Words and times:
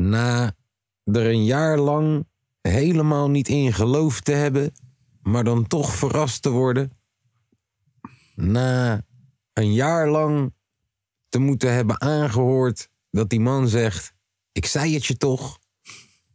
Na 0.00 0.54
er 1.04 1.26
een 1.26 1.44
jaar 1.44 1.78
lang 1.78 2.26
helemaal 2.60 3.30
niet 3.30 3.48
in 3.48 3.72
geloofd 3.72 4.24
te 4.24 4.32
hebben, 4.32 4.72
maar 5.22 5.44
dan 5.44 5.66
toch 5.66 5.94
verrast 5.94 6.42
te 6.42 6.50
worden. 6.50 6.92
Na 8.34 9.02
een 9.52 9.72
jaar 9.72 10.08
lang 10.08 10.54
te 11.28 11.38
moeten 11.38 11.72
hebben 11.72 12.00
aangehoord 12.00 12.88
dat 13.10 13.30
die 13.30 13.40
man 13.40 13.68
zegt: 13.68 14.12
Ik 14.52 14.66
zei 14.66 14.94
het 14.94 15.06
je 15.06 15.16
toch. 15.16 15.58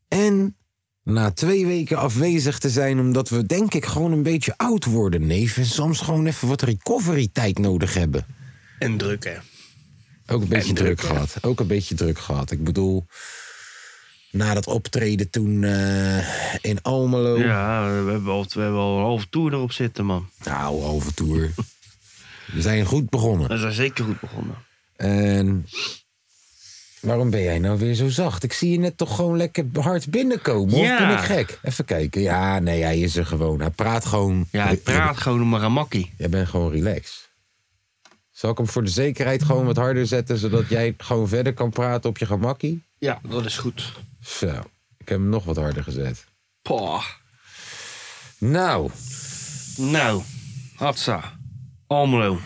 En 0.08 0.58
na 1.04 1.32
twee 1.32 1.66
weken 1.66 1.98
afwezig 1.98 2.60
te 2.60 2.70
zijn, 2.70 3.00
omdat 3.00 3.30
we 3.30 3.46
denk 3.46 3.74
ik 3.74 3.86
gewoon 3.86 4.12
een 4.12 4.24
beetje 4.24 4.58
oud 4.58 4.86
worden, 4.86 5.28
neef. 5.28 5.58
En 5.58 5.66
soms 5.66 6.00
gewoon 6.00 6.26
even 6.26 6.48
wat 6.48 6.62
recovery 6.62 7.30
tijd 7.32 7.60
nodig 7.60 7.94
hebben. 7.94 8.26
En 8.80 8.98
druk, 8.98 9.24
hè? 9.24 9.38
Ook 10.28 10.42
een 10.42 10.48
beetje 10.48 10.74
druk, 10.74 11.02
gehad. 11.02 11.38
Ook 11.42 11.60
een 11.60 11.68
beetje 11.68 11.96
druk 11.96 12.20
gehad. 12.20 12.52
Ik 12.52 12.64
bedoel, 12.64 13.06
na 14.34 14.54
dat 14.54 14.68
optreden 14.68 15.30
toen 15.30 15.64
eh, 15.64 16.18
in 16.62 16.82
Almelo. 16.82 17.38
Ja, 17.40 17.82
we 18.04 18.12
hebben, 18.12 18.34
al, 18.34 18.46
we 18.54 18.62
hebben 18.62 18.80
al 18.80 18.98
een 18.98 19.04
halve 19.04 19.30
tour 19.30 19.54
erop 19.54 19.72
zitten, 19.72 20.06
man. 20.06 20.28
Nou, 20.44 20.82
halve 20.82 21.14
tour. 21.14 21.52
We 22.54 22.62
zijn 22.62 22.86
goed 22.86 23.10
begonnen. 23.10 23.48
We 23.50 23.58
zijn 23.58 23.74
zeker 23.74 24.06
goed 24.06 24.20
begonnen. 24.20 24.56
En 24.96 25.66
waarom 27.02 27.30
ben 27.30 27.42
jij 27.42 27.60
nou 27.60 27.80
weer 27.80 27.94
zo 27.94 28.10
zacht? 28.10 28.44
Ik 28.44 28.54
zie 28.54 28.72
je 28.72 28.80
net 28.80 28.98
toch 28.98 29.16
gewoon 29.16 29.38
lekker 29.38 29.66
hard 29.80 30.10
binnenkomen. 30.10 30.74
Of 30.74 30.82
Ja. 30.86 30.98
ben 31.08 31.18
ik 31.18 31.24
gek? 31.24 31.60
Even 31.64 31.86
kijken. 31.86 32.22
Ja, 32.22 32.60
nee, 32.60 32.82
hij 32.82 33.00
is 33.00 33.16
er 33.16 33.26
gewoon. 33.26 33.60
Hij 33.60 33.70
praat 33.70 34.06
gewoon. 34.06 34.46
Ja, 34.52 34.70
ik 34.70 34.84
praat 34.84 35.18
gewoon 35.18 35.50
maar 35.50 35.62
een 35.64 35.72
makkie. 35.72 36.12
Jij 36.18 36.30
bent 36.30 36.48
gewoon 36.48 36.72
relaxed. 36.72 37.32
Zal 38.32 38.50
ik 38.52 38.58
hem 38.58 38.68
voor 38.68 38.84
de 38.84 38.90
zekerheid 38.90 39.44
gewoon 39.44 39.66
wat 39.66 39.78
harder 39.78 40.08
zetten, 40.08 40.38
zodat 40.38 40.70
jij 40.70 40.94
gewoon 40.98 41.28
verder 41.28 41.54
kan 41.54 41.70
praten 41.70 42.10
op 42.10 42.18
je 42.18 42.26
gemakkie? 42.26 42.84
Ja, 42.98 43.20
dat 43.30 43.46
is 43.46 43.58
goed. 43.58 43.94
Zo, 44.26 44.48
ik 44.98 45.10
heb 45.10 45.18
hem 45.18 45.30
nog 45.30 45.44
wat 45.44 45.56
harder 45.56 45.84
gezet. 45.84 46.26
Pah. 46.62 47.04
Nou, 48.38 48.92
Nou, 49.78 50.22
Hatsa. 50.76 51.40
Almelo. 51.88 52.40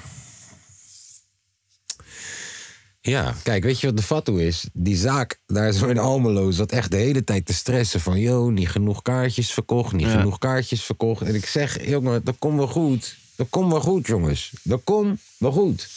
ja, 3.02 3.36
kijk, 3.44 3.64
weet 3.64 3.80
je 3.80 3.88
wat 3.88 3.98
de 3.98 4.04
fatsoen 4.04 4.40
is? 4.40 4.68
Die 4.74 4.96
zaak 4.98 5.40
daar 5.46 5.72
zo 5.72 5.86
in 5.88 5.98
Almelo 5.98 6.52
zat 6.52 6.72
echt 6.72 6.92
de 6.92 6.98
hele 6.98 7.24
tijd 7.24 7.46
te 7.46 7.54
stressen 7.54 8.00
van... 8.02 8.20
joh, 8.20 8.52
niet 8.52 8.70
genoeg 8.70 9.02
kaartjes 9.02 9.52
verkocht, 9.54 9.94
niet 9.94 10.06
Ja. 10.06 10.18
genoeg 10.18 10.38
kaartjes 10.38 10.84
verkocht. 10.84 11.22
En 11.22 11.36
ik 11.36 11.46
zeg, 11.46 11.86
jongen, 11.88 12.24
dat 12.24 12.36
komt 12.40 12.58
wel 12.58 12.68
goed. 12.68 13.18
Dat 13.36 13.48
komt 13.50 13.72
wel 13.72 13.82
goed, 13.82 14.08
jongens. 14.08 14.52
Dat 14.64 14.82
komt 14.84 15.22
wel 15.38 15.52
goed. 15.52 15.90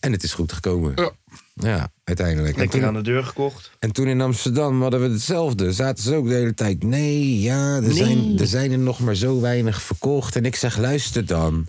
En 0.00 0.12
het 0.12 0.22
is 0.22 0.32
goed 0.32 0.52
gekomen. 0.52 0.92
Ja. 0.96 1.10
Ja, 1.54 1.90
uiteindelijk. 2.04 2.52
En 2.54 2.60
Lekker 2.60 2.78
toen- 2.78 2.88
aan 2.88 2.94
de 2.94 3.02
deur 3.02 3.24
gekocht. 3.24 3.70
En 3.78 3.92
toen 3.92 4.06
in 4.06 4.20
Amsterdam 4.20 4.82
hadden 4.82 5.00
we 5.00 5.08
hetzelfde. 5.08 5.72
Zaten 5.72 6.04
ze 6.04 6.14
ook 6.14 6.28
de 6.28 6.34
hele 6.34 6.54
tijd. 6.54 6.82
Nee, 6.82 7.40
ja, 7.40 7.76
er, 7.76 7.92
Zijn, 7.92 8.38
er 8.38 8.46
zijn 8.46 8.72
er 8.72 8.78
nog 8.78 9.00
maar 9.00 9.14
zo 9.14 9.40
weinig 9.40 9.82
verkocht. 9.82 10.36
En 10.36 10.44
ik 10.44 10.56
zeg, 10.56 10.76
luister 10.76 11.26
dan. 11.26 11.66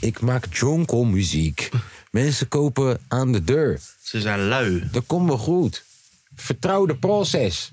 Ik 0.00 0.20
maak 0.20 0.54
jonkelmuziek. 0.54 1.68
Mensen 2.10 2.48
kopen 2.48 2.98
aan 3.08 3.32
de 3.32 3.44
deur. 3.44 3.80
Ze 4.02 4.20
zijn 4.20 4.40
lui. 4.48 4.88
Dat 4.92 5.06
komt 5.06 5.28
wel 5.28 5.38
goed. 5.38 5.84
Vertrouw 6.34 6.86
de 6.86 6.96
proces. 6.96 7.70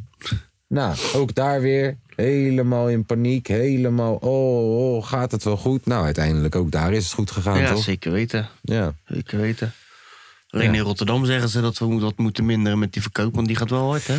Nou, 0.67 0.95
ook 1.13 1.35
daar 1.35 1.61
weer. 1.61 1.97
Helemaal 2.15 2.89
in 2.89 3.05
paniek. 3.05 3.47
Helemaal, 3.47 4.15
oh, 4.15 4.95
oh, 4.95 5.05
gaat 5.07 5.31
het 5.31 5.43
wel 5.43 5.57
goed? 5.57 5.85
Nou, 5.85 6.05
uiteindelijk 6.05 6.55
ook 6.55 6.71
daar 6.71 6.93
is 6.93 7.03
het 7.03 7.13
goed 7.13 7.31
gegaan, 7.31 7.59
Ja, 7.59 7.69
toch? 7.73 7.83
zeker 7.83 8.11
weten. 8.11 8.49
Ja. 8.61 8.93
Zeker 9.05 9.39
weten. 9.39 9.73
Alleen 10.53 10.73
in 10.75 10.81
Rotterdam 10.81 11.25
zeggen 11.25 11.49
ze 11.49 11.61
dat 11.61 11.77
we 11.77 11.85
wat 11.99 12.17
moeten 12.17 12.45
minderen 12.45 12.79
met 12.79 12.93
die 12.93 13.01
verkoop, 13.01 13.35
want 13.35 13.47
die 13.47 13.55
gaat 13.55 13.69
wel 13.69 13.89
hard, 13.89 14.07
hè? 14.07 14.17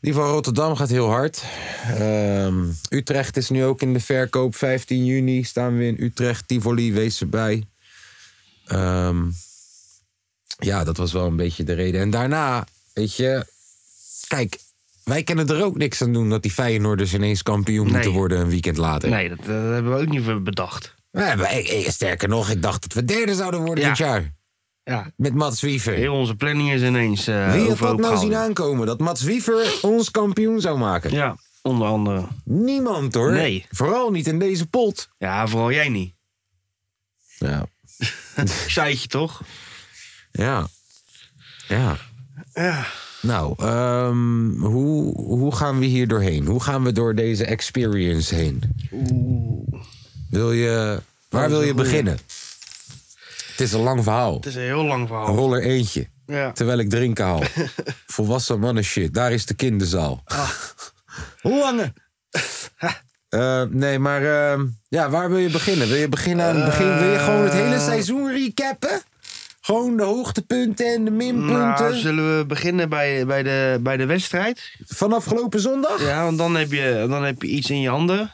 Die 0.00 0.12
van 0.12 0.26
Rotterdam 0.30 0.76
gaat 0.76 0.88
heel 0.88 1.08
hard. 1.08 1.42
Ehm, 1.98 2.64
Utrecht 2.90 3.36
is 3.36 3.48
nu 3.50 3.64
ook 3.64 3.82
in 3.82 3.92
de 3.92 4.00
verkoop. 4.00 4.56
15 4.56 5.04
juni 5.04 5.42
staan 5.44 5.76
we 5.76 5.86
in 5.86 5.96
Utrecht. 5.98 6.48
Tivoli, 6.48 6.92
wees 6.92 7.20
erbij. 7.20 7.64
Ehm, 8.66 9.22
ja, 10.58 10.84
dat 10.84 10.96
was 10.96 11.12
wel 11.12 11.26
een 11.26 11.36
beetje 11.36 11.64
de 11.64 11.72
reden. 11.72 12.00
En 12.00 12.10
daarna, 12.10 12.66
weet 12.92 13.16
je... 13.16 13.44
Kijk, 14.28 14.58
wij 15.04 15.22
kunnen 15.22 15.48
er 15.48 15.64
ook 15.64 15.76
niks 15.76 16.02
aan 16.02 16.12
doen... 16.12 16.28
dat 16.30 16.42
die 16.42 16.50
Feyenoorders 16.50 17.14
ineens 17.14 17.42
kampioen 17.42 17.84
Nee. 17.84 17.92
moeten 17.94 18.12
worden 18.12 18.40
een 18.40 18.48
weekend 18.48 18.76
later. 18.76 19.10
Nee, 19.10 19.28
dat, 19.28 19.38
eh, 19.38 19.46
dat 19.46 19.72
hebben 19.72 19.92
we 19.94 20.00
ook 20.00 20.08
niet 20.08 20.44
bedacht. 20.44 20.94
We 21.10 21.20
hebben- 21.22 21.56
ik- 21.58 21.68
ik- 21.68 21.90
sterker 21.90 22.28
nog, 22.28 22.50
ik 22.50 22.62
dacht 22.62 22.82
dat 22.82 22.92
we 22.92 23.04
derde 23.04 23.34
zouden 23.34 23.60
worden 23.60 23.84
Ja. 23.84 23.88
dit 23.88 23.98
jaar. 23.98 24.32
Ja, 24.90 25.12
Met 25.16 25.34
Mats 25.34 25.60
Wiever. 25.60 25.92
heel 25.92 26.14
onze 26.14 26.34
planning 26.34 26.72
is 26.72 26.82
ineens 26.82 27.26
eh 27.26 27.52
Wie 27.52 27.68
had 27.68 27.78
dat 27.78 27.98
nou 27.98 28.16
zien 28.16 28.34
aankomen? 28.34 28.86
Dat 28.86 28.98
Mats 28.98 29.22
Wiever 29.22 29.78
ons 29.82 30.10
kampioen 30.10 30.60
zou 30.60 30.78
maken? 30.78 31.10
Ja, 31.10 31.36
onder 31.62 31.86
andere. 31.86 32.26
Niemand 32.44 33.14
hoor. 33.14 33.32
Nee. 33.32 33.66
Vooral 33.70 34.10
niet 34.10 34.26
in 34.26 34.38
deze 34.38 34.66
pot. 34.66 35.08
Ja, 35.18 35.46
vooral 35.46 35.72
jij 35.72 35.88
niet. 35.88 36.14
Ja. 37.38 37.66
Zeitje 38.68 39.08
toch? 39.08 39.42
Ja. 40.32 40.66
Ja. 41.68 41.96
Ja. 42.54 42.86
Nou, 43.22 43.54
ehm, 43.58 44.50
hoe, 44.58 45.14
hoe 45.20 45.54
gaan 45.54 45.78
we 45.78 45.84
hier 45.86 46.08
doorheen? 46.08 46.46
Hoe 46.46 46.62
gaan 46.62 46.82
we 46.84 46.92
door 46.92 47.14
deze 47.14 47.44
experience 47.44 48.34
heen? 48.34 48.62
Wil 50.30 50.52
je, 50.52 51.00
waar 51.28 51.48
wil 51.48 51.62
je 51.62 51.70
goeie. 51.70 51.84
beginnen? 51.84 52.18
Het 53.60 53.68
is 53.68 53.74
een 53.74 53.82
lang 53.84 54.02
verhaal. 54.02 54.34
Het 54.34 54.46
is 54.46 54.54
een 54.54 54.62
heel 54.62 54.84
lang 54.84 55.08
verhaal. 55.08 55.34
Rol 55.34 55.54
er 55.54 55.62
eentje. 55.62 56.06
Ja. 56.26 56.52
Terwijl 56.52 56.78
ik 56.78 56.90
drinken 56.90 57.24
haal. 57.24 57.42
Volwassen 58.06 58.60
mannen 58.60 58.84
shit. 58.84 59.14
Daar 59.14 59.32
is 59.32 59.46
de 59.46 59.54
kinderzaal. 59.54 60.22
Hoe 61.40 61.58
lange? 61.58 61.92
Eh, 63.28 63.62
nee, 63.62 63.98
maar 63.98 64.22
ehm, 64.22 64.66
ja, 64.88 65.10
waar 65.10 65.28
wil 65.28 65.38
je 65.38 65.50
beginnen? 65.50 65.88
Wil 65.88 65.96
je 65.96 66.08
beginnen 66.08 66.46
aan 66.46 66.56
het 66.56 66.64
begin? 66.64 66.98
Wil 66.98 67.10
je 67.12 67.18
gewoon 67.18 67.42
het 67.42 67.52
hele 67.52 67.78
seizoen 67.78 68.32
recappen? 68.32 69.02
Gewoon 69.60 69.96
de 69.96 70.02
hoogtepunten 70.02 70.94
en 70.94 71.04
de 71.04 71.10
minpunten 71.10 71.58
Nou, 71.58 71.94
zullen 71.94 72.38
we 72.38 72.46
beginnen 72.46 72.88
bij, 72.88 73.26
bij, 73.26 73.42
de, 73.42 73.78
bij 73.80 73.96
de 73.96 74.06
wedstrijd? 74.06 74.76
van 74.86 75.12
afgelopen 75.12 75.60
zondag? 75.60 76.02
Ja, 76.02 76.24
want 76.24 76.38
dan 76.38 76.56
heb, 76.56 76.72
je, 76.72 77.06
dan 77.08 77.24
heb 77.24 77.42
je 77.42 77.48
iets 77.48 77.70
in 77.70 77.80
je 77.80 77.88
handen. 77.88 78.30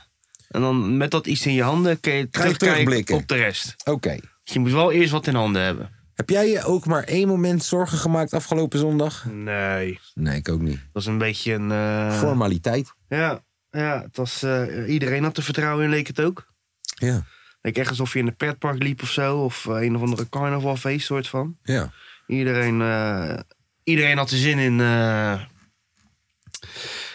En 0.49 0.61
dan 0.61 0.97
met 0.97 1.11
dat 1.11 1.27
iets 1.27 1.47
in 1.47 1.55
je 1.55 1.63
handen 1.63 2.01
kun 2.01 2.13
je 2.13 2.29
terugkijken 2.29 3.15
op 3.15 3.29
de 3.29 3.37
rest. 3.37 3.75
Oké. 3.85 4.19
Dus 4.47 4.55
je 4.55 4.61
moet 4.61 4.73
wel 4.73 4.93
eerst 4.93 5.11
wat 5.11 5.27
in 5.27 5.35
handen 5.35 5.63
hebben. 5.63 5.91
Heb 6.15 6.31
jij 6.31 6.49
je 6.51 6.65
ook 6.65 6.87
maar 6.87 7.03
één 7.03 7.29
moment 7.29 7.65
zorgen 7.65 7.99
gemaakt 7.99 8.33
afgelopen 8.35 8.79
zondag? 8.79 9.25
Nee. 9.25 10.01
Nee, 10.15 10.37
ik 10.37 10.49
ook 10.49 10.61
niet. 10.61 10.81
Dat 10.93 11.03
is 11.03 11.09
een 11.09 11.19
beetje 11.19 11.53
een... 11.53 11.71
eh, 11.71 12.19
Formaliteit. 12.19 12.93
Ja, 13.09 13.41
ja 13.71 14.03
het 14.03 14.17
was, 14.17 14.43
eh, 14.43 14.89
iedereen 14.89 15.23
had 15.25 15.37
er 15.37 15.43
vertrouwen 15.43 15.85
in, 15.85 15.91
leek 15.91 16.07
het 16.07 16.21
ook. 16.21 16.47
Ja. 16.81 17.25
Leek 17.61 17.79
echt 17.79 17.89
alsof 17.89 18.13
je 18.13 18.19
in 18.19 18.27
een 18.27 18.37
pretpark 18.37 18.83
liep 18.83 19.03
of 19.03 19.11
zo. 19.11 19.39
Of 19.39 19.67
eh, 19.67 19.83
een 19.83 19.97
of 19.97 20.03
andere 20.03 20.29
carnavalfeest 20.29 21.07
soort 21.07 21.29
van. 21.29 21.57
Ja. 21.63 21.91
Iedereen, 22.27 22.81
eh, 22.83 23.39
iedereen 23.85 24.17
had 24.17 24.31
er 24.31 24.37
zin 24.39 24.59
in. 24.59 24.81
eh, 24.81 25.41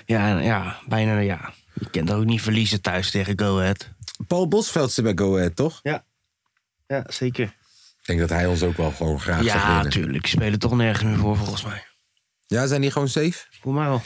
ja, 0.05 0.37
en 0.37 0.43
ja, 0.43 0.77
bijna 0.87 1.17
ja. 1.19 1.53
Je 1.73 1.89
kent 1.89 2.09
er 2.09 2.15
ook 2.15 2.25
niet 2.25 2.41
verliezen 2.41 2.81
thuis 2.81 3.11
tegen 3.11 3.39
Go 3.39 3.59
Ahead. 3.59 3.89
Paul 4.27 4.47
Bosveld 4.47 4.91
zit 4.91 5.03
bij 5.03 5.13
Go 5.15 5.35
Ahead, 5.37 5.55
toch? 5.55 5.79
Ja, 5.83 6.03
ja 6.95 7.03
zeker. 7.07 7.45
Ik 8.01 8.07
denk 8.07 8.19
dat 8.19 8.29
hij 8.29 8.45
ons 8.47 8.63
ook 8.63 8.77
wel 8.77 8.91
gewoon 8.91 9.19
graag 9.19 9.35
zou 9.43 9.45
Ja, 9.45 9.65
winnen. 9.67 9.83
natuurlijk. 9.83 10.23
Die 10.23 10.31
spelen 10.31 10.59
toch 10.59 10.75
nergens 10.75 11.03
meer 11.03 11.17
voor, 11.17 11.37
volgens 11.37 11.63
mij. 11.63 11.83
Ja, 12.47 12.67
zijn 12.67 12.81
die 12.81 12.91
gewoon 12.91 13.07
safe? 13.09 13.45
Voor 13.61 13.73
mij 13.73 13.87
wel. 13.87 14.01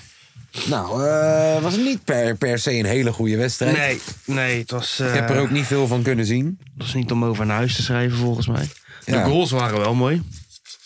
Nou, 0.68 1.08
eh, 1.08 1.62
was 1.62 1.74
het 1.74 1.84
niet 1.84 2.04
per, 2.04 2.36
per 2.36 2.60
se 2.60 2.72
een 2.74 2.86
hele 2.86 3.12
goede 3.12 3.38
wedstrijd. 3.38 3.78
Nee, 3.78 4.00
nee, 4.26 4.60
het 4.60 4.72
was, 4.72 5.00
eh, 5.00 5.08
Ik 5.08 5.14
heb 5.14 5.30
er 5.30 5.40
ook 5.40 5.50
niet 5.50 5.66
veel 5.66 5.88
van 5.88 6.04
kunnen 6.04 6.26
zien. 6.26 6.58
het 6.64 6.84
was 6.84 6.94
niet 6.94 7.12
om 7.12 7.26
over 7.26 7.46
naar 7.46 7.56
huis 7.58 7.76
te 7.76 7.82
schrijven, 7.84 8.18
volgens 8.18 8.48
mij. 8.48 8.70
De 9.06 9.12
Ja. 9.12 9.24
goals 9.24 9.52
waren 9.52 9.80
wel 9.80 9.94
mooi. 9.96 10.22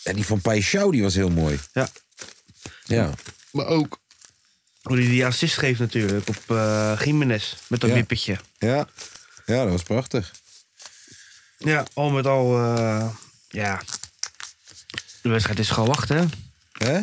En 0.04 0.14
die 0.14 0.26
van 0.26 0.38
Paixão, 0.40 0.88
die 0.90 1.02
was 1.02 1.14
heel 1.14 1.30
mooi. 1.30 1.58
Ja. 1.72 1.88
Ja. 2.84 3.10
Maar 3.52 3.66
ook 3.66 3.98
hoe 4.82 4.96
hij 4.98 5.06
die 5.06 5.26
assist 5.26 5.56
geeft 5.58 5.78
natuurlijk 5.80 6.28
op 6.28 6.36
eh 6.56 7.00
Jiménez. 7.04 7.54
Met 7.68 7.80
dat 7.80 7.90
Ja. 7.90 7.96
wippertje. 7.96 8.36
Ja. 8.58 8.88
Ja, 9.46 9.62
dat 9.62 9.70
was 9.70 9.82
prachtig. 9.82 10.30
Ja, 11.64 11.84
al 11.94 12.10
met 12.10 12.26
al, 12.26 12.58
eh, 12.58 13.08
ja. 13.48 13.80
De 15.22 15.28
wedstrijd 15.28 15.58
is 15.58 15.70
gewoon 15.70 15.88
wachten, 15.88 16.16
hè? 16.72 17.00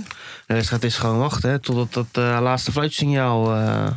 De 0.48 0.54
wedstrijd 0.54 0.84
is 0.84 0.96
gewoon 0.98 1.18
wachten 1.20 1.50
hè, 1.50 1.60
totdat 1.60 1.94
dat 1.94 2.24
eh, 2.24 2.40
laatste 2.42 2.72
fluitsignaal... 2.72 3.56
eh, 3.56 3.88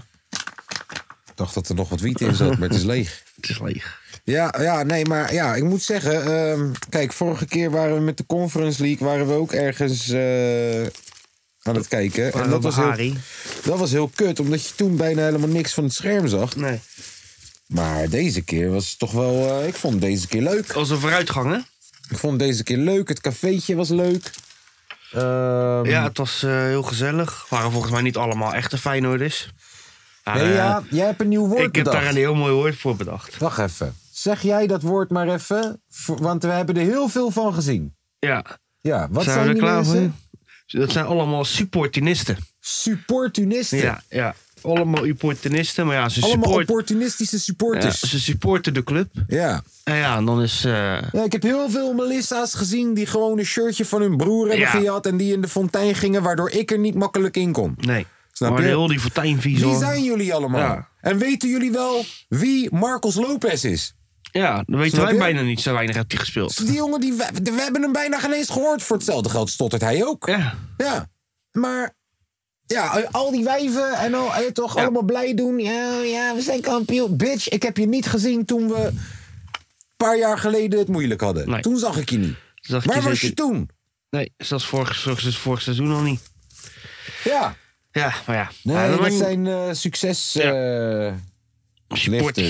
Ik 1.26 1.32
dacht 1.34 1.54
dat 1.54 1.68
er 1.68 1.74
nog 1.74 1.88
wat 1.88 2.00
wiet 2.00 2.20
in 2.20 2.34
zat, 2.34 2.58
maar 2.58 2.68
het 2.68 2.76
is 2.78 2.84
leeg. 2.84 3.22
het 3.40 3.48
is 3.50 3.60
leeg. 3.60 3.98
Ja, 4.24 4.54
ja, 4.58 4.82
nee, 4.82 5.04
maar 5.04 5.32
ja, 5.32 5.54
ik 5.54 5.64
moet 5.64 5.82
zeggen... 5.82 6.24
ehm, 6.52 6.70
kijk, 6.88 7.12
vorige 7.12 7.46
keer 7.46 7.70
waren 7.70 7.94
we 7.94 8.00
met 8.00 8.16
de 8.16 8.26
Conference 8.26 8.82
League... 8.82 9.06
waren 9.08 9.26
we 9.26 9.32
ook 9.32 9.52
ergens 9.52 10.08
eh, 10.08 10.82
aan 11.62 11.74
het 11.74 11.88
kijken. 11.88 12.32
En 12.32 12.50
dat 12.50 12.62
was, 12.62 12.76
heel, 12.76 13.14
dat 13.64 13.78
was 13.78 13.90
heel 13.90 14.10
kut, 14.14 14.40
omdat 14.40 14.66
je 14.66 14.74
toen 14.74 14.96
bijna 14.96 15.22
helemaal 15.22 15.48
niks 15.48 15.74
van 15.74 15.84
het 15.84 15.92
scherm 15.92 16.28
zag. 16.28 16.56
Nee. 16.56 16.80
Maar 17.70 18.08
deze 18.08 18.40
keer 18.42 18.70
was 18.70 18.88
het 18.90 18.98
toch 18.98 19.12
wel... 19.12 19.60
eh, 19.60 19.66
ik 19.68 19.74
vond 19.74 20.00
deze 20.00 20.26
keer 20.28 20.42
leuk. 20.42 20.66
Dat 20.66 20.76
was 20.76 20.90
een 20.90 20.98
vooruitgang, 20.98 21.50
hè? 21.52 21.58
Ik 22.10 22.18
vond 22.18 22.38
deze 22.38 22.62
keer 22.62 22.76
leuk. 22.76 23.08
Het 23.08 23.20
cafeetje 23.20 23.74
was 23.74 23.88
leuk. 23.88 24.30
Ehm, 25.12 25.84
Ja, 25.84 26.02
het 26.04 26.18
was 26.18 26.42
eh, 26.42 26.50
heel 26.50 26.82
gezellig. 26.82 27.46
waren 27.48 27.70
volgens 27.70 27.92
mij 27.92 28.02
niet 28.02 28.16
allemaal 28.16 28.54
echte 28.54 28.78
Feyenoorders. 28.78 29.50
Maar, 30.24 30.34
nee, 30.36 30.48
eh, 30.48 30.54
ja, 30.54 30.82
jij 30.90 31.06
hebt 31.06 31.20
een 31.20 31.28
nieuw 31.28 31.46
woord 31.46 31.58
ik 31.58 31.74
heb 31.74 31.84
bedacht. 31.84 31.96
daar 31.96 32.08
een 32.08 32.16
heel 32.16 32.34
mooi 32.34 32.52
woord 32.52 32.76
voor 32.76 32.96
bedacht. 32.96 33.38
Wacht 33.38 33.58
even. 33.58 33.94
Zeg 34.12 34.42
jij 34.42 34.66
dat 34.66 34.82
woord 34.82 35.10
maar 35.10 35.28
even, 35.28 35.82
voor- 35.90 36.22
want 36.22 36.42
we 36.42 36.48
hebben 36.48 36.76
er 36.76 36.82
heel 36.82 37.08
veel 37.08 37.30
van 37.30 37.54
gezien. 37.54 37.94
Ja. 38.18 38.44
Ja, 38.80 39.08
wat 39.10 39.24
zijn 39.24 39.38
we 39.42 39.46
er 39.48 39.52
die 39.54 39.62
klaar 39.62 39.84
voor? 39.84 39.94
mensen? 39.94 40.16
Dat 40.66 40.92
zijn 40.92 41.04
allemaal 41.04 41.44
supportinisten. 41.44 42.36
Supportunisten. 42.60 43.78
Ja, 43.78 44.02
ja. 44.08 44.34
Allemaal 44.62 45.04
supportinisten, 45.04 45.86
maar 45.86 45.94
ja, 45.96 46.08
ze, 46.08 46.20
Allemaal 46.20 46.44
support, 46.44 46.68
opportunistische 46.70 47.36
ja, 47.36 47.42
supporters. 47.42 48.00
Ja, 48.00 48.08
ze 48.08 48.20
supporten 48.20 48.74
de 48.74 48.84
club. 48.84 49.08
ja. 49.28 49.62
En 49.84 49.96
ja, 49.96 50.16
en 50.16 50.24
dan 50.24 50.42
is... 50.42 50.64
eh, 50.64 50.98
ik 51.24 51.32
heb 51.32 51.42
heel 51.42 51.70
veel 51.70 51.92
Melissa's 51.94 52.54
gezien 52.54 52.94
die 52.94 53.06
gewoon 53.06 53.38
een 53.38 53.44
shirtje 53.44 53.84
van 53.84 54.00
hun 54.00 54.16
broer 54.16 54.46
hebben 54.48 54.66
Ja. 54.66 54.70
gehad 54.70 55.06
en 55.06 55.16
die 55.16 55.32
in 55.32 55.40
de 55.40 55.48
fontein 55.48 55.94
gingen, 55.94 56.22
waardoor 56.22 56.50
ik 56.50 56.70
er 56.70 56.78
niet 56.78 56.94
makkelijk 56.94 57.36
in 57.36 57.52
kon. 57.52 57.74
nee. 57.80 58.06
Snap 58.32 58.50
maar 58.50 58.60
je? 58.62 58.66
heel 58.66 58.86
die 58.86 59.00
fontein 59.00 59.40
Wie 59.40 59.76
zijn 59.76 60.02
jullie 60.02 60.34
allemaal? 60.34 60.60
Ja. 60.60 60.88
En 61.00 61.18
weten 61.18 61.48
jullie 61.48 61.70
wel 61.72 62.04
wie 62.28 62.68
Marcos 62.74 63.14
Lopez 63.14 63.64
is? 63.64 63.94
Ja, 64.32 64.62
dan 64.66 64.76
weten 64.78 64.90
Snap 64.92 65.04
wij 65.04 65.12
je? 65.14 65.18
bijna 65.20 65.40
niet. 65.42 65.60
Zo 65.60 65.72
weinig 65.72 65.94
heeft 65.96 66.10
hij 66.12 66.20
gespeeld. 66.20 66.66
Die 66.66 66.74
jongen, 66.74 67.00
die, 67.00 67.12
we, 67.12 67.28
we 67.42 67.60
hebben 67.60 67.82
hem 67.82 67.92
bijna 67.92 68.18
geen 68.18 68.32
eens 68.32 68.48
gehoord. 68.50 68.82
Voor 68.82 68.96
hetzelfde 68.96 69.28
geld 69.28 69.50
stottert 69.50 69.82
hij 69.82 70.04
ook. 70.04 70.26
Ja. 70.26 70.54
Ja, 70.76 71.08
maar 71.52 71.94
ja, 72.74 73.08
al 73.10 73.30
die 73.30 73.44
wijven 73.44 73.92
en 73.94 74.14
al, 74.14 74.34
eh, 74.34 74.46
toch 74.50 74.74
Ja. 74.74 74.80
allemaal 74.82 75.02
blij 75.02 75.34
doen. 75.34 75.58
Ja, 75.58 76.00
ja, 76.02 76.34
we 76.34 76.40
zijn 76.42 76.60
kampioen. 76.60 77.16
Bitch, 77.16 77.48
ik 77.48 77.62
heb 77.62 77.76
je 77.76 77.86
niet 77.86 78.06
gezien 78.06 78.44
toen 78.44 78.68
we 78.68 78.76
een 78.86 78.98
paar 79.96 80.18
jaar 80.18 80.38
geleden 80.38 80.78
het 80.78 80.88
moeilijk 80.88 81.20
hadden. 81.20 81.50
Nee. 81.50 81.60
Toen 81.60 81.78
zag 81.78 81.96
ik 81.96 82.10
je 82.10 82.18
niet. 82.18 82.34
Zag 82.54 82.84
Waar 82.84 82.96
je 82.96 83.02
was 83.02 83.12
zeker- 83.12 83.28
je 83.28 83.34
toen? 83.34 83.68
Nee, 84.10 84.32
zelfs 84.36 84.66
vorig, 84.66 84.94
zelfs 84.96 85.36
vorig 85.38 85.62
seizoen 85.62 85.92
al 85.92 86.00
niet. 86.00 86.20
Ja. 87.24 87.56
Ja, 87.92 88.12
maar 88.26 88.36
ja. 88.36 88.50
Nee, 88.62 88.76
Ja, 88.76 88.96
dat 88.96 89.12
zijn 89.12 89.46
eh, 89.46 89.68
succes 89.72 90.32
Ja. 90.32 90.52
eh. 91.06 91.12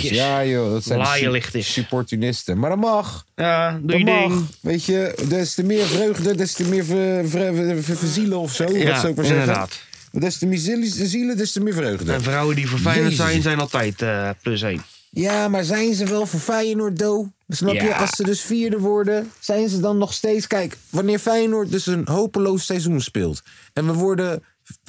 Ja 0.00 0.44
joh, 0.44 0.70
dat 0.72 0.84
zijn 0.84 1.62
supportunisten. 1.62 2.58
Maar 2.58 2.70
dat 2.70 2.78
mag. 2.78 3.24
Ja, 3.34 3.72
doe 3.72 3.86
Dat 3.86 3.98
je 3.98 4.04
mag. 4.04 4.28
ding. 4.28 4.46
Weet 4.60 4.84
je, 4.84 5.24
des 5.28 5.54
te 5.54 5.62
meer 5.62 5.86
vreugde, 5.86 6.34
des 6.34 6.52
te 6.52 6.64
meer 6.64 6.84
ver, 6.84 7.28
ver- 7.28 7.54
ver- 7.54 7.82
ver- 7.82 7.96
verzielen 7.96 8.38
of 8.38 8.52
zo. 8.54 8.64
Ja, 8.64 8.84
wat 8.90 8.96
zou 8.98 9.08
ik 9.08 9.16
maar 9.16 9.24
zeggen. 9.24 9.40
inderdaad. 9.46 9.80
Des 10.10 10.38
te 10.38 10.46
meer 10.46 10.58
zielen, 10.58 11.08
zielen, 11.08 11.36
des 11.36 11.52
te 11.52 11.60
meer 11.60 11.74
vreugde. 11.74 12.12
En 12.12 12.22
vrouwen 12.22 12.56
die 12.56 12.68
voor 12.68 12.78
Feyenoord 12.78 13.10
Jezus. 13.10 13.26
zijn, 13.26 13.42
zijn 13.42 13.60
altijd 13.60 14.02
eh, 14.02 14.30
plus 14.42 14.62
één. 14.62 14.82
Ja, 15.10 15.48
maar 15.48 15.64
zijn 15.64 15.94
ze 15.94 16.04
wel 16.04 16.26
voor 16.26 16.40
Feyenoord, 16.40 16.98
Do? 16.98 17.28
Snap 17.48 17.74
je? 17.74 17.82
Ja. 17.82 17.96
Als 17.96 18.10
ze 18.10 18.22
dus 18.22 18.40
vierde 18.40 18.78
worden, 18.78 19.32
zijn 19.40 19.68
ze 19.68 19.80
dan 19.80 19.98
nog 19.98 20.12
steeds... 20.12 20.46
Kijk, 20.46 20.76
wanneer 20.90 21.18
Feyenoord 21.18 21.70
dus 21.70 21.86
een 21.86 22.08
hopeloos 22.08 22.66
seizoen 22.66 23.00
speelt... 23.00 23.42
en 23.72 23.86
we 23.86 23.92
worden 23.92 24.42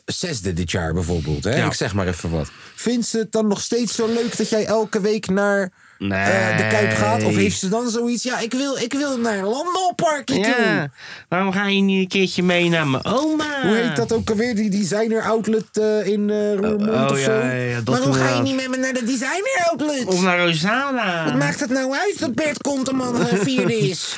zesde 0.06 0.54
dit 0.54 0.72
jaar 0.72 0.94
bijvoorbeeld, 0.94 1.44
hè? 1.44 1.56
Ja. 1.56 1.66
ik 1.66 1.74
zeg 1.74 1.94
maar 1.94 2.08
even 2.08 2.30
wat. 2.30 2.52
Vindt 2.76 3.08
ze 3.08 3.18
het 3.18 3.32
dan 3.32 3.48
nog 3.48 3.62
steeds 3.62 3.96
zo 3.96 4.08
leuk 4.08 4.38
dat 4.38 4.50
jij 4.50 4.66
elke 4.66 5.02
week 5.02 5.30
naar 5.30 5.72
eh, 6.10 6.58
de 6.58 6.68
Kuip 6.68 6.92
gaat? 6.94 7.24
Of 7.24 7.34
Nee. 7.34 7.44
heeft 7.44 7.60
ze 7.60 7.70
dan 7.70 7.90
zoiets... 7.90 8.24
Ja, 8.24 8.40
ik 8.40 8.52
wil, 8.54 8.78
ik 8.78 8.94
wil 8.94 9.18
naar 9.20 9.38
een 9.38 9.44
landbouwparkje 9.46 10.36
toe. 10.36 10.46
Ja, 10.46 10.90
waarom 11.30 11.52
ga 11.52 11.68
je 11.68 11.82
niet 11.82 12.02
een 12.02 12.08
keertje 12.08 12.44
mee 12.44 12.70
naar 12.70 12.88
mijn 12.88 13.06
oma? 13.06 13.62
Hoe 13.62 13.76
heet 13.76 13.96
dat 13.96 14.14
ook 14.14 14.30
alweer? 14.30 14.56
Die 14.56 14.70
designer 14.70 15.22
outlet 15.24 15.78
eh, 15.78 16.06
in 16.06 16.30
eh 16.30 16.54
Roermond 16.56 16.90
Oh, 16.90 17.08
of 17.12 17.20
ja, 17.20 17.26
zo? 17.26 17.32
ja, 17.32 17.52
ja, 17.52 17.82
dat 17.82 17.98
Waarom 17.98 18.14
ga 18.14 18.36
je 18.36 18.42
niet 18.42 18.56
met 18.56 18.70
me 18.70 18.78
naar 18.78 18.94
de 18.94 19.04
designer 19.04 19.68
outlet? 19.70 20.06
Of 20.06 20.22
naar 20.22 20.40
Rosana. 20.46 21.24
Wat 21.26 21.36
maakt 21.36 21.60
het 21.60 21.70
nou 21.70 21.94
uit 21.94 22.20
dat 22.20 22.36
Bert 22.36 22.62
Konteman 22.62 23.28
vierde 23.28 23.78
is? 23.90 24.16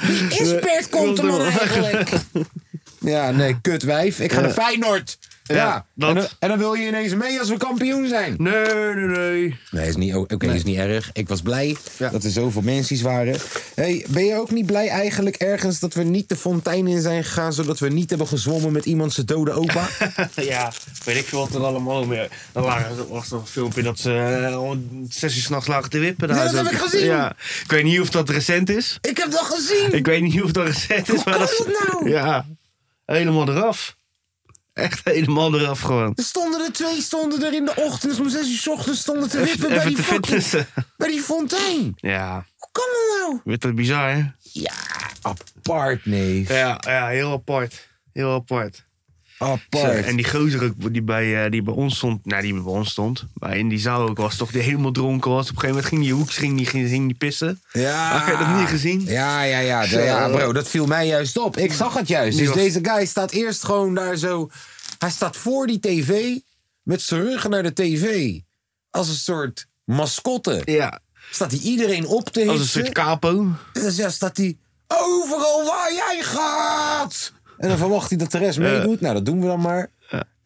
Wie 0.00 0.38
is 0.40 0.48
Bert 0.60 0.88
Konteman 0.90 1.40
eigenlijk? 1.42 2.10
Ja, 3.02 3.30
nee, 3.30 3.60
kutwijf. 3.60 4.18
Ik 4.20 4.32
ga 4.32 4.40
naar 4.40 4.50
Feyenoord. 4.50 5.18
Ja, 5.56 5.56
Ja, 5.56 5.86
dat. 5.94 6.08
En, 6.08 6.14
dan, 6.14 6.26
en 6.38 6.48
dan 6.48 6.58
wil 6.58 6.74
je 6.74 6.86
ineens 6.86 7.14
mee 7.14 7.38
als 7.38 7.48
we 7.48 7.56
kampioen 7.56 8.08
zijn. 8.08 8.34
Nee, 8.38 8.74
nee, 8.94 8.94
nee. 8.94 9.58
Nee, 9.70 9.88
is 9.88 9.96
niet, 9.96 10.14
oké, 10.14 10.52
is 10.52 10.62
niet 10.62 10.76
erg. 10.78 11.10
Ik 11.12 11.28
was 11.28 11.40
blij 11.42 11.76
Ja. 11.96 12.08
dat 12.10 12.24
er 12.24 12.30
zoveel 12.30 12.62
mensen 12.62 13.02
waren. 13.02 13.36
Hey, 13.74 14.04
ben 14.08 14.24
je 14.24 14.34
ook 14.34 14.50
niet 14.50 14.66
blij 14.66 14.88
eigenlijk 14.88 15.36
ergens 15.36 15.78
dat 15.80 15.94
we 15.94 16.02
niet 16.02 16.28
de 16.28 16.36
fontein 16.36 16.86
in 16.86 17.00
zijn 17.00 17.24
gegaan... 17.24 17.52
zodat 17.52 17.78
we 17.78 17.88
niet 17.88 18.10
hebben 18.10 18.26
gezwommen 18.28 18.72
met 18.72 18.84
iemand 18.84 19.12
zijn 19.12 19.26
dode 19.26 19.52
opa? 19.52 19.88
ja, 20.34 20.72
weet 21.04 21.16
ik 21.16 21.24
veel 21.26 21.38
wat 21.38 21.54
er 21.54 21.64
allemaal 21.64 22.04
meer. 22.04 22.28
Dan 22.52 22.62
lagen, 22.64 23.08
was 23.08 23.30
er 23.30 23.38
een 23.38 23.46
filmpje 23.46 23.82
dat 23.82 23.98
ze 23.98 24.56
om 24.60 25.06
zes 25.08 25.36
uur 25.36 25.42
s'nachts 25.42 25.66
lagen 25.66 25.90
te 25.90 25.98
wippen. 25.98 26.28
Ja, 26.28 26.34
Daar 26.34 26.44
dat 26.44 26.54
is 26.54 26.60
heb 26.60 26.70
ik 26.72 26.78
gezien. 26.78 27.04
Ja. 27.04 27.30
Ik 27.64 27.70
weet 27.70 27.84
niet 27.84 28.00
of 28.00 28.10
dat 28.10 28.28
recent 28.28 28.68
is. 28.70 28.98
ik 29.00 29.16
heb 29.16 29.30
dat 29.30 29.44
gezien. 29.44 29.92
Ik 29.92 30.06
weet 30.06 30.22
niet 30.22 30.42
of 30.42 30.50
dat 30.52 30.66
recent 30.66 31.08
is. 31.08 31.14
Hoe 31.14 31.22
maar 31.24 31.32
kan 31.34 31.42
dat, 31.42 31.50
is- 31.52 31.58
dat 31.58 31.92
nou? 31.92 32.10
Ja, 32.10 32.46
helemaal 33.04 33.48
eraf. 33.48 33.96
Echt 34.80 35.00
helemaal 35.04 35.54
eraf 35.60 35.80
gewoon. 35.80 36.12
Er 36.14 36.24
stonden 36.24 36.60
er 36.64 36.72
twee 36.72 37.00
stonden 37.00 37.42
er 37.44 37.54
in 37.54 37.64
de 37.64 37.74
ochtend, 37.76 38.20
om 38.20 38.28
zes 38.28 38.48
uur 38.50 38.58
's 38.58 38.66
ochtends 38.68 39.00
stonden 39.00 39.28
te 39.28 39.38
wippen 39.42 39.68
bij 39.68 39.84
die, 39.86 39.96
te 39.96 40.02
fucking, 40.02 40.24
fitnessen. 40.24 40.66
bij 40.96 41.08
die 41.08 41.20
fontein. 41.22 41.92
Ja, 41.96 42.46
Hoe 42.56 42.68
kan 42.72 42.84
dat 42.84 43.18
nou? 43.28 43.40
weet 43.44 43.60
dat 43.60 43.74
bizar 43.74 44.10
hè? 44.10 44.22
Ja, 44.52 44.72
apart, 45.20 46.06
nee. 46.06 46.44
Ja, 46.48 46.78
ja, 46.86 47.08
heel 47.08 47.32
apart. 47.32 47.88
Heel 48.12 48.32
apart. 48.34 48.84
Apart. 49.42 50.04
en 50.04 50.16
die 50.16 50.28
gozer 50.28 50.64
ook 50.64 50.92
die 50.92 51.02
bij, 51.02 51.44
eh, 51.44 51.50
die 51.50 51.62
bij 51.62 51.74
ons 51.74 51.96
stond, 51.96 52.26
nou 52.26 52.42
die 52.42 52.52
bij 52.54 52.62
ons 52.72 52.90
stond, 52.90 53.24
maar 53.32 53.56
in 53.56 53.68
die 53.68 53.78
zaal 53.78 54.08
ook 54.08 54.16
was 54.16 54.36
toch, 54.36 54.50
die 54.50 54.62
helemaal 54.62 54.90
dronken 54.92 55.30
was. 55.30 55.48
Op 55.50 55.54
een 55.54 55.60
gegeven 55.60 55.68
moment 55.76 55.86
ging 55.86 56.02
die 56.02 56.12
hoeks, 56.14 56.36
ging 56.36 56.56
die, 56.56 56.66
ging, 56.66 56.88
ging 56.88 57.06
die 57.06 57.16
pissen. 57.16 57.62
Ja. 57.72 58.18
Heb 58.24 58.38
je 58.38 58.44
dat 58.44 58.58
niet 58.58 58.68
gezien? 58.68 59.04
Ja, 59.04 59.42
ja, 59.42 59.58
ja, 59.58 59.82
ja, 59.82 60.28
bro, 60.28 60.52
dat 60.52 60.68
viel 60.68 60.86
mij 60.86 61.06
juist 61.06 61.38
op. 61.38 61.56
Ik 61.56 61.72
zag 61.72 61.94
het 61.94 62.08
juist. 62.08 62.36
Die 62.38 62.46
Dus 62.46 62.54
was- 62.54 62.64
deze 62.64 62.78
guy 62.82 63.06
staat 63.06 63.30
eerst 63.30 63.64
gewoon 63.64 63.94
daar 63.94 64.16
zo... 64.16 64.50
Hij 64.98 65.10
staat 65.10 65.36
voor 65.36 65.66
die 65.66 65.80
tv, 65.80 66.36
met 66.82 67.02
zijn 67.02 67.20
rug 67.22 67.48
naar 67.48 67.62
de 67.62 67.72
tv. 67.72 68.34
Als 68.90 69.08
een 69.08 69.14
soort 69.14 69.66
mascotte. 69.84 70.62
Ja, 70.64 71.00
Staat 71.30 71.50
hij 71.50 71.60
iedereen 71.60 72.06
op 72.06 72.28
te 72.28 72.40
als 72.40 72.48
een 72.48 72.54
hitsen. 72.60 72.80
soort 72.80 72.92
capo. 72.94 73.46
Dan 73.72 73.92
ja, 73.94 74.08
staat 74.10 74.36
hij 74.36 74.56
overal 74.86 75.64
waar 75.64 75.92
jij 75.94 76.22
gaat. 76.22 77.32
En 77.60 77.68
dan 77.68 77.78
verwacht 77.78 78.08
hij 78.08 78.18
dat 78.18 78.32
de 78.32 78.38
rest 78.38 78.58
meedoet. 78.58 79.00
Nou, 79.00 79.14
dat 79.14 79.24
doen 79.26 79.40
we 79.40 79.46
dan 79.46 79.60
maar. 79.60 79.90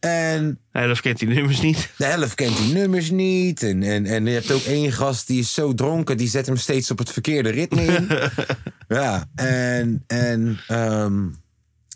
En 0.00 0.58
Hij 0.70 0.86
dat 0.86 1.00
kent 1.00 1.18
die 1.18 1.28
nummers 1.28 1.60
niet. 1.60 1.90
de 1.96 2.04
helft 2.04 2.34
kent 2.34 2.56
die 2.56 2.72
nummers 2.72 3.10
niet. 3.10 3.62
En, 3.62 3.82
en, 3.82 4.06
en 4.06 4.26
je 4.26 4.30
hebt 4.32 4.50
ook 4.52 4.62
één 4.62 4.92
gast 4.92 5.26
die 5.26 5.38
is 5.40 5.54
zo 5.54 5.74
dronken, 5.74 6.16
die 6.16 6.28
zet 6.28 6.46
hem 6.46 6.56
steeds 6.56 6.90
op 6.90 6.98
het 6.98 7.10
verkeerde 7.10 7.48
ritme 7.50 7.82
in. 7.84 8.08
ja, 8.98 9.24
en, 9.34 10.04
en 10.06 10.60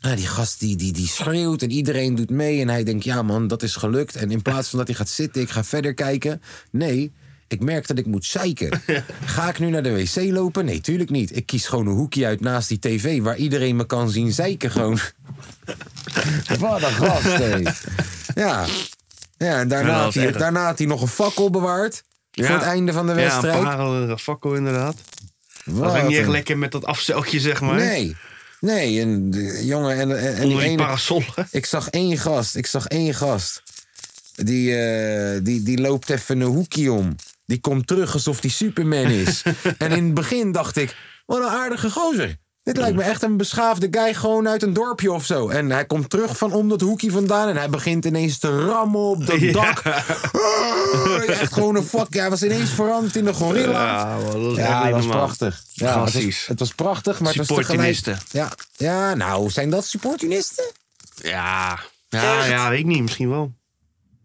ja, 0.01 0.15
die 0.15 0.27
gast 0.27 0.61
die, 0.61 0.77
die, 0.77 0.93
die 0.93 1.07
schreeuwt 1.09 1.63
en 1.63 1.71
iedereen 1.71 2.15
doet 2.15 2.31
mee. 2.31 2.61
En 2.61 2.69
hij 2.69 2.85
denkt, 2.85 3.05
ja 3.05 3.23
man, 3.23 3.49
dat 3.49 3.63
is 3.63 3.77
gelukt. 3.77 4.17
En 4.17 4.31
in 4.31 4.43
plaats 4.43 4.69
van 4.69 4.79
dat 4.79 4.89
hij 4.89 4.97
gaat 4.97 5.09
zitten, 5.09 5.43
ik 5.43 5.51
ga 5.51 5.65
verder 5.65 5.95
kijken. 5.95 6.43
Nee, 6.71 7.13
ik 7.49 7.61
merk 7.61 7.87
dat 7.87 7.99
ik 7.99 8.07
moet 8.07 8.25
zeiken. 8.25 8.83
Ga 9.25 9.49
ik 9.49 9.59
nu 9.59 9.71
naar 9.71 9.83
de 9.83 9.93
wc 9.93 10.15
lopen? 10.33 10.65
Nee, 10.65 10.81
tuurlijk 10.81 11.11
niet. 11.11 11.37
Ik 11.37 11.47
kies 11.47 11.67
gewoon 11.67 11.87
een 11.87 11.95
hoekje 11.95 12.27
uit 12.27 12.41
naast 12.41 12.69
die 12.69 12.79
tv 12.79 13.21
waar 13.23 13.37
iedereen 13.37 13.77
me 13.77 13.87
kan 13.87 14.11
zien 14.11 14.33
zeiken 14.33 14.71
gewoon. 14.71 14.99
Wat 16.59 16.83
een 16.83 16.89
gast, 16.93 17.23
hé. 17.43 17.57
Ja. 18.35 18.67
Ja, 19.39 19.59
en 19.61 19.69
daarna, 19.69 19.93
dat 19.95 20.03
had 20.03 20.15
hij, 20.15 20.33
daarna 20.33 20.65
had 20.65 20.79
hij 20.79 20.87
nog 20.87 21.03
een 21.03 21.09
fakkel 21.09 21.51
bewaard. 21.51 22.03
Voor 22.33 22.49
het 22.49 22.63
einde 22.63 22.93
van 22.93 23.07
de 23.07 23.15
wedstrijd. 23.15 23.55
Ja, 23.55 23.71
een 23.71 23.77
parelende 23.77 24.19
fakkel 24.19 24.55
inderdaad. 24.55 24.97
Dat 25.65 25.75
was 25.75 25.93
Wat 25.93 26.01
ook 26.03 26.09
niet 26.09 26.17
echt 26.17 26.27
een- 26.27 26.33
lekker 26.33 26.59
met 26.59 26.73
dat 26.73 26.85
afzeltje, 26.85 27.41
zeg 27.41 27.61
maar. 27.61 27.75
Nee. 27.75 28.17
Nee, 28.61 29.01
en 29.01 29.31
de 29.31 29.67
jongen 29.67 29.97
en, 29.99 30.19
en, 30.19 30.37
en 30.37 30.49
die 30.49 30.77
parasol. 30.77 31.23
Ik 31.51 31.67
zag 31.67 31.89
één 31.89 32.19
gast, 32.19 32.57
ik 32.57 32.67
zag 32.67 32.87
één 32.87 33.15
gast. 33.15 33.63
Die, 34.35 34.77
eh, 34.77 35.41
die, 35.43 35.63
die 35.63 35.81
loopt 35.81 36.11
even 36.11 36.41
een 36.41 36.47
hoekje 36.47 36.93
om. 36.93 37.17
Die 37.49 37.61
komt 37.61 37.87
terug 37.87 38.13
alsof 38.15 38.41
die 38.41 38.51
Superman 38.51 39.07
is. 39.07 39.43
en 39.79 39.91
in 39.91 40.05
het 40.05 40.15
begin 40.15 40.53
dacht 40.53 40.77
ik, 40.77 40.97
wat 41.27 41.39
een 41.39 41.49
aardige 41.49 41.91
gozer. 41.91 42.37
Dit 42.63 42.77
lijkt 42.77 42.97
me 42.97 43.03
echt 43.03 43.23
een 43.23 43.37
beschaafde 43.37 43.89
guy 43.91 44.15
gewoon 44.15 44.49
uit 44.49 44.63
een 44.63 44.73
dorpje 44.73 45.13
of 45.13 45.25
zo. 45.25 45.49
En 45.49 45.71
hij 45.71 45.85
komt 45.87 46.11
terug 46.11 46.37
van 46.37 46.53
om 46.53 46.69
dat 46.69 46.81
hoekje 46.81 47.11
vandaan 47.11 47.49
en 47.49 47.57
hij 47.57 47.69
begint 47.71 48.05
ineens 48.05 48.39
te 48.39 48.65
rammen 48.67 49.01
op 49.01 49.27
dat 49.27 49.41
Ja. 49.41 49.53
dak. 49.53 49.83
Ah, 49.87 51.29
echt 51.29 51.53
gewoon 51.53 51.77
een 51.77 51.85
fuck. 51.85 52.15
Hij 52.15 52.31
was 52.31 52.43
ineens 52.43 52.71
veranderd 52.71 53.17
in 53.17 53.27
een 53.27 53.35
gorilla. 53.35 54.17
Ja, 54.17 54.19
dat 54.33 54.57
Ja, 54.57 54.91
was 54.91 55.07
prachtig. 55.07 55.63
Ja, 55.73 56.05
het, 56.05 56.15
was, 56.15 56.47
het 56.47 56.59
was 56.59 56.75
prachtig, 56.75 57.21
maar 57.21 57.35
het 57.35 57.47
was 57.47 57.59
tegelijk... 57.59 58.01
Ja, 58.31 58.53
ja, 58.77 59.15
nou, 59.15 59.51
zijn 59.51 59.71
dat 59.71 59.87
supportunisten? 59.87 60.65
Ja, 61.23 61.79
ja, 62.09 62.45
ja, 62.45 62.69
weet 62.71 62.79
ik 62.79 62.87
niet. 62.87 63.03
Misschien 63.03 63.29
wel. 63.31 63.53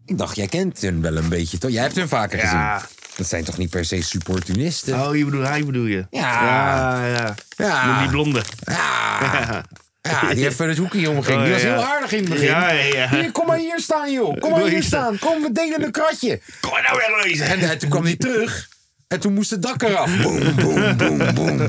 Ik 0.06 0.18
dacht, 0.18 0.36
jij 0.36 0.46
kent 0.46 0.80
hun 0.80 1.00
wel 1.00 1.16
een 1.16 1.28
beetje, 1.28 1.58
toch? 1.58 1.70
Jij 1.70 1.82
hebt 1.82 1.96
hun 1.96 2.08
vaker 2.08 2.38
Ja. 2.38 2.86
Dat 3.16 3.26
zijn 3.26 3.44
toch 3.44 3.58
niet 3.58 3.70
per 3.70 3.84
se 3.84 4.02
supportunisten? 4.02 5.00
Oh, 5.08 5.16
je 5.16 5.24
bedoelt, 5.24 5.46
hij 5.46 5.64
bedoel 5.64 5.84
je? 5.84 6.06
Ja. 6.10 6.44
Ja, 6.44 7.06
ja. 7.06 7.34
Ja. 7.56 8.00
Die 8.00 8.08
blonde. 8.10 8.42
Ja. 8.64 9.64
Ja, 10.02 10.34
die 10.34 10.46
even 10.46 10.68
het 10.68 10.78
hoekje 10.78 11.10
omging. 11.10 11.36
Oh, 11.38 11.42
die 11.44 11.52
was 11.52 11.62
ja. 11.62 11.72
heel 11.72 11.84
aardig 11.84 12.12
in 12.12 12.20
het 12.20 12.28
begin. 12.28 12.46
Ja, 12.46 12.70
ja. 12.70 13.08
Hier, 13.08 13.32
kom 13.32 13.46
maar 13.46 13.56
hier 13.58 13.80
staan, 13.80 14.12
joh. 14.12 14.40
Kom 14.40 14.50
maar 14.50 14.66
hier 14.66 14.82
staan. 14.82 15.18
Kom, 15.18 15.42
we 15.42 15.52
delen 15.52 15.84
een 15.84 15.90
kratje. 15.90 16.40
Kom 16.60 16.70
maar 16.70 16.82
nou 16.82 16.96
weer 16.98 17.22
lezen. 17.24 17.46
En 17.46 17.58
eh, 17.60 17.70
toen 17.70 17.88
kwam 17.90 18.04
hij 18.04 18.16
terug. 18.16 18.68
En 19.08 19.20
toen 19.20 19.34
moest 19.34 19.50
het 19.50 19.62
dak 19.62 19.82
eraf. 19.82 20.16
Boom, 20.22 20.54
boom, 20.54 20.96
boom, 20.96 21.34
boom. 21.34 21.68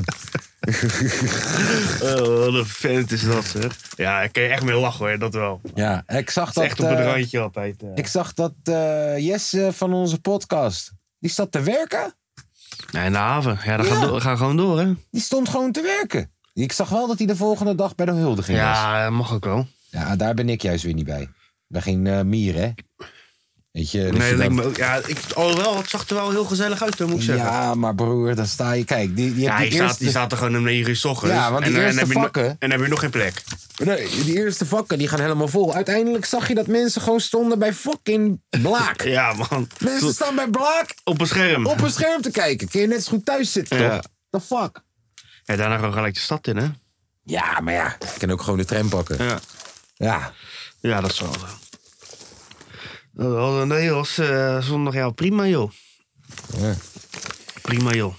Oh, 2.02 2.38
wat 2.38 2.54
een 2.54 2.66
vent 2.66 3.12
is 3.12 3.22
dat, 3.24 3.44
zeg. 3.44 3.76
Ja, 3.96 4.22
ik 4.22 4.32
kan 4.32 4.42
je 4.42 4.48
echt 4.48 4.62
mee 4.62 4.76
lachen, 4.76 5.06
hoor. 5.06 5.18
Dat 5.18 5.34
wel. 5.34 5.60
Ja, 5.74 6.02
ik 6.06 6.30
zag 6.30 6.52
dat... 6.52 6.64
echt 6.64 6.80
op 6.80 6.88
het 6.88 6.98
eh, 6.98 7.04
randje 7.04 7.40
altijd. 7.40 7.82
eh. 7.82 7.88
ik 7.94 8.06
zag 8.06 8.34
dat 8.34 8.52
eh 8.64 9.18
Jesse 9.18 9.70
van 9.72 9.92
onze 9.92 10.20
podcast... 10.20 10.92
Die 11.18 11.30
zat 11.30 11.52
te 11.52 11.62
werken. 11.62 12.14
Nee, 12.92 13.06
in 13.06 13.12
de 13.12 13.18
haven. 13.18 13.58
Ja, 13.64 13.76
dat 13.76 13.86
Ja. 13.86 13.94
gaat, 13.94 14.22
gaat 14.22 14.38
gewoon 14.38 14.56
door, 14.56 14.78
hè? 14.80 14.92
Die 15.10 15.20
stond 15.20 15.48
gewoon 15.48 15.72
te 15.72 15.82
werken. 15.82 16.30
Ik 16.54 16.72
zag 16.72 16.88
wel 16.88 17.06
dat 17.06 17.18
hij 17.18 17.26
de 17.26 17.36
volgende 17.36 17.74
dag 17.74 17.94
bij 17.94 18.06
de 18.06 18.12
huldiging 18.12 18.58
was. 18.58 18.66
Ja, 18.66 19.10
mag 19.10 19.32
ook 19.32 19.44
wel. 19.44 19.66
Ja, 19.90 20.16
daar 20.16 20.34
ben 20.34 20.48
ik 20.48 20.62
juist 20.62 20.84
weer 20.84 20.94
niet 20.94 21.04
bij. 21.04 21.22
Ik 21.22 21.30
ben 21.66 21.82
geen 21.82 22.06
eh, 22.06 22.20
mier, 22.22 22.54
hè? 22.54 22.70
Weet 23.76 23.90
je, 23.90 24.02
dus 24.10 24.18
nee, 24.18 24.30
je 24.30 24.36
dat 24.36 24.50
me. 24.50 24.70
Ja, 24.74 25.00
ik, 25.06 25.18
alhoewel, 25.34 25.76
het 25.76 25.90
zag 25.90 26.08
er 26.08 26.14
wel 26.14 26.30
heel 26.30 26.44
gezellig 26.44 26.82
uit, 26.82 26.98
moet 26.98 27.10
ik 27.16 27.22
zeggen. 27.22 27.44
Ja, 27.44 27.60
Ja, 27.62 27.74
maar 27.74 27.94
broer, 27.94 28.34
dan 28.34 28.46
sta 28.46 28.72
je... 28.72 28.84
Kijk, 28.84 29.16
die, 29.16 29.34
die, 29.34 29.42
je, 29.44 29.56
die 29.56 29.70
staat, 29.72 29.82
eerste... 29.88 30.04
je 30.04 30.10
staat 30.10 30.32
er 30.32 30.38
gewoon 30.38 30.56
om 30.56 30.62
9 30.62 30.90
uur 30.90 30.96
s 30.96 31.04
ochtends. 31.04 31.34
Ja, 31.34 31.50
want 31.50 31.64
die 31.64 31.66
en, 31.66 31.72
dan- 31.72 31.82
eerste 31.82 32.00
en, 32.00 32.06
heb 32.06 32.16
je, 32.16 32.22
vakken- 32.22 32.44
no- 32.46 32.56
en 32.58 32.70
heb 32.70 32.80
je 32.80 32.88
nog 32.88 33.00
geen 33.00 33.10
plek. 33.10 33.42
Nee, 33.84 34.08
die 34.24 34.36
eerste 34.36 34.66
vakken 34.66 34.98
die 34.98 35.08
gaan 35.08 35.20
helemaal 35.20 35.48
vol. 35.48 35.74
Uiteindelijk 35.74 36.24
zag 36.24 36.48
je 36.48 36.54
dat 36.54 36.66
mensen 36.66 37.00
gewoon 37.02 37.20
stonden 37.20 37.58
bij 37.58 37.72
fucking 37.74 38.40
Blaak. 38.62 39.02
Ja, 39.16 39.32
man. 39.32 39.68
Mensen 39.78 40.14
staan 40.14 40.34
bij 40.34 40.48
Blaak 40.48 40.94
Op 41.04 41.20
een 41.20 41.26
scherm. 41.26 41.66
op 41.66 41.80
een 41.80 41.90
scherm 41.90 42.22
te 42.22 42.30
kijken. 42.30 42.68
Kun 42.68 42.80
je 42.80 42.86
net 42.86 43.04
zo 43.04 43.10
goed 43.10 43.24
thuis 43.24 43.52
zitten, 43.52 43.78
Ja. 43.82 43.90
toch? 44.00 44.10
The 44.30 44.40
fuck? 44.40 44.80
Ja, 45.44 45.56
daarna 45.56 45.76
gewoon 45.76 45.92
gelijk 45.92 46.14
de 46.14 46.20
stad 46.20 46.46
in, 46.46 46.56
hè? 46.56 46.66
Ja, 47.24 47.60
maar 47.60 47.74
ja, 47.74 47.96
ik 48.00 48.18
kan 48.18 48.30
ook 48.30 48.42
gewoon 48.42 48.58
de 48.58 48.64
tram 48.64 48.88
pakken. 48.88 49.24
Ja. 49.24 49.38
Ja. 49.94 50.32
Ja, 50.80 51.00
dat 51.00 51.10
is 51.12 51.20
wel 51.20 51.32
zo. 51.32 51.46
Oh, 53.18 53.62
nee, 53.62 53.90
was 53.90 54.18
eh, 54.18 54.62
zondag 54.62 54.94
ja, 54.94 55.10
prima 55.10 55.46
joh. 55.46 55.70
Ja. 56.58 56.74
Prima 57.62 57.92
joh. 57.92 58.14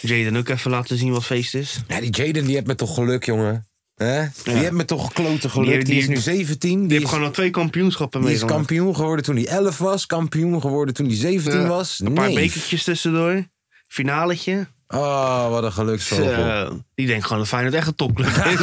Jaden 0.00 0.36
ook 0.36 0.48
even 0.48 0.70
laten 0.70 0.98
zien 0.98 1.12
wat 1.12 1.24
feest 1.24 1.54
is. 1.54 1.80
Ja, 1.88 2.00
die 2.00 2.10
Jaden, 2.10 2.44
die 2.44 2.54
heeft 2.54 2.66
me 2.66 2.74
toch 2.74 2.94
geluk, 2.94 3.24
jongen. 3.24 3.66
Hè? 3.94 4.26
Die 4.44 4.54
heeft 4.54 4.70
me 4.70 4.84
toch 4.84 5.06
gekloten 5.06 5.50
geluk. 5.50 5.68
Die, 5.68 5.78
Die- 5.78 5.84
die- 5.84 6.02
is 6.02 6.08
nu 6.08 6.16
17. 6.16 6.78
Die 6.78 6.88
Die, 6.88 6.98
heeft 6.98 7.08
gewoon 7.10 7.24
al 7.24 7.30
twee 7.30 7.50
kampioenschappen 7.50 8.20
die 8.20 8.32
is 8.34 8.44
kampioen 8.44 8.96
geworden 8.96 9.24
toen 9.24 9.36
hij 9.36 9.46
11 9.46 9.78
was. 9.78 10.06
Kampioen 10.06 10.60
geworden 10.60 10.94
toen 10.94 11.06
hij 11.06 11.16
17 11.16 11.60
Ja, 11.60 11.66
was. 11.66 12.00
Een 12.04 12.12
paar 12.12 12.32
bekertjes 12.32 12.84
tussendoor. 12.84 13.44
Finaletje. 13.88 14.66
Oh, 14.88 15.48
wat 15.50 15.64
een 15.64 15.72
geluksvogel. 15.72 16.26
Eh, 16.44 16.70
die 16.94 17.06
denkt 17.06 17.22
gewoon 17.24 17.38
dat 17.38 17.48
Feyenoord 17.48 17.74
echt 17.74 17.86
een 17.86 17.94
topclub 17.94 18.28
is. 18.28 18.58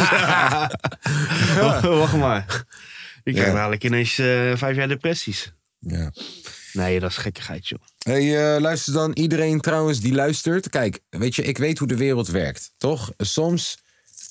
Wacht 1.99 2.15
maar. 2.17 2.63
Krijgt 3.33 3.51
Ja. 3.51 3.57
dadelijk 3.57 3.83
ineens 3.83 4.17
eh, 4.19 4.55
vijf 4.55 4.75
jaar 4.75 4.87
depressies. 4.87 5.53
Ja. 5.79 6.11
Nee, 6.73 6.99
dat 6.99 7.09
is 7.09 7.17
gekkigheid 7.17 7.67
joh. 7.67 7.79
Hey, 7.97 8.55
eh, 8.55 8.61
luister 8.61 8.93
dan 8.93 9.11
iedereen 9.13 9.59
trouwens 9.59 9.99
die 9.99 10.13
luistert. 10.13 10.69
Kijk, 10.69 10.99
weet 11.09 11.35
je, 11.35 11.41
ik 11.43 11.57
weet 11.57 11.77
hoe 11.77 11.87
de 11.87 11.97
wereld 11.97 12.27
werkt, 12.27 12.71
toch? 12.77 13.11
Soms 13.17 13.77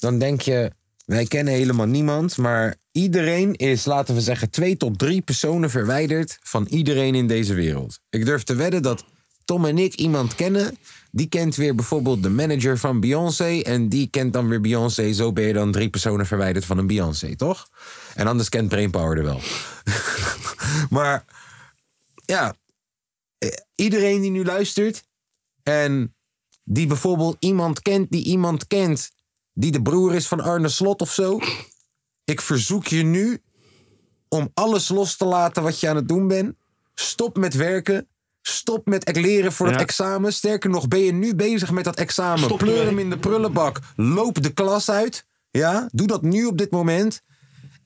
dan 0.00 0.19
denk 0.19 0.40
je, 0.40 0.71
wij 1.05 1.25
kennen 1.25 1.55
helemaal 1.55 1.87
niemand, 1.87 2.37
maar 2.37 2.75
iedereen 2.93 3.55
is, 3.55 3.85
laten 3.85 4.14
we 4.14 4.21
zeggen, 4.21 4.50
twee 4.50 4.76
tot 4.76 4.99
drie 4.99 5.21
personen 5.21 5.71
verwijderd 5.71 6.38
van 6.43 6.67
iedereen 6.71 7.14
in 7.14 7.26
deze 7.26 7.55
wereld. 7.55 7.99
Ik 8.11 8.25
durf 8.25 8.43
te 8.43 8.55
wedden 8.55 8.83
dat 8.83 9.05
Tom 9.49 9.64
en 9.64 9.78
ik 9.78 9.95
iemand 9.95 10.35
kennen. 10.35 10.78
Die 11.11 11.28
kent 11.28 11.57
weer 11.57 11.75
bijvoorbeeld 11.75 12.23
de 12.23 12.31
manager 12.31 12.78
van 12.78 13.00
Beyoncé. 13.00 13.61
En 13.61 13.88
die 13.88 14.09
kent 14.11 14.33
dan 14.33 14.49
weer 14.49 14.61
Beyoncé. 14.61 15.12
Zo 15.12 15.33
ben 15.33 15.45
je 15.45 15.52
dan 15.52 15.73
drie 15.73 15.90
personen 15.90 16.26
verwijderd 16.26 16.64
van 16.64 16.78
een 16.78 16.87
Beyoncé, 16.87 17.37
toch? 17.37 17.69
En 18.14 18.26
anders 18.26 18.49
kent 18.49 18.69
Brainpower 18.69 19.17
er 19.17 19.25
wel. 19.25 19.40
maar 20.99 21.25
ja, 22.25 22.57
eh, 23.38 23.49
iedereen 23.75 24.21
die 24.21 24.31
nu 24.31 24.45
luistert 24.45 25.05
en 25.62 26.14
die 26.64 26.87
bijvoorbeeld 26.87 27.37
iemand 27.38 27.83
kent 27.83 28.11
die 28.11 28.25
iemand 28.25 28.67
kent 28.67 29.11
die 29.52 29.73
de 29.73 29.83
broer 29.83 30.14
is 30.14 30.28
van 30.28 30.40
Arne 30.40 30.69
Slot 30.69 31.00
of 31.00 31.12
zo. 31.12 31.38
Ik 32.25 32.40
verzoek 32.40 32.87
je 32.87 33.02
nu 33.02 33.43
om 34.28 34.50
alles 34.55 34.88
los 34.88 35.17
te 35.17 35.25
laten 35.25 35.62
wat 35.62 35.81
je 35.81 35.88
aan 35.88 35.97
het 35.97 36.09
doen 36.09 36.28
bent. 36.28 36.57
Stop 36.95 37.37
met 37.37 37.55
werken. 37.55 38.09
Stop 38.49 38.87
met 38.87 39.17
leren 39.17 39.52
voor 39.52 39.67
het 39.67 39.75
Ja. 39.75 39.81
examen. 39.83 40.33
Sterker 40.33 40.71
nog, 40.71 40.88
ben 40.88 41.00
je 41.00 41.12
nu 41.12 41.35
bezig 41.35 41.71
met 41.71 41.85
dat 41.85 41.97
examen. 41.97 42.38
Stop 42.45 42.59
Pleur 42.59 42.85
hem 42.85 42.99
in 42.99 43.11
de 43.11 43.19
prullenbak. 43.19 43.78
Loop 43.97 44.43
de 44.43 44.52
klas 44.52 44.90
uit. 44.90 45.26
Ja, 45.50 45.88
doe 45.93 46.07
dat 46.07 46.23
nu 46.23 46.45
op 46.45 46.59
dit 46.59 46.71
moment. 46.71 47.21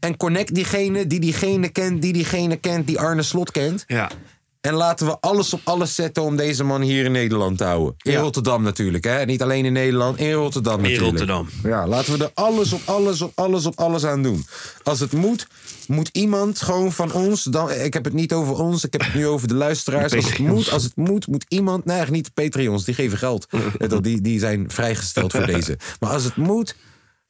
En 0.00 0.16
connect 0.16 0.54
diegene 0.54 1.06
die 1.06 1.20
diegene 1.20 1.68
kent, 1.68 2.02
die 2.02 2.12
diegene 2.12 2.56
kent, 2.56 2.86
die 2.86 3.00
Arne 3.00 3.22
Slot 3.22 3.50
kent. 3.50 3.84
Ja. 3.86 4.10
En 4.62 4.74
laten 4.74 5.06
we 5.06 5.16
alles 5.20 5.52
op 5.52 5.60
alles 5.64 5.94
zetten 5.94 6.22
om 6.22 6.36
deze 6.36 6.64
man 6.64 6.80
hier 6.80 7.04
in 7.04 7.12
Nederland 7.12 7.58
te 7.58 7.64
houden. 7.64 7.94
In 8.02 8.12
Ja. 8.12 8.20
Rotterdam 8.20 8.62
natuurlijk, 8.62 9.04
hè? 9.04 9.24
Niet 9.24 9.42
alleen 9.42 9.64
in 9.64 9.72
Nederland, 9.72 10.18
in 10.18 10.32
Rotterdam 10.32 10.76
In 10.76 10.82
natuurlijk. 10.82 11.08
Rotterdam. 11.08 11.48
Ja, 11.62 11.86
laten 11.86 12.18
we 12.18 12.24
er 12.24 12.30
alles 12.34 12.72
op 12.72 12.80
alles 12.84 13.22
op 13.22 13.32
alles 13.34 13.66
op 13.66 13.78
alles 13.80 14.04
aan 14.04 14.22
doen. 14.22 14.46
Als 14.82 15.00
het 15.00 15.12
moet, 15.12 15.46
moet 15.86 16.08
iemand 16.12 16.60
gewoon 16.60 16.92
van 16.92 17.12
ons... 17.12 17.42
Dan, 17.42 17.70
ik 17.70 17.92
heb 17.94 18.04
het 18.04 18.12
niet 18.12 18.32
over 18.32 18.54
ons, 18.54 18.84
ik 18.84 18.92
heb 18.92 19.04
het 19.04 19.14
nu 19.14 19.26
over 19.26 19.48
de 19.48 19.54
luisteraars. 19.54 20.14
Als 20.14 20.24
het 20.24 20.38
moet, 20.38 20.70
als 20.70 20.82
het 20.82 20.96
moet, 20.96 21.26
moet 21.26 21.44
iemand... 21.48 21.84
Nee, 21.84 22.04
niet 22.10 22.24
de 22.24 22.42
Patreons, 22.42 22.84
die 22.84 22.94
geven 22.94 23.18
geld. 23.18 23.46
Die, 24.00 24.20
die 24.20 24.38
zijn 24.38 24.70
vrijgesteld 24.70 25.32
voor 25.32 25.46
deze. 25.54 25.78
Maar 26.00 26.10
als 26.10 26.24
het 26.24 26.36
moet... 26.36 26.74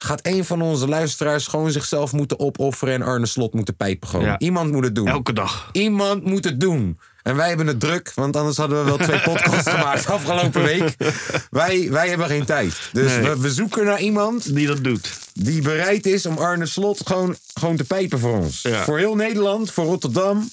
Gaat 0.02 0.26
een 0.26 0.44
van 0.44 0.62
onze 0.62 0.88
luisteraars 0.88 1.46
gewoon 1.46 1.70
zichzelf 1.70 2.12
moeten 2.12 2.38
opofferen 2.38 2.94
en 2.94 3.02
Arne 3.02 3.26
Slot 3.26 3.54
moeten 3.54 3.76
pijpen 3.76 4.08
gewoon. 4.08 4.24
Ja. 4.24 4.38
Iemand 4.38 4.72
moet 4.72 4.84
het 4.84 4.94
doen. 4.94 5.08
Elke 5.08 5.32
dag. 5.32 5.68
Iemand 5.72 6.24
moet 6.24 6.44
het 6.44 6.60
doen. 6.60 6.98
En 7.22 7.36
wij 7.36 7.48
hebben 7.48 7.66
het 7.66 7.80
druk, 7.80 8.12
want 8.14 8.36
anders 8.36 8.56
hadden 8.56 8.78
we 8.78 8.84
wel 8.84 8.96
twee 8.98 9.20
podcasts 9.32 9.70
gemaakt 9.70 10.06
afgelopen 10.06 10.62
week. 10.62 10.96
Wij, 11.50 11.90
wij 11.90 12.08
hebben 12.08 12.26
geen 12.26 12.44
tijd. 12.44 12.74
Dus 12.92 13.10
Nee. 13.12 13.22
we, 13.22 13.38
we 13.40 13.50
zoeken 13.50 13.84
naar 13.84 14.00
iemand 14.00 14.54
Die 14.54 14.66
dat 14.66 14.84
doet. 14.84 15.18
die 15.34 15.62
bereid 15.62 16.06
is 16.06 16.26
om 16.26 16.38
Arne 16.38 16.66
Slot 16.66 17.00
gewoon, 17.06 17.36
gewoon 17.54 17.76
te 17.76 17.84
pijpen 17.84 18.18
voor 18.18 18.38
ons. 18.38 18.62
Ja. 18.62 18.82
Voor 18.84 18.98
heel 18.98 19.14
Nederland, 19.14 19.70
voor 19.70 19.84
Rotterdam. 19.84 20.50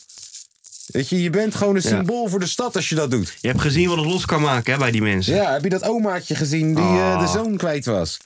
Weet 0.86 1.10
je, 1.10 1.22
je 1.22 1.30
bent 1.30 1.56
gewoon 1.56 1.76
een 1.76 1.82
symbool 1.82 2.28
voor 2.28 2.40
de 2.40 2.48
stad 2.48 2.76
als 2.76 2.90
je 2.90 2.96
dat 2.96 3.12
doet. 3.12 3.38
Je 3.42 3.48
hebt 3.48 3.62
gezien 3.62 3.88
wat 3.90 3.98
het 3.98 4.06
los 4.06 4.26
kan 4.26 4.42
maken 4.42 4.74
hè, 4.74 4.80
bij 4.80 4.92
die 4.92 5.02
mensen. 5.02 5.36
Ja, 5.36 5.52
heb 5.52 5.64
je 5.64 5.70
dat 5.70 5.84
omaatje 5.84 6.36
gezien 6.36 6.76
die 6.76 6.84
eh, 6.84 7.14
Ah. 7.14 7.20
de 7.20 7.28
zoon 7.28 7.58
kwijt 7.58 7.86
was? 7.86 8.18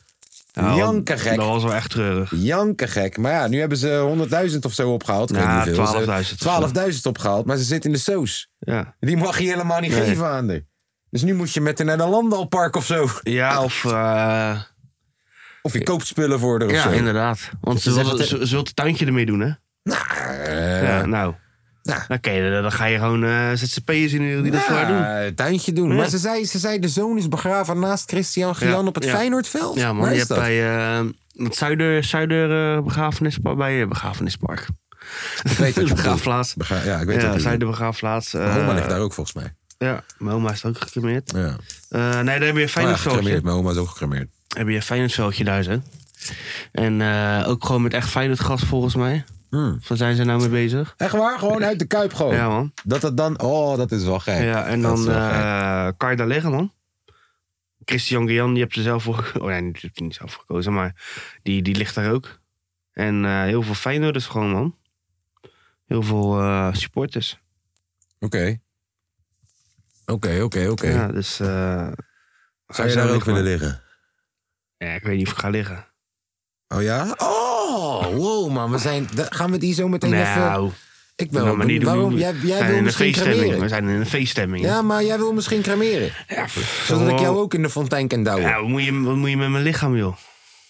Nou, 0.53 0.77
Jankergek. 0.77 1.35
Dat 1.35 1.45
was 1.47 1.63
wel 1.63 1.73
echt 1.73 1.89
treurig. 1.89 2.31
Jankergek. 2.35 3.17
Maar 3.17 3.31
ja, 3.31 3.47
nu 3.47 3.59
hebben 3.59 3.77
ze 3.77 4.47
100.000 4.51 4.59
of 4.65 4.73
zo 4.73 4.91
opgehaald. 4.93 5.29
Ja, 5.29 5.35
weet 5.63 5.65
niet 5.67 5.77
hoeveel. 5.77 6.01
12.000 6.05 6.37
Ze- 6.37 6.93
12.000 6.95 7.01
opgehaald, 7.07 7.45
maar 7.45 7.57
ze 7.57 7.63
zit 7.63 7.85
in 7.85 7.91
de 7.91 7.97
soos. 7.97 8.49
Ja. 8.59 8.95
Die 8.99 9.17
mag 9.17 9.39
je 9.39 9.47
helemaal 9.47 9.79
niet 9.79 9.91
Nee. 9.91 10.01
geven 10.03 10.27
aan 10.27 10.49
haar. 10.49 10.59
Dus 11.09 11.21
nu 11.21 11.33
moet 11.33 11.53
je 11.53 11.61
met 11.61 11.77
haar 11.77 11.87
naar 11.87 11.99
een 11.99 12.09
landalpark 12.09 12.75
of 12.75 12.85
zo. 12.85 13.07
Ja, 13.21 13.63
of... 13.63 13.85
eh, 13.85 14.59
Of 15.61 15.73
je 15.73 15.83
koopt 15.83 16.07
spullen 16.07 16.39
voor 16.39 16.59
of 16.63 16.71
ja, 16.71 16.81
zo. 16.81 16.89
inderdaad. 16.89 17.49
Want 17.61 17.81
ze, 17.81 17.93
wil 18.49 18.59
het 18.59 18.75
tuintje 18.75 19.05
ermee 19.05 19.25
doen, 19.25 19.39
hè? 19.39 19.49
Nou, 19.83 20.01
eh, 20.43 20.83
Ja, 20.83 21.05
nou. 21.05 21.33
Nou. 21.83 21.99
Oké, 22.07 22.51
dan, 22.51 22.61
dan 22.61 22.71
ga 22.71 22.85
je 22.85 22.97
gewoon 22.97 23.23
eh 23.23 23.51
ZZP'ers 23.53 24.13
in 24.13 24.41
die 24.43 24.51
dat 24.51 24.61
voor 24.61 24.75
haar 24.75 24.87
doen. 24.87 24.95
ja, 24.97 25.23
een 25.25 25.35
tuintje 25.35 25.73
doen. 25.73 25.89
Ja. 25.89 25.95
Maar 25.95 26.09
ze 26.09 26.17
zei, 26.17 26.45
ze 26.45 26.59
zei, 26.59 26.79
de 26.79 26.87
zoon 26.87 27.17
is 27.17 27.27
begraven 27.27 27.79
naast 27.79 28.09
Christian 28.09 28.55
Gian 28.55 28.87
op 28.87 28.95
het. 28.95 29.05
Feyenoordveld. 29.09 29.75
Ja, 29.77 29.93
man. 29.93 30.01
Waar 30.01 30.11
Je 30.11 30.17
hebt 30.17 30.29
dat? 30.29 30.37
bij 30.37 30.77
eh, 30.77 31.05
het 31.35 31.55
Zuider, 31.55 32.03
Zuider 32.03 32.75
eh, 32.77 32.83
begrafenispark, 32.83 33.57
bij 33.57 33.87
begrafenispark. 33.87 34.67
Ik 35.43 35.51
weet 35.51 35.73
bedoelt. 35.73 35.95
begraafplaats. 36.01 36.53
Begra- 36.53 36.83
ja, 36.83 36.99
ik 36.99 37.07
weet 37.07 37.21
Ja, 37.21 37.27
wat 37.27 37.35
je 37.35 37.41
Zuider 37.41 37.67
begraafplaats. 37.67 38.33
eh, 38.33 38.39
bedoelt. 38.39 38.55
Mijn 38.55 38.65
oma 38.67 38.75
ligt 38.77 38.89
daar 38.89 38.99
ook 38.99 39.13
volgens 39.13 39.35
mij. 39.35 39.53
Ja, 39.77 40.03
mijn 40.17 40.35
oma 40.35 40.51
is 40.51 40.65
ook 40.65 40.77
gecremeerd. 40.81 41.31
Ja. 41.35 41.55
Nee, 41.89 42.23
daar 42.23 42.25
heb 42.25 42.41
je 42.41 42.45
een 42.47 42.53
Oh 42.55 42.59
ja, 42.59 42.67
Feyenoordveldje. 42.67 43.39
Mijn 43.43 43.55
oma 43.55 43.71
is 43.71 43.77
ook 43.77 43.87
gecremeerd. 43.89 44.27
heb 44.47 44.67
je 44.67 44.75
een 44.75 44.81
Feyenoordveldje 44.81 45.43
daar, 45.43 45.63
zo. 45.63 45.81
En 46.71 47.01
ook 47.45 47.65
gewoon 47.65 47.81
met 47.81 47.93
echt 47.93 48.09
Feyenoordgas 48.09 48.61
volgens 48.61 48.95
mij. 48.95 49.23
Hmm. 49.53 49.79
Waar 49.87 49.97
zijn 49.97 50.15
ze 50.15 50.23
nou 50.23 50.39
mee 50.39 50.49
bezig? 50.49 50.93
Echt 50.97 51.11
waar? 51.13 51.39
Gewoon 51.39 51.63
uit 51.63 51.79
de 51.79 51.85
kuip 51.85 52.13
gewoon. 52.13 52.33
Ja, 52.35 52.47
man. 52.49 52.73
Dat 52.83 53.01
het 53.01 53.17
dan... 53.17 53.39
Oh, 53.41 53.77
dat 53.77 53.91
is 53.91 54.03
wel 54.03 54.19
gek. 54.19 54.41
Ja, 54.43 54.65
en 54.65 54.81
dan 54.81 55.09
eh, 55.09 55.87
kan 55.97 56.09
je 56.11 56.15
daar 56.15 56.27
liggen, 56.27 56.51
man. 56.51 56.73
Christian 57.85 58.27
Guian, 58.27 58.53
die 58.53 58.61
hebt 58.61 58.73
ze 58.73 58.81
zelf 58.81 59.03
voor 59.03 59.15
gekozen. 59.15 59.41
Oh 59.41 59.49
ja, 59.51 59.57
die 59.59 59.65
heeft 59.73 59.97
hij 59.97 60.05
niet 60.07 60.15
zelf 60.15 60.33
gekozen, 60.33 60.73
maar 60.73 60.95
die, 61.43 61.61
die 61.61 61.75
ligt 61.75 61.95
daar 61.95 62.11
ook. 62.11 62.39
En 62.91 63.25
eh, 63.25 63.41
heel 63.41 63.61
veel 63.61 63.73
Feyenoorders 63.73 64.25
gewoon, 64.25 64.49
man. 64.51 64.77
Heel 65.85 66.01
veel 66.03 66.39
eh, 66.39 66.73
supporters. 66.73 67.39
Oké. 68.19 68.59
Oké, 70.05 70.41
oké, 70.41 70.67
oké. 70.69 70.87
Ja, 70.89 71.07
dus... 71.07 71.39
eh, 71.39 71.87
Zou 72.67 72.87
je 72.89 72.95
daar 72.95 73.05
ook 73.07 73.11
liggen, 73.13 73.33
willen 73.33 73.49
man. 73.51 73.59
liggen? 73.59 73.81
Ja, 74.77 74.93
ik 74.93 75.03
weet 75.03 75.17
niet 75.17 75.27
of 75.27 75.33
ik 75.33 75.39
ga 75.39 75.49
liggen. 75.49 75.87
Oh 76.67 76.81
ja? 76.81 77.13
Oh, 77.17 77.52
wow, 78.01 78.51
man. 78.51 78.71
We 78.71 78.77
zijn, 78.77 79.07
gaan 79.15 79.51
we 79.51 79.57
die 79.57 79.73
zo 79.73 79.87
meteen 79.87 80.13
even... 80.13 80.39
Nou, 80.39 80.71
Ik 81.15 81.31
wil 81.31 81.45
nou, 81.45 81.65
niet 81.65 81.81
doen. 81.81 81.89
Waarom? 81.89 82.17
Jij, 82.17 82.33
jij 82.43 82.67
wil 82.67 82.77
een 82.77 82.83
misschien 82.83 83.13
feeststemming. 83.13 83.59
We 83.61 83.67
zijn 83.67 83.87
in 83.87 83.99
een 83.99 84.05
feeststemming. 84.05 84.63
Ja, 84.65 84.81
maar 84.81 85.03
jij 85.03 85.17
wil 85.17 85.33
misschien 85.33 85.61
cremeren. 85.61 86.11
Ja, 86.27 86.47
Zodat 86.85 87.07
ik 87.07 87.13
wel- 87.13 87.21
jou 87.21 87.37
ook 87.37 87.53
in 87.53 87.61
de 87.61 87.69
fontein 87.69 88.07
kan 88.07 88.23
douwen. 88.23 88.45
Ja, 88.47 88.59
wat 88.59 88.69
moet, 88.69 88.83
je, 88.83 89.01
wat 89.01 89.15
moet 89.15 89.29
je 89.29 89.37
met 89.37 89.49
mijn 89.49 89.63
lichaam, 89.63 89.95
joh? 89.95 90.15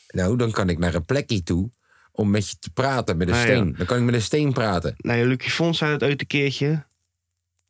Nou, 0.07 0.37
dan 0.37 0.51
kan 0.51 0.69
ik 0.69 0.77
naar 0.79 0.93
een 0.93 1.05
plekje 1.05 1.43
toe 1.43 1.71
om 2.11 2.29
met 2.29 2.49
je 2.49 2.55
te 2.59 2.69
praten, 2.69 3.17
met 3.17 3.27
een 3.27 3.33
Ah, 3.33 3.39
ja. 3.39 3.45
steen. 3.45 3.75
Dan 3.77 3.85
kan 3.85 3.97
ik 3.97 4.03
met 4.03 4.13
een 4.13 4.21
steen 4.21 4.53
praten. 4.53 4.93
Nou, 4.97 5.25
Lucie 5.27 5.51
Fons 5.51 5.77
zei 5.77 5.91
het 5.91 6.03
ooit 6.03 6.21
een 6.21 6.27
keertje. 6.27 6.85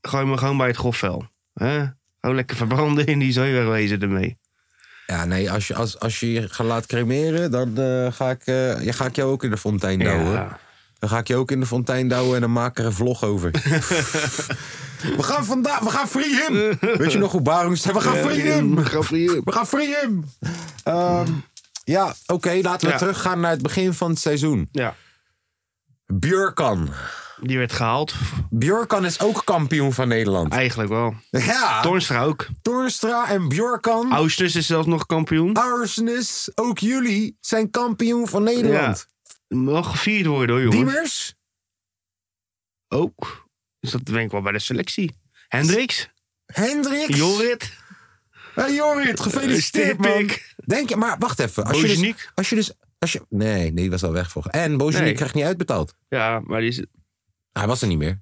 Gooi 0.02 0.26
me 0.26 0.38
gewoon 0.38 0.58
bij 0.58 0.68
het 0.68 0.76
grofvel. 0.78 1.26
hè? 1.54 1.84
Gewoon 2.22 2.36
lekker 2.36 2.56
verbranden 2.58 3.06
in 3.06 3.20
die 3.20 3.32
zooi 3.32 3.52
wegwezen 3.54 4.02
ermee. 4.02 4.38
Ja, 5.14 5.26
nee, 5.26 5.52
als 5.52 5.68
je, 5.68 5.76
als, 5.76 6.00
als 6.00 6.20
je 6.20 6.32
je 6.32 6.50
gaat 6.50 6.68
laten 6.68 6.88
cremeren, 6.88 7.52
dan 7.52 7.78
eh, 7.78 8.12
ga, 8.12 8.30
ik, 8.30 8.42
eh, 8.46 8.84
ja, 8.84 8.92
ga 8.92 9.06
ik 9.06 9.16
jou 9.16 9.32
ook 9.32 9.44
in 9.44 9.50
de 9.50 9.58
fontein 9.58 10.00
douwen. 10.00 10.32
Ja. 10.32 10.60
Dan 11.00 11.10
ga 11.10 11.18
ik 11.18 11.28
je 11.28 11.36
ook 11.36 11.52
in 11.52 11.60
de 11.60 11.66
fontein 11.66 12.08
douwen 12.08 12.36
en 12.36 12.42
dan 12.42 12.52
maak 12.52 12.70
ik 12.72 12.78
er 12.80 12.86
een 12.86 12.94
vlog 12.94 13.24
over. 13.24 13.52
we 15.18 15.24
gaan 15.24 15.46
vandaag, 15.46 15.80
we 15.80 15.90
gaan 15.90 16.08
free 16.08 16.36
him. 16.36 16.78
Weet 16.98 17.12
je 17.12 17.18
nog 17.18 17.32
hoe 17.32 17.42
Barung 17.42 17.78
zei? 17.78 17.94
We 17.94 18.02
gaan 18.02 18.16
free 18.16 18.42
him. 18.42 18.76
We 18.76 19.52
gaan 19.52 19.68
free 19.68 19.96
him. 20.02 20.26
Ehm, 20.84 21.28
ja, 21.84 22.14
oké, 22.28 22.60
laten 22.62 22.88
we 22.88 22.94
Ja. 22.94 23.00
teruggaan 23.00 23.40
naar 23.40 23.52
het 23.52 23.62
begin 23.62 23.94
van 23.94 24.10
het 24.10 24.20
seizoen. 24.20 24.70
Ja, 24.72 24.96
Björkan. 26.06 26.90
Die 27.48 27.58
werd 27.58 27.72
gehaald. 27.74 28.14
Björkan 28.50 29.06
is 29.06 29.20
ook 29.20 29.42
kampioen 29.46 29.94
van 29.94 30.08
Nederland. 30.08 30.54
Eigenlijk 30.54 30.90
wel. 30.90 31.16
Ja, 31.30 31.82
Toornstra 31.82 32.24
ook. 32.24 32.48
Torstra 32.62 33.30
en 33.30 33.48
Björkan. 33.50 34.12
Ousters 34.12 34.56
is 34.56 34.66
zelfs 34.68 34.88
nog 34.88 35.06
kampioen. 35.06 35.54
Arsnes, 35.54 36.52
ook 36.56 36.80
jullie 36.80 37.38
zijn 37.40 37.70
kampioen 37.70 38.28
van 38.28 38.44
Nederland. 38.44 39.08
Mag 39.48 39.90
gevierd 39.92 40.26
worden 40.26 40.56
hoor, 40.56 40.64
jongens. 40.64 40.92
Diemers? 40.92 41.34
Ook. 42.88 43.48
Dus 43.80 43.92
dat 43.92 44.06
denk 44.06 44.26
ik 44.26 44.32
wel 44.32 44.42
bij 44.42 44.52
de 44.52 44.60
selectie. 44.60 45.16
Hendricks. 45.48 46.10
Hendricks? 46.46 47.18
Jorrit. 47.18 47.74
Hey 48.56 48.74
Jorrit, 48.74 49.20
gefeliciteerd 49.20 49.98
man. 49.98 50.08
Stipik. 50.12 50.56
Denk 50.66 50.90
je, 50.90 50.96
maar 50.96 51.16
wacht 51.20 51.40
even. 51.40 51.64
Als 51.66 51.82
je 51.82 51.88
dus, 51.88 52.30
als 52.36 52.50
je 52.50 52.56
dus, 52.56 52.72
als 53.00 53.12
je, 53.12 53.26
nee, 53.30 53.56
nee, 53.62 53.74
die 53.74 53.90
was 53.90 54.04
al 54.04 54.12
weg 54.12 54.32
volgens. 54.32 54.54
En 54.54 54.78
Bozeniek 54.78 55.06
Nee. 55.06 55.14
krijgt 55.14 55.34
niet 55.34 55.44
uitbetaald. 55.44 55.96
Ja, 56.10 56.40
maar 56.44 56.60
die 56.60 56.70
is 56.70 56.86
Hij 57.54 57.68
was 57.68 57.82
er 57.82 57.88
niet 57.88 57.98
meer. 57.98 58.22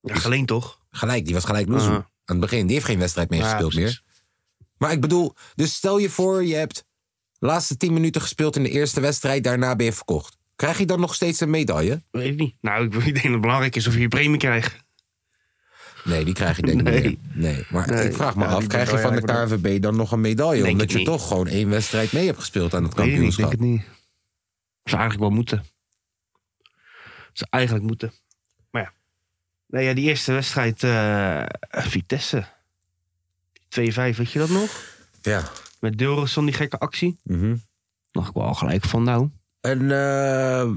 ja, 0.00 0.14
geleend 0.14 0.46
toch? 0.48 0.80
Gelijk, 0.90 1.24
die 1.24 1.34
was 1.34 1.44
gelijk 1.44 1.68
loezoe. 1.68 1.90
Aha. 1.90 1.96
Aan 1.98 2.36
het 2.36 2.40
begin, 2.40 2.64
die 2.66 2.74
heeft 2.74 2.86
geen 2.86 2.98
wedstrijd 2.98 3.30
meer 3.30 3.42
gespeeld 3.42 3.74
meer. 3.74 4.02
Maar 4.78 4.92
ik 4.92 5.00
bedoel, 5.00 5.34
dus 5.54 5.74
stel 5.74 5.98
je 5.98 6.10
voor, 6.10 6.44
je 6.44 6.54
hebt 6.54 6.84
de 7.38 7.46
laatste 7.46 7.76
10 7.76 7.92
minuten 7.92 8.20
gespeeld 8.20 8.56
in 8.56 8.62
de 8.62 8.70
eerste 8.70 9.00
wedstrijd, 9.00 9.44
daarna 9.44 9.76
ben 9.76 9.86
je 9.86 9.92
verkocht. 9.92 10.36
Krijg 10.56 10.78
je 10.78 10.86
dan 10.86 11.00
nog 11.00 11.14
steeds 11.14 11.40
een 11.40 11.50
medaille? 11.50 12.02
Weet 12.10 12.32
ik 12.32 12.38
niet. 12.38 12.54
Nou, 12.60 12.84
ik, 12.84 12.94
ik 13.04 13.04
denk 13.04 13.22
dat 13.22 13.32
het 13.32 13.40
belangrijk 13.40 13.76
is 13.76 13.86
of 13.86 13.94
je 13.94 14.00
je 14.00 14.08
premie 14.08 14.38
krijgt. 14.38 14.86
Nee, 16.04 16.24
die 16.24 16.34
krijg 16.34 16.56
je 16.56 16.62
denk 16.62 16.80
ik 16.80 16.86
Nee. 16.86 17.02
niet 17.02 17.18
meer. 17.34 17.52
Nee, 17.52 17.66
maar 17.70 17.88
Nee. 17.90 18.04
ik 18.08 18.14
vraag 18.14 18.36
me 18.36 18.44
Ja, 18.44 18.50
af, 18.50 18.66
krijg 18.66 18.90
je 18.90 18.98
van 18.98 19.14
de 19.14 19.20
KNVB 19.22 19.82
dan 19.82 19.96
nog 19.96 20.12
een 20.12 20.20
medaille? 20.20 20.60
Denk 20.62 20.72
omdat 20.72 20.90
je 20.90 20.96
niet. 20.96 21.06
toch 21.06 21.28
gewoon 21.28 21.46
één 21.46 21.68
wedstrijd 21.68 22.12
mee 22.12 22.26
hebt 22.26 22.38
gespeeld 22.38 22.74
aan 22.74 22.82
het 22.82 22.92
ik 22.92 22.98
niet, 22.98 23.06
ik 23.06 23.12
kampioenschap. 23.12 23.50
denk 23.50 23.62
het 23.62 23.70
niet. 23.70 23.82
Zou 24.82 25.00
eigenlijk 25.00 25.20
wel 25.20 25.30
moeten. 25.30 25.64
Zou 27.38 27.50
eigenlijk 27.50 27.84
moeten. 27.84 28.12
Maar 28.70 28.82
ja. 28.82 28.92
Nee, 29.66 29.84
ja, 29.84 29.94
die 29.94 30.04
eerste 30.08 30.32
wedstrijd, 30.32 30.82
eh, 30.82 31.44
Vitesse. 31.68 32.46
2-5, 33.68 34.16
weet 34.16 34.32
je 34.32 34.38
dat 34.38 34.48
nog? 34.48 34.96
Ja. 35.22 35.50
Met 35.80 35.98
Deelrosson, 35.98 36.44
die 36.44 36.54
gekke 36.54 36.78
actie. 36.78 37.20
Mhm. 37.22 37.56
Nog 38.12 38.28
ik 38.28 38.34
wel 38.34 38.42
al 38.44 38.54
gelijk 38.54 38.84
van, 38.84 39.02
nou. 39.02 39.30
En 39.60 39.80
eh, 39.90 40.70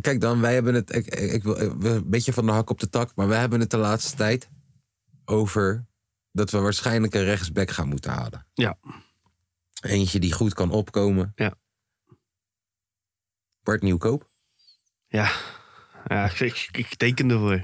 kijk 0.00 0.20
dan, 0.20 0.40
wij 0.40 0.54
hebben 0.54 0.74
het, 0.74 0.94
ik, 0.94 1.06
ik, 1.06 1.32
ik 1.32 1.42
wil 1.42 1.54
we- 1.78 1.88
een 1.88 2.10
beetje 2.10 2.32
van 2.32 2.46
de 2.46 2.52
hak 2.52 2.70
op 2.70 2.80
de 2.80 2.88
tak, 2.88 3.14
maar 3.14 3.28
wij 3.28 3.38
hebben 3.40 3.60
het 3.60 3.70
de 3.70 3.76
laatste 3.76 4.16
tijd 4.16 4.48
over 5.24 5.86
dat 6.32 6.50
we 6.50 6.58
waarschijnlijk 6.58 7.14
een 7.14 7.24
rechtsback 7.24 7.70
gaan 7.70 7.88
moeten 7.88 8.10
halen. 8.10 8.46
Ja. 8.54 8.78
Eentje 9.80 10.20
die 10.20 10.32
goed 10.32 10.54
kan 10.54 10.70
opkomen. 10.70 11.32
Ja. 11.34 11.54
Bart 13.62 13.82
Nieuwkoop. 13.82 14.30
Ja, 15.06 15.32
ja 16.06 16.30
ik, 16.38 16.68
ik, 16.72 16.94
teken 16.96 17.30
ervoor. 17.30 17.62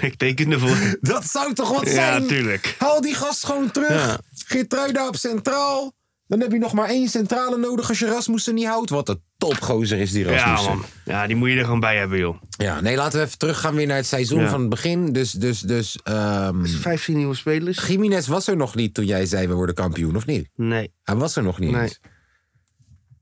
ik 0.00 0.14
teken 0.14 0.52
ervoor. 0.52 0.98
Dat 1.00 1.24
zou 1.24 1.54
toch 1.54 1.72
wat 1.72 1.86
Ja, 1.86 1.92
zijn? 1.92 2.26
tuurlijk. 2.26 2.74
Haal 2.78 3.00
die 3.00 3.14
gast 3.14 3.44
gewoon 3.46 3.70
terug. 3.70 3.88
Ja. 4.06 4.18
Geertruida 4.46 5.08
op 5.08 5.16
centraal. 5.16 5.92
Dan 6.26 6.40
heb 6.40 6.52
je 6.52 6.58
nog 6.58 6.72
maar 6.72 6.88
één 6.88 7.08
centrale 7.08 7.56
nodig 7.56 7.88
als 7.88 7.98
je 7.98 8.06
Rasmussen 8.06 8.54
niet 8.54 8.66
houdt. 8.66 8.90
Wat 8.90 9.08
een 9.08 9.20
topgozer 9.36 9.98
is 9.98 10.12
die 10.12 10.24
Ja, 10.24 10.30
Rasmussen. 10.36 10.76
man. 10.76 10.84
Ja, 11.04 11.26
die 11.26 11.36
moet 11.36 11.50
je 11.50 11.56
er 11.58 11.64
gewoon 11.64 11.80
bij 11.80 11.96
hebben, 11.96 12.18
joh. 12.18 12.42
Ja, 12.58 12.80
nee, 12.80 12.96
laten 12.96 13.18
we 13.18 13.24
even 13.26 13.38
teruggaan 13.38 13.74
weer 13.74 13.86
naar 13.86 13.96
het 13.96 14.06
seizoen 14.06 14.40
Ja. 14.40 14.48
van 14.48 14.60
het 14.60 14.68
begin. 14.68 15.12
Dus, 15.12 15.30
dus, 15.32 15.60
dus 15.60 15.98
ehm 16.02 16.64
15 16.64 17.16
nieuwe 17.16 17.34
spelers? 17.34 17.86
Jiménez 17.86 18.26
was 18.26 18.46
er 18.46 18.56
nog 18.56 18.74
niet 18.74 18.94
toen 18.94 19.04
jij 19.04 19.26
zei 19.26 19.46
we 19.48 19.54
worden 19.54 19.74
kampioen, 19.74 20.16
of 20.16 20.26
niet? 20.26 20.48
Nee. 20.54 20.92
Hij 21.02 21.14
was 21.16 21.36
er 21.36 21.42
nog 21.42 21.58
niet 21.58 21.70
Nee. 21.70 21.96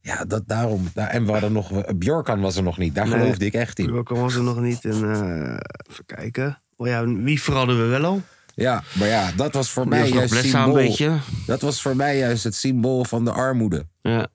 Ja, 0.02 0.24
dat, 0.24 0.42
daarom. 0.46 0.88
daar- 0.94 1.08
En 1.08 1.24
we 1.26 1.32
hadden 1.32 1.52
nog, 1.52 1.94
Bjorkan 1.96 2.40
was 2.40 2.56
er 2.56 2.62
nog 2.62 2.78
niet. 2.78 2.94
Daar 2.94 3.08
Nee. 3.08 3.18
geloofde 3.18 3.44
ik 3.44 3.54
echt 3.54 3.78
in. 3.78 3.92
Welke 3.92 4.14
was 4.14 4.34
er 4.34 4.42
nog 4.42 4.60
niet? 4.60 4.84
En, 4.84 5.12
eh, 5.12 5.56
even 5.90 6.04
kijken. 6.06 6.62
Oh 6.76 6.86
ja, 6.86 7.06
wie 7.06 7.42
verradden 7.42 7.78
we 7.82 7.84
wel 7.86 8.04
al? 8.04 8.22
Ja, 8.54 8.82
maar 8.98 9.08
ja, 9.08 9.32
dat 9.36 9.54
was 9.54 9.70
voor 9.70 9.88
mij 9.88 10.08
juist 10.08 10.32
een 10.34 10.44
symbool. 10.44 10.72
beetje. 10.74 11.16
Dat 11.46 11.60
was 11.60 11.82
voor 11.82 11.96
mij 11.96 12.18
juist 12.18 12.44
het 12.44 12.54
symbool 12.54 13.04
van 13.04 13.24
de 13.24 13.30
armoede. 13.32 13.86
Ja. 14.00 14.26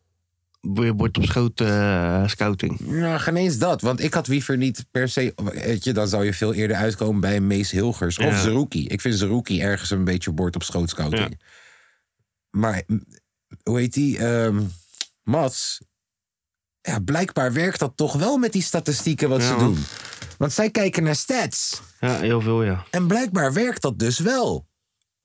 Wordt 0.62 1.17
op 1.17 1.23
schoot 1.25 1.60
eh, 1.62 2.27
scouting. 2.27 2.80
Nou, 2.80 3.19
geen 3.19 3.36
eens 3.36 3.58
dat. 3.58 3.82
Want 3.82 4.03
ik 4.03 4.13
had 4.13 4.27
Wiever 4.27 4.58
niet 4.58 4.86
per 4.91 5.10
se... 5.10 5.34
Weet 5.53 5.84
je, 5.84 5.91
dan 5.93 6.08
zou 6.08 6.25
je 6.25 6.34
veel 6.34 6.53
eerder 6.53 6.77
uitkomen 6.77 7.21
bij 7.21 7.36
een 7.36 7.47
Mees 7.47 7.71
Hilgers. 7.71 8.17
Of 8.17 8.25
Ja. 8.25 8.41
Zerouki. 8.41 8.88
Ik 8.88 9.01
vind 9.01 9.15
Zerouki 9.15 9.62
ergens 9.62 9.89
een 9.89 10.03
beetje 10.03 10.32
bord 10.32 10.56
op 10.56 10.63
schoot 10.63 10.89
scouting. 10.89 11.41
Maar, 12.49 12.84
m, 12.88 12.97
hoe 13.63 13.80
heet 13.80 13.93
die? 13.93 14.17
Ehm 14.17 14.60
Mats. 15.28 15.82
Ja, 16.82 17.00
blijkbaar 17.00 17.54
werkt 17.54 17.80
dat 17.80 17.92
toch 17.98 18.13
wel 18.13 18.38
met 18.38 18.52
die 18.52 18.62
statistieken 18.62 19.30
wat 19.30 19.42
Ja, 19.42 19.48
ze 19.48 19.54
man. 19.54 19.63
doen. 19.74 19.84
Want 20.38 20.54
zij 20.54 20.70
kijken 20.72 21.04
naar 21.04 21.16
stats. 21.16 21.82
Ja, 22.00 22.20
heel 22.20 22.42
veel, 22.42 22.63
ja. 22.63 22.86
En 22.92 23.08
blijkbaar 23.08 23.54
werkt 23.54 23.82
dat 23.82 24.00
dus 24.00 24.20
wel. 24.20 24.68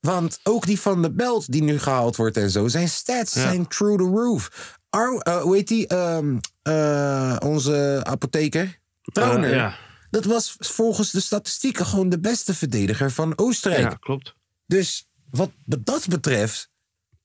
Want 0.00 0.40
ook 0.42 0.66
die 0.66 0.80
van 0.80 1.02
de 1.02 1.12
Belt 1.12 1.52
die 1.52 1.62
nu 1.62 1.78
gehaald 1.78 2.16
wordt 2.16 2.36
en 2.36 2.50
zo, 2.50 2.68
zijn 2.68 2.88
stats 2.88 3.34
Ja. 3.34 3.40
zijn 3.40 3.66
through 3.68 4.02
the 4.02 4.08
roof. 4.10 4.76
Ar, 4.90 5.16
eh, 5.16 5.40
hoe 5.40 5.54
heet 5.56 5.68
die? 5.68 5.86
Ehm, 5.86 6.38
eh, 6.62 7.36
onze 7.44 8.00
apotheker? 8.04 8.78
Trauner. 9.02 9.54
Ja. 9.54 9.76
Dat 10.10 10.24
was 10.24 10.54
volgens 10.58 11.10
de 11.10 11.20
statistieken 11.20 11.86
gewoon 11.86 12.08
de 12.08 12.20
beste 12.20 12.54
verdediger 12.54 13.10
van 13.10 13.38
Oostenrijk. 13.38 13.82
ja, 13.90 13.96
klopt. 14.00 14.34
Dus 14.66 15.08
wat 15.30 15.50
dat 15.64 16.08
betreft, 16.08 16.70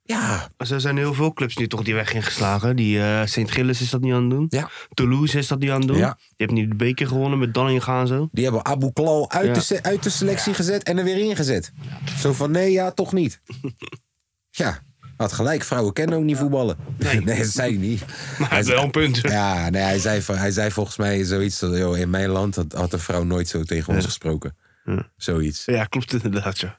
ja, 0.07 0.49
Maar 0.57 0.71
Er 0.71 0.81
zijn 0.81 0.97
heel 0.97 1.13
veel 1.13 1.33
clubs 1.33 1.57
nu 1.57 1.67
toch 1.67 1.83
die 1.83 1.93
weg 1.93 2.13
ingeslagen. 2.13 2.75
Die 2.75 2.99
eh 3.01 3.25
St. 3.25 3.51
Gilles 3.51 3.81
is 3.81 3.89
dat 3.89 4.01
niet 4.01 4.13
aan 4.13 4.21
het 4.21 4.29
doen. 4.29 4.45
ja, 4.49 4.69
Toulouse 4.93 5.37
is 5.37 5.47
dat 5.47 5.59
niet 5.59 5.69
aan 5.69 5.79
het 5.79 5.87
doen. 5.87 5.97
Ja. 5.97 6.17
Je 6.19 6.43
hebt 6.43 6.51
nu 6.51 6.67
de 6.67 6.75
beker 6.75 7.07
gewonnen 7.07 7.39
met 7.39 7.53
Dallinga 7.53 7.99
en 8.01 8.07
zo. 8.07 8.29
die 8.31 8.43
hebben 8.43 8.65
Abu 8.65 8.91
Klal 8.93 9.31
uit, 9.31 9.69
Ja. 9.69 9.75
de, 9.75 9.83
uit 9.83 10.03
de 10.03 10.09
selectie 10.09 10.53
gezet 10.53 10.83
en 10.83 10.97
er 10.97 11.03
weer 11.03 11.17
ingezet. 11.17 11.71
Zo 12.19 12.33
van, 12.33 12.51
nee, 12.51 12.71
ja, 12.71 12.91
toch 12.91 13.13
niet. 13.13 13.41
ja, 14.49 14.79
had 15.17 15.31
gelijk, 15.33 15.63
vrouwen 15.63 15.93
kennen 15.93 16.17
ook 16.17 16.23
niet 16.23 16.37
voetballen. 16.37 16.77
Nee. 16.97 17.21
dat 17.25 17.45
zei 17.47 17.77
hij 17.77 17.87
niet. 17.87 18.05
Maar 18.39 18.47
hij 18.47 18.57
heeft 18.57 18.69
wel 18.69 18.83
een 18.83 18.91
punt. 18.91 19.17
Ja, 19.21 19.69
nee, 19.69 19.81
hij, 19.81 19.99
zei, 19.99 20.21
hij 20.31 20.51
zei 20.51 20.71
volgens 20.71 20.97
mij 20.97 21.23
zoiets. 21.23 21.59
dat, 21.59 21.77
joh, 21.77 21.97
in 21.97 22.09
mijn 22.09 22.29
land 22.29 22.55
had, 22.55 22.73
had 22.73 22.93
een 22.93 22.99
vrouw 22.99 23.23
nooit 23.23 23.47
zo 23.47 23.63
tegen 23.63 23.93
ons 23.95 24.05
gesproken. 24.05 24.57
Ja. 24.83 25.11
Zoiets. 25.17 25.65
Ja, 25.65 25.83
klopt 25.85 26.13
inderdaad, 26.23 26.59
ja. 26.59 26.77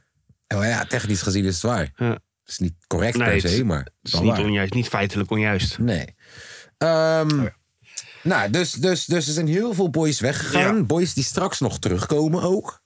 Maar 0.54 0.68
ja, 0.68 0.84
technisch 0.84 1.22
gezien 1.22 1.44
is 1.44 1.54
het 1.54 1.62
waar. 1.62 1.92
ja. 1.96 2.18
Het 2.48 2.60
is 2.60 2.68
niet 2.68 2.74
correct 2.86 3.16
Nee, 3.16 3.26
per 3.26 3.42
het 3.42 3.50
se, 3.52 3.64
maar 3.64 3.78
Het 3.78 4.12
is 4.12 4.20
niet 4.20 4.30
waar. 4.30 4.40
onjuist, 4.40 4.74
niet 4.74 4.88
feitelijk 4.88 5.30
onjuist. 5.30 5.78
Nee. 5.78 6.14
Ehm, 6.78 7.38
Oh 7.38 7.42
ja. 7.42 7.56
Nou, 8.22 8.50
dus, 8.50 8.72
dus, 8.72 9.04
dus 9.04 9.26
er 9.26 9.32
zijn 9.32 9.46
heel 9.46 9.74
veel 9.74 9.90
boys 9.90 10.20
weggegaan. 10.20 10.76
Ja. 10.76 10.82
Boys 10.82 11.14
die 11.14 11.24
straks 11.24 11.60
nog 11.60 11.78
terugkomen 11.78 12.42
ook. 12.42 12.80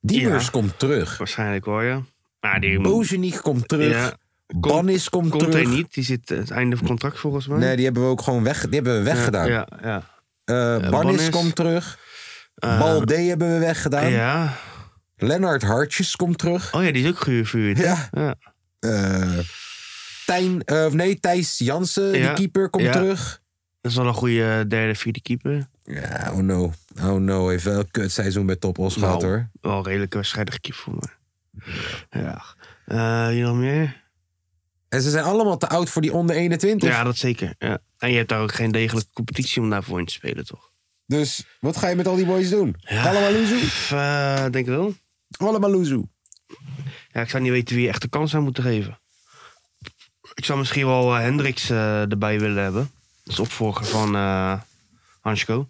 Diemers 0.00 0.44
Ja. 0.44 0.50
komt 0.50 0.78
terug. 0.78 1.18
Waarschijnlijk 1.18 1.64
wel, 1.64 1.80
ja. 1.80 2.02
Maar 2.40 2.60
die 2.60 3.40
komt 3.40 3.68
terug. 3.68 3.92
Ja. 3.92 4.16
Bannis 4.46 5.08
komt 5.08 5.30
komt 5.30 5.42
terug. 5.50 5.66
hij 5.66 5.74
niet. 5.76 5.94
Die 5.94 6.04
zit 6.04 6.30
eh, 6.30 6.38
het 6.38 6.50
einde 6.50 6.76
van 6.76 6.86
contract 6.86 7.18
volgens 7.18 7.46
mij. 7.46 7.58
Nee, 7.58 7.76
die 7.76 7.84
hebben 7.84 8.02
we 8.02 8.08
ook 8.08 8.22
gewoon 8.22 8.42
weg, 8.42 8.60
die 8.64 8.74
hebben 8.74 8.96
we 8.96 9.02
weggedaan. 9.02 9.48
Ja, 9.48 9.68
ja. 9.82 10.02
Eh, 10.44 10.54
Bannis 10.54 10.90
Bannis. 10.90 11.28
komt 11.30 11.54
terug. 11.54 11.98
Eh, 12.54 12.78
Balde 12.78 13.14
hebben 13.16 13.52
we 13.52 13.58
weggedaan. 13.58 14.10
ja. 14.10 14.56
Lennart 15.16 15.62
Hartjes 15.62 16.16
komt 16.16 16.38
terug. 16.38 16.74
Oh 16.74 16.84
ja, 16.84 16.92
die 16.92 17.02
is 17.02 17.08
ook 17.10 17.18
gehuurd. 17.20 17.78
Ja. 17.78 18.08
ja. 18.10 18.34
Eh 18.82 19.38
Tijn, 20.26 20.64
eh, 20.64 20.86
nee, 20.86 21.20
Thijs 21.20 21.58
Jansen, 21.58 22.18
Ja. 22.18 22.26
die 22.26 22.32
keeper, 22.34 22.70
komt 22.70 22.84
Ja. 22.84 22.92
terug. 22.92 23.40
Dat 23.80 23.90
is 23.90 23.96
wel 23.96 24.06
een 24.06 24.14
goede 24.14 24.64
derde, 24.68 24.94
vierde 24.94 25.20
keeper. 25.22 25.68
Ja, 25.84 26.30
oh 26.32 26.38
no. 26.38 26.72
Oh 27.00 27.12
no, 27.20 27.48
heeft 27.48 27.64
wel 27.64 27.78
een 27.78 27.90
kutseizoen 27.90 28.46
bij 28.46 28.56
Top 28.56 28.78
Os 28.78 28.94
gehad 28.96 29.22
hoor. 29.22 29.48
Wel 29.60 29.84
redelijke 29.84 30.16
wedstrijdige 30.16 30.60
keeper 30.60 30.82
voor 30.82 30.94
me. 30.94 31.08
Ja. 32.10 32.42
Eh, 32.86 33.28
hier 33.28 33.44
nog 33.46 33.56
meer? 33.56 34.00
En 34.88 35.02
ze 35.02 35.10
zijn 35.10 35.24
allemaal 35.24 35.56
te 35.58 35.68
oud 35.68 35.90
voor 35.90 36.02
die 36.02 36.12
onder 36.12 36.36
21. 36.36 36.88
Ja, 36.88 37.02
dat 37.04 37.16
zeker. 37.16 37.54
Ja. 37.58 37.78
En 37.98 38.10
je 38.10 38.16
hebt 38.16 38.28
daar 38.28 38.40
ook 38.40 38.54
geen 38.54 38.72
degelijke 38.72 39.10
competitie 39.12 39.62
om 39.62 39.70
daarvoor 39.70 39.98
in 39.98 40.06
te 40.06 40.12
spelen, 40.12 40.46
toch? 40.46 40.70
Dus 41.06 41.44
wat 41.60 41.76
ga 41.76 41.88
je 41.88 41.96
met 41.96 42.06
al 42.06 42.16
die 42.16 42.26
boys 42.26 42.50
doen? 42.50 42.76
Ja. 42.78 43.08
Allemaal 43.08 43.32
loezoe? 43.32 43.60
Eh, 43.98 44.40
denk 44.42 44.54
ik 44.54 44.66
wel. 44.66 44.94
Allemaal 45.36 45.70
loezoe. 45.70 46.08
Ja, 47.12 47.20
ik 47.20 47.30
zou 47.30 47.42
niet 47.42 47.52
weten 47.52 47.74
wie 47.74 47.84
je 47.84 47.88
echt 47.90 48.02
de 48.02 48.08
kans 48.08 48.30
zou 48.30 48.42
moeten 48.42 48.62
geven. 48.62 48.98
Ik 50.34 50.44
zou 50.44 50.58
misschien 50.58 50.86
wel 50.86 51.14
eh, 51.14 51.20
Hendricks 51.22 51.70
eh, 51.70 52.00
erbij 52.10 52.40
willen 52.40 52.62
hebben. 52.62 52.90
Dat 53.24 53.32
is 53.32 53.38
opvolger 53.40 53.84
van 53.86 54.14
Hansko. 55.20 55.68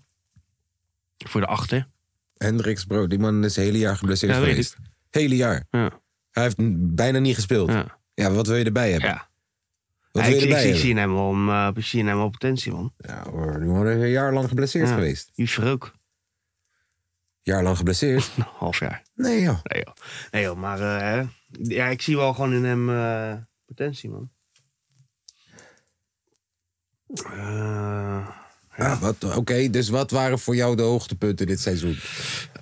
Voor 1.19 1.41
de 1.41 1.47
achter. 1.47 1.89
Hendricks, 2.37 2.85
bro, 2.85 3.07
die 3.07 3.19
man 3.19 3.45
is 3.45 3.57
het 3.57 3.65
hele 3.65 3.79
jaar 3.79 3.97
geblesseerd 3.97 4.33
Ja, 4.33 4.39
geweest. 4.39 4.77
Hele 5.11 5.37
jaar. 5.37 5.67
Ja. 5.71 5.91
Hij 6.31 6.43
heeft 6.43 6.57
bijna 6.95 7.19
niet 7.19 7.35
gespeeld. 7.35 7.71
Ja, 7.71 7.99
Ja. 8.15 8.31
wat 8.31 8.47
wil 8.47 8.57
je 8.57 8.65
erbij 8.65 8.91
hebben? 8.91 9.09
ja. 9.11 9.31
Wat 10.13 10.23
wil 10.25 10.33
ik, 10.33 10.39
je 10.41 10.47
ik, 10.47 10.53
erbij 10.53 10.71
ik 10.71 10.77
zie 10.77 10.91
in 10.91 10.97
hem 10.97 11.13
wel, 11.13 11.29
om, 11.29 11.73
zie 11.77 12.01
in 12.01 12.07
hem 12.07 12.17
wel 12.17 12.31
potentie, 12.31 12.73
man. 12.73 12.93
Ja 12.97 13.23
hoor, 13.31 13.59
die 13.61 13.69
man 13.69 13.89
is 13.89 14.03
een 14.03 14.09
jaar 14.09 14.33
lang 14.33 14.49
geblesseerd 14.49 14.89
geweest. 14.89 15.31
Juver 15.35 15.71
ook. 15.71 15.93
Jaar 17.43 17.63
lang 17.63 17.77
geblesseerd? 17.77 18.31
Een 18.37 18.45
half 18.57 18.79
jaar. 18.79 19.03
Nee 19.15 19.41
joh. 19.43 19.59
Nee 19.63 19.83
joh. 19.85 19.95
Nee 20.31 20.43
joh, 20.43 20.57
maar 20.59 20.81
eh, 20.81 21.29
ja, 21.51 21.87
ik 21.87 22.03
zie 22.03 22.17
wel 22.17 22.35
gewoon 22.35 22.53
in 22.55 22.65
hem 22.65 22.91
eh, 22.91 23.35
potentie, 23.67 24.11
man. 24.11 24.31
Ja, 28.77 28.99
wat- 29.01 29.37
Oké, 29.37 29.71
dus 29.71 29.89
wat 29.89 30.11
waren 30.11 30.39
voor 30.39 30.55
jou 30.57 30.77
de 30.77 30.83
hoogtepunten 30.83 31.47
dit 31.47 31.61
seizoen? 31.61 31.99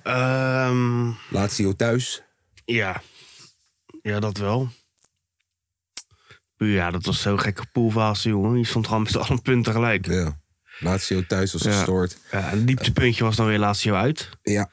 ehm, 0.02 1.10
Lazio 1.30 1.72
thuis. 1.72 2.22
ja. 2.64 3.02
ja, 4.02 4.20
dat 4.20 4.36
wel. 4.36 4.68
Ja, 6.56 6.90
dat 6.90 7.04
was 7.04 7.20
zo'n 7.22 7.40
gekke 7.40 7.66
poolfase, 7.72 8.28
jongen. 8.28 8.58
Je 8.58 8.64
stond 8.64 8.86
gewoon 8.86 9.02
met 9.02 9.16
alle 9.16 9.40
punten 9.40 9.72
gelijk. 9.72 10.06
Ja. 10.06 10.39
Lazio 10.80 11.22
thuis 11.26 11.52
was 11.52 11.62
gestoord. 11.62 12.16
Ja, 12.30 12.52
een 12.52 12.66
dieptepuntje 12.66 13.24
was 13.24 13.36
dan 13.36 13.46
weer 13.46 13.58
Lazio 13.58 13.94
uit. 13.94 14.28
Ja. 14.42 14.70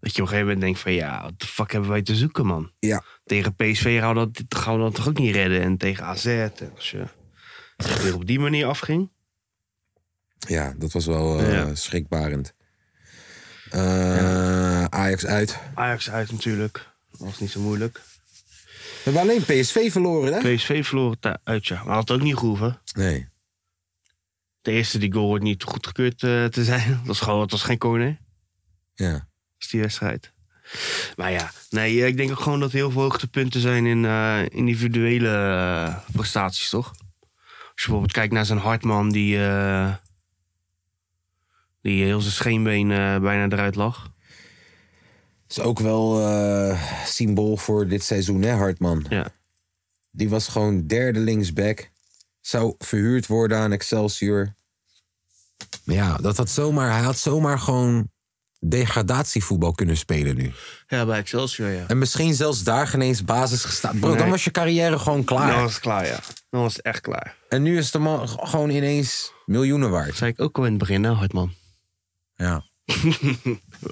Dat 0.00 0.16
je 0.16 0.22
op 0.22 0.28
een 0.28 0.34
gegeven 0.34 0.38
moment 0.46 0.60
denkt 0.60 0.78
van... 0.80 0.92
ja, 0.92 1.22
wat 1.22 1.40
de 1.40 1.46
fuck 1.46 1.72
hebben 1.72 1.90
wij 1.90 2.02
te 2.02 2.14
zoeken, 2.14 2.46
man? 2.46 2.72
Ja. 2.78 3.02
Tegen 3.24 3.54
PSV 3.54 3.98
gaan 4.00 4.14
we 4.14 4.30
dat, 4.32 4.58
gaan 4.60 4.74
we 4.76 4.80
dat 4.82 4.94
toch 4.94 5.08
ook 5.08 5.18
niet 5.18 5.34
redden? 5.34 5.60
En 5.62 5.76
tegen 5.76 6.04
AZ, 6.04 6.26
en 6.26 6.52
als 6.74 6.90
je 6.90 7.04
weer 8.02 8.14
op 8.14 8.26
die 8.26 8.38
manier 8.40 8.66
afging... 8.66 9.10
Ja, 10.48 10.74
dat 10.78 10.92
was 10.92 11.06
wel 11.06 11.42
Ja. 11.50 11.74
schrikbarend. 11.74 12.54
Eh, 13.70 14.84
Ajax 14.84 15.26
uit. 15.26 15.58
Ajax 15.74 16.10
uit 16.10 16.32
natuurlijk. 16.32 16.86
Dat 17.10 17.20
was 17.20 17.38
niet 17.40 17.50
zo 17.50 17.60
moeilijk. 17.60 18.00
We 19.04 19.12
hebben 19.12 19.22
alleen 19.22 19.42
PSV 19.44 19.92
verloren, 19.92 20.32
hè? 20.32 20.54
PSV 20.54 20.86
verloren 20.86 21.40
uit, 21.44 21.66
ja. 21.66 21.82
Maar 21.84 21.94
had 21.94 22.08
het 22.08 22.16
ook 22.18 22.24
niet 22.24 22.36
gehoeven. 22.36 22.80
Nee. 22.92 23.28
De 24.66 24.72
eerste 24.72 24.98
die 24.98 25.12
goal 25.12 25.26
wordt 25.26 25.44
niet 25.44 25.62
goedgekeurd 25.62 26.22
eh 26.22 26.44
te 26.44 26.64
zijn. 26.64 26.90
Dat 26.98 27.06
was 27.06 27.20
gewoon, 27.20 27.40
het 27.40 27.50
was 27.50 27.62
geen 27.62 27.78
corner. 27.78 28.18
Ja. 28.94 29.12
Dat 29.12 29.22
is 29.58 29.68
die 29.68 29.80
wedstrijd. 29.80 30.32
Maar 31.16 31.32
ja, 31.32 31.50
nee, 31.70 32.06
ik 32.06 32.16
denk 32.16 32.30
ook 32.30 32.40
gewoon 32.40 32.60
dat 32.60 32.70
er 32.70 32.76
heel 32.76 32.90
veel 32.90 33.02
hoogtepunten 33.02 33.60
zijn 33.60 33.86
in 33.86 34.04
eh, 34.04 34.38
individuele 34.48 35.28
eh, 35.28 35.96
prestaties, 36.12 36.68
toch? 36.68 36.88
Als 36.88 36.98
je 37.74 37.74
bijvoorbeeld 37.74 38.12
kijkt 38.12 38.32
naar 38.32 38.46
zo'n 38.46 38.56
Hartman 38.56 39.10
die, 39.10 39.46
eh, 39.46 39.94
die 41.82 42.04
heel 42.04 42.20
zijn 42.20 42.32
scheenbeen 42.32 42.90
eh, 42.90 43.18
bijna 43.18 43.48
eruit 43.48 43.74
lag. 43.74 44.10
Is 45.48 45.60
ook 45.60 45.78
wel 45.78 46.20
eh, 46.20 47.04
symbool 47.04 47.56
voor 47.56 47.88
dit 47.88 48.02
seizoen, 48.02 48.42
hè, 48.42 48.52
Hartman? 48.52 49.06
Ja. 49.08 49.28
Die 50.10 50.28
was 50.28 50.48
gewoon 50.48 50.86
derde 50.86 51.18
linksback. 51.18 51.90
Zou 52.46 52.74
verhuurd 52.78 53.26
worden 53.26 53.58
aan 53.58 53.72
Excelsior. 53.72 54.54
Ja, 55.84 56.16
dat 56.16 56.36
had 56.36 56.50
zomaar, 56.50 56.90
hij 56.90 57.00
had 57.00 57.18
zomaar 57.18 57.58
gewoon 57.58 58.10
degradatievoetbal 58.60 59.72
kunnen 59.72 59.96
spelen 59.96 60.36
nu. 60.36 60.52
Ja, 60.88 61.06
bij 61.06 61.18
Excelsior, 61.18 61.68
ja. 61.70 61.84
En 61.86 61.98
misschien 61.98 62.34
zelfs 62.34 62.62
daar 62.62 62.86
geen 62.86 63.00
eens 63.00 63.24
basis 63.24 63.64
gestaan. 63.64 63.98
Bro, 63.98 64.16
dan 64.16 64.30
was 64.30 64.44
je 64.44 64.50
carrière 64.50 64.98
gewoon 64.98 65.24
klaar. 65.24 65.50
Dan 65.52 65.62
was 65.62 65.72
het 65.72 65.80
klaar, 65.82 66.06
ja. 66.06 66.18
Dan 66.50 66.60
was 66.60 66.76
het 66.76 66.84
echt 66.84 67.00
klaar. 67.00 67.36
En 67.48 67.62
nu 67.62 67.78
is 67.78 67.90
de 67.90 67.98
man 67.98 68.28
gewoon 68.28 68.70
ineens 68.70 69.32
miljoenen 69.46 69.90
Dat 69.90 69.98
waard. 70.00 70.16
zei 70.16 70.30
ik 70.30 70.40
ook 70.40 70.58
al 70.58 70.64
in 70.64 70.70
het 70.70 70.78
begin, 70.78 71.04
hè, 71.04 71.10
Hartman. 71.10 71.52
Ja. 72.36 72.64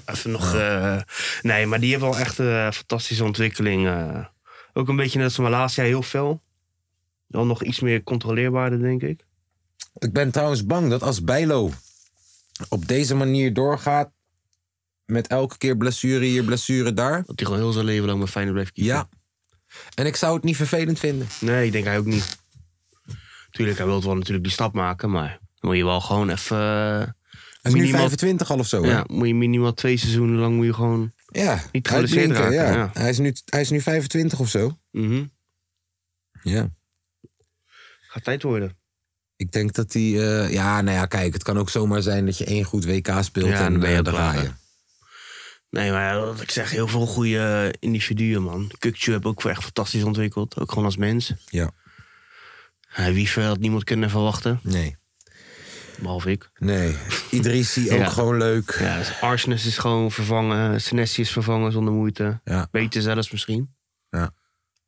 Even 0.05 0.31
nog. 0.31 0.53
eh, 0.55 1.01
nee, 1.41 1.65
maar 1.65 1.79
die 1.79 1.89
heeft 1.89 2.01
wel 2.01 2.17
echt 2.17 2.37
een 2.37 2.73
fantastische 2.73 3.23
ontwikkeling. 3.23 3.87
eh. 3.87 4.25
ook 4.73 4.87
een 4.87 4.95
beetje 4.95 5.17
net 5.17 5.27
als 5.27 5.37
Malasia, 5.37 5.83
heel 5.83 6.01
fel. 6.01 6.43
Dan 7.27 7.47
nog 7.47 7.63
iets 7.63 7.79
meer 7.79 8.03
controleerbaarder, 8.03 8.79
denk 8.79 9.01
ik. 9.01 9.25
Ik 9.97 10.13
ben 10.13 10.31
trouwens 10.31 10.65
bang 10.65 10.89
dat 10.89 11.01
als 11.03 11.23
Bijlo 11.23 11.71
op 12.69 12.87
deze 12.87 13.15
manier 13.15 13.53
doorgaat... 13.53 14.11
met 15.05 15.27
elke 15.27 15.57
keer 15.57 15.77
blessure 15.77 16.25
hier, 16.25 16.43
blessure 16.43 16.93
daar... 16.93 17.23
Dat 17.25 17.39
hij 17.39 17.45
gewoon 17.45 17.61
heel 17.61 17.71
zijn 17.71 17.85
leven 17.85 18.05
lang 18.07 18.19
met 18.19 18.29
Feyenoord 18.29 18.55
blijft 18.55 18.71
kiezen. 18.73 18.93
Ja. 18.93 19.09
En 19.95 20.05
ik 20.05 20.15
zou 20.15 20.35
het 20.35 20.43
niet 20.43 20.55
vervelend 20.55 20.99
vinden. 20.99 21.27
Nee, 21.41 21.65
ik 21.65 21.71
denk 21.71 21.85
hij 21.85 21.97
ook 21.97 22.05
niet. 22.05 22.37
Tuurlijk, 23.51 23.77
hij 23.77 23.87
wil 23.87 24.03
wel 24.03 24.15
natuurlijk 24.15 24.43
die 24.43 24.53
stap 24.53 24.73
maken, 24.73 25.11
maar 25.11 25.29
dan 25.29 25.69
moet 25.69 25.75
je 25.77 25.85
wel 25.85 26.01
gewoon 26.01 26.29
even. 26.29 26.57
eh, 26.57 26.97
Hij 26.97 27.11
is 27.61 27.73
nu 27.73 27.79
minimaal, 27.79 27.99
25 28.01 28.51
al 28.51 28.59
of 28.59 28.67
zo, 28.67 28.83
hè? 28.83 28.89
ja, 28.89 29.03
moet 29.07 29.27
je 29.27 29.35
minimaal 29.35 29.73
twee 29.73 29.97
seizoenen 29.97 30.39
lang 30.39 30.55
moet 30.55 30.65
je 30.65 30.73
gewoon. 30.73 31.11
Ja, 31.25 31.63
Niet 31.71 31.87
geblesseerd 31.87 32.31
raken, 32.31 32.53
ja. 32.53 32.71
ja. 32.73 32.89
Hij, 32.93 33.09
is 33.09 33.17
nu, 33.17 33.33
hij 33.45 33.61
is 33.61 33.69
nu 33.69 33.81
25 33.81 34.39
of 34.39 34.49
zo. 34.49 34.77
Mhm. 34.91 35.25
Ja. 36.43 36.69
Gaat 38.15 38.23
tijd 38.23 38.43
worden. 38.43 38.77
Ik 39.35 39.51
denk 39.51 39.73
dat 39.73 39.93
hij... 39.93 40.01
eh, 40.01 40.51
ja, 40.53 40.81
nou 40.81 40.97
ja, 40.97 41.05
kijk, 41.05 41.33
het 41.33 41.43
kan 41.43 41.57
ook 41.57 41.69
zomaar 41.69 42.01
zijn 42.01 42.25
dat 42.25 42.37
je 42.37 42.45
één 42.45 42.63
goed 42.63 42.85
WK 42.85 43.09
speelt 43.21 43.47
Ja, 43.47 43.65
en 43.65 43.71
dan 43.71 43.79
ben 43.81 43.89
je 43.89 44.01
eh, 44.01 44.33
hè. 44.33 44.49
Nee, 45.69 45.91
maar 45.91 46.13
ja, 46.13 46.19
wat 46.25 46.41
ik 46.41 46.51
zeg, 46.51 46.71
heel 46.71 46.87
veel 46.87 47.05
goede 47.05 47.73
individuen, 47.79 48.41
man. 48.43 48.71
Kukcu 48.79 49.11
heb 49.11 49.25
ook 49.25 49.43
echt 49.43 49.63
fantastisch 49.63 50.03
ontwikkeld. 50.03 50.59
Ook 50.59 50.69
gewoon 50.69 50.85
als 50.85 50.97
mens. 50.97 51.33
Ja. 51.45 51.71
Uh, 52.99 53.07
Wiever 53.07 53.43
had 53.43 53.59
niemand 53.59 53.83
kunnen 53.83 54.09
verwachten. 54.09 54.59
Nee. 54.63 54.95
Behalve 55.99 56.31
ik. 56.31 56.49
Nee. 56.57 56.95
Idrissi 57.31 57.81
ook 57.91 57.97
Ja. 57.99 58.09
gewoon 58.09 58.37
leuk. 58.37 58.77
Ja, 58.79 58.97
dus 58.97 59.21
Arsenis 59.21 59.65
is 59.65 59.77
gewoon 59.77 60.11
vervangen. 60.11 60.81
Senesi 60.81 61.21
is 61.21 61.31
vervangen 61.31 61.71
zonder 61.71 61.93
moeite. 61.93 62.39
Ja. 62.43 62.67
Beter 62.71 63.01
zelfs 63.01 63.31
misschien. 63.31 63.73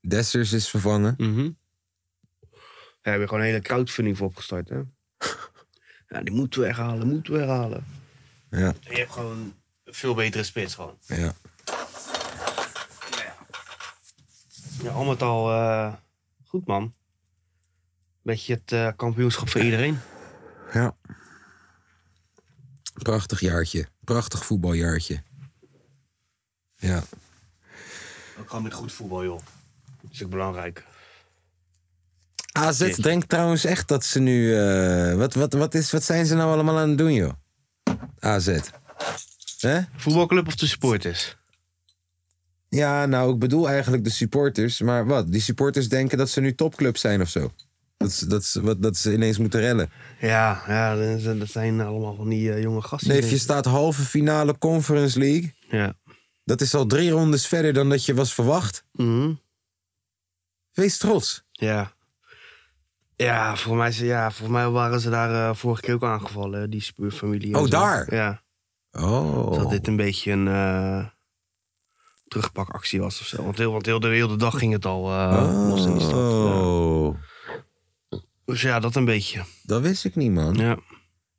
Dessers 0.02 0.54
is 0.54 0.70
vervangen. 0.70 1.14
Mhm. 1.18 1.50
Daar 3.08 3.16
hebben 3.16 3.34
we 3.34 3.38
gewoon 3.38 3.54
een 3.54 3.64
hele 3.64 3.76
crowdfunding 3.76 4.18
voor 4.18 4.28
opgestart, 4.28 4.70
hè? 4.70 4.76
ja, 6.18 6.22
die 6.22 6.34
moeten 6.34 6.60
we 6.60 6.66
weghalen, 6.66 7.08
moeten 7.08 7.34
we 7.34 7.40
weghalen. 7.40 7.86
Ja. 8.50 8.68
En 8.68 8.92
je 8.92 8.98
hebt 8.98 9.12
gewoon 9.12 9.54
een 9.84 9.94
veel 9.94 10.16
betere 10.16 10.44
spits 10.44 10.76
gewoon. 10.76 10.98
Ja. 11.06 11.34
Ja, 14.84 14.92
al 14.92 15.04
met 15.04 15.22
al 15.22 15.52
eh, 15.52 15.94
goed, 16.46 16.66
man. 16.68 16.96
Beetje 18.22 18.54
het 18.54 18.72
eh, 18.72 18.90
kampioenschap 18.96 19.50
voor 19.50 19.62
iedereen. 19.62 20.00
Ja. 20.74 20.96
Prachtig 22.94 23.40
jaartje. 23.40 23.88
Prachtig 24.04 24.46
voetbaljaartje. 24.46 25.24
Ja. 26.76 27.04
Ook 28.40 28.48
gewoon 28.48 28.64
met 28.64 28.74
goed 28.74 28.92
voetbal, 28.92 29.24
joh. 29.24 29.42
Dat 30.02 30.12
is 30.12 30.24
ook 30.24 30.30
belangrijk. 30.30 30.86
AZ 32.58 32.96
denkt 32.96 33.30
trouwens 33.30 33.66
echt 33.66 33.88
dat 33.88 34.06
ze 34.06 34.20
nu... 34.20 34.56
eh, 34.58 35.14
wat, 35.16 35.34
wat, 35.34 35.54
wat, 35.54 35.74
is, 35.74 35.92
wat 35.92 36.04
zijn 36.04 36.26
ze 36.26 36.36
nou 36.36 36.52
allemaal 36.52 36.78
aan 36.78 36.90
het 36.90 36.98
doen, 36.98 37.14
joh? 37.14 37.32
AZ. 38.20 38.58
Hè? 39.60 39.80
Voetbalclub 39.96 40.48
of 40.48 40.56
de 40.56 40.68
supporters? 40.68 41.38
Ja, 42.70 43.06
nou, 43.06 43.34
ik 43.34 43.40
bedoel 43.40 43.70
eigenlijk 43.70 44.04
de 44.04 44.10
supporters. 44.10 44.82
Maar 44.82 45.06
wat? 45.06 45.32
Die 45.32 45.42
supporters 45.42 45.90
denken 45.90 46.18
dat 46.18 46.30
ze 46.30 46.42
nu 46.42 46.56
topclub 46.56 46.98
zijn 46.98 47.22
of 47.22 47.30
zo. 47.30 47.52
Dat, 47.98 48.12
ze- 48.12 48.28
dat, 48.28 48.46
ze- 48.46 48.62
wat, 48.62 48.82
dat 48.82 48.98
ze 48.98 49.14
ineens 49.14 49.38
moeten 49.38 49.60
rellen. 49.60 49.90
Ja, 50.20 50.64
ja 50.68 50.96
dat 50.96 51.22
zijn- 51.22 51.40
dat 51.40 51.50
zijn 51.50 51.82
allemaal 51.82 52.16
van 52.16 52.30
die 52.30 52.54
eh, 52.54 52.62
jonge 52.62 52.82
gasten. 52.82 53.10
Nee, 53.10 53.30
je 53.30 53.38
staat 53.38 53.66
halve 53.66 54.02
finale 54.02 54.58
Conference 54.58 55.20
League. 55.20 55.54
Ja. 55.70 55.94
Dat 56.44 56.62
is 56.62 56.74
al 56.74 56.86
drie 56.86 57.10
rondes 57.12 57.48
verder 57.48 57.74
dan 57.74 57.90
dat 57.90 58.06
je 58.06 58.14
was 58.14 58.34
verwacht. 58.34 58.84
Mhm. 58.92 59.34
Wees 60.74 60.98
trots. 60.98 61.44
Ja. 61.52 61.94
Ja, 63.18 63.56
voor 63.56 63.76
mij, 63.76 63.92
ja, 63.94 64.32
voor 64.32 64.52
mij 64.52 64.70
waren 64.70 65.00
ze 65.00 65.10
daar 65.10 65.50
eh, 65.50 65.56
vorige 65.56 65.82
keer 65.82 65.94
ook 65.94 66.04
aangevallen, 66.04 66.70
die 66.70 66.82
spuurfamilie. 66.82 67.54
en 67.54 67.56
Oh, 67.60 67.64
zo. 67.64 67.70
daar? 67.70 68.14
Ja. 68.14 68.44
Oh. 68.92 69.48
Dus 69.48 69.58
dat 69.58 69.70
dit 69.70 69.88
een 69.88 69.96
beetje 69.96 70.32
een, 70.32 70.48
eh, 70.48 71.06
terugpakactie 72.28 73.00
was 73.00 73.20
of 73.22 73.28
zo. 73.28 73.44
Want 73.44 73.58
heel, 73.58 73.72
want 73.72 73.86
heel, 73.86 74.00
de, 74.00 74.08
heel 74.08 74.28
de 74.28 74.36
dag 74.36 74.58
ging 74.58 74.74
het 74.74 74.86
al 74.86 75.12
eh, 75.12 75.68
los 75.70 75.86
in 75.86 75.92
die 75.94 76.02
stad. 76.02 76.12
Ja. 76.32 76.62
Oh, 76.66 77.16
Dus 78.46 78.62
ja, 78.62 78.80
dat 78.80 78.96
een 78.96 79.06
beetje. 79.06 79.44
dat 79.64 79.82
wist 79.82 80.06
ik 80.06 80.16
niet, 80.16 80.32
man. 80.32 80.56
Ja. 80.56 80.78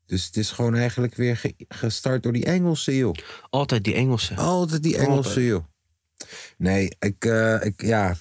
Dus 0.06 0.26
het 0.26 0.36
is 0.36 0.50
gewoon 0.50 0.74
eigenlijk 0.74 1.14
weer 1.14 1.36
ge- 1.36 1.54
gestart 1.68 2.22
door 2.22 2.32
die 2.32 2.44
Engelsen, 2.44 2.94
joh. 2.94 3.14
Altijd 3.50 3.84
die 3.84 3.94
Engelsen. 3.94 4.36
Altijd 4.36 4.82
die 4.82 4.96
Engelsen, 4.96 5.16
Altijd. 5.30 5.46
joh. 5.46 5.64
Nee, 6.56 6.90
ik, 6.98 7.24
eh, 7.24 7.64
ik, 7.64 7.82
ja. 7.82 8.14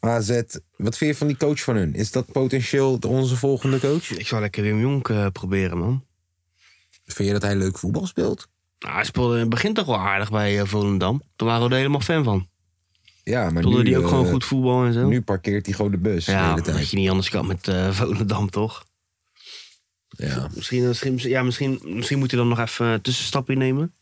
AZ, 0.00 0.42
wat 0.76 0.96
vind 0.96 1.10
je 1.10 1.14
van 1.14 1.26
die 1.26 1.36
coach 1.36 1.60
van 1.60 1.76
hun? 1.76 1.94
Is 1.94 2.10
dat 2.10 2.32
potentieel 2.32 2.98
onze 3.08 3.36
volgende 3.36 3.80
coach? 3.80 4.10
Ik 4.10 4.26
zou 4.26 4.40
lekker 4.40 4.62
Wim 4.62 4.80
Jonk 4.80 5.08
eh, 5.08 5.26
proberen, 5.26 5.78
man. 5.78 6.04
Vind 7.04 7.28
je 7.28 7.34
dat 7.34 7.42
hij 7.42 7.56
leuk 7.56 7.78
voetbal 7.78 8.06
speelt? 8.06 8.48
Nou, 8.78 8.94
hij 8.94 9.04
speelde 9.04 9.34
in 9.34 9.40
het 9.40 9.48
begin 9.48 9.74
toch 9.74 9.86
wel 9.86 9.98
aardig 9.98 10.30
bij 10.30 10.60
eh, 10.60 10.66
Volendam. 10.66 11.22
Toen 11.36 11.48
waren 11.48 11.64
we 11.64 11.70
er 11.70 11.76
helemaal 11.76 12.00
fan 12.00 12.24
van. 12.24 12.48
Ja, 13.24 13.50
maar 13.50 13.62
Speelde 13.62 13.90
hij 13.90 13.98
ook 13.98 14.04
eh, 14.04 14.08
gewoon 14.08 14.26
goed 14.26 14.44
voetbal 14.44 14.84
en 14.84 14.92
zo. 14.92 15.08
Nu 15.08 15.22
parkeert 15.22 15.66
hij 15.66 15.74
gewoon 15.74 15.90
de 15.90 15.98
bus 15.98 16.24
de 16.24 16.32
ja, 16.32 16.50
hele 16.50 16.62
dat 16.62 16.90
je 16.90 16.96
niet 16.96 17.08
anders 17.08 17.30
kan 17.30 17.46
met 17.46 17.68
eh, 17.68 17.90
Volendam, 17.98 18.50
toch? 18.50 18.84
Ja. 20.08 20.48
Misschien, 20.54 20.86
misschien, 20.86 21.18
ja, 21.18 21.42
misschien, 21.42 21.80
misschien 21.84 22.18
moet 22.18 22.30
hij 22.30 22.40
dan 22.40 22.48
nog 22.48 22.58
even 22.58 22.86
een 22.86 23.00
tussenstapje 23.00 23.56
nemen. 23.56 23.94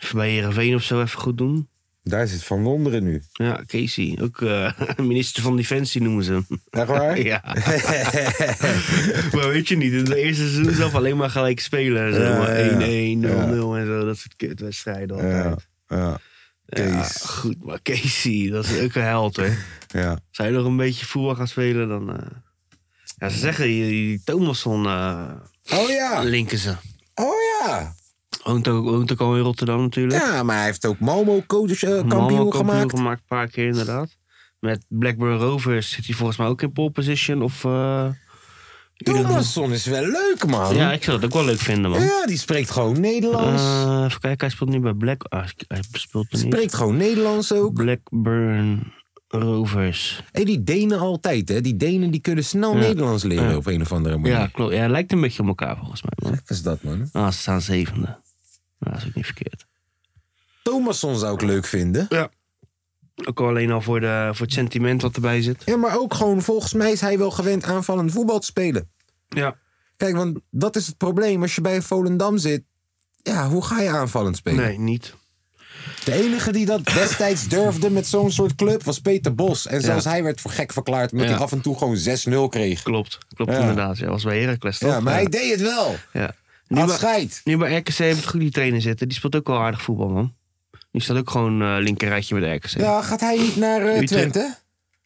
Even 0.00 0.16
bij 0.16 0.30
Heerenveen 0.30 0.74
of 0.74 0.82
zo 0.82 1.00
even 1.00 1.20
goed 1.20 1.38
doen. 1.38 1.68
Daar 2.10 2.26
zit 2.26 2.44
Van 2.44 2.62
Wonderen 2.62 3.04
nu. 3.04 3.22
Ja, 3.32 3.62
Casey. 3.66 4.18
Ook 4.22 4.40
eh, 4.42 4.72
minister 4.96 5.42
van 5.42 5.56
Defensie 5.56 6.02
noemen 6.02 6.24
ze 6.24 6.32
hem. 6.32 6.46
Echt 6.70 6.86
waar? 6.86 7.20
ja. 7.32 7.42
maar 9.34 9.48
weet 9.48 9.68
je 9.68 9.76
niet, 9.76 9.92
in 9.92 10.04
de 10.04 10.16
eerste 10.16 10.42
seizoen 10.48 10.74
zelf 10.74 10.94
alleen 10.94 11.16
maar 11.16 11.30
gelijk 11.30 11.60
spelen. 11.60 12.14
Zo, 12.14 12.20
Ja, 12.22 12.38
maar 12.38 12.64
ja. 12.64 12.70
1-1, 12.72 12.76
0-0 12.78 12.80
en 13.76 13.86
zo. 13.86 14.04
Dat 14.04 14.16
soort 14.18 14.36
kutwedstrijden 14.36 15.16
altijd. 15.16 15.68
Ja, 15.88 16.18
ja. 16.66 17.02
Goed, 17.24 17.64
maar 17.64 17.82
Casey, 17.82 18.50
dat 18.50 18.64
is 18.64 18.80
ook 18.80 18.94
een 18.94 19.02
held, 19.02 19.36
hè. 19.36 19.48
Ja. 19.88 20.18
Zou 20.30 20.48
je 20.48 20.54
nog 20.54 20.66
een 20.66 20.76
beetje 20.76 21.06
voetbal 21.06 21.34
gaan 21.34 21.48
spelen, 21.48 21.88
dan... 21.88 22.16
eh, 22.16 22.26
Ja, 23.18 23.28
ze 23.28 23.38
zeggen, 23.38 23.64
die, 23.64 23.88
die 23.88 24.20
Thomasson 24.24 24.86
eh, 24.86 25.30
Oh 25.72 25.88
ja. 25.88 26.22
linken 26.22 26.58
ze. 26.58 26.74
Oh 27.14 27.34
ja. 27.60 27.94
Woont 28.44 28.68
ook, 28.68 28.84
woont 28.84 29.12
ook 29.12 29.20
al 29.20 29.36
in 29.36 29.42
Rotterdam 29.42 29.80
natuurlijk. 29.80 30.22
Ja, 30.22 30.42
maar 30.42 30.56
hij 30.56 30.64
heeft 30.64 30.86
ook 30.86 30.98
Malmo 30.98 31.42
coach 31.46 31.82
eh, 31.82 31.90
Malmö 32.02 32.08
kampioen 32.08 32.54
gemaakt. 32.54 32.90
gemaakt, 32.90 33.20
een 33.20 33.26
paar 33.26 33.48
keer 33.48 33.66
inderdaad. 33.66 34.16
Met 34.58 34.84
Blackburn 34.88 35.38
Rovers 35.38 35.90
zit 35.90 36.06
hij 36.06 36.14
volgens 36.14 36.38
mij 36.38 36.46
ook 36.46 36.62
in 36.62 36.72
pole 36.72 36.90
position. 36.90 37.42
Of, 37.42 37.64
Thomasson 38.96 39.72
is 39.72 39.84
wel 39.86 40.02
leuk, 40.06 40.46
man. 40.46 40.74
Ja, 40.74 40.92
ik 40.92 41.04
zou 41.04 41.16
het 41.16 41.26
ook 41.26 41.32
wel 41.32 41.44
leuk 41.44 41.58
vinden, 41.58 41.90
man. 41.90 42.00
Ja, 42.02 42.26
die 42.26 42.38
spreekt 42.38 42.70
gewoon 42.70 43.00
Nederlands. 43.00 43.62
Eh, 43.62 44.02
even 44.06 44.20
kijken, 44.20 44.38
hij 44.46 44.50
speelt 44.50 44.70
nu 44.70 44.80
bij 44.80 44.92
Black... 44.94 45.22
Ah, 45.28 45.44
hij 45.68 45.82
speelt 45.92 46.32
er 46.32 46.38
niet. 46.38 46.52
spreekt 46.52 46.74
gewoon 46.74 46.96
Nederlands 46.96 47.52
ook. 47.52 47.74
Blackburn 47.74 48.92
Rovers. 49.28 50.22
Hey, 50.32 50.44
die 50.44 50.62
Denen 50.62 50.98
altijd, 50.98 51.48
hè? 51.48 51.60
Die 51.60 51.76
Denen 51.76 52.10
die 52.10 52.20
kunnen 52.20 52.44
snel 52.44 52.74
Ja. 52.74 52.80
Nederlands 52.80 53.22
leren 53.22 53.50
Ja. 53.50 53.56
op 53.56 53.66
een 53.66 53.80
of 53.80 53.92
andere 53.92 54.16
manier. 54.18 54.32
Ja, 54.38 54.46
klopt. 54.46 54.72
Ja, 54.72 54.78
hij 54.78 54.88
lijkt 54.88 55.12
een 55.12 55.20
beetje 55.20 55.42
op 55.42 55.48
elkaar 55.48 55.76
volgens 55.76 56.02
mij, 56.02 56.12
man. 56.22 56.30
Wat 56.30 56.50
is 56.50 56.62
dat, 56.62 56.82
man? 56.82 57.08
Ah, 57.12 57.30
ze 57.30 57.38
staan 57.38 57.60
zevende. 57.60 58.18
Nou, 58.80 58.92
dat 58.94 59.02
is 59.02 59.08
ook 59.08 59.14
niet 59.14 59.24
verkeerd. 59.24 59.66
Thomasson 60.62 61.18
zou 61.18 61.34
ik 61.34 61.42
leuk 61.42 61.64
vinden. 61.64 62.08
Ook 63.24 63.40
al 63.40 63.46
alleen 63.48 63.70
al 63.70 63.80
voor, 63.80 64.00
de, 64.00 64.30
voor 64.32 64.46
het 64.46 64.54
sentiment 64.54 65.02
wat 65.02 65.14
erbij 65.14 65.42
zit. 65.42 65.62
Ja, 65.64 65.76
maar 65.76 65.98
ook 65.98 66.14
gewoon, 66.14 66.42
volgens 66.42 66.72
mij 66.72 66.92
is 66.92 67.00
hij 67.00 67.18
wel 67.18 67.30
gewend 67.30 67.64
aanvallend 67.64 68.12
voetbal 68.12 68.38
te 68.38 68.46
spelen. 68.46 68.90
Ja. 69.28 69.56
Kijk, 69.96 70.16
want 70.16 70.38
dat 70.50 70.76
is 70.76 70.86
het 70.86 70.96
probleem. 70.96 71.42
Als 71.42 71.54
je 71.54 71.60
bij 71.60 71.82
Volendam 71.82 72.38
zit, 72.38 72.62
ja, 73.22 73.48
hoe 73.48 73.64
ga 73.64 73.80
je 73.80 73.88
aanvallend 73.88 74.36
spelen? 74.36 74.64
Nee, 74.64 74.78
niet. 74.78 75.14
De 76.04 76.12
enige 76.12 76.52
die 76.52 76.66
dat 76.66 76.84
destijds 76.84 77.48
durfde 77.48 77.90
met 77.90 78.06
zo'n 78.06 78.30
soort 78.30 78.54
club 78.54 78.82
was 78.82 78.98
Peter 79.00 79.34
Bos. 79.34 79.66
En 79.66 79.80
zelfs 79.80 80.04
hij 80.04 80.22
werd 80.22 80.40
voor 80.40 80.50
gek 80.50 80.72
verklaard 80.72 81.12
omdat 81.12 81.26
Ja. 81.26 81.32
hij 81.34 81.42
af 81.42 81.52
en 81.52 81.60
toe 81.60 81.78
gewoon 81.78 81.96
6-0 81.96 82.48
kreeg. 82.48 82.82
Klopt. 82.82 83.18
Klopt 83.34 83.52
Ja. 83.52 83.58
inderdaad. 83.60 83.98
Ja, 83.98 84.08
was 84.08 84.22
bij 84.24 84.40
Heracles 84.40 84.78
toch? 84.78 84.90
Ja, 84.90 85.00
maar 85.00 85.12
hij 85.14 85.24
deed 85.24 85.50
het 85.50 85.60
wel. 85.60 85.94
Ja. 86.12 86.34
Nu, 86.70 86.80
Aan 86.80 86.86
bij, 86.86 87.28
nu 87.44 87.56
bij 87.56 87.76
RKC 87.76 87.96
heb 87.96 88.16
ik 88.16 88.24
goed 88.24 88.40
die 88.40 88.50
trainer 88.50 88.80
zitten. 88.80 89.08
Die 89.08 89.16
speelt 89.16 89.36
ook 89.36 89.46
wel 89.46 89.58
aardig 89.58 89.82
voetbal, 89.82 90.08
man. 90.08 90.34
Die 90.90 91.02
staat 91.02 91.16
ook 91.16 91.30
gewoon 91.30 91.62
eh 91.62 91.76
linkerrijtje 91.78 92.40
bij 92.40 92.48
de 92.48 92.54
RKC. 92.54 92.80
Ja, 92.80 93.02
gaat 93.02 93.20
hij 93.20 93.38
niet 93.38 93.56
naar 93.56 93.86
eh. 93.86 93.98
Twente? 94.06 94.56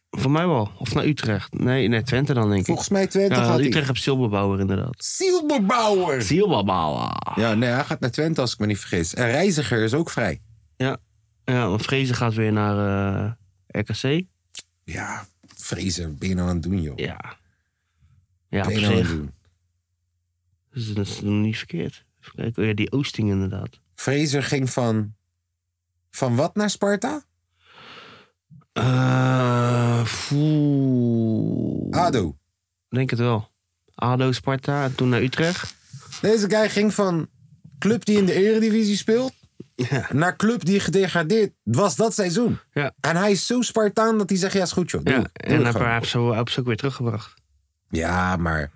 Voor 0.09 0.31
mij 0.31 0.47
wel. 0.47 0.71
Of 0.79 0.93
naar 0.93 1.05
Utrecht. 1.05 1.53
Nee, 1.53 1.87
nee 1.87 2.03
Twente 2.03 2.33
dan 2.33 2.47
denk 2.47 2.59
ik. 2.59 2.65
Volgens 2.65 2.89
mij 2.89 3.07
Twente 3.07 3.35
ja, 3.35 3.43
gaat 3.43 3.57
Utrecht 3.59 3.73
hij. 3.73 3.83
heeft 3.85 4.01
Silberbouwer 4.01 4.59
inderdaad. 4.59 4.95
Silberbouwer. 4.97 6.21
Silberbouwer. 6.21 7.17
Ja, 7.35 7.53
nee, 7.53 7.69
hij 7.69 7.83
gaat 7.83 7.99
naar 7.99 8.11
Twente 8.11 8.41
als 8.41 8.53
ik 8.53 8.59
me 8.59 8.65
niet 8.65 8.79
vergis. 8.79 9.13
En 9.13 9.25
Reiziger 9.25 9.83
is 9.83 9.93
ook 9.93 10.09
vrij. 10.09 10.41
Ja. 10.77 10.97
Ja, 11.45 11.69
want 11.69 11.81
Vrezen 11.81 12.15
gaat 12.15 12.33
weer 12.33 12.51
naar 12.51 12.77
eh, 13.25 13.31
RKC. 13.67 14.25
Ja, 14.83 15.25
Vrezen, 15.55 16.17
ben 16.17 16.29
je 16.29 16.35
nou 16.35 16.47
aan 16.47 16.53
het 16.53 16.63
doen, 16.63 16.81
joh? 16.81 16.97
Ja. 16.97 17.37
Ja, 18.49 18.61
op 18.61 18.67
ben 18.67 18.75
je 18.75 18.81
nou 18.81 18.93
aan 18.93 18.99
het 18.99 19.09
doen? 19.09 19.31
Dus 20.75 20.93
dat 20.93 21.07
is 21.07 21.21
nog 21.21 21.33
niet 21.33 21.57
verkeerd. 21.57 22.05
Even 22.21 22.35
kijken. 22.35 22.61
Oh 22.61 22.67
ja, 22.67 22.73
die 22.75 22.91
Oosting 22.91 23.29
inderdaad. 23.29 23.79
Fraser 23.95 24.43
ging 24.43 24.69
van... 24.69 25.13
Van 26.09 26.35
wat 26.35 26.55
naar 26.55 26.69
Sparta? 26.69 27.23
Eh 28.71 30.05
foe. 30.05 31.87
ADO. 31.91 32.37
Denk 32.89 33.09
het 33.09 33.19
wel. 33.19 33.51
ADO, 33.95 34.31
Sparta 34.31 34.83
en 34.83 34.95
toen 34.95 35.09
naar 35.09 35.21
Utrecht. 35.21 35.75
Deze 36.21 36.49
guy 36.49 36.69
ging 36.69 36.93
van 36.93 37.29
club 37.79 38.05
die 38.05 38.17
in 38.17 38.25
de 38.25 38.33
eredivisie 38.33 38.97
speelt... 38.97 39.33
Ja. 39.75 40.07
naar 40.13 40.35
club 40.35 40.65
die 40.65 40.79
gedegradeerd 40.79 41.53
was 41.63 41.95
dat 41.95 42.13
seizoen. 42.13 42.59
Ja. 42.73 42.93
En 42.99 43.15
hij 43.15 43.31
is 43.31 43.45
zo 43.45 43.61
Spartaan 43.61 44.17
dat 44.17 44.29
hij 44.29 44.37
zegt, 44.37 44.53
ja, 44.53 44.61
is 44.61 44.71
goed, 44.71 44.91
joh. 44.91 45.03
Doe, 45.03 45.13
ja. 45.13 45.19
doe 45.19 45.29
En 45.33 45.61
hij 45.61 45.71
gewoon. 45.71 45.91
heeft 45.91 46.09
ze 46.09 46.19
heb 46.19 46.49
ze 46.49 46.59
ook 46.59 46.65
weer 46.65 46.75
teruggebracht. 46.75 47.33
Ja, 47.89 48.35
maar 48.37 48.71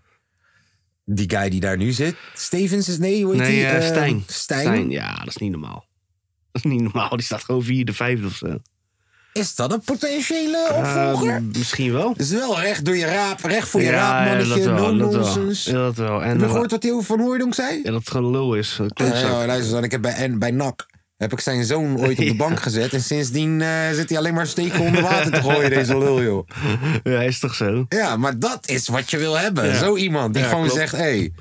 die 1.15 1.29
guy 1.37 1.49
die 1.49 1.59
daar 1.59 1.77
nu 1.77 1.91
zit, 1.91 2.15
Stevens 2.33 2.87
is 2.89 2.97
nee, 2.97 3.23
hoe 3.23 3.33
heet 3.33 3.41
Nee, 3.41 3.51
die? 3.51 3.65
eh, 3.65 3.75
Eh, 3.77 3.83
Stijn. 3.83 4.23
Stijn. 4.27 4.89
Ja, 4.89 5.15
dat 5.17 5.27
is 5.27 5.37
niet 5.37 5.51
normaal. 5.51 5.85
Dat 6.51 6.63
is 6.65 6.71
niet 6.71 6.81
normaal. 6.81 7.09
Die 7.09 7.21
staat 7.25 7.43
gewoon 7.43 7.63
vierde, 7.63 7.93
vijfde 7.93 8.25
of 8.25 8.35
zo. 8.35 8.57
Is 9.33 9.55
dat 9.55 9.71
een 9.73 9.81
potentiële 9.81 10.67
Eh, 10.69 10.77
opvolger? 10.77 11.41
misschien 11.43 11.91
wel. 11.91 12.13
is 12.17 12.29
wel 12.29 12.59
recht 12.59 12.85
door 12.85 12.95
je 12.95 13.05
raap, 13.05 13.39
recht 13.43 13.67
voor 13.67 13.81
je 13.81 13.85
ja, 13.87 13.91
raap, 13.93 14.41
ja, 14.41 14.47
dat 14.47 14.63
wel. 14.63 14.95
no 14.95 15.09
dat 15.11 15.33
wel. 15.35 15.51
Ja, 15.53 15.71
dat 15.71 15.95
wel. 15.95 16.21
En, 16.23 16.29
Heb 16.29 16.37
je 16.39 16.43
eh, 16.45 16.51
gehoord 16.51 16.71
wat 16.71 16.83
hij 16.83 16.91
over 16.91 17.05
Van 17.05 17.19
Hooijdonk 17.19 17.53
zei? 17.53 17.77
ja, 17.83 17.91
dat 17.91 17.99
het 17.99 18.09
gewoon 18.11 18.31
lul 18.31 18.53
is. 18.55 18.75
Ja, 18.77 18.85
klootzak. 18.87 19.21
ja, 19.29 19.45
luister 19.45 19.73
dan, 19.73 19.83
ik 19.83 19.91
heb 19.91 20.01
bij, 20.01 20.13
en 20.13 20.39
bij 20.39 20.51
NAC 20.51 20.85
heb 21.19 21.31
ik 21.31 21.39
zijn 21.39 21.65
zoon 21.65 21.99
ooit 21.99 22.19
op 22.19 22.25
de 22.25 22.35
bank 22.45 22.61
gezet. 22.61 22.93
En 22.93 23.01
sindsdien 23.01 23.61
eh, 23.61 23.89
zit 23.91 24.09
hij 24.09 24.17
alleen 24.17 24.33
maar 24.33 24.47
steken 24.47 24.79
onder 24.79 25.01
water 25.01 25.31
te 25.31 25.41
gooien, 25.41 25.69
deze 25.69 25.97
lul, 25.97 26.23
joh. 26.23 26.47
Ja, 27.03 27.21
is 27.21 27.39
toch 27.39 27.55
zo? 27.55 27.85
Ja, 27.89 28.17
maar 28.17 28.39
dat 28.39 28.67
is 28.69 28.87
wat 28.87 29.09
je 29.11 29.17
wil 29.17 29.37
hebben. 29.37 29.65
Ja. 29.65 29.77
Zo 29.77 29.95
iemand 29.95 30.33
die 30.33 30.43
Ja, 30.43 30.49
gewoon 30.49 30.63
klopt. 30.63 30.79
zegt, 30.79 30.91
hé. 30.91 30.97
Hey. 30.97 31.31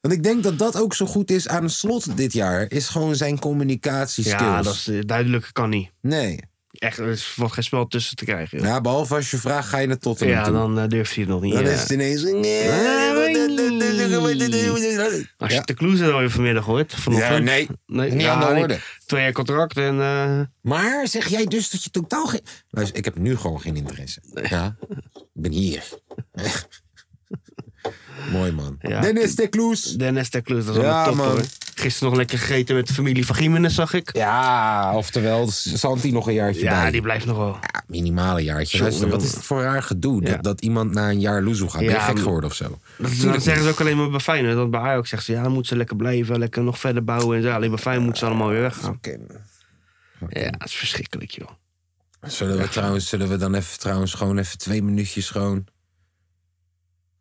Want 0.00 0.14
ik 0.14 0.22
denk 0.22 0.42
dat 0.42 0.58
dat 0.58 0.80
ook 0.80 0.94
zo 0.94 1.06
goed 1.06 1.30
is 1.30 1.48
aan 1.48 1.70
slot 1.70 2.16
dit 2.16 2.32
jaar. 2.32 2.66
Is 2.68 2.88
gewoon 2.88 3.14
zijn 3.16 3.38
communicatieskills. 3.38 4.40
Ja, 4.40 4.62
dat 4.62 4.74
is 4.74 4.90
duidelijk 5.06 5.48
kan 5.52 5.68
niet. 5.68 5.90
Nee. 6.00 6.38
Echt, 6.72 6.98
er 6.98 7.08
is 7.08 7.34
wat 7.36 7.52
geen 7.52 7.64
spel 7.64 7.86
tussen 7.86 8.16
te 8.16 8.24
krijgen. 8.24 8.58
joh. 8.58 8.66
Ja, 8.66 8.80
behalve 8.80 9.14
als 9.14 9.30
je 9.30 9.36
vraagt, 9.36 9.68
ga 9.68 9.78
je 9.78 9.86
naar 9.86 9.98
Tottenham 9.98 10.36
Ja, 10.36 10.44
toe. 10.44 10.52
dan 10.52 10.78
eh, 10.78 10.88
durft 10.88 11.14
hij 11.14 11.24
het 11.24 11.32
nog 11.32 11.42
niet. 11.42 11.52
Dan 11.54 11.64
ja. 11.64 11.70
is 11.70 11.80
het 11.80 11.90
ineens... 11.90 12.24
Als 15.36 15.50
je 15.50 15.56
Ja. 15.56 15.62
de 15.62 15.74
Kloeze 15.74 16.04
dan 16.04 16.18
weer 16.18 16.30
vanmiddag 16.30 16.64
hoort. 16.64 16.94
Vanochtend. 16.94 17.30
Ja, 17.38 17.38
nee. 17.38 17.68
nee 17.86 18.10
Niet 18.10 18.26
aan 18.26 18.40
de 18.40 18.46
nee. 18.52 18.62
orde. 18.62 18.78
Twee 19.06 19.22
jaar 19.22 19.32
contract 19.32 19.76
en... 19.76 20.00
eh, 20.00 20.40
Maar 20.60 21.08
zeg 21.08 21.28
jij 21.28 21.44
dus 21.46 21.70
dat 21.70 21.84
je 21.84 21.90
totaal 21.90 22.26
geen... 22.26 22.40
Luister, 22.70 22.96
ik 22.98 23.04
heb 23.04 23.16
nu 23.18 23.36
gewoon 23.36 23.60
geen 23.60 23.76
interesse. 23.76 24.20
Ja, 24.48 24.76
ik 25.12 25.28
ben 25.32 25.52
hier. 25.52 25.84
Mooi 28.32 28.52
man. 28.52 28.76
Ja. 28.80 29.00
Dennis 29.00 29.34
de 29.34 29.48
Kloes. 29.48 29.82
Dennis 29.96 30.30
de 30.30 30.40
Kloeze, 30.40 30.66
dat 30.66 30.76
is 30.76 30.82
Ja, 30.82 31.04
top 31.04 31.14
man. 31.14 31.26
hoor. 31.26 31.40
Gisteren 31.74 32.08
nog 32.08 32.18
lekker 32.18 32.38
gegeten 32.38 32.74
met 32.74 32.86
de 32.86 32.94
familie 32.94 33.26
van 33.26 33.34
Gimenez, 33.36 33.74
zag 33.74 33.92
ik. 33.94 34.16
Ja, 34.16 34.92
oftewel 34.96 35.50
Santi 35.50 36.12
nog 36.12 36.26
een 36.26 36.34
jaartje 36.34 36.62
Ja, 36.62 36.82
bij. 36.82 36.90
die 36.90 37.00
blijft 37.02 37.26
nog 37.26 37.36
wel. 37.36 37.58
Ja, 37.60 37.82
minimale 37.86 38.42
jaartje. 38.42 38.76
Jongen, 38.78 38.92
Luister, 38.92 39.10
wat 39.18 39.22
is 39.22 39.34
het 39.34 39.44
voor 39.44 39.62
raar 39.62 39.82
gedoe? 39.82 40.22
Dat, 40.22 40.42
dat 40.42 40.60
iemand 40.60 40.92
na 40.94 41.10
een 41.10 41.20
jaar 41.20 41.42
loezoe 41.42 41.70
gaat. 41.70 41.80
Ben 41.80 41.90
je 41.90 42.00
gek 42.00 42.18
geworden 42.18 42.50
of 42.50 42.56
zo? 42.56 42.78
Dat, 42.98 43.10
dat 43.20 43.42
zeggen 43.42 43.62
ze 43.64 43.68
ook 43.70 43.80
alleen 43.80 43.96
maar 43.96 44.10
bij 44.10 44.20
Feyenoord. 44.20 44.54
Want 44.54 44.70
bij 44.70 44.80
Ajax 44.80 45.08
zeggen 45.08 45.26
ze, 45.28 45.38
ja, 45.38 45.42
dan 45.42 45.52
moeten 45.52 45.70
ze 45.70 45.76
lekker 45.76 45.96
blijven. 45.96 46.38
Lekker 46.38 46.62
nog 46.62 46.78
verder 46.78 47.04
bouwen 47.04 47.36
en 47.36 47.42
zo. 47.42 47.50
Alleen 47.50 47.70
bij 47.70 47.78
Feyenoord 47.78 48.04
moeten 48.06 48.26
ze 48.26 48.32
allemaal 48.32 48.48
weer 48.52 48.60
weggaan. 48.60 48.98
Ja, 50.28 50.50
dat 50.50 50.64
is 50.68 50.74
verschrikkelijk, 50.74 51.30
joh. 51.30 51.48
Zullen 52.26 52.58
we 52.58 52.68
trouwens, 52.68 53.08
zullen 53.08 53.28
we 53.28 53.36
dan 53.36 53.54
even 53.54 53.78
trouwens 53.78 54.14
gewoon 54.14 54.38
even 54.38 54.58
twee 54.58 54.82
minuutjes 54.82 55.30
gewoon... 55.30 55.64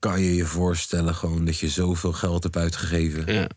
Kan 0.01 0.21
je 0.21 0.35
je 0.35 0.45
voorstellen 0.45 1.15
gewoon 1.15 1.45
dat 1.45 1.57
je 1.57 1.69
zoveel 1.69 2.13
geld 2.13 2.43
hebt 2.43 2.57
uitgegeven? 2.57 3.33
Ja. 3.33 3.47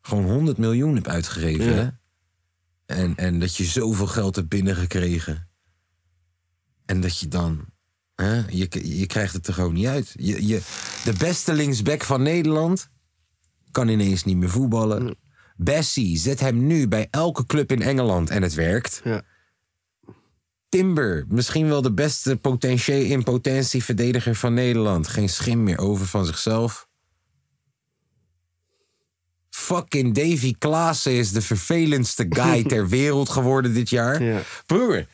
Gewoon 0.00 0.24
100 0.24 0.58
miljoen 0.58 0.94
hebt 0.94 1.08
uitgegeven, 1.08 1.64
Ja. 1.64 1.72
hè? 1.72 1.88
En, 2.96 3.16
en 3.16 3.38
dat 3.40 3.56
je 3.56 3.64
zoveel 3.64 4.06
geld 4.06 4.36
hebt 4.36 4.48
binnengekregen. 4.48 5.48
En 6.86 7.00
dat 7.00 7.18
je 7.18 7.28
dan... 7.28 7.64
Hè, 8.14 8.36
je, 8.48 8.98
je 8.98 9.06
krijgt 9.06 9.32
het 9.34 9.46
er 9.46 9.54
gewoon 9.54 9.72
niet 9.74 9.86
uit. 9.86 10.12
Je, 10.16 10.46
je, 10.46 10.60
de 11.04 11.12
beste 11.18 11.52
linksback 11.54 12.02
van 12.04 12.22
Nederland 12.22 12.88
kan 13.70 13.88
ineens 13.88 14.24
niet 14.24 14.36
meer 14.36 14.50
voetballen. 14.50 15.16
Bessie, 15.56 16.18
zet 16.18 16.40
hem 16.40 16.66
nu 16.66 16.88
bij 16.88 17.08
elke 17.10 17.46
club 17.46 17.72
in 17.72 17.82
Engeland 17.82 18.30
en 18.30 18.42
het 18.42 18.54
werkt. 18.54 19.00
Ja. 19.04 19.22
Timber, 20.74 21.24
misschien 21.28 21.68
wel 21.68 21.82
de 21.82 21.92
beste 21.92 22.36
potentie 22.36 23.06
in 23.06 23.22
potentie 23.22 23.84
verdediger 23.84 24.34
van 24.34 24.54
Nederland. 24.54 25.08
Geen 25.08 25.28
schim 25.28 25.62
meer 25.62 25.78
over 25.78 26.06
van 26.06 26.26
zichzelf. 26.26 26.88
Fucking 29.50 30.14
Davy 30.14 30.54
Klaassen 30.58 31.12
is 31.12 31.32
de 31.32 31.42
vervelendste 31.42 32.26
guy 32.28 32.64
ter 32.72 32.88
wereld 32.88 33.28
geworden 33.28 33.74
dit 33.74 33.90
jaar. 33.90 34.22
Ja. 34.22 34.40
Broer, 34.66 35.06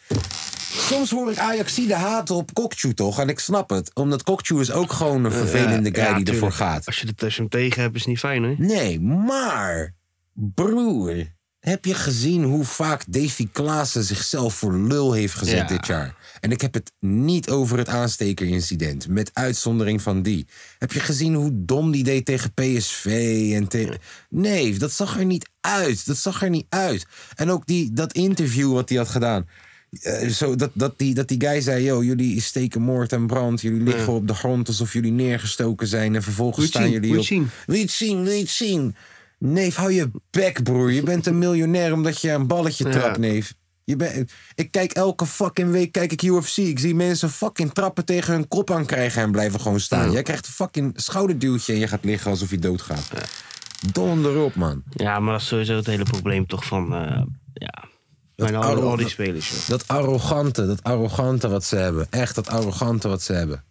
soms 0.73 1.11
hoor 1.11 1.31
ik 1.31 1.38
Ajaxide 1.38 1.94
haten 1.94 2.35
op 2.35 2.55
Kokchu 2.55 2.94
toch? 2.94 3.20
En 3.20 3.29
ik 3.29 3.38
snap 3.38 3.70
het. 3.70 3.94
Omdat 3.94 4.23
Kokchu 4.23 4.61
is 4.61 4.73
ook 4.73 4.92
gewoon 4.92 5.25
een 5.25 5.33
vervelende 5.33 5.94
guy 5.94 6.05
Ja, 6.05 6.14
die 6.14 6.33
ervoor 6.33 6.53
gaat. 6.53 6.87
Als 6.87 7.01
je, 7.01 7.07
het, 7.07 7.23
als 7.23 7.35
je 7.35 7.40
hem 7.40 7.51
tegen 7.51 7.83
hebt, 7.83 7.94
is 7.94 8.01
het 8.01 8.09
niet 8.09 8.18
fijn, 8.18 8.42
hè? 8.42 8.55
Nee, 8.59 9.01
maar... 9.01 9.94
Broer, 10.33 11.27
heb 11.61 11.85
je 11.85 11.94
gezien 11.94 12.42
hoe 12.42 12.64
vaak 12.64 13.05
Davy 13.09 13.49
Klaassen 13.53 14.05
zichzelf 14.05 14.55
voor 14.55 14.79
lul 14.79 15.12
heeft 15.12 15.35
gezet 15.35 15.57
Ja. 15.57 15.66
dit 15.66 15.87
jaar? 15.87 16.14
En 16.40 16.51
ik 16.51 16.61
heb 16.61 16.75
het 16.75 16.92
niet 17.01 17.51
over 17.51 17.79
het 17.79 17.88
aanstekerincident, 17.88 19.09
met 19.09 19.31
uitzondering 19.33 20.03
van 20.03 20.23
die. 20.23 20.46
Heb 20.79 20.92
je 20.92 21.01
gezien 21.01 21.35
hoe 21.35 21.51
dom 21.53 21.90
die 21.90 22.05
deed 22.05 22.25
tegen 22.25 22.53
PSV 22.55 23.07
en 23.55 23.68
tegen... 23.68 23.99
Nee, 24.29 24.79
dat 24.79 24.92
zag 24.92 25.18
er 25.18 25.25
niet 25.25 25.49
uit. 25.61 26.07
Dat 26.07 26.16
zag 26.16 26.42
er 26.42 26.51
niet 26.51 26.66
uit. 26.68 27.07
En 27.35 27.51
ook 27.51 27.66
die, 27.66 27.92
dat 27.92 28.12
interview 28.12 28.73
wat 28.73 28.88
hij 28.88 28.99
had 28.99 29.09
gedaan. 29.09 29.49
Eh, 30.01 30.29
zo, 30.29 30.57
dat, 30.57 30.70
dat, 30.75 30.99
die, 30.99 31.14
dat 31.14 31.29
die 31.29 31.40
guy 31.40 31.61
zei, 31.61 31.85
yo, 31.85 32.03
jullie 32.03 32.40
steken 32.40 32.83
moord 32.83 33.12
en 33.12 33.27
brand. 33.27 33.61
Jullie 33.61 33.83
liggen 33.83 34.12
op 34.12 34.27
de 34.27 34.35
grond 34.35 34.68
alsof 34.68 34.92
jullie 34.92 35.12
neergestoken 35.12 35.87
zijn. 35.87 36.14
En 36.14 36.23
vervolgens 36.23 36.66
staan 36.66 36.90
jullie 36.90 37.11
Wil 37.11 37.20
op... 37.20 37.27
je 37.27 37.35
het 37.35 37.44
zien? 37.44 37.51
Wil 37.66 37.77
je 37.77 37.83
het 37.83 37.90
zien? 37.90 38.23
Wil 38.23 38.33
je 38.33 38.40
het 38.40 38.51
zien? 38.51 38.96
Neef, 39.44 39.74
hou 39.74 39.92
je 39.92 40.11
bek, 40.31 40.62
broer. 40.62 40.92
Je 40.92 41.03
bent 41.03 41.26
een 41.26 41.38
miljonair 41.38 41.92
omdat 41.92 42.20
je 42.20 42.31
een 42.31 42.46
balletje 42.46 42.85
Ja. 42.85 42.90
trapt, 42.90 43.18
neef. 43.18 43.55
Je 43.85 43.96
bent, 43.96 44.33
ik 44.55 44.70
kijk 44.70 44.92
elke 44.92 45.26
fucking 45.26 45.70
week 45.70 45.92
kijk 45.92 46.12
ik 46.12 46.22
UFC. 46.22 46.57
Ik 46.57 46.79
zie 46.79 46.94
mensen 46.94 47.31
fucking 47.31 47.72
trappen 47.72 48.05
tegen 48.05 48.33
hun 48.33 48.48
kop 48.48 48.70
aan 48.70 48.87
krijgen 48.87 49.22
en 49.22 49.31
blijven 49.31 49.61
gewoon 49.61 49.81
staan. 49.81 50.11
Jij 50.12 50.22
krijgt 50.22 50.46
een 50.46 50.53
fucking 50.53 50.92
schouderduwtje 50.96 51.72
en 51.72 51.79
je 51.79 51.88
gaat 51.88 52.05
liggen 52.05 52.31
alsof 52.31 52.50
je 52.50 52.59
doodgaat. 52.59 53.11
Donder 53.92 54.37
op, 54.37 54.55
man. 54.55 54.83
Ja, 54.90 55.20
maar 55.20 55.33
dat 55.33 55.40
is 55.42 55.46
sowieso 55.48 55.76
het 55.76 55.87
hele 55.87 56.05
probleem 56.05 56.46
toch 56.46 56.64
van... 56.64 56.94
eh, 56.94 57.22
ja, 57.55 57.88
al, 58.37 58.83
al 58.83 58.96
die 58.96 59.09
spelers, 59.09 59.48
joh. 59.50 59.68
Dat 59.68 59.88
arrogante, 59.88 60.66
dat 60.66 60.83
arrogante 60.83 61.48
wat 61.48 61.64
ze 61.64 61.76
hebben. 61.76 62.07
Echt 62.11 62.35
dat 62.35 62.48
arrogante 62.48 63.09
wat 63.09 63.22
ze 63.22 63.33
hebben. 63.33 63.64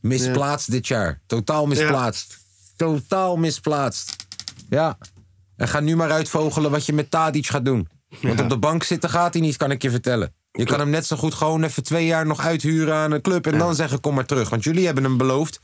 Misplaatst 0.00 0.70
dit 0.70 0.86
jaar. 0.86 1.20
Totaal 1.26 1.66
misplaatst. 1.66 2.43
Totaal 2.76 3.36
misplaatst. 3.36 4.16
Ja. 4.68 4.98
En 5.56 5.68
ga 5.68 5.80
nu 5.80 5.96
maar 5.96 6.10
uitvogelen 6.10 6.70
wat 6.70 6.86
je 6.86 6.92
met 6.92 7.10
Tadic 7.10 7.46
gaat 7.46 7.64
doen. 7.64 7.88
Want 8.22 8.40
op 8.40 8.48
de 8.48 8.58
bank 8.58 8.82
zitten 8.82 9.10
gaat 9.10 9.32
hij 9.32 9.42
niet, 9.42 9.56
kan 9.56 9.70
ik 9.70 9.82
je 9.82 9.90
vertellen. 9.90 10.34
Je 10.52 10.64
kan 10.64 10.78
hem 10.78 10.90
net 10.90 11.06
zo 11.06 11.16
goed 11.16 11.34
gewoon 11.34 11.62
even 11.62 11.82
twee 11.82 12.06
jaar 12.06 12.26
nog 12.26 12.40
uithuren 12.40 12.94
aan 12.94 13.12
een 13.12 13.20
club... 13.20 13.46
en 13.46 13.58
dan 13.58 13.74
zeggen 13.74 14.00
kom 14.00 14.14
maar 14.14 14.26
terug. 14.26 14.48
Want 14.48 14.64
jullie 14.64 14.86
hebben 14.86 15.04
hem 15.04 15.16
beloofd 15.16 15.60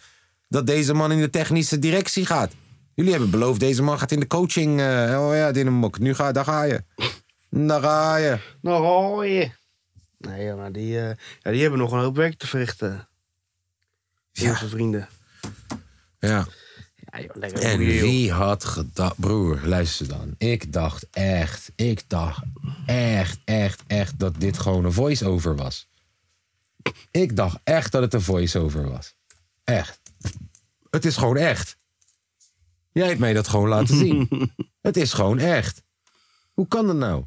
dat 0.48 0.66
deze 0.66 0.94
man 0.94 1.12
in 1.12 1.20
de 1.20 1.30
technische 1.30 1.78
directie 1.78 2.26
gaat. 2.26 2.52
Jullie 2.94 3.12
hebben 3.12 3.30
beloofd 3.30 3.60
deze 3.60 3.82
man 3.82 3.98
gaat 3.98 4.12
in 4.12 4.20
de 4.20 4.26
coaching... 4.26 4.80
eh, 4.80 5.26
oh 5.26 5.34
ja, 5.34 5.52
Dinamok, 5.52 5.98
nu 5.98 6.14
ga, 6.14 6.32
daar 6.32 6.44
ga 6.44 6.62
je. 6.62 6.84
Daar 7.50 7.80
ga 7.80 8.16
je. 8.16 8.38
Nou, 8.60 8.84
hoor 8.84 9.26
je. 9.26 9.50
Nee, 10.18 10.54
maar 10.54 10.72
die, 10.72 11.00
eh, 11.00 11.14
ja, 11.40 11.50
die 11.50 11.60
hebben 11.60 11.78
nog 11.78 11.92
een 11.92 12.00
hoop 12.00 12.16
werk 12.16 12.38
te 12.38 12.46
verrichten. 12.46 13.08
Ja. 14.32 14.50
Onze 14.50 14.68
vrienden. 14.68 15.08
Ja. 16.18 16.46
Lekker 17.32 17.62
En 17.62 17.80
joh. 17.80 18.00
wie 18.00 18.32
had 18.32 18.64
gedacht... 18.64 19.16
Broer, 19.16 19.60
luister 19.64 20.08
dan. 20.08 20.34
Ik 20.38 20.72
dacht 20.72 21.06
echt, 21.10 21.72
ik 21.74 22.08
dacht 22.08 22.42
echt, 22.86 23.40
echt, 23.44 23.82
echt... 23.86 24.18
dat 24.18 24.40
dit 24.40 24.58
gewoon 24.58 24.84
een 24.84 24.92
voice-over 24.92 25.56
was. 25.56 25.88
Ik 27.10 27.36
dacht 27.36 27.58
echt 27.64 27.92
dat 27.92 28.02
het 28.02 28.14
een 28.14 28.22
voice-over 28.22 28.90
was. 28.90 29.14
Echt. 29.64 30.00
Het 30.90 31.04
is 31.04 31.16
gewoon 31.16 31.36
echt. 31.36 31.76
Jij 32.92 33.06
hebt 33.06 33.18
mij 33.20 33.32
dat 33.32 33.48
gewoon 33.48 33.68
laten 33.68 33.96
zien. 33.96 34.28
het 34.82 34.96
is 34.96 35.12
gewoon 35.12 35.38
echt. 35.38 35.82
Hoe 36.52 36.68
kan 36.68 36.86
dat 36.86 36.96
nou? 36.96 37.24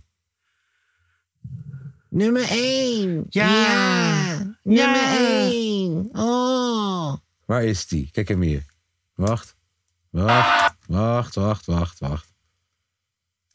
Nummer 2.09 2.49
1. 2.49 3.25
Ja. 3.29 4.55
Nummer 4.63 4.95
Ja. 4.95 5.45
1. 5.49 6.09
Oh. 6.11 7.13
Waar 7.45 7.63
is 7.63 7.87
die? 7.87 8.09
Kijk 8.11 8.27
hem 8.27 8.41
hier. 8.41 8.65
Wacht. 9.15 9.55
Wacht. 10.13 10.75
Wacht, 10.87 11.35
wacht, 11.35 11.65
wacht, 11.67 11.99
wacht. 11.99 12.33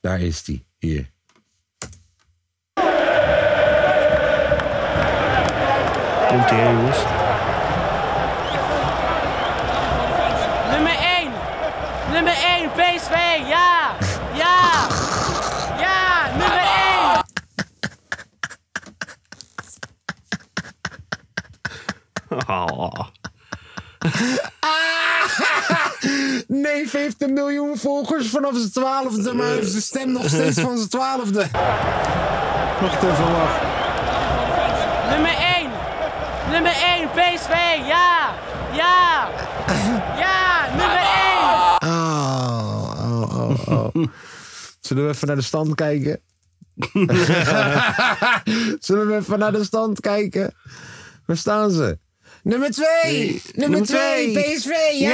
Daar 0.01 0.21
is 0.21 0.43
die. 0.43 0.67
Hier. 0.79 1.07
Komt 6.29 6.51
ie, 6.51 6.63
jongens. 6.63 6.99
Nummer 10.71 10.97
1. 10.97 11.33
Nummer 12.13 12.35
1, 12.35 12.71
PSV. 12.73 13.15
Ja. 13.49 13.97
Ja. 14.35 14.89
Ja, 15.79 16.29
nummer 16.31 16.59
1. 16.59 17.27
Oh. 22.49 23.09
Neef 26.47 26.93
heeft 26.93 27.23
een 27.23 27.33
miljoen 27.33 27.79
volgers 27.79 28.29
vanaf 28.29 28.57
zijn 28.57 28.71
twaalfde, 28.71 29.33
maar 29.33 29.47
heeft 29.47 29.71
zijn 29.71 29.83
stem 29.83 30.13
nog 30.13 30.29
steeds 30.29 30.61
van 30.61 30.77
zijn 30.77 30.89
twaalfde. 30.89 31.47
Wacht 32.81 33.03
even, 33.03 33.33
wacht. 33.33 33.63
Nummer 35.11 35.35
1. 35.57 35.71
Nummer 36.51 36.73
1, 36.73 37.09
PSV. 37.09 37.53
Ja. 37.87 38.35
Ja. 38.73 39.29
Ja, 40.17 40.67
nummer 40.69 41.03
1. 41.81 41.93
Oh, 41.93 42.93
oh, 42.99 43.69
oh, 43.69 43.95
oh. 43.95 44.05
Zullen 44.81 45.05
we 45.05 45.11
even 45.11 45.27
naar 45.27 45.37
de 45.37 45.43
stand 45.43 45.75
kijken? 45.75 46.21
Zullen 48.87 49.09
we 49.09 49.17
even 49.17 49.39
naar 49.39 49.53
de 49.53 49.65
stand 49.65 50.01
kijken? 50.01 50.55
Waar 51.27 51.37
staan 51.37 51.71
ze? 51.71 51.99
Nummer 52.49 52.71
2! 52.71 53.43
Nummer 53.55 53.79
nummer 53.79 53.83
2! 53.87 54.33
twee. 54.33 54.57
PSV! 54.57 54.71
Ja! 54.99 55.09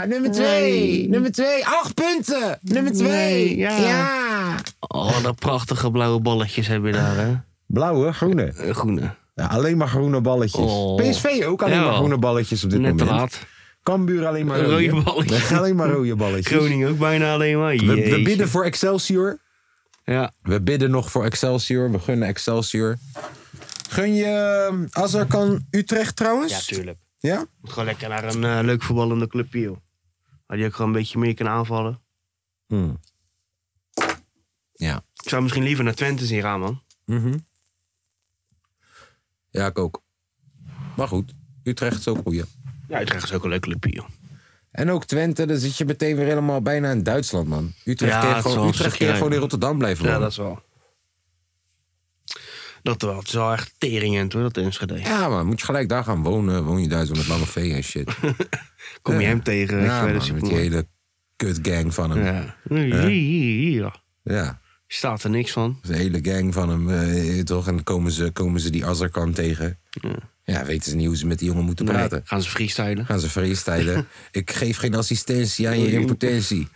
Ja. 0.00 0.04
Nummer 0.06 0.30
2! 0.30 1.08
Nummer 1.08 1.32
2! 1.32 1.64
Acht 1.64 1.94
punten! 1.94 2.58
Nummer 2.62 2.92
2! 2.92 3.08
Nee, 3.08 3.56
ja. 3.56 3.76
ja! 3.76 4.56
oh, 4.80 5.22
dat 5.22 5.38
prachtige 5.38 5.90
blauwe 5.90 6.20
balletjes 6.20 6.66
heb 6.66 6.84
je 6.84 6.92
daar, 6.92 7.16
hè? 7.16 7.32
Blauwe, 7.66 8.12
groene. 8.12 8.44
Eh, 8.44 8.74
Groene. 8.74 9.14
Ja, 9.34 9.46
alleen 9.46 9.76
maar 9.76 9.88
groene 9.88 10.20
balletjes. 10.20 10.70
Oh. 10.70 10.96
PSV 10.96 11.42
ook 11.46 11.62
alleen 11.62 11.74
Ja. 11.74 11.84
maar 11.84 11.94
groene 11.94 12.18
balletjes 12.18 12.64
op 12.64 12.70
dit 12.70 12.80
Net 12.80 12.98
te 12.98 13.04
moment. 13.04 13.20
laat. 13.20 13.38
Cambuur 13.82 14.26
alleen 14.26 14.46
maar 14.46 14.60
Rode 14.60 14.88
rode. 14.88 15.02
balletjes. 15.02 15.52
alleen 15.58 15.76
maar 15.76 15.88
rode 15.90 16.16
balletjes. 16.16 16.56
Groningen 16.56 16.88
ook 16.90 16.98
bijna 16.98 17.32
alleen 17.32 17.58
maar. 17.58 17.76
We, 17.76 17.86
we 18.10 18.22
bidden 18.22 18.48
voor 18.48 18.64
Excelsior. 18.64 19.38
Ja. 20.04 20.32
We 20.42 20.60
bidden 20.60 20.90
nog 20.90 21.10
voor 21.10 21.24
Excelsior. 21.24 21.90
We 21.90 21.98
gunnen 21.98 22.28
Excelsior. 22.28 22.96
Gun 23.94 24.14
je 24.14 24.68
uh, 24.72 24.86
Azarkan 24.90 25.66
Utrecht 25.70 26.16
trouwens? 26.16 26.52
Ja, 26.52 26.74
tuurlijk. 26.74 26.98
Ja? 27.18 27.46
Moet 27.60 27.70
gewoon 27.70 27.84
lekker 27.84 28.08
naar 28.08 28.24
een 28.24 28.44
eh, 28.44 28.58
leuk 28.62 28.82
voetballende 28.82 29.26
clubje, 29.26 29.60
joh. 29.60 29.76
Waar 30.46 30.56
die 30.56 30.66
ook 30.66 30.72
gewoon 30.74 30.90
een 30.90 30.96
beetje 30.96 31.18
meer 31.18 31.34
kan 31.34 31.48
aanvallen. 31.48 32.00
Hmm. 32.66 33.00
Ja. 34.72 35.04
Ik 35.22 35.28
zou 35.28 35.42
misschien 35.42 35.62
liever 35.62 35.84
naar 35.84 35.94
Twente 35.94 36.26
zien 36.26 36.40
gaan, 36.40 36.60
man. 36.60 36.82
Mhm. 37.04 37.38
Ja, 39.50 39.66
ik 39.66 39.78
ook. 39.78 40.02
Maar 40.96 41.08
goed, 41.08 41.32
Utrecht 41.62 41.98
is 41.98 42.08
ook 42.08 42.18
goed. 42.24 42.34
ja. 42.34 42.44
Ja, 42.88 43.00
Utrecht 43.00 43.24
is 43.24 43.32
ook 43.32 43.44
een 43.44 43.50
leuk 43.50 43.60
clubje, 43.60 43.90
joh. 43.90 44.08
En 44.70 44.90
ook 44.90 45.04
Twente, 45.04 45.46
dan 45.46 45.56
zit 45.56 45.76
je 45.76 45.84
meteen 45.84 46.16
weer 46.16 46.26
helemaal 46.26 46.62
bijna 46.62 46.90
in 46.90 47.02
Duitsland, 47.02 47.48
man. 47.48 47.72
Utrecht 47.84 48.12
Ja, 48.12 48.20
kan 48.20 48.28
je 48.28 48.34
het 48.34 48.44
is 48.44 48.50
gewoon, 48.52 48.66
een 48.66 48.72
Utrecht 48.74 48.96
kan 48.96 49.06
je 49.06 49.12
gewoon 49.12 49.32
in 49.32 49.38
rijden. 49.38 49.38
Rotterdam 49.50 49.78
blijven 49.78 50.04
Ja, 50.04 50.10
wonen. 50.10 50.22
dat 50.22 50.30
is 50.30 50.36
wel. 50.36 50.62
Dat 52.84 53.02
wel. 53.02 53.16
Het 53.18 53.26
is 53.26 53.32
wel 53.32 53.52
echt 53.52 53.74
teringend, 53.78 54.32
hoor, 54.32 54.42
dat 54.42 54.56
Enschede. 54.56 54.98
Ja, 54.98 55.28
man, 55.28 55.46
moet 55.46 55.60
je 55.60 55.66
gelijk 55.66 55.88
daar 55.88 56.04
gaan 56.04 56.22
wonen. 56.22 56.64
Woon 56.64 56.80
je 56.80 56.88
daar 56.88 57.04
zo 57.06 57.14
met 57.14 57.26
lange 57.28 57.46
V 57.46 57.56
en 57.56 57.82
shit. 57.82 58.16
Kom 59.02 59.14
je 59.14 59.20
Ja. 59.20 59.26
hem 59.26 59.42
tegen, 59.42 59.82
ja, 59.82 60.04
man, 60.04 60.12
met 60.12 60.40
die 60.40 60.54
hele 60.54 60.86
kutgang 61.36 61.94
van 61.94 62.10
hem. 62.10 62.24
Ja. 62.24 62.56
Ja. 64.22 64.60
Staat 64.94 65.22
er 65.22 65.30
niks 65.30 65.52
van. 65.52 65.78
De 65.82 65.96
hele 65.96 66.18
gang 66.22 66.54
van 66.54 66.68
hem, 66.68 66.90
eh, 66.90 67.40
toch? 67.40 67.66
En 67.66 67.74
dan 67.74 67.84
komen 67.84 68.12
ze, 68.12 68.30
komen 68.30 68.60
ze 68.60 68.70
die 68.70 68.86
Azarkan 68.86 69.32
tegen. 69.32 69.78
Ja. 70.44 70.64
weten 70.64 70.90
ze 70.90 70.96
niet 70.96 71.06
hoe 71.06 71.16
ze 71.16 71.26
met 71.26 71.38
die 71.38 71.48
jongen 71.48 71.64
moeten 71.64 71.84
Nee, 71.84 71.94
praten. 71.94 72.22
gaan 72.24 72.42
ze 72.42 72.50
freestylen. 72.50 73.06
Gaan 73.06 73.20
ze 73.20 73.30
freestylen. 73.30 74.06
Ik 74.30 74.50
geef 74.50 74.76
geen 74.76 74.94
assistentie 74.94 75.68
aan 75.68 75.80
je 75.80 75.90
impotentie. 75.92 76.68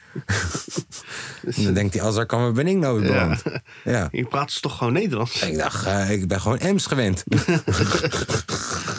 en 1.45 1.64
dan 1.64 1.75
denkt 1.75 1.95
hij, 1.95 2.03
Azarkan, 2.03 2.41
waar 2.41 2.53
ben 2.53 2.66
ik 2.66 2.77
nou 2.77 3.01
weer 3.01 3.11
beland? 3.11 3.43
Ja. 3.85 4.09
Je 4.12 4.25
praat 4.35 4.53
ze 4.53 4.61
toch 4.61 4.77
gewoon 4.79 4.93
Nederlands? 4.93 5.43
Ik 5.43 5.57
dacht, 5.57 5.87
eh, 5.87 6.11
ik 6.11 6.29
ben 6.29 6.41
gewoon 6.41 6.59
Ems 6.59 6.87
gewend. 6.87 7.25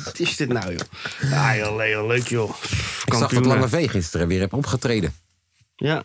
Wat 0.06 0.20
is 0.20 0.36
dit 0.36 0.50
nou, 0.50 0.72
joh? 0.72 0.82
Ja, 1.30 1.56
joh, 1.58 1.76
Leo, 1.76 2.08
leuk, 2.08 2.28
joh. 2.28 2.56
ik 3.06 3.14
zag 3.14 3.32
dat 3.34 3.46
Lange 3.46 3.70
V 3.70 3.90
gisteren 3.90 4.28
weer 4.28 4.40
heb 4.40 4.54
opgetreden. 4.54 5.14
Ja. 5.76 6.04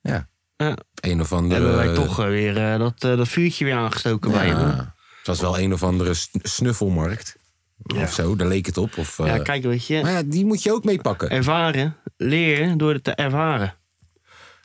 Ja. 0.00 0.28
Ja. 0.58 0.76
Een 1.00 1.20
of 1.20 1.32
andere... 1.32 1.60
Hebben 1.66 1.76
wij 1.86 1.94
toch 1.94 2.18
eh, 2.20 2.26
weer 2.26 2.56
eh, 2.72 2.78
dat, 2.78 3.04
eh, 3.04 3.16
dat 3.16 3.28
vuurtje 3.28 3.64
weer 3.64 3.74
aangestoken 3.74 4.30
bij 4.30 4.46
hem. 4.46 4.58
Ja. 4.58 4.94
was 5.24 5.40
wel 5.40 5.58
een 5.58 5.72
of 5.72 5.82
andere 5.82 6.14
sn- 6.14 6.38
snuffelmarkt. 6.42 7.36
Ja. 7.82 8.02
Of 8.02 8.12
zo, 8.12 8.36
daar 8.36 8.48
leek 8.48 8.66
het 8.66 8.76
op. 8.76 8.96
Of, 8.98 9.16
Ja, 9.18 9.38
kijk, 9.38 9.62
weet 9.62 9.86
je. 9.86 10.02
Maar 10.02 10.12
ja, 10.12 10.22
die 10.24 10.44
moet 10.46 10.62
je 10.62 10.72
ook 10.72 10.84
meepakken. 10.84 11.30
Ervaren, 11.30 11.96
leren 12.16 12.78
door 12.78 12.92
het 12.92 13.04
te 13.04 13.10
ervaren. 13.14 13.74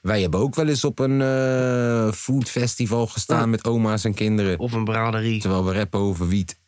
Wij 0.02 0.22
hebben 0.22 0.40
ook 0.40 0.56
wel 0.56 0.68
eens 0.68 0.84
op 0.84 1.00
een 1.00 1.22
eh 1.22 2.12
food 2.12 2.50
festival 2.50 3.08
gestaan 3.08 3.50
met 3.50 3.68
oma's 3.68 4.04
en 4.04 4.14
kinderen. 4.14 4.60
Of 4.60 4.72
een 4.72 4.84
braderie. 4.84 5.42
Terwijl 5.42 5.66
we 5.66 5.74
rappen 5.74 6.00
over 6.00 6.28
wiet. 6.28 6.60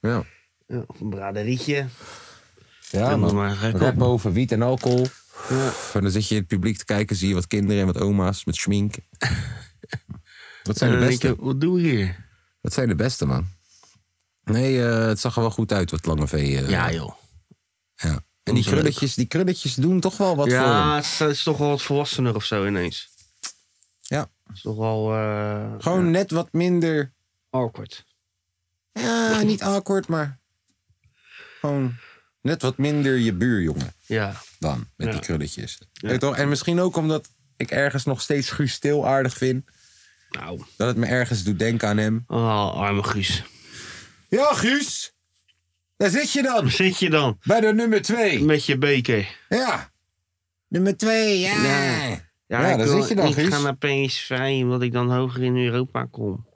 Ja, 0.00 0.22
Ja, 0.66 0.82
of 0.86 1.00
een 1.00 1.10
braderietje. 1.10 1.86
ja 2.90 3.16
maar. 3.16 3.56
Rappen 3.74 4.06
over 4.06 4.32
wiet 4.32 4.52
en 4.52 4.62
alcohol. 4.62 5.06
Ja. 5.48 5.72
En 5.92 6.02
dan 6.02 6.10
zit 6.10 6.28
je 6.28 6.34
in 6.34 6.40
het 6.40 6.48
publiek 6.48 6.78
te 6.78 6.84
kijken, 6.84 7.16
zie 7.16 7.28
je 7.28 7.34
wat 7.34 7.46
kinderen 7.46 7.80
en 7.80 7.86
wat 7.92 7.98
oma's 8.02 8.44
met 8.44 8.56
schmink. 8.56 8.94
Wat 10.62 10.76
zijn 10.78 10.90
de 10.92 10.98
beste? 11.06 11.26
je, 11.28 11.36
wat 11.38 11.60
doe 11.60 11.78
ik 11.78 11.84
hier? 11.84 12.26
Wat 12.60 12.72
zijn 12.72 12.88
de 12.88 12.94
beste, 12.94 13.26
man? 13.26 13.46
Nee, 14.44 14.84
eh, 14.86 15.06
het 15.06 15.20
zag 15.20 15.34
er 15.34 15.40
wel 15.40 15.50
goed 15.50 15.72
uit, 15.72 15.90
wat 15.90 16.06
Lange 16.06 16.26
V. 16.28 16.32
eh, 16.32 16.68
Ja, 16.68 16.92
joh. 16.92 17.12
ja. 17.94 18.20
En 18.42 18.54
die 18.54 18.64
krulletjes, 18.64 19.14
die 19.14 19.26
krulletjes 19.26 19.74
doen 19.74 20.00
toch 20.00 20.16
wel 20.16 20.36
wat 20.36 20.46
voor 20.48 20.54
Ja, 20.56 20.86
hem. 20.86 20.94
het 20.96 21.04
is, 21.04 21.18
het 21.18 21.30
is 21.30 21.42
toch 21.42 21.58
wel 21.58 21.68
wat 21.68 21.82
volwassener 21.82 22.34
of 22.34 22.44
zo 22.44 22.66
ineens. 22.66 23.08
Ja. 24.00 24.20
Het 24.46 24.56
is 24.56 24.62
toch 24.62 24.76
wel 24.76 25.14
eh, 25.14 25.72
Gewoon 25.78 26.10
net 26.10 26.30
wat 26.30 26.52
minder... 26.52 27.12
awkward. 27.50 28.04
Ja, 28.92 29.42
niet 29.42 29.62
awkward, 29.62 30.08
maar... 30.08 30.38
Gewoon 31.60 31.94
net 32.42 32.62
wat 32.62 32.76
minder 32.78 33.16
je 33.16 33.32
buurjongen 33.32 33.92
Ja. 34.06 34.34
dan, 34.58 34.86
met 34.96 35.06
Ja. 35.06 35.12
die 35.12 35.20
krulletjes. 35.22 35.78
Toch? 36.18 36.36
En 36.36 36.48
misschien 36.48 36.80
ook 36.80 36.96
omdat 36.96 37.28
ik 37.56 37.70
ergens 37.70 38.04
nog 38.04 38.20
steeds 38.20 38.50
Guus 38.50 38.72
Stil 38.72 39.06
aardig 39.06 39.34
vind. 39.36 39.64
Nou, 40.30 40.62
Dat 40.76 40.88
het 40.88 40.96
me 40.96 41.06
ergens 41.06 41.42
doet 41.42 41.58
denken 41.58 41.88
aan 41.88 41.96
hem. 41.96 42.24
oh, 42.26 42.72
arme 42.74 43.02
Guus. 43.02 43.42
Ja, 44.28 44.52
Guus! 44.54 45.12
Daar 45.96 46.10
zit 46.10 46.32
je 46.32 46.42
dan! 46.42 46.70
Zit 46.70 46.98
je 46.98 47.10
dan? 47.10 47.38
Bij 47.42 47.60
de 47.60 47.74
nummer 47.74 48.02
twee. 48.02 48.44
Met 48.44 48.64
je 48.64 48.78
beker. 48.78 49.36
Ja. 49.48 49.90
Nummer 50.68 50.96
twee, 50.96 51.38
ja. 51.40 51.62
Ja. 51.62 52.06
Ja, 52.06 52.60
Ja, 52.60 52.70
ik 52.70 52.78
daar 52.78 52.86
wil 52.86 52.98
zit 53.00 53.08
je 53.08 53.14
dan, 53.14 53.32
Guus. 53.32 53.48
gaan 53.48 53.62
naar 53.62 53.76
PSV, 53.76 54.58
omdat 54.62 54.82
ik 54.82 54.92
dan 54.92 55.12
hoger 55.12 55.42
in 55.42 55.56
Europa 55.56 56.04
kom. 56.10 56.46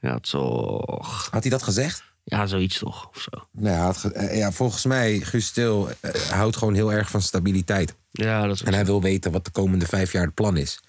Ja, 0.00 0.18
toch. 0.18 1.28
Had 1.30 1.42
hij 1.42 1.50
dat 1.50 1.62
gezegd? 1.62 2.04
Ja, 2.24 2.46
zoiets 2.46 2.78
toch, 2.78 3.08
of 3.08 3.20
zo. 3.30 3.46
Nou, 3.50 3.94
ge- 3.94 4.12
eh, 4.12 4.36
ja, 4.38 4.52
volgens 4.52 4.84
mij, 4.84 5.20
Guus 5.20 5.46
Stil 5.46 5.88
eh, 6.00 6.14
houdt 6.14 6.56
gewoon 6.56 6.74
heel 6.74 6.92
erg 6.92 7.10
van 7.10 7.22
stabiliteit. 7.22 7.94
Ja, 8.10 8.46
dat 8.46 8.54
is 8.54 8.62
En 8.62 8.74
hij 8.74 8.84
wil 8.84 9.02
weten 9.02 9.32
wat 9.32 9.44
de 9.44 9.50
komende 9.50 9.86
vijf 9.86 10.12
jaar 10.12 10.24
het 10.24 10.34
plan 10.34 10.56
is. 10.56 10.80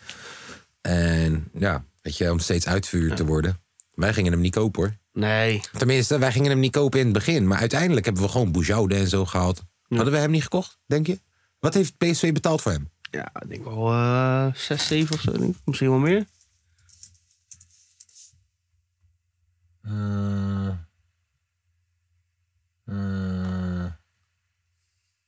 En 0.81 1.49
ja, 1.53 1.83
weet 2.01 2.17
je, 2.17 2.31
om 2.31 2.39
steeds 2.39 2.67
uitvuur 2.67 3.15
te 3.15 3.25
worden. 3.25 3.59
Wij 3.93 4.13
gingen 4.13 4.31
hem 4.31 4.41
niet 4.41 4.53
kopen 4.55 4.81
hoor. 4.83 4.97
Nee, 5.13 5.61
Tenminste, 5.77 6.19
wij 6.19 6.31
gingen 6.31 6.49
hem 6.49 6.59
niet 6.59 6.71
kopen 6.71 6.99
in 6.99 7.05
het 7.05 7.13
begin. 7.13 7.47
Maar 7.47 7.59
uiteindelijk 7.59 8.05
hebben 8.05 8.23
we 8.23 8.29
gewoon 8.29 8.51
Boujoude 8.51 8.95
en 8.95 9.07
zo 9.07 9.25
gehaald. 9.25 9.61
Hadden 9.87 10.13
we 10.13 10.19
hem 10.19 10.31
niet 10.31 10.43
gekocht, 10.43 10.77
denk 10.85 11.07
je? 11.07 11.19
Wat 11.59 11.73
heeft 11.73 11.97
PSV 11.97 12.31
betaald 12.33 12.61
voor 12.61 12.71
hem? 12.71 12.89
ja, 13.11 13.31
ik 13.41 13.49
denk 13.49 13.63
wel 13.63 13.91
eh 13.91 14.53
6, 14.53 14.87
7 14.87 15.15
of 15.15 15.21
zo. 15.21 15.31
Denk 15.31 15.55
ik. 15.55 15.61
Misschien 15.65 15.89
wel 15.89 15.99
meer. 15.99 16.25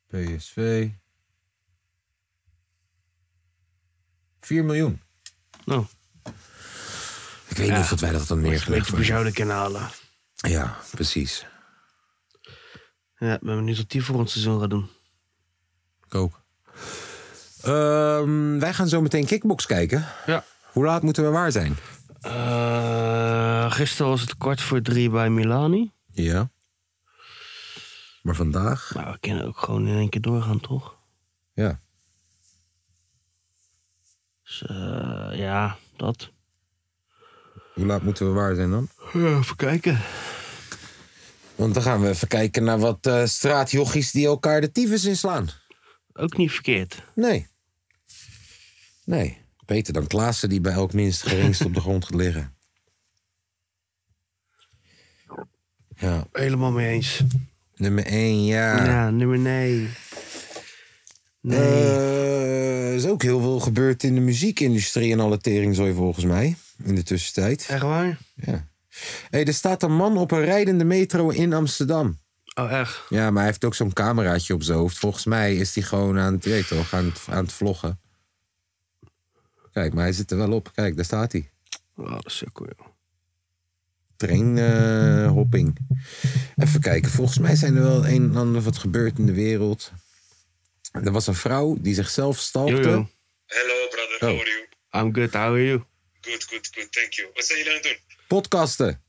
PSV. 0.07 0.89
4 4.41 4.65
miljoen. 4.65 5.01
Nou, 5.65 5.85
Ik 7.47 7.57
weet 7.57 7.69
niet 7.77 7.91
of 7.91 7.99
wij 7.99 8.11
dat 8.11 8.27
dan 8.27 8.37
een 8.37 8.43
neergelegd 8.43 8.81
beetje 8.81 8.97
bezouden 8.97 9.33
kunnen 9.33 9.55
halen. 9.55 9.89
Ja, 10.35 10.77
precies. 10.91 11.45
Ja, 13.17 13.33
ik 13.33 13.41
ben 13.41 13.55
benieuwd 13.55 13.77
wat 13.77 13.89
die 13.89 14.03
voor 14.03 14.15
ons 14.15 14.31
seizoen 14.31 14.59
gaat 14.59 14.69
doen. 14.69 14.89
Ik 16.05 16.15
ook. 16.15 16.41
Ehm, 17.61 18.59
wij 18.59 18.73
gaan 18.73 18.87
zo 18.87 19.01
meteen 19.01 19.25
kickbox 19.25 19.65
kijken. 19.65 20.05
Ja. 20.25 20.43
Hoe 20.71 20.85
laat 20.85 21.03
moeten 21.03 21.23
we 21.23 21.29
waar 21.29 21.51
zijn? 21.51 21.77
Eh, 22.21 23.71
gisteren 23.71 24.11
was 24.11 24.21
het 24.21 24.37
kwart 24.37 24.61
voor 24.61 24.81
drie 24.81 25.09
bij 25.09 25.29
Milani. 25.29 25.91
Ja. 26.11 26.49
Maar 28.27 28.35
vandaag? 28.35 28.91
Maar 28.95 29.11
we 29.11 29.19
kunnen 29.19 29.45
ook 29.45 29.57
gewoon 29.57 29.87
in 29.87 29.97
één 29.97 30.09
keer 30.09 30.21
doorgaan, 30.21 30.59
toch? 30.59 30.97
Ja. 31.53 31.79
Dus 34.43 34.65
eh, 34.65 35.29
ja, 35.33 35.77
dat. 35.95 36.31
Hoe 37.73 37.85
laat 37.85 38.03
moeten 38.03 38.27
we 38.27 38.31
waar 38.31 38.55
zijn 38.55 38.69
dan? 38.69 38.89
Ja, 39.13 39.37
even 39.37 39.55
kijken. 39.55 40.01
Want 41.55 41.73
dan 41.73 41.83
gaan 41.83 42.01
we 42.01 42.09
even 42.09 42.27
kijken 42.27 42.63
naar 42.63 42.79
wat 42.79 43.05
eh 43.05 43.25
straatjochies 43.25 44.11
die 44.11 44.25
elkaar 44.25 44.61
de 44.61 44.71
tyfus 44.71 45.05
inslaan. 45.05 45.49
Ook 46.13 46.37
niet 46.37 46.51
verkeerd. 46.51 47.03
Nee. 47.15 47.47
Nee. 49.05 49.41
Beter 49.65 49.93
dan 49.93 50.07
Klaassen 50.07 50.49
die 50.49 50.61
bij 50.61 50.73
elk 50.73 50.93
minst 50.93 51.21
geringst 51.21 51.65
op 51.65 51.73
de 51.73 51.81
grond 51.81 52.05
gaat 52.05 52.15
liggen. 52.15 52.55
Ja. 55.95 56.27
Helemaal 56.31 56.71
mee 56.71 56.89
eens. 56.89 57.23
Nummer 57.77 58.05
1, 58.05 58.45
ja. 58.45 58.85
Ja, 58.85 59.09
nummer 59.09 59.37
nee. 59.39 59.89
Nee. 61.41 61.59
Eh, 61.59 62.87
er 62.87 62.93
is 62.93 63.05
ook 63.05 63.21
heel 63.21 63.39
veel 63.39 63.59
gebeurd 63.59 64.03
in 64.03 64.15
de 64.15 64.21
muziekindustrie 64.21 65.11
en 65.11 65.19
alle 65.19 65.37
teringzooi 65.37 65.93
volgens 65.93 66.25
mij. 66.25 66.55
In 66.83 66.95
de 66.95 67.03
tussentijd. 67.03 67.65
Echt 67.69 67.81
waar? 67.81 68.17
Ja. 68.35 68.67
Hey, 69.29 69.45
er 69.45 69.53
staat 69.53 69.83
een 69.83 69.95
man 69.95 70.17
op 70.17 70.31
een 70.31 70.45
rijdende 70.45 70.83
metro 70.83 71.29
in 71.29 71.53
Amsterdam. 71.53 72.19
Oh, 72.55 72.71
echt? 72.71 73.03
Ja, 73.09 73.25
maar 73.29 73.37
hij 73.37 73.45
heeft 73.45 73.65
ook 73.65 73.75
zo'n 73.75 73.93
cameraatje 73.93 74.53
op 74.53 74.63
zijn 74.63 74.77
hoofd. 74.77 74.97
Volgens 74.97 75.25
mij 75.25 75.55
is 75.55 75.75
hij 75.75 75.83
gewoon 75.83 76.19
aan 76.19 76.33
het, 76.33 76.45
weet 76.45 76.67
toch, 76.67 76.93
aan 76.93 77.05
het, 77.05 77.25
aan 77.29 77.43
het 77.43 77.53
vloggen. 77.53 77.99
Kijk, 79.71 79.93
maar 79.93 80.03
hij 80.03 80.13
zit 80.13 80.31
er 80.31 80.37
wel 80.37 80.51
op. 80.51 80.71
Kijk, 80.73 80.95
daar 80.95 81.05
staat 81.05 81.31
hij. 81.31 81.49
Oh, 81.95 82.11
dat 82.11 82.25
is 82.25 82.37
zo 82.37 82.45
cool. 82.53 82.69
Joh. 84.17 84.29
Trainhopping. 84.29 85.77
Even 86.63 86.81
kijken. 86.81 87.11
Volgens 87.11 87.37
mij 87.37 87.55
zijn 87.55 87.75
er 87.75 87.83
wel 87.83 88.07
een 88.07 88.29
en 88.31 88.35
ander 88.35 88.61
wat 88.61 88.77
gebeurt 88.77 89.17
in 89.17 89.25
de 89.25 89.33
wereld. 89.33 89.91
Er 90.91 91.11
was 91.11 91.27
een 91.27 91.35
vrouw 91.35 91.77
die 91.79 91.93
zichzelf 91.93 92.37
stalkte. 92.39 93.07
Hello, 93.45 93.87
brother. 93.89 94.15
Oh. 94.19 94.19
How 94.19 94.39
are 94.39 94.49
you? 94.49 94.65
I'm 95.05 95.13
good, 95.15 95.33
how 95.33 95.43
are 95.43 95.65
you? 95.65 95.83
Good, 96.21 96.43
good, 96.43 96.69
good. 96.73 96.91
Thank 96.91 97.13
you. 97.13 97.29
Wat 97.33 97.45
zijn 97.45 97.57
jullie 97.57 97.73
aan 97.73 97.79
het 97.79 97.87
doen? 97.87 98.17
Podcasten. 98.27 99.01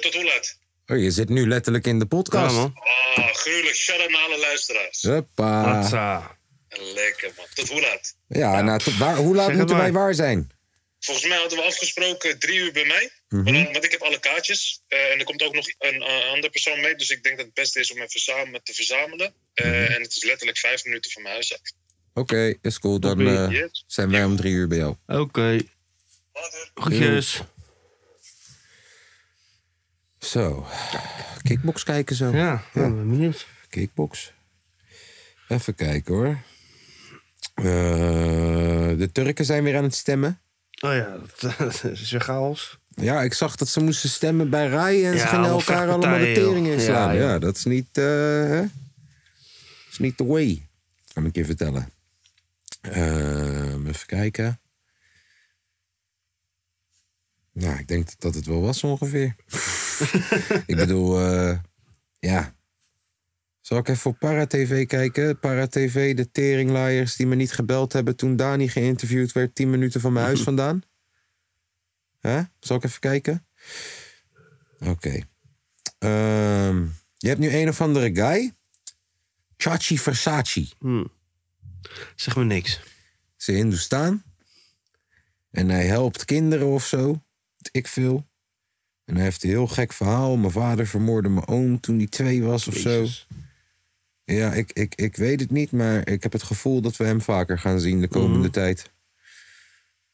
Tot, 0.00 0.14
hoe 0.14 0.24
laat? 0.24 0.58
Oh, 0.86 0.98
je 1.02 1.10
zit 1.10 1.28
nu 1.28 1.48
letterlijk 1.48 1.86
in 1.86 1.98
de 1.98 2.06
Ja, 2.08 2.16
podcast. 2.16 2.54
man. 2.54 2.72
Ah, 3.14 3.34
gruwelijk. 3.34 3.74
Shout-out 3.74 4.10
naar 4.10 4.20
alle 4.20 4.38
luisteraars. 4.38 5.02
Huppa. 5.02 5.62
Hatsa. 5.64 6.36
Lekker, 6.94 7.32
man. 7.36 7.46
Tot 7.54 7.68
hoe 7.68 7.80
laat? 7.80 8.16
Ja, 8.28 8.60
Nou, 8.60 8.78
tot 8.78 8.96
waar, 8.96 9.16
hoe 9.16 9.34
laat 9.34 9.46
Zeg 9.46 9.56
moeten 9.56 9.76
wij 9.76 9.92
waar 9.92 10.14
zijn? 10.14 10.50
Volgens 11.00 11.26
mij 11.28 11.38
hadden 11.38 11.58
we 11.58 11.64
afgesproken 11.64 12.38
drie 12.38 12.58
uur 12.58 12.72
bij 12.72 12.84
mij. 12.86 13.10
Mhm. 13.42 13.72
Want 13.72 13.84
ik 13.84 13.90
heb 13.90 14.00
alle 14.02 14.20
kaartjes. 14.20 14.82
Eh, 14.88 15.12
en 15.12 15.18
er 15.18 15.24
komt 15.24 15.42
ook 15.42 15.54
nog 15.54 15.66
een 15.78 16.02
eh, 16.02 16.28
andere 16.28 16.50
persoon 16.50 16.80
mee. 16.80 16.94
Dus 16.94 17.10
ik 17.10 17.22
denk 17.22 17.36
dat 17.36 17.46
het 17.46 17.54
beste 17.54 17.80
is 17.80 17.92
om 17.92 17.98
even 18.00 18.20
samen 18.20 18.62
te 18.62 18.74
verzamelen. 18.74 19.34
Eh, 19.54 19.66
Mhm. 19.66 19.74
En 19.92 20.02
het 20.02 20.16
is 20.16 20.24
letterlijk 20.24 20.58
vijf 20.58 20.84
minuten 20.84 21.10
van 21.10 21.22
mijn 21.22 21.34
huis 21.34 21.52
uit. 21.52 21.74
Oké, 22.14 22.54
is 22.62 22.78
cool. 22.78 23.00
Dan 23.00 23.20
eh, 23.26 23.50
Yes. 23.50 23.84
zijn 23.86 24.10
wij 24.10 24.24
om 24.24 24.36
drie 24.36 24.52
uur 24.52 24.68
bij 24.68 24.78
jou. 24.78 24.96
Oké. 25.06 25.58
Later. 26.32 26.70
Groetjes. 26.74 27.40
Zo. 30.18 30.66
Kickbox 31.42 31.82
kijken 31.84 32.16
zo. 32.16 32.30
Ja, 32.36 32.54
ik 32.54 32.72
ben 32.72 32.96
benieuwd. 33.10 33.46
Kickbox. 33.68 34.32
Even 35.48 35.74
kijken 35.74 36.14
hoor. 36.14 36.38
Eh, 37.54 37.64
de 38.98 39.08
Turken 39.12 39.44
zijn 39.44 39.64
weer 39.64 39.76
aan 39.76 39.82
het 39.82 39.94
stemmen. 39.94 40.40
Oh 40.80 40.92
ja, 40.92 41.18
dat, 41.40 41.58
dat 41.82 41.84
is 41.84 42.10
weer 42.10 42.20
chaos. 42.20 42.78
Ja, 42.94 43.22
ik 43.22 43.34
zag 43.34 43.56
dat 43.56 43.68
ze 43.68 43.80
moesten 43.80 44.08
stemmen 44.08 44.50
bij 44.50 44.68
Rai 44.68 45.04
en 45.04 45.18
ze 45.18 45.26
gingen 45.26 45.48
elkaar 45.48 45.88
allemaal 45.88 46.18
de 46.18 46.32
tering 46.34 46.66
inslaan. 46.66 47.14
Ja, 47.14 47.20
Ja, 47.20 47.38
dat 47.38 47.56
is 47.56 47.64
niet, 47.64 47.88
eh, 47.92 48.04
hè? 48.04 48.60
Dat 48.60 49.90
is 49.90 49.98
niet 49.98 50.16
the 50.16 50.26
way. 50.26 50.68
Kan 51.12 51.26
ik 51.26 51.34
je 51.34 51.44
vertellen. 51.44 51.88
Ehm, 52.80 53.86
even 53.86 54.06
kijken. 54.06 54.58
Nou, 57.52 57.78
ik 57.78 57.88
denk 57.88 58.08
dat 58.18 58.34
het 58.34 58.46
wel 58.46 58.60
was 58.60 58.82
ongeveer. 58.82 59.34
ik 60.66 60.76
bedoel, 60.76 61.20
eh, 61.20 61.58
ja. 62.18 62.54
Zal 63.60 63.78
ik 63.78 63.88
even 63.88 64.10
op 64.10 64.18
Para-TV 64.18 64.86
kijken? 64.86 65.38
Para-TV, 65.38 66.14
de 66.16 66.30
teringlaaiers 66.30 67.16
die 67.16 67.26
me 67.26 67.34
niet 67.34 67.52
gebeld 67.52 67.92
hebben 67.92 68.16
toen 68.16 68.36
Dani 68.36 68.68
geïnterviewd 68.68 69.32
werd, 69.32 69.54
10 69.54 69.70
minuten 69.70 70.00
van 70.00 70.12
mijn 70.12 70.24
huis 70.24 70.42
vandaan. 70.50 70.82
Hè? 72.28 72.42
Zal 72.60 72.76
ik 72.76 72.84
even 72.84 73.00
kijken? 73.00 73.46
Oké. 74.78 75.20
Ehm, 75.98 76.86
je 77.16 77.28
hebt 77.28 77.38
nu 77.40 77.50
een 77.50 77.68
of 77.68 77.80
andere 77.80 78.14
guy. 78.14 78.52
Chachi 79.56 79.98
Versace. 79.98 80.66
Hm. 80.78 81.04
Zeg 82.14 82.36
me 82.36 82.44
niks. 82.44 82.80
Ze 83.36 83.52
Hindoestaan. 83.52 84.22
En 85.50 85.68
hij 85.68 85.86
helpt 85.86 86.24
kinderen 86.24 86.66
of 86.66 86.86
zo. 86.86 87.22
Ik 87.70 87.88
veel. 87.88 88.26
En 89.04 89.14
hij 89.14 89.24
heeft 89.24 89.42
een 89.42 89.48
heel 89.48 89.66
gek 89.66 89.92
verhaal. 89.92 90.36
Mijn 90.36 90.52
vader 90.52 90.86
vermoordde 90.86 91.28
mijn 91.28 91.46
oom 91.46 91.80
toen 91.80 91.96
hij 91.96 92.06
twee 92.06 92.42
was 92.42 92.68
of 92.68 92.76
zo. 92.76 93.06
Ja, 94.24 94.52
ik, 94.52 94.72
ik, 94.72 94.94
ik 94.94 95.16
weet 95.16 95.40
het 95.40 95.50
niet, 95.50 95.70
maar 95.72 96.08
ik 96.08 96.22
heb 96.22 96.32
het 96.32 96.42
gevoel 96.42 96.80
dat 96.80 96.96
we 96.96 97.04
hem 97.04 97.20
vaker 97.20 97.58
gaan 97.58 97.80
zien 97.80 98.00
de 98.00 98.08
komende 98.08 98.38
Mhm. 98.38 98.50
tijd. 98.50 98.90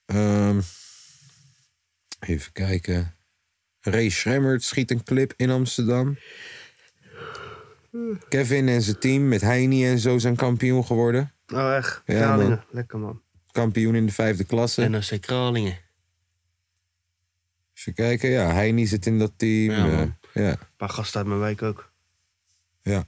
Ehm, 0.07 0.61
even 2.21 2.53
kijken. 2.53 3.14
Ray 3.81 4.09
Schremmert 4.09 4.62
schiet 4.62 4.91
een 4.91 5.03
clip 5.05 5.33
in 5.37 5.51
Amsterdam. 5.51 6.18
Kevin 8.29 8.68
en 8.68 8.83
zijn 8.83 8.99
team 8.99 9.29
met 9.29 9.41
Heini 9.41 9.87
en 9.87 9.99
zo 9.99 10.18
zijn 10.18 10.37
kampioen 10.37 10.85
geworden. 10.85 11.33
Oh, 11.47 11.75
echt? 11.77 12.03
Ja, 12.07 12.14
Kralingen. 12.14 12.49
man. 12.51 12.64
Lekker, 12.71 12.99
man. 12.99 13.23
Kampioen 13.53 13.95
in 13.95 14.07
de 14.07 14.12
vijfde 14.12 14.45
klasse. 14.45 14.89
NOC 14.89 15.21
Kralingen. 15.21 15.79
Even 17.75 17.95
kijken, 17.95 18.31
ja, 18.31 18.53
Heini 18.53 18.87
zit 18.87 19.07
in 19.07 19.18
dat 19.18 19.33
team. 19.37 19.71
Ja, 19.73 19.87
eh, 19.91 19.97
man. 19.97 20.16
ja, 20.35 20.51
Een 20.51 20.59
paar 20.77 20.89
gasten 20.89 21.18
uit 21.18 21.29
mijn 21.29 21.41
wijk 21.41 21.62
ook. 21.62 21.93
ja. 22.83 23.05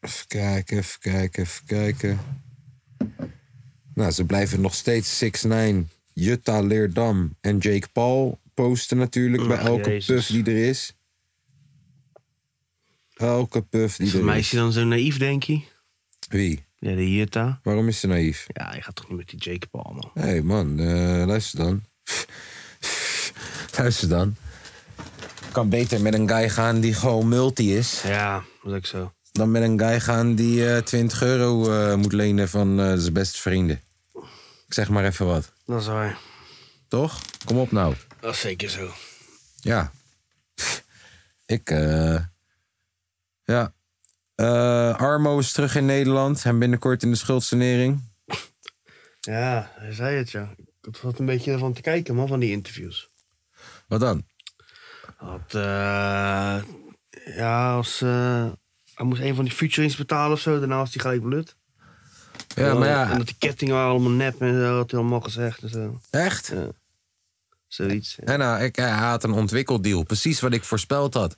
Even 0.00 0.26
kijken, 0.26 0.76
even 0.78 1.00
kijken, 1.00 1.42
even 1.42 1.64
kijken. 1.66 2.18
Nou, 3.98 4.10
ze 4.10 4.24
blijven 4.24 4.60
nog 4.60 4.74
steeds 4.74 5.24
6ix9ine, 5.24 5.84
Jutta 6.12 6.60
Leerdam 6.60 7.36
en 7.40 7.58
Jake 7.58 7.88
Paul 7.92 8.38
posten 8.54 8.96
natuurlijk 8.96 9.48
bij 9.48 9.58
elke 9.58 9.90
Jezus. 9.90 10.06
puff 10.06 10.26
die 10.26 10.44
er 10.54 10.68
is. 10.68 10.94
Elke 13.14 13.62
puff 13.62 13.96
die 13.96 14.06
Is 14.06 14.12
er 14.12 14.18
een 14.18 14.24
meisje 14.24 14.54
is. 14.54 14.60
dan 14.60 14.72
zo 14.72 14.84
naïef, 14.84 15.18
denk 15.18 15.42
je? 15.42 15.60
Wie? 16.28 16.64
Ja, 16.78 16.94
de 16.94 17.12
Jutta. 17.14 17.60
Waarom 17.62 17.88
is 17.88 18.00
ze 18.00 18.06
naïef? 18.06 18.46
Ja, 18.48 18.74
je 18.74 18.82
gaat 18.82 18.94
toch 18.94 19.08
niet 19.08 19.18
met 19.18 19.28
die 19.28 19.38
Jake 19.38 19.66
Paul, 19.66 19.92
man. 19.92 20.10
Hé 20.14 20.20
hey 20.20 20.42
man, 20.42 20.78
eh, 20.80 21.26
luister 21.26 21.58
dan. 21.58 21.82
luister 23.78 24.08
dan. 24.08 24.36
Kan 25.52 25.68
beter 25.68 26.00
met 26.00 26.14
een 26.14 26.28
guy 26.28 26.48
gaan 26.50 26.80
die 26.80 26.94
gewoon 26.94 27.28
multi 27.28 27.76
is. 27.76 28.02
Ja, 28.02 28.44
dat 28.62 28.72
is 28.72 28.78
ook 28.78 28.86
zo. 28.86 29.12
Dan 29.32 29.50
met 29.50 29.62
een 29.62 29.78
guy 29.78 30.00
gaan 30.00 30.34
die 30.34 30.74
eh 30.74 30.82
20 30.82 31.22
euro 31.22 31.70
eh, 31.72 31.94
moet 31.96 32.12
lenen 32.12 32.48
van 32.48 32.80
eh, 32.80 32.92
zijn 32.96 33.12
beste 33.12 33.38
vrienden. 33.40 33.80
Ik 34.68 34.74
zeg 34.74 34.88
maar 34.88 35.04
even 35.04 35.26
wat. 35.26 35.52
Dat 35.66 35.80
is 35.80 35.86
waar. 35.86 36.18
Toch? 36.88 37.20
Kom 37.44 37.58
op 37.58 37.70
nou. 37.72 37.94
Dat 38.20 38.34
is 38.34 38.40
zeker 38.40 38.70
zo. 38.70 38.90
Ja. 39.60 39.92
Ik, 41.46 41.70
eh. 41.70 42.20
ja. 43.44 43.72
Eh, 44.34 44.96
Armo 44.96 45.38
is 45.38 45.52
terug 45.52 45.74
in 45.74 45.86
Nederland. 45.86 46.44
En 46.44 46.58
binnenkort 46.58 47.02
in 47.02 47.10
de 47.10 47.16
schuldsanering. 47.16 48.02
Ja, 49.20 49.70
hij 49.74 49.92
zei 49.92 50.16
het, 50.16 50.30
ja. 50.30 50.54
Ik 50.82 50.96
had 50.96 51.18
een 51.18 51.26
beetje 51.26 51.52
ervan 51.52 51.72
te 51.72 51.80
kijken, 51.80 52.14
man, 52.14 52.28
van 52.28 52.40
die 52.40 52.50
interviews. 52.50 53.08
Wat 53.88 54.00
dan? 54.00 54.26
Dat, 55.18 55.54
eh, 55.54 56.62
ja, 57.36 57.74
als... 57.74 58.00
hij 58.00 59.04
moest 59.04 59.20
een 59.20 59.34
van 59.34 59.44
die 59.44 59.52
futurings 59.52 59.96
betalen 59.96 60.32
of 60.32 60.40
zo. 60.40 60.58
Daarna 60.58 60.76
was 60.76 60.94
hij 60.94 61.02
gelijk 61.02 61.22
blut. 61.22 61.56
Ja, 62.58 62.74
maar 62.74 62.88
ja. 62.88 63.10
En 63.10 63.18
dat 63.18 63.26
die 63.26 63.36
kettingen 63.38 63.74
waren 63.74 63.90
allemaal 63.90 64.10
nep 64.10 64.40
en 64.40 64.60
zo. 64.60 64.76
Had 64.76 64.90
hij 64.90 65.00
allemaal 65.00 65.20
gezegd 65.20 65.62
en 65.62 65.68
zo. 65.68 66.00
Echt? 66.10 66.50
Ja. 66.54 66.68
Zoiets. 67.66 68.16
ja. 68.16 68.32
En 68.32 68.38
nou, 68.38 68.62
ik, 68.62 68.76
hij 68.76 68.90
had 68.90 69.24
een 69.24 69.32
ontwikkeldeal. 69.32 70.02
Precies 70.02 70.40
wat 70.40 70.52
ik 70.52 70.64
voorspeld 70.64 71.14
had. 71.14 71.36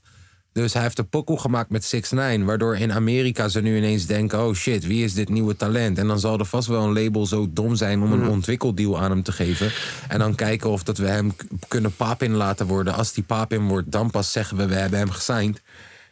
Dus 0.53 0.73
hij 0.73 0.83
heeft 0.83 0.99
een 0.99 1.09
pokoe 1.09 1.39
gemaakt 1.39 1.71
met 1.71 1.85
6 1.85 2.11
9 2.11 2.45
Waardoor 2.45 2.77
in 2.77 2.93
Amerika 2.93 3.49
ze 3.49 3.61
nu 3.61 3.77
ineens 3.77 4.07
denken... 4.07 4.47
oh 4.47 4.55
shit, 4.55 4.87
wie 4.87 5.05
is 5.05 5.15
dit 5.15 5.29
nieuwe 5.29 5.57
talent? 5.57 5.99
En 5.99 6.07
dan 6.07 6.21
zal 6.21 6.39
er 6.39 6.45
vast 6.45 6.69
wel 6.69 6.83
een 6.83 7.03
label 7.03 7.27
zo 7.27 7.47
dom 7.51 7.77
zijn... 7.77 8.03
om 8.03 8.13
een 8.13 8.29
ontwikkeldeal 8.29 9.01
aan 9.01 9.11
hem 9.11 9.23
te 9.23 9.33
geven. 9.33 9.73
En 10.09 10.19
dan 10.19 10.35
kijken 10.35 10.71
of 10.71 10.83
dat 10.83 10.99
we 10.99 11.07
hem 11.07 11.33
kunnen 11.69 11.97
papin 11.97 12.33
laten 12.33 12.67
worden. 12.67 12.95
Als 12.95 13.13
die 13.13 13.25
papin 13.25 13.69
wordt, 13.69 13.93
dan 13.93 14.11
pas 14.11 14.33
zeggen 14.33 14.57
we... 14.57 14.67
we 14.67 14.75
hebben 14.75 14.99
hem 14.99 15.11
gesigned. 15.11 15.63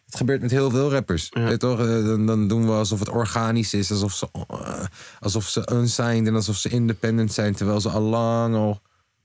Het 0.08 0.16
gebeurt 0.16 0.40
met 0.40 0.50
heel 0.50 0.70
veel 0.70 0.90
rappers. 0.90 1.28
Weet 1.30 1.48
je 1.50 1.56
toch? 1.56 1.78
Eh, 1.80 1.86
Dan, 1.86 2.26
dan 2.26 2.48
doen 2.48 2.66
we 2.66 2.72
alsof 2.72 2.98
het 2.98 3.08
organisch 3.08 3.74
is. 3.74 3.90
Alsof 3.90 4.12
ze, 4.12 4.28
eh, 4.48 4.84
alsof 5.20 5.48
ze 5.48 5.68
unsigned 5.72 6.26
en 6.26 6.34
alsof 6.34 6.56
ze 6.56 6.68
independent 6.68 7.32
zijn. 7.32 7.54
Terwijl 7.54 7.80
ze 7.80 7.88
al 7.88 8.00
lang 8.00 8.54
al... 8.54 8.80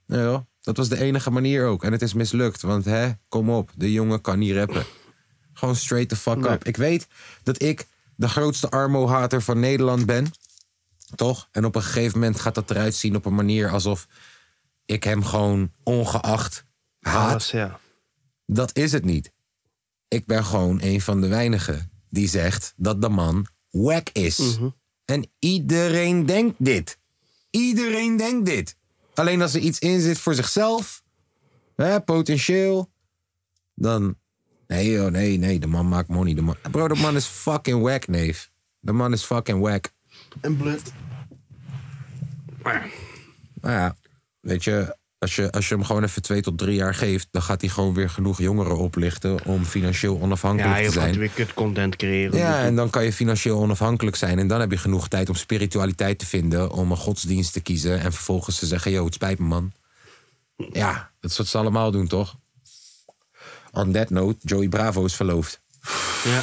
Ja, 0.05 0.21
joh. 0.21 0.39
dat 0.61 0.77
was 0.77 0.89
de 0.89 0.99
enige 0.99 1.29
manier 1.31 1.65
ook. 1.65 1.83
En 1.83 1.91
het 1.91 2.01
is 2.01 2.13
mislukt. 2.13 2.61
Want 2.61 2.85
hè, 2.85 3.11
kom 3.29 3.49
op, 3.49 3.71
de 3.75 3.91
jongen 3.91 4.21
kan 4.21 4.39
niet 4.39 4.55
rappen. 4.55 4.85
Gewoon 5.53 5.75
straight 5.75 6.09
the 6.09 6.15
fuck 6.15 6.35
Nee. 6.37 6.51
up. 6.51 6.63
Ik 6.63 6.77
weet 6.77 7.07
dat 7.43 7.61
ik 7.61 7.87
de 8.15 8.29
grootste 8.29 8.69
Armo-hater 8.69 9.41
van 9.41 9.59
Nederland 9.59 10.05
ben. 10.05 10.31
Toch? 11.15 11.47
En 11.51 11.65
op 11.65 11.75
een 11.75 11.81
gegeven 11.83 12.19
moment 12.19 12.39
gaat 12.39 12.55
dat 12.55 12.71
eruit 12.71 12.95
zien 12.95 13.15
op 13.15 13.25
een 13.25 13.35
manier 13.35 13.69
alsof 13.69 14.07
ik 14.85 15.03
hem 15.03 15.23
gewoon 15.23 15.71
ongeacht 15.83 16.65
haat. 16.99 17.31
Alles, 17.31 17.51
ja. 17.51 17.79
Dat 18.45 18.75
is 18.77 18.91
het 18.91 19.05
niet. 19.05 19.31
Ik 20.13 20.25
ben 20.25 20.45
gewoon 20.45 20.79
een 20.81 21.01
van 21.01 21.21
de 21.21 21.27
weinigen 21.27 21.91
die 22.09 22.27
zegt 22.27 22.73
dat 22.77 23.01
de 23.01 23.09
man 23.09 23.47
wack 23.69 24.09
is. 24.09 24.59
En 25.05 25.29
iedereen 25.39 26.25
denkt 26.25 26.55
dit. 26.57 26.99
Iedereen 27.49 28.17
denkt 28.17 28.45
dit. 28.45 28.75
Alleen 29.13 29.41
als 29.41 29.53
er 29.53 29.61
iets 29.61 29.79
in 29.79 30.01
zit 30.01 30.19
voor 30.19 30.33
zichzelf, 30.33 31.03
hè, 31.75 32.01
potentieel, 32.01 32.91
dan. 33.75 34.15
Nee, 34.67 34.91
joh, 34.91 35.11
nee, 35.11 35.37
nee, 35.37 35.59
de 35.59 35.67
man 35.67 35.87
maakt 35.87 36.09
money. 36.09 36.33
De 36.33 36.41
man, 36.41 36.55
bro, 36.71 36.87
de 36.87 36.95
man 36.95 37.15
is 37.15 37.25
fucking 37.25 37.81
wack, 37.81 38.07
neef. 38.07 38.51
De 38.79 38.91
man 38.91 39.13
is 39.13 39.23
fucking 39.23 39.59
wack. 39.59 39.91
En 40.41 40.57
blut. 40.57 40.93
Nou 43.61 43.73
ja, 43.73 43.95
weet 44.39 44.63
je, 44.63 44.97
als 45.23 45.35
je, 45.35 45.51
als 45.51 45.67
je 45.67 45.75
hem 45.75 45.83
gewoon 45.83 46.03
even 46.03 46.21
twee 46.21 46.41
tot 46.41 46.57
drie 46.57 46.75
jaar 46.75 46.95
geeft, 46.95 47.27
dan 47.31 47.41
gaat 47.41 47.61
hij 47.61 47.69
gewoon 47.69 47.93
weer 47.93 48.09
genoeg 48.09 48.37
jongeren 48.37 48.77
oplichten 48.77 49.45
om 49.45 49.65
financieel 49.65 50.19
onafhankelijk 50.21 50.69
ja, 50.73 50.77
te 50.77 50.83
je 50.83 50.91
zijn. 50.91 51.07
gaat 51.07 51.15
weer 51.15 51.29
kut 51.29 51.53
content 51.53 51.95
creëren. 51.95 52.37
Ja, 52.37 52.55
Dus- 52.57 52.65
en 52.67 52.75
dan 52.75 52.89
kan 52.89 53.03
je 53.03 53.13
financieel 53.13 53.59
onafhankelijk 53.59 54.15
zijn. 54.15 54.39
En 54.39 54.47
dan 54.47 54.59
heb 54.59 54.71
je 54.71 54.77
genoeg 54.77 55.07
tijd 55.07 55.29
om 55.29 55.35
spiritualiteit 55.35 56.19
te 56.19 56.25
vinden. 56.25 56.71
Om 56.71 56.91
een 56.91 56.97
godsdienst 56.97 57.53
te 57.53 57.61
kiezen. 57.61 57.99
En 57.99 58.13
vervolgens 58.13 58.59
te 58.59 58.65
zeggen: 58.65 58.91
Yo, 58.91 59.05
het 59.05 59.13
spijt 59.13 59.39
me, 59.39 59.45
man. 59.45 59.71
Ja, 60.71 61.11
dat 61.19 61.31
is 61.31 61.37
wat 61.37 61.47
ze 61.47 61.57
allemaal 61.57 61.91
doen, 61.91 62.07
toch? 62.07 62.35
On 63.71 63.91
that 63.91 64.09
note, 64.09 64.37
Joey 64.41 64.67
Bravo 64.67 65.05
is 65.05 65.15
verloofd. 65.15 65.61
ja. 66.23 66.41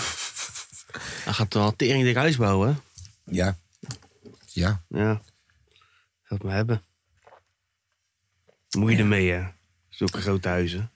Hij 1.25 1.33
gaat 1.33 1.55
wel 1.55 1.77
tering 1.77 2.03
dik 2.05 2.17
huis 2.17 2.37
bouwen? 2.37 2.81
Ja. 3.25 3.57
Ja. 4.47 4.83
Ja. 4.89 5.21
Dat 6.29 6.43
maar 6.43 6.55
hebben. 6.55 6.83
Moet 8.79 8.91
je 8.91 8.97
ermee, 8.97 9.31
hè? 9.31 9.43
Zulke 9.89 10.21
grote 10.21 10.49
huizen. 10.49 10.91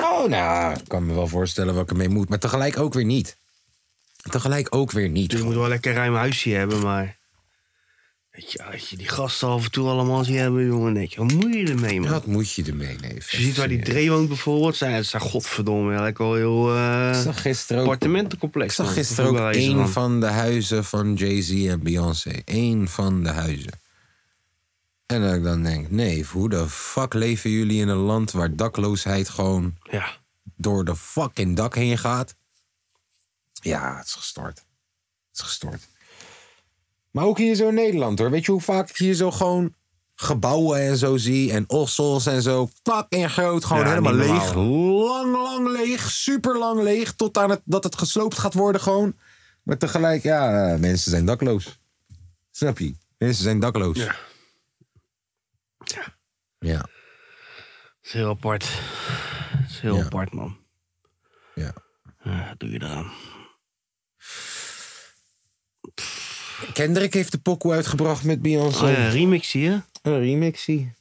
Oh, 0.00 0.28
nou, 0.28 0.74
ik 0.78 0.88
kan 0.88 1.06
me 1.06 1.14
wel 1.14 1.28
voorstellen 1.28 1.74
wat 1.74 1.82
ik 1.82 1.90
ermee 1.90 2.08
moet. 2.08 2.28
Maar 2.28 2.38
tegelijk 2.38 2.78
ook 2.78 2.94
weer 2.94 3.04
niet. 3.04 3.36
Tegelijk 4.30 4.74
ook 4.74 4.90
weer 4.90 5.08
niet. 5.08 5.30
Dus 5.30 5.38
je 5.38 5.44
moet 5.44 5.54
wel 5.54 5.68
lekker 5.68 5.90
een 5.90 5.96
ruim 5.96 6.14
huisje 6.14 6.50
hebben, 6.50 6.82
maar... 6.82 7.16
Weet 8.30 8.52
je, 8.52 8.64
als 8.64 8.90
je 8.90 8.96
die 8.96 9.08
gasten 9.08 9.48
af 9.48 9.64
en 9.64 9.70
toe 9.70 9.88
allemaal 9.88 10.24
ziet 10.24 10.36
hebben, 10.36 10.66
jongen, 10.66 10.94
denk 10.94 11.10
je, 11.10 11.18
wat 11.18 11.32
moet 11.32 11.54
je 11.54 11.66
ermee, 11.66 12.00
man? 12.00 12.10
Wat 12.10 12.26
moet 12.26 12.52
je 12.52 12.64
ermee, 12.64 12.96
neef? 13.00 13.14
Als 13.14 13.30
je 13.30 13.42
ziet 13.42 13.56
waar 13.56 13.68
die 13.68 13.82
Dre 13.82 14.08
woont 14.08 14.28
bijvoorbeeld, 14.28 14.76
zijn 14.76 14.92
het 14.92 15.06
zijn 15.06 15.22
godverdomme 15.22 15.86
eigenlijk 15.86 16.18
wel 16.18 16.34
heel 16.34 16.74
eh 16.74 17.08
Ik 17.14 17.22
zag 17.22 17.42
gisteren 17.42 17.82
ook 17.82 17.88
appartementencomplex. 17.88 18.68
Ik 18.78 18.84
zag 18.84 18.94
gisteren 18.94 19.30
ook 19.30 19.54
één 19.54 19.88
van 19.88 20.20
de 20.20 20.26
huizen 20.26 20.84
van 20.84 21.14
Jay-Z 21.14 21.66
en 21.66 21.82
Beyoncé. 21.82 22.32
Eén 22.44 22.88
van 22.88 23.22
de 23.22 23.28
huizen. 23.28 23.72
En 25.08 25.22
dat 25.22 25.34
ik 25.34 25.42
dan 25.42 25.62
denk, 25.62 25.90
nee, 25.90 26.24
hoe 26.32 26.48
de 26.48 26.68
fuck 26.68 27.14
leven 27.14 27.50
jullie 27.50 27.80
in 27.80 27.88
een 27.88 27.96
land 27.96 28.30
waar 28.30 28.56
dakloosheid 28.56 29.28
gewoon 29.28 29.76
Ja. 29.90 30.16
door 30.56 30.84
de 30.84 30.96
fucking 30.96 31.56
dak 31.56 31.74
heen 31.74 31.98
gaat? 31.98 32.34
Ja, 33.52 33.96
het 33.96 34.06
is 34.06 34.12
gestort. 34.14 34.56
Het 34.58 34.66
is 35.32 35.40
gestort. 35.40 35.88
Maar 37.10 37.24
ook 37.24 37.38
hier 37.38 37.54
zo 37.54 37.68
in 37.68 37.74
Nederland 37.74 38.18
hoor. 38.18 38.30
Weet 38.30 38.44
je 38.44 38.52
hoe 38.52 38.60
vaak 38.60 38.90
ik 38.90 38.96
hier 38.96 39.14
zo 39.14 39.30
gewoon 39.30 39.74
gebouwen 40.14 40.80
en 40.80 40.96
zo 40.96 41.16
zie 41.16 41.52
en 41.52 41.64
ossels 41.68 42.26
en 42.26 42.42
zo. 42.42 42.70
Fucking 42.82 43.30
groot, 43.32 43.64
gewoon 43.64 43.82
Ja, 43.82 43.88
helemaal 43.88 44.14
leeg. 44.14 44.54
Lang, 44.54 45.32
lang 45.32 45.68
leeg. 45.68 46.10
Super 46.10 46.58
lang 46.58 46.82
leeg. 46.82 47.14
Tot 47.14 47.38
aan 47.38 47.50
het, 47.50 47.60
dat 47.64 47.84
het 47.84 47.98
gesloopt 47.98 48.38
gaat 48.38 48.54
worden 48.54 48.80
gewoon. 48.80 49.16
Maar 49.62 49.78
tegelijk, 49.78 50.22
ja, 50.22 50.72
eh, 50.72 50.78
mensen 50.78 51.10
zijn 51.10 51.24
dakloos. 51.26 51.78
Snap 52.50 52.78
je? 52.78 52.94
Mensen 53.18 53.42
zijn 53.42 53.60
dakloos. 53.60 53.96
Ja. 53.98 54.16
Ja. 56.58 56.78
Dat 56.78 56.88
is 58.02 58.12
heel 58.12 58.28
apart. 58.28 58.62
Dat 59.60 59.70
is 59.70 59.80
heel 59.80 59.96
Ja. 59.96 60.04
apart, 60.04 60.32
man. 60.32 60.56
ja. 61.54 61.72
Ja, 62.22 62.54
doe 62.58 62.70
je 62.70 62.82
eraan? 62.82 63.10
Kendrick 66.72 67.14
heeft 67.14 67.32
de 67.32 67.38
pokoe 67.38 67.72
uitgebracht 67.72 68.24
met 68.24 68.42
Beyoncé. 68.42 68.84
Oh 68.84 68.90
ja, 68.90 69.08
remix 69.08 69.50
zie 69.50 69.62
je? 69.62 69.80
Een 70.02 70.18
remixie. 70.20 70.92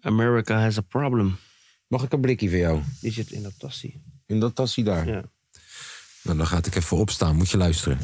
America 0.00 0.60
has 0.60 0.78
a 0.78 0.80
problem. 0.80 1.38
Mag 1.86 2.02
ik 2.02 2.12
een 2.12 2.20
blikje 2.20 2.48
voor 2.48 2.58
jou? 2.58 2.82
Die 3.00 3.12
zit 3.12 3.30
in 3.30 3.42
dat 3.42 3.58
tasje. 3.58 3.92
In 4.26 4.40
dat 4.40 4.54
tasje 4.54 4.82
daar. 4.82 5.06
Ja. 5.06 5.22
Nou, 6.22 6.36
dan 6.36 6.46
ga 6.46 6.56
ik 6.62 6.74
even 6.74 6.96
opstaan. 6.96 7.36
Moet 7.36 7.50
je 7.50 7.56
luisteren. 7.56 7.98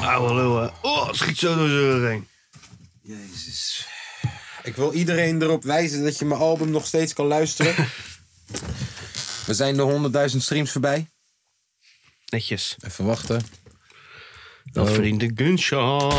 Oude 0.00 0.34
lul, 0.34 0.56
hè. 0.60 0.68
Oh, 0.82 1.12
schiet 1.12 1.38
zo 1.38 1.56
door 1.56 1.68
zijn 1.68 2.06
heen. 2.06 2.28
Jezus. 3.08 3.86
Ik 4.62 4.76
wil 4.76 4.92
iedereen 4.92 5.42
erop 5.42 5.62
wijzen 5.62 6.04
dat 6.04 6.18
je 6.18 6.24
mijn 6.24 6.40
album 6.40 6.70
nog 6.70 6.86
steeds 6.86 7.12
kan 7.12 7.26
luisteren. 7.26 7.74
We 9.46 9.54
zijn 9.54 9.76
de 9.76 10.28
100.000 10.30 10.36
streams 10.36 10.70
voorbij. 10.70 11.08
Netjes. 12.26 12.76
Even 12.80 13.04
wachten. 13.04 13.42
Dat 14.72 14.90
verdient 14.90 15.22
een 15.22 15.32
gunshot. 15.34 16.12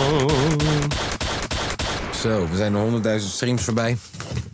Zo, 2.15 2.49
we 2.49 2.55
zijn 2.55 3.01
de 3.01 3.19
100.000 3.19 3.25
streams 3.25 3.63
voorbij. 3.63 3.97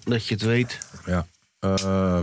Dat 0.03 0.27
je 0.27 0.33
het 0.33 0.43
weet. 0.43 0.77
Ja. 1.05 1.27
Eh, 1.59 2.21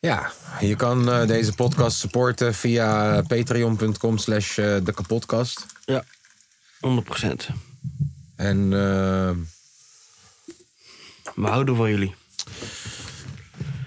ja, 0.00 0.32
je 0.60 0.76
kan 0.76 1.10
eh, 1.10 1.26
deze 1.26 1.52
podcast 1.52 1.98
supporten 1.98 2.54
via 2.54 3.22
patreon.com 3.22 4.18
slash 4.18 4.58
eh, 4.58 4.76
de 4.82 4.92
kapotkast. 4.92 5.66
Ja. 5.84 6.04
100%. 6.80 7.73
En 8.36 8.72
eh, 8.72 9.30
We 11.34 11.46
houden 11.48 11.76
van 11.76 11.90
jullie. 11.90 12.14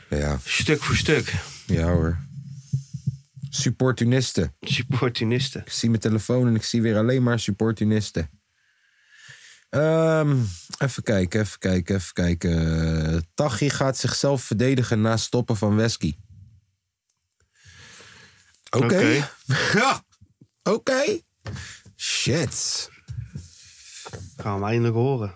ja, 0.09 0.39
Stuk 0.43 0.83
voor 0.83 0.95
stuk. 0.95 1.33
ja 1.65 1.87
hoor. 1.87 2.17
Supportunisten. 3.49 4.55
Supportunisten. 4.61 5.61
Ik 5.61 5.71
zie 5.71 5.89
mijn 5.89 6.01
telefoon 6.01 6.47
en 6.47 6.55
ik 6.55 6.63
zie 6.63 6.81
weer 6.81 6.97
alleen 6.97 7.23
maar 7.23 7.39
supportunisten. 7.39 8.29
Ehm, 9.69 10.37
even 10.77 11.03
kijken, 11.03 11.41
even 11.41 11.59
kijken, 11.59 11.95
even 11.95 12.13
kijken. 12.13 13.25
Tachi 13.33 13.69
gaat 13.69 13.97
zichzelf 13.97 14.43
verdedigen 14.43 15.01
na 15.01 15.17
stoppen 15.17 15.57
van 15.57 15.75
Wesky. 15.75 16.15
Oké. 18.69 18.85
Oké. 18.85 19.29
Ja. 19.79 20.03
Oké. 20.63 21.19
Shit. 21.95 22.89
Gaan 24.37 24.59
we 24.59 24.65
eindelijk 24.65 24.95
horen. 24.95 25.33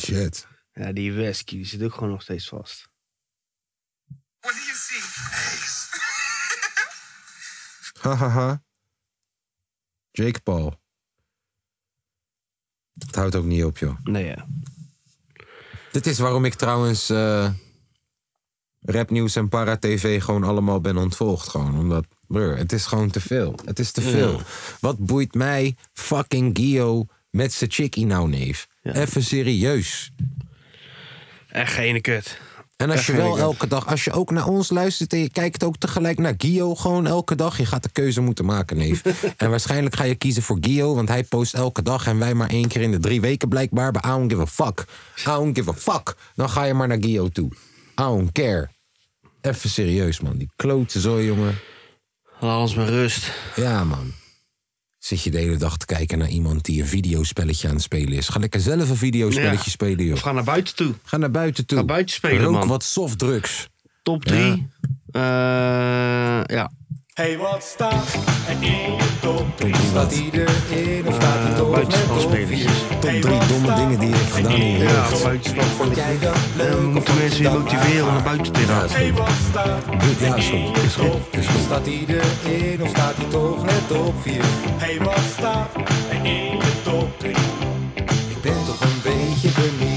Shit. 0.00 0.46
Ja, 0.72 0.92
die 0.92 1.12
Wesky 1.12 1.56
die 1.56 1.66
zit 1.66 1.82
ook 1.82 1.94
gewoon 1.94 2.10
nog 2.10 2.22
steeds 2.22 2.48
vast. 2.48 2.88
Hahaha. 8.00 8.62
Jake 10.10 10.40
Paul. 10.40 10.80
Het 12.92 13.14
houdt 13.14 13.34
ook 13.34 13.44
niet 13.44 13.64
op, 13.64 13.78
joh. 13.78 13.98
Nee, 14.02 14.24
ja. 14.24 14.46
Dit 15.92 16.06
is 16.06 16.18
waarom 16.18 16.44
ik 16.44 16.54
trouwens 16.54 17.10
eh 17.10 17.50
rapnieuws 18.80 19.36
en 19.36 19.48
para-tv 19.48 20.22
gewoon 20.22 20.44
allemaal 20.44 20.80
ben 20.80 20.96
ontvolgd. 20.96 21.48
Gewoon 21.48 21.78
omdat, 21.78 22.06
brr, 22.28 22.56
het 22.56 22.72
is 22.72 22.86
gewoon 22.86 23.10
te 23.10 23.20
veel. 23.20 23.54
Het 23.64 23.78
is 23.78 23.92
te 23.92 24.02
veel. 24.02 24.40
Wat 24.80 24.98
boeit 24.98 25.34
mij 25.34 25.76
fucking 25.92 26.58
Gio 26.58 27.06
met 27.30 27.52
zijn 27.52 27.70
chickie 27.70 28.06
nou, 28.06 28.28
neef? 28.28 28.66
Even 28.82 29.22
serieus. 29.22 30.12
Echt 31.48 31.72
geen 31.72 32.00
kut. 32.00 32.38
En 32.76 32.90
als 32.90 32.98
Echt 32.98 33.06
je 33.06 33.12
wel 33.12 33.38
elke 33.38 33.66
dag, 33.66 33.86
als 33.86 34.04
je 34.04 34.12
ook 34.12 34.30
naar 34.30 34.46
ons 34.46 34.70
luistert 34.70 35.12
en 35.12 35.18
je 35.18 35.30
kijkt 35.30 35.64
ook 35.64 35.76
tegelijk 35.76 36.18
naar 36.18 36.34
Gio 36.38 36.74
gewoon 36.74 37.06
elke 37.06 37.34
dag, 37.34 37.58
je 37.58 37.66
gaat 37.66 37.82
de 37.82 37.90
keuze 37.92 38.20
moeten 38.20 38.44
maken, 38.44 38.76
neef. 38.76 39.02
en 39.36 39.50
waarschijnlijk 39.50 39.96
ga 39.96 40.04
je 40.04 40.14
kiezen 40.14 40.42
voor 40.42 40.58
Gio, 40.60 40.94
want 40.94 41.08
hij 41.08 41.24
post 41.24 41.54
elke 41.54 41.82
dag 41.82 42.06
en 42.06 42.18
wij 42.18 42.34
maar 42.34 42.50
één 42.50 42.68
keer 42.68 42.80
in 42.80 42.90
de 42.90 42.98
drie 42.98 43.20
weken 43.20 43.48
blijkbaar. 43.48 43.92
But 43.92 44.04
I 44.04 44.08
don't 44.08 44.32
give 44.32 44.42
a 44.42 44.46
fuck. 44.46 44.84
I 45.18 45.24
don't 45.24 45.56
give 45.56 45.70
a 45.70 45.74
fuck. 45.74 46.16
Dan 46.34 46.50
ga 46.50 46.64
je 46.64 46.74
maar 46.74 46.88
naar 46.88 46.98
Gio 47.00 47.28
toe. 47.28 47.50
I 48.00 48.02
don't 48.02 48.32
care. 48.32 48.68
Even 49.40 49.70
serieus, 49.70 50.20
man. 50.20 50.36
Die 50.36 50.50
klote 50.56 51.00
zo, 51.00 51.22
jongen. 51.22 51.58
Laat 52.40 52.60
ons 52.60 52.74
maar 52.74 52.88
rust. 52.88 53.32
Ja, 53.56 53.84
man. 53.84 54.12
Zit 54.98 55.22
je 55.22 55.30
de 55.30 55.38
hele 55.38 55.56
dag 55.56 55.76
te 55.76 55.86
kijken 55.86 56.18
naar 56.18 56.28
iemand 56.28 56.64
die 56.64 56.80
een 56.82 56.88
videospelletje 56.88 57.68
aan 57.68 57.74
het 57.74 57.82
spelen 57.82 58.12
is. 58.12 58.28
Ga 58.28 58.38
lekker 58.40 58.60
zelf 58.60 58.90
een 58.90 58.96
videospelletje 58.96 59.64
Ja. 59.64 59.70
spelen, 59.70 60.04
joh. 60.04 60.14
Of 60.14 60.20
ga 60.20 60.32
naar 60.32 60.44
buiten 60.44 60.74
toe. 60.74 60.94
Ga 61.02 61.16
naar 61.16 61.30
buiten 61.30 61.66
toe. 61.66 61.78
Ga 61.78 61.84
buiten 61.84 62.14
spelen, 62.14 62.42
Rook 62.44 62.52
man. 62.52 62.68
wat 62.68 62.82
softdrugs. 62.84 63.68
Top 64.02 64.24
3. 64.24 64.68
ja. 65.12 66.70
Hey, 67.16 67.38
wat 67.38 67.62
staat 67.62 68.14
er 68.48 68.52
in 68.60 68.60
je 68.92 68.96
top 69.20 69.46
3? 69.56 69.72
drie 69.72 69.86
Staat 69.86 69.94
wat? 69.94 70.10
die 70.10 70.30
erin 70.32 71.06
of 71.06 71.14
staat 71.14 71.36
Eh, 71.36 71.56
toch 71.56 71.66
net 71.66 71.74
buitenspelspelers. 71.74 72.62
Top 72.88 73.02
Hey, 73.02 73.20
drie 73.20 73.38
wat 73.38 73.48
domme 73.48 73.64
staat 73.66 73.76
dingen 73.76 73.98
die 73.98 74.08
je 74.08 74.14
hebt 74.16 74.32
gedaan 74.32 74.52
in 74.52 74.66
je 74.66 74.72
in 74.78 74.78
jeugd. 74.78 75.22
buitenspel. 75.22 75.64
Vond 75.64 75.96
jij 75.96 76.18
dat 76.18 76.36
leuk 76.56 76.70
Dan 76.70 76.86
of 76.86 76.92
moeten 76.92 77.14
mensen 77.16 77.42
je 77.42 77.50
weer 77.50 77.58
motiveren 77.60 78.06
om 78.06 78.12
naar 78.14 78.22
buiten 78.22 78.52
te 78.52 78.60
gaan. 78.60 78.88
Hey, 78.88 79.12
wat 79.12 79.30
staat 79.50 79.84
Ja, 80.20 80.26
er 80.32 80.36
is 80.38 80.50
in 80.50 80.66
goed. 80.66 80.76
je 80.76 80.82
Is 80.82 80.94
goed. 80.94 81.30
3? 81.30 81.62
Staat 81.62 81.84
of 82.82 82.88
staat 82.88 83.16
die 83.16 83.28
toch 83.28 83.64
net 83.64 83.90
op 84.06 84.14
4? 84.22 84.40
Hey, 84.76 84.98
wat 84.98 85.20
staat 85.38 85.74
er 86.10 86.24
in 86.24 86.56
je 86.56 86.58
top 86.82 87.18
3? 87.18 87.30
Ik 88.28 88.40
ben 88.42 88.64
toch 88.66 88.80
een 88.80 89.00
beetje 89.02 89.50
benieuwd. 89.50 89.94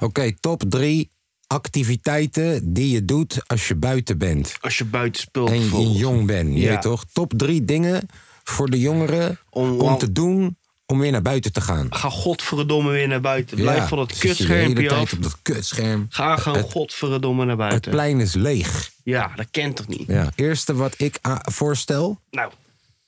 Oké, 0.00 0.32
top 0.40 0.62
drie 0.68 1.10
activiteiten 1.52 2.72
die 2.72 2.90
je 2.90 3.04
doet 3.04 3.42
als 3.48 3.68
je 3.68 3.74
buiten 3.74 4.18
bent. 4.18 4.54
Als 4.60 4.78
je 4.78 4.84
buiten 4.84 5.22
speelt. 5.22 5.50
En 5.50 5.60
je 5.80 5.90
jong 5.92 6.26
bent, 6.26 6.54
je 6.54 6.60
Ja. 6.60 6.68
weet 6.68 6.82
toch? 6.82 7.04
Top 7.12 7.32
drie 7.36 7.64
dingen 7.64 8.06
voor 8.44 8.70
de 8.70 8.78
jongeren 8.80 9.38
Om- 9.50 9.80
om, 9.80 9.98
te 9.98 10.12
doen 10.12 10.56
om 10.86 10.98
weer 10.98 11.10
naar 11.12 11.22
buiten 11.22 11.52
te 11.52 11.60
gaan. 11.60 11.94
Ga 11.94 12.08
godverdomme 12.10 12.90
weer 12.90 13.08
naar 13.08 13.20
buiten. 13.20 13.56
Blijf 13.56 13.78
Ja, 13.78 13.88
van 13.88 13.98
dat 13.98 14.18
kutschermpje 14.18 14.88
tijd 14.88 15.00
af. 15.00 15.12
op 15.12 15.22
dat 15.22 15.36
kutscherm. 15.42 16.06
Ga 16.08 16.36
gewoon 16.36 16.58
Het- 16.58 16.70
godverdomme 16.70 17.40
naar 17.44 17.48
Het 17.48 17.58
buiten. 17.68 17.90
plein 17.90 18.20
is 18.20 18.34
leeg. 18.34 18.90
Ja, 19.04 19.32
dat 19.36 19.46
kent 19.50 19.76
toch 19.76 19.88
niet? 19.88 20.04
Ja, 20.06 20.30
eerste 20.34 20.74
wat 20.74 20.94
ik 21.00 21.18
voorstel, 21.50 22.20
Nou, 22.30 22.52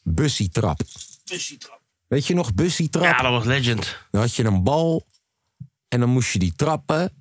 bussietrap. 0.02 0.80
tussentrap. 1.24 1.80
Weet 2.08 2.26
je 2.26 2.34
nog, 2.34 2.54
bussietrap? 2.54 3.04
Ja, 3.04 3.22
dat 3.22 3.30
was 3.30 3.44
legend. 3.44 3.98
Dan 4.10 4.20
had 4.20 4.34
je 4.34 4.44
een 4.44 4.62
bal 4.62 5.06
en 5.88 6.00
dan 6.00 6.08
moest 6.08 6.32
je 6.32 6.38
die 6.38 6.52
trappen. 6.56 7.12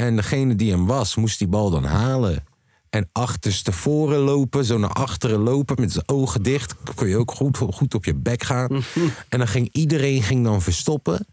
En 0.00 0.16
degene 0.16 0.54
die 0.54 0.70
hem 0.70 0.86
was, 0.86 1.16
moest 1.16 1.38
die 1.38 1.48
bal 1.48 1.70
dan 1.70 1.84
halen. 1.84 2.44
En 2.90 3.08
achterstevoren 3.12 4.18
lopen, 4.18 4.64
zo 4.64 4.78
naar 4.78 4.92
achteren 4.92 5.38
lopen 5.38 5.80
met 5.80 5.92
zijn 5.92 6.08
ogen 6.08 6.42
dicht. 6.42 6.74
Kon 6.94 7.08
je 7.08 7.16
ook 7.16 7.30
goed, 7.30 7.56
goed 7.56 7.94
op 7.94 8.04
je 8.04 8.14
bek 8.14 8.42
gaan. 8.42 8.70
en 9.28 9.38
dan 9.38 9.48
ging 9.48 9.68
iedereen 9.72 10.22
ging 10.22 10.44
dan 10.44 10.62
verstoppen. 10.62 11.26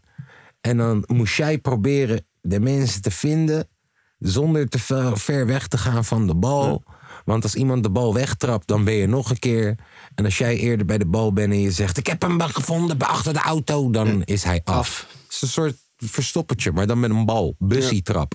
En 0.60 0.76
dan 0.76 1.04
moest 1.06 1.36
jij 1.36 1.58
proberen 1.58 2.26
de 2.40 2.60
mensen 2.60 3.02
te 3.02 3.10
vinden 3.10 3.68
zonder 4.18 4.68
te 4.68 4.78
ver, 4.78 5.18
ver 5.18 5.46
weg 5.46 5.66
te 5.66 5.78
gaan 5.78 6.04
van 6.04 6.26
de 6.26 6.34
bal. 6.34 6.82
Want 7.24 7.42
als 7.42 7.54
iemand 7.54 7.82
de 7.82 7.90
bal 7.90 8.14
wegtrapt, 8.14 8.66
dan 8.66 8.84
ben 8.84 8.94
je 8.94 9.06
nog 9.06 9.30
een 9.30 9.38
keer. 9.38 9.74
En 10.14 10.24
als 10.24 10.38
jij 10.38 10.56
eerder 10.56 10.86
bij 10.86 10.98
de 10.98 11.06
bal 11.06 11.32
bent 11.32 11.52
en 11.52 11.60
je 11.60 11.70
zegt: 11.70 11.98
Ik 11.98 12.06
heb 12.06 12.22
hem 12.22 12.40
gevonden 12.40 12.98
achter 12.98 13.32
de 13.32 13.40
auto, 13.40 13.90
dan 13.90 14.22
is 14.22 14.42
hij 14.44 14.60
af. 14.64 14.76
Af. 14.76 15.06
Het 15.24 15.32
is 15.34 15.42
een 15.42 15.48
soort 15.48 15.76
verstoppertje, 15.96 16.72
maar 16.72 16.86
dan 16.86 17.00
met 17.00 17.10
een 17.10 17.24
bal. 17.24 17.54
Bussietrap. 17.58 18.34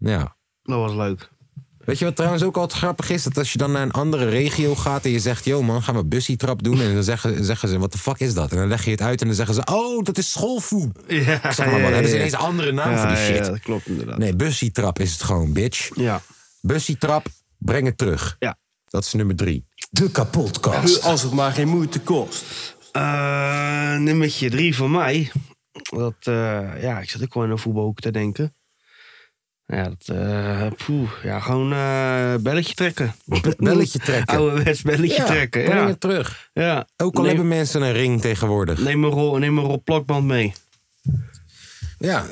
Ja. 0.00 0.36
Dat 0.62 0.78
was 0.78 0.94
leuk. 0.94 1.30
Weet 1.78 1.98
je 1.98 2.04
wat 2.04 2.16
trouwens 2.16 2.42
ook 2.42 2.56
altijd 2.56 2.78
grappig 2.78 3.10
is? 3.10 3.22
Dat 3.22 3.38
als 3.38 3.52
je 3.52 3.58
dan 3.58 3.72
naar 3.72 3.82
een 3.82 3.90
andere 3.90 4.28
regio 4.28 4.74
gaat 4.74 5.04
en 5.04 5.10
je 5.10 5.18
zegt... 5.18 5.44
Yo 5.44 5.62
man, 5.62 5.82
gaan 5.82 5.94
we 5.94 6.04
bussietrap 6.04 6.62
doen? 6.62 6.80
En 6.80 6.94
dan 6.94 7.02
zeggen, 7.02 7.44
zeggen 7.44 7.68
ze, 7.68 7.78
wat 7.78 7.92
de 7.92 7.98
fuck 7.98 8.18
is 8.18 8.34
dat? 8.34 8.50
En 8.50 8.56
dan 8.56 8.68
leg 8.68 8.84
je 8.84 8.90
het 8.90 9.00
uit 9.00 9.20
en 9.20 9.26
dan 9.26 9.36
zeggen 9.36 9.54
ze... 9.54 9.64
Oh, 9.64 10.04
dat 10.04 10.18
is 10.18 10.30
schoolvoet. 10.30 10.98
Ja, 11.08 11.52
Zeg 11.52 11.66
maar, 11.66 11.80
wat 11.80 11.90
hebben 11.90 12.08
ze 12.10 12.16
ineens 12.16 12.32
een 12.32 12.38
andere 12.38 12.72
naam 12.72 12.98
voor 12.98 13.08
die 13.08 13.16
shit? 13.16 13.36
Ja, 13.36 13.50
dat 13.50 13.60
klopt 13.60 13.86
inderdaad. 13.86 14.18
Nee, 14.18 14.36
bussietrap 14.36 14.98
is 14.98 15.12
het 15.12 15.22
gewoon, 15.22 15.52
bitch. 15.52 15.90
Ja. 15.94 16.22
Bussietrap, 16.60 17.26
breng 17.58 17.86
het 17.86 17.98
terug. 17.98 18.36
Ja. 18.38 18.58
Dat 18.84 19.04
is 19.04 19.12
nummer 19.12 19.36
drie. 19.36 19.66
De 19.90 20.10
kapotkast. 20.10 21.02
Als 21.10 21.22
het 21.22 21.32
maar 21.32 21.52
geen 21.52 21.68
moeite 21.68 22.00
kost. 22.00 22.44
Eh, 22.92 23.96
nummertje 23.96 24.50
drie 24.50 24.76
van 24.76 24.90
mij. 24.90 25.32
Dat, 25.90 26.14
eh, 26.20 26.82
ja, 26.82 27.00
ik 27.00 27.10
zat 27.10 27.22
ook 27.22 27.34
wel 27.34 27.44
in 27.44 27.50
een 27.50 27.58
voetbalhoek 27.58 28.00
te 28.00 28.10
denken. 28.10 28.54
Ja, 29.70 29.92
dat, 30.04 30.76
poeh, 30.86 31.10
ja, 31.22 31.40
gewoon 31.40 31.72
eh, 31.72 32.34
belletje 32.42 32.74
trekken. 32.74 33.14
belletje 33.58 33.98
trekken. 33.98 34.36
Ouderwets 34.36 34.82
belletje 34.82 35.22
trekken, 35.24 35.64
breng 35.64 35.80
ja. 35.80 35.86
het 35.86 36.00
terug. 36.00 36.50
ja. 36.52 36.86
Ook 36.96 37.14
al 37.14 37.20
neem, 37.22 37.30
hebben 37.30 37.48
mensen 37.48 37.82
een 37.82 37.92
ring 37.92 38.20
tegenwoordig. 38.20 38.78
neem 38.78 39.04
een 39.04 39.10
rol, 39.10 39.36
neem 39.36 39.58
een 39.58 39.64
rol 39.64 39.82
plakband 39.84 40.24
mee. 40.24 40.52
Ja. 41.98 42.24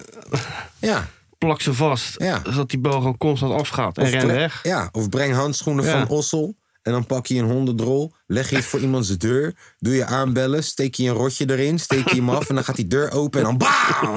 Ja. 0.78 1.07
Plak 1.39 1.61
ze 1.61 1.74
vast, 1.74 2.14
Ja. 2.22 2.41
zodat 2.45 2.70
die 2.70 2.78
bal 2.78 2.93
gewoon 2.93 3.16
constant 3.18 3.53
afgaat 3.53 3.99
en 3.99 4.05
Of 4.05 4.11
ren 4.11 4.26
weg. 4.26 4.61
Ja, 4.62 4.89
of 4.93 5.09
breng 5.09 5.34
handschoenen 5.34 5.84
van 5.84 6.09
Ossel. 6.09 6.55
En 6.83 6.93
dan 6.93 7.07
pak 7.07 7.26
je 7.26 7.39
een 7.39 7.51
hondendrol, 7.51 8.14
leg 8.26 8.51
je 8.51 8.57
het 8.57 8.64
voor 8.64 8.81
iemands 8.81 9.18
deur, 9.18 9.55
doe 9.79 9.95
je 9.95 10.05
aanbellen, 10.05 10.64
steek 10.64 10.95
je 10.95 11.09
een 11.09 11.14
rotje 11.14 11.51
erin, 11.51 11.79
steek 11.79 12.09
je 12.09 12.16
hem 12.16 12.31
af 12.31 12.49
en 12.49 12.55
dan 12.55 12.64
gaat 12.64 12.76
die 12.76 12.87
deur 12.87 13.11
open 13.11 13.41
en 13.41 13.47
dan 13.47 13.57
BAM! 13.59 14.16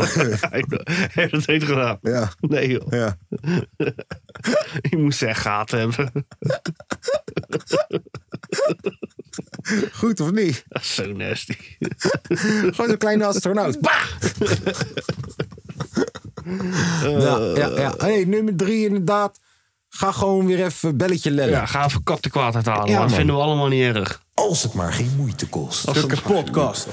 Je 1.14 1.28
dat 1.32 1.46
heeft 1.46 1.66
gedaan? 1.66 1.98
Ja, 2.02 2.34
Nee 2.40 2.70
joh, 2.70 2.88
ja. 2.90 3.18
je 4.90 4.98
moest 4.98 5.22
echt 5.22 5.42
gaten 5.42 5.80
hebben. 5.80 6.12
Goed 9.92 10.20
of 10.20 10.32
niet? 10.32 10.66
Dat 10.68 10.82
is 10.82 10.96
zo 10.96 11.12
nasty. 11.12 11.56
Gewoon 12.74 12.88
zo'n 12.88 12.98
kleine 12.98 13.26
astronaut. 13.26 13.80
Bah! 13.80 14.06
ja, 17.02 17.38
ja, 17.56 17.80
ja. 17.80 17.94
Hey, 17.98 18.24
nummer 18.24 18.56
drie 18.56 18.86
inderdaad. 18.86 19.40
Ga 20.02 20.12
gewoon 20.12 20.46
weer 20.46 20.66
even 20.66 20.98
belletje 20.98 21.32
lellen. 21.32 21.54
Ja, 21.54 21.66
ga 21.66 21.86
even 21.86 22.04
kattenkwaad 22.04 22.56
uithalen. 22.56 22.86
Ja, 22.90 23.00
dat 23.00 23.08
man. 23.08 23.18
vinden 23.18 23.36
we 23.36 23.42
allemaal 23.42 23.68
niet 23.68 23.96
erg. 23.96 24.22
Als 24.34 24.64
het 24.64 24.74
maar 24.74 24.94
geen 24.94 25.14
moeite 25.18 25.48
kost. 25.48 25.88
Als 25.88 25.98
het- 25.98 26.22
podcast. 26.24 26.88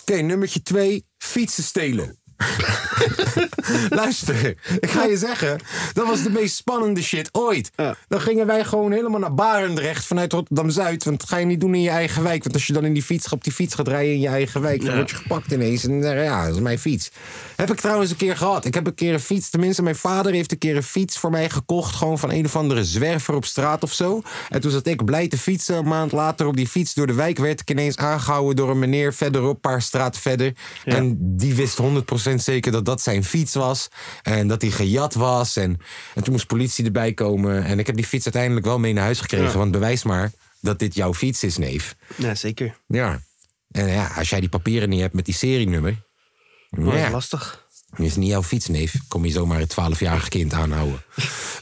Oké, 0.00 0.14
nummertje 0.20 0.62
twee. 0.62 1.04
Fietsen 1.18 1.62
stelen. 1.62 2.18
Luister, 3.90 4.54
ik 4.80 4.90
ga 4.90 5.04
je 5.04 5.16
zeggen, 5.16 5.60
dat 5.92 6.06
was 6.06 6.22
de 6.22 6.30
meest 6.30 6.56
spannende 6.56 7.02
shit 7.02 7.28
ooit. 7.32 7.70
Dan 8.08 8.20
gingen 8.20 8.46
wij 8.46 8.64
gewoon 8.64 8.92
helemaal 8.92 9.20
naar 9.20 9.34
Barendrecht 9.34 10.04
vanuit 10.04 10.32
Rotterdam-Zuid. 10.32 11.04
Want 11.04 11.20
dat 11.20 11.28
ga 11.28 11.36
je 11.36 11.46
niet 11.46 11.60
doen 11.60 11.74
in 11.74 11.82
je 11.82 11.90
eigen 11.90 12.22
wijk. 12.22 12.42
Want 12.42 12.54
als 12.54 12.66
je 12.66 12.72
dan 12.72 12.84
in 12.84 12.92
die 12.92 13.02
fiets, 13.02 13.32
op 13.32 13.44
die 13.44 13.52
fiets 13.52 13.74
gaat 13.74 13.88
rijden 13.88 14.12
in 14.12 14.20
je 14.20 14.28
eigen 14.28 14.60
wijk... 14.60 14.84
dan 14.84 14.94
word 14.94 15.10
je 15.10 15.16
gepakt 15.16 15.52
ineens. 15.52 15.84
En 15.84 16.00
dan 16.00 16.16
je, 16.16 16.22
ja, 16.22 16.46
dat 16.46 16.54
is 16.54 16.60
mijn 16.60 16.78
fiets. 16.78 17.10
Heb 17.56 17.70
ik 17.70 17.80
trouwens 17.80 18.10
een 18.10 18.16
keer 18.16 18.36
gehad. 18.36 18.64
Ik 18.64 18.74
heb 18.74 18.86
een 18.86 18.94
keer 18.94 19.12
een 19.12 19.20
fiets, 19.20 19.50
tenminste 19.50 19.82
mijn 19.82 19.96
vader 19.96 20.32
heeft 20.32 20.52
een 20.52 20.58
keer 20.58 20.76
een 20.76 20.82
fiets 20.82 21.18
voor 21.18 21.30
mij 21.30 21.50
gekocht. 21.50 21.94
Gewoon 21.94 22.18
van 22.18 22.30
een 22.30 22.44
of 22.44 22.56
andere 22.56 22.84
zwerver 22.84 23.34
op 23.34 23.44
straat 23.44 23.82
of 23.82 23.92
zo. 23.92 24.22
En 24.48 24.60
toen 24.60 24.70
zat 24.70 24.86
ik 24.86 25.04
blij 25.04 25.28
te 25.28 25.38
fietsen. 25.38 25.76
Een 25.76 25.88
maand 25.88 26.12
later 26.12 26.46
op 26.46 26.56
die 26.56 26.68
fiets 26.68 26.94
door 26.94 27.06
de 27.06 27.14
wijk 27.14 27.38
werd 27.38 27.60
ik 27.60 27.70
ineens 27.70 27.96
aangehouden 27.96 28.56
door 28.56 28.70
een 28.70 28.78
meneer 28.78 29.14
verderop, 29.14 29.54
een 29.54 29.60
paar 29.60 29.82
straten 29.82 30.20
verder. 30.20 30.52
En 30.84 31.16
die 31.36 31.54
wist 31.54 31.78
100% 32.32 32.42
zeker 32.42 32.72
dat 32.72 32.84
dat 32.84 33.00
zijn 33.00 33.24
fiets 33.24 33.54
was. 33.54 33.88
En 34.22 34.48
dat 34.48 34.62
hij 34.62 34.70
gejat 34.70 35.14
was. 35.14 35.56
En, 35.56 35.80
en 36.14 36.22
toen 36.22 36.32
moest 36.32 36.46
politie 36.46 36.84
erbij 36.84 37.12
komen. 37.12 37.64
En 37.64 37.78
ik 37.78 37.86
heb 37.86 37.96
die 37.96 38.06
fiets 38.06 38.24
uiteindelijk 38.24 38.66
wel 38.66 38.78
mee 38.78 38.92
naar 38.92 39.04
huis 39.04 39.20
gekregen. 39.20 39.46
Ja. 39.46 39.58
Want 39.58 39.70
bewijs 39.70 40.02
maar 40.02 40.32
dat 40.60 40.78
dit 40.78 40.94
jouw 40.94 41.14
fiets 41.14 41.42
is, 41.44 41.56
neef. 41.56 41.96
Ja, 42.16 42.34
zeker. 42.34 42.76
Ja. 42.86 43.20
En 43.70 43.86
ja, 43.86 44.06
als 44.16 44.30
jij 44.30 44.40
die 44.40 44.48
papieren 44.48 44.88
niet 44.88 45.00
hebt 45.00 45.14
met 45.14 45.24
die 45.24 45.34
serienummer. 45.34 46.02
Maar 46.70 46.96
Ja, 46.96 47.10
lastig. 47.10 47.61
Is 47.96 48.08
het 48.08 48.16
niet 48.16 48.28
jouw 48.28 48.42
fiets, 48.42 48.66
neef. 48.66 48.94
Kom 49.08 49.24
je 49.24 49.30
zomaar 49.30 49.58
het 49.58 49.72
12-jarige 49.80 50.28
kind 50.28 50.52
aanhouden. 50.52 51.02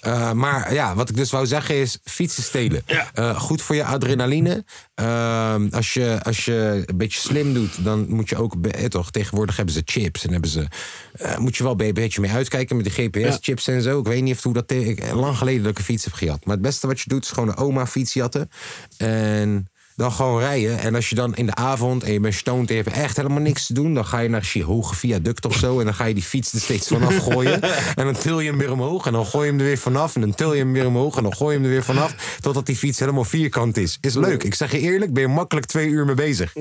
Eh, 0.00 0.32
maar 0.32 0.74
ja, 0.74 0.94
wat 0.94 1.08
ik 1.08 1.16
dus 1.16 1.30
wou 1.30 1.46
zeggen 1.46 1.74
is 1.74 1.98
fietsen 2.04 2.42
stelen. 2.42 2.82
Eh, 3.14 3.40
goed 3.40 3.62
voor 3.62 3.74
je 3.74 3.84
adrenaline. 3.84 4.64
Ehm, 4.94 5.68
als, 5.70 5.94
je, 5.94 6.18
als 6.22 6.44
je 6.44 6.82
een 6.86 6.96
beetje 6.96 7.20
slim 7.20 7.54
doet, 7.54 7.84
dan 7.84 8.08
moet 8.08 8.28
je 8.28 8.36
ook... 8.36 8.54
eh, 8.66 8.84
toch, 8.84 9.10
tegenwoordig 9.10 9.56
hebben 9.56 9.74
ze 9.74 9.82
chips 9.84 10.24
en 10.26 10.32
hebben 10.32 10.50
ze... 10.50 10.66
eh, 11.12 11.36
moet 11.38 11.56
je 11.56 11.62
wel 11.62 11.80
een 11.80 11.94
beetje 11.94 12.20
mee 12.20 12.30
uitkijken 12.30 12.76
met 12.76 12.84
de 12.84 12.90
GPS-chips 12.90 13.66
en 13.66 13.82
zo. 13.82 13.98
Ik 13.98 14.06
weet 14.06 14.22
niet 14.22 14.36
of 14.36 14.42
hoe 14.42 14.52
dat... 14.52 14.72
lang 15.14 15.36
geleden 15.36 15.62
dat 15.62 15.70
ik 15.70 15.78
een 15.78 15.84
fiets 15.84 16.04
heb 16.04 16.12
gehad. 16.12 16.44
Maar 16.44 16.54
het 16.54 16.64
beste 16.64 16.86
wat 16.86 17.00
je 17.00 17.08
doet 17.08 17.24
is 17.24 17.30
gewoon 17.30 17.48
een 17.48 17.56
oma-fiets 17.56 18.12
jatten. 18.12 18.50
En 18.96 19.70
dan 20.00 20.12
gewoon 20.12 20.40
rijden. 20.40 20.78
En 20.78 20.94
als 20.94 21.08
je 21.08 21.14
dan 21.14 21.34
in 21.34 21.46
de 21.46 21.54
avond 21.54 22.02
en 22.02 22.12
je 22.12 22.20
bent 22.20 22.34
stoned 22.34 22.68
en 22.68 22.76
je 22.76 22.82
hebt 22.82 22.96
echt 22.96 23.16
helemaal 23.16 23.40
niks 23.40 23.66
te 23.66 23.72
doen... 23.72 23.94
dan 23.94 24.06
ga 24.06 24.18
je 24.18 24.28
naar 24.28 24.50
een 24.54 24.62
hoge 24.62 24.94
viaduct 24.94 25.46
of 25.46 25.56
zo... 25.56 25.78
en 25.78 25.84
dan 25.84 25.94
ga 25.94 26.04
je 26.04 26.14
die 26.14 26.22
fiets 26.22 26.52
er 26.52 26.60
steeds 26.60 26.88
vanaf 26.88 27.16
gooien. 27.16 27.62
en 28.00 28.04
dan 28.04 28.14
til 28.14 28.40
je 28.40 28.48
hem 28.48 28.58
weer 28.58 28.72
omhoog 28.72 29.06
en 29.06 29.12
dan 29.12 29.26
gooi 29.26 29.44
je 29.44 29.50
hem 29.50 29.60
er 29.60 29.66
weer 29.66 29.78
vanaf... 29.78 30.14
en 30.14 30.20
dan 30.20 30.34
til 30.34 30.52
je 30.52 30.58
hem 30.58 30.72
weer 30.72 30.86
omhoog 30.86 31.16
en 31.16 31.22
dan 31.22 31.34
gooi 31.34 31.50
je 31.50 31.56
hem 31.56 31.64
er 31.68 31.74
weer 31.74 31.84
vanaf... 31.84 32.38
totdat 32.40 32.66
die 32.66 32.76
fiets 32.76 32.98
helemaal 32.98 33.24
vierkant 33.24 33.76
is. 33.76 33.98
Is 34.00 34.14
leuk. 34.14 34.42
Ik 34.42 34.54
zeg 34.54 34.72
je 34.72 34.78
eerlijk, 34.78 35.12
ben 35.12 35.22
je 35.22 35.28
makkelijk 35.28 35.66
twee 35.66 35.88
uur 35.88 36.04
mee 36.04 36.14
bezig. 36.14 36.54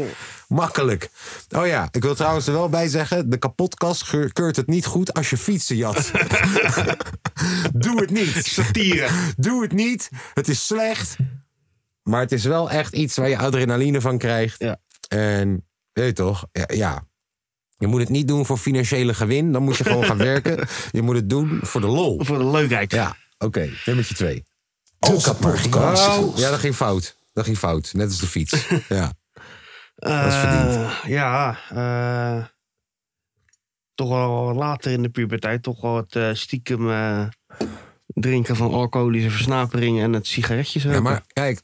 Makkelijk. 0.48 1.10
Oh 1.50 1.68
ja, 1.68 1.88
ik 1.92 2.04
wil 2.04 2.16
trouwens 2.16 2.48
er 2.48 2.54
wel 2.54 2.70
bij 2.70 2.88
zeggen... 2.88 3.30
de 3.30 3.38
kapotkast 3.38 4.10
keurt 4.34 4.56
het 4.56 4.68
niet 4.68 4.86
goed 4.86 5.14
als 5.14 5.30
je 5.30 5.38
fietsen 5.38 5.76
jat. 5.76 6.12
Doe 7.74 8.02
het 8.02 8.12
niet. 8.12 8.46
Satire. 8.46 9.08
Doe 9.38 9.62
het 9.62 9.72
niet. 9.72 10.10
Het 10.34 10.48
is 10.48 10.66
slecht. 10.66 11.18
Maar 12.10 12.22
het 12.22 12.32
is 12.32 12.43
wel 12.43 12.70
echt 12.70 12.93
iets 12.93 13.18
waar 13.18 13.30
je 13.30 13.38
adrenaline 13.38 14.01
van 14.01 14.18
krijgt. 14.18 14.60
Ja. 14.60 14.78
En 15.07 15.68
weet 15.91 16.07
je 16.07 16.14
toch? 16.14 16.47
Ja, 16.51 16.66
ja. 16.74 17.03
Je 17.78 17.88
moet 17.88 17.99
het 17.99 18.10
niet 18.10 18.28
doen 18.28 18.45
voor 18.45 18.57
financiële 18.57 19.14
gewin. 19.14 19.51
Dan 19.51 19.64
moet 19.64 19.78
je 19.78 19.84
gewoon 19.84 20.03
gaan 20.03 20.18
werken. 20.18 20.68
Je 20.91 21.01
moet 21.01 21.16
het 21.16 21.30
doen 21.30 21.60
voor 21.62 21.82
de 21.82 21.88
lol. 21.88 22.24
Voor 22.24 22.38
de 22.38 22.45
leukheid. 22.45 22.91
Ja, 22.91 23.16
oké. 23.38 23.70
Nummertje 23.86 24.16
twee. 24.16 24.43
Moeite 24.99 25.36
kost. 25.70 26.38
Ja, 26.39 26.49
dat 26.49 26.60
ging 26.60 26.76
fout. 26.76 27.18
Dat 27.34 27.45
ging 27.45 27.57
fout. 27.57 27.93
Net 27.93 28.07
als 28.07 28.20
de 28.20 28.28
fiets. 28.28 28.68
Ja. 28.89 29.14
Eh, 29.95 30.24
Dat 30.24 30.34
is 30.34 30.39
verdiend. 30.39 30.91
Ja, 31.03 31.57
eh, 31.70 32.45
toch 33.95 34.10
wel 34.10 34.43
wat 34.45 34.55
later 34.55 34.91
in 34.91 35.01
de 35.01 35.10
puberteit. 35.10 35.64
Toch 35.64 35.82
wel 35.82 35.95
het 35.95 36.16
eh, 36.16 36.30
stiekem 36.34 36.91
eh, 36.91 37.28
drinken 38.05 38.55
van 38.55 38.74
alcoholische 38.74 39.30
versnaperingen 39.30 40.03
en 40.03 40.14
het 40.14 40.28
sigaretjes 40.28 40.84
ja, 40.84 40.99
maar 40.99 41.24
kijk. 41.34 41.62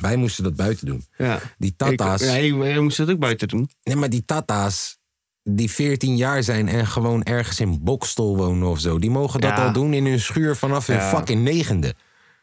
Wij 0.00 0.16
moesten 0.16 0.44
dat 0.44 0.56
buiten 0.56 0.86
doen. 0.86 1.04
Ja. 1.18 1.38
Die 1.58 1.74
tata's. 1.76 2.20
Ik, 2.22 2.28
ja, 2.28 2.34
je, 2.34 2.54
je 2.54 2.80
moest 2.80 2.96
het 2.98 3.10
ook 3.10 3.18
buiten 3.18 3.48
doen. 3.48 3.68
Nee, 3.82 3.96
maar 3.96 4.10
die 4.10 4.24
tata's 4.24 4.98
die 5.42 5.70
14 5.70 6.16
jaar 6.16 6.42
zijn 6.42 6.68
en 6.68 6.86
gewoon 6.86 7.22
ergens 7.22 7.60
in 7.60 7.78
Bokstol 7.82 8.36
wonen 8.36 8.68
of 8.68 8.80
zo. 8.80 8.98
Die 8.98 9.10
mogen 9.10 9.40
dat 9.40 9.56
Ja. 9.56 9.66
al 9.66 9.72
doen 9.72 9.92
in 9.92 10.06
hun 10.06 10.20
schuur 10.20 10.56
vanaf 10.56 10.86
hun 10.86 10.96
Ja. 10.96 11.08
fucking 11.08 11.42
negende. 11.42 11.94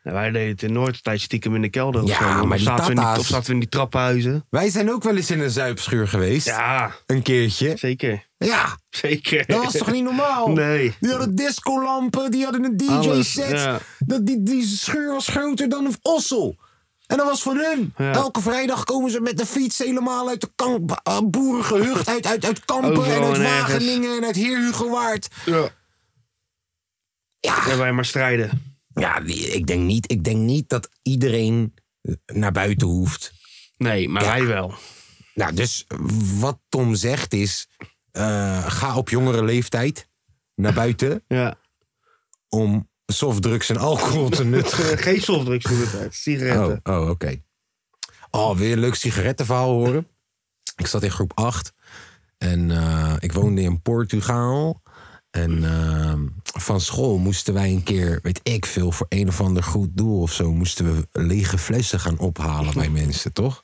Ja, 0.03 0.11
wij 0.11 0.31
deden 0.31 0.49
het 0.49 0.63
in 0.63 0.73
Noordtijd 0.73 1.21
stiekem 1.21 1.55
in 1.55 1.61
de 1.61 1.69
kelder. 1.69 2.01
of 2.03 2.09
Ja, 2.09 2.17
zo. 2.17 2.25
maar 2.25 2.43
Of 2.43 2.49
die 2.49 2.59
zaten 2.59 2.83
we 2.85 2.89
in 2.91 2.95
tata's- 2.97 3.19
Of 3.19 3.25
zaten 3.25 3.47
we 3.47 3.53
in 3.53 3.59
die 3.59 3.69
trappenhuizen. 3.69 4.45
Wij 4.49 4.69
zijn 4.69 4.91
ook 4.91 5.03
wel 5.03 5.15
eens 5.15 5.31
in 5.31 5.39
een 5.39 5.49
zuipschuur 5.49 6.07
geweest. 6.07 6.45
Ja, 6.45 6.91
Een 7.05 7.21
keertje. 7.21 7.73
zeker. 7.77 8.27
Ja, 8.37 8.77
Zeker. 8.89 9.45
dat 9.47 9.63
was 9.63 9.73
toch 9.77 9.91
niet 9.91 10.03
normaal? 10.03 10.47
Nee. 10.47 10.95
Die 10.99 11.09
hadden 11.09 11.35
discolampen, 11.35 12.31
die 12.31 12.43
hadden 12.43 12.63
een 12.63 12.77
DJ-set. 12.77 13.49
ja. 13.49 13.79
Dat 13.99 14.25
die, 14.25 14.43
die 14.43 14.65
schuur 14.65 15.11
was 15.11 15.27
groter 15.27 15.69
dan 15.69 15.85
een 15.85 15.95
ossel. 16.01 16.55
En 17.11 17.17
dat 17.17 17.25
was 17.25 17.41
van 17.41 17.57
hun. 17.57 17.93
Ja. 17.97 18.11
Elke 18.13 18.41
vrijdag 18.41 18.83
komen 18.83 19.11
ze 19.11 19.21
met 19.21 19.37
de 19.37 19.45
fiets 19.45 19.77
helemaal 19.77 20.29
uit 20.29 20.41
de 20.41 20.51
kamp, 20.55 21.01
uh, 21.07 21.19
boerengehucht. 21.23 22.07
Uit, 22.07 22.25
uit, 22.25 22.45
uit 22.45 22.65
Kampen 22.65 22.91
Overal 22.97 23.15
en 23.21 23.23
uit 23.27 23.35
en 23.35 23.43
ergens. 23.43 23.61
Wageningen 23.71 24.17
en 24.17 24.25
uit 24.25 24.35
Heer 24.35 24.57
Hugowaard. 24.59 25.27
Ja. 25.45 25.69
Ja, 27.39 27.63
Ja, 27.67 27.77
wij 27.77 27.91
maar 27.91 28.05
strijden. 28.05 28.75
Ja, 28.93 29.17
ik 29.25 29.67
denk 29.67 29.81
niet, 29.83 30.11
ik 30.11 30.23
denk 30.23 30.37
niet 30.37 30.69
dat 30.69 30.89
iedereen 31.01 31.73
eh, 32.01 32.13
naar 32.25 32.51
buiten 32.51 32.87
hoeft. 32.87 33.31
Nee, 33.77 34.09
maar 34.09 34.23
Ja. 34.23 34.29
wij 34.29 34.45
wel. 34.45 34.73
Nou, 35.33 35.53
dus 35.53 35.85
wat 36.39 36.59
Tom 36.69 36.95
zegt 36.95 37.33
is: 37.33 37.67
eh, 38.11 38.65
ga 38.67 38.97
op 38.97 39.09
jongere 39.09 39.43
leeftijd 39.43 40.07
naar 40.55 40.73
buiten 40.73 41.23
Ja. 41.27 41.55
om 42.49 42.89
softdrugs 43.13 43.69
en 43.69 43.77
alcohol 43.77 44.29
te 44.29 44.43
nuttigen. 44.43 44.97
Geen 45.07 45.21
softdrugs 45.21 45.65
doen 45.65 45.79
het 45.79 45.95
uit. 45.95 46.15
Sigaretten. 46.15 46.79
Oh, 46.83 47.01
oh 47.01 47.09
oké. 47.09 47.41
Oh, 48.31 48.57
weer 48.57 48.71
een 48.71 48.79
leuk 48.79 48.95
sigarettenverhaal 48.95 49.69
horen. 49.69 50.07
Ik 50.75 50.87
zat 50.87 51.03
in 51.03 51.11
groep 51.11 51.31
8 51.35 51.73
en 52.37 52.71
eh, 52.71 53.13
ik 53.19 53.33
woonde 53.33 53.61
in 53.61 53.81
Portugal. 53.81 54.81
En 55.31 55.63
eh, 55.63 56.13
van 56.43 56.81
school 56.81 57.17
moesten 57.17 57.53
wij 57.53 57.69
een 57.71 57.83
keer, 57.83 58.19
weet 58.21 58.39
ik 58.43 58.65
veel, 58.65 58.91
voor 58.91 59.05
een 59.09 59.27
of 59.27 59.41
ander 59.41 59.63
goed 59.63 59.89
doel 59.97 60.21
of 60.21 60.31
zo, 60.33 60.53
moesten 60.53 60.95
we 60.95 61.07
lege 61.11 61.57
flessen 61.57 61.99
gaan 61.99 62.17
ophalen 62.17 62.73
bij 62.73 62.89
mensen, 62.89 63.33
toch? 63.33 63.63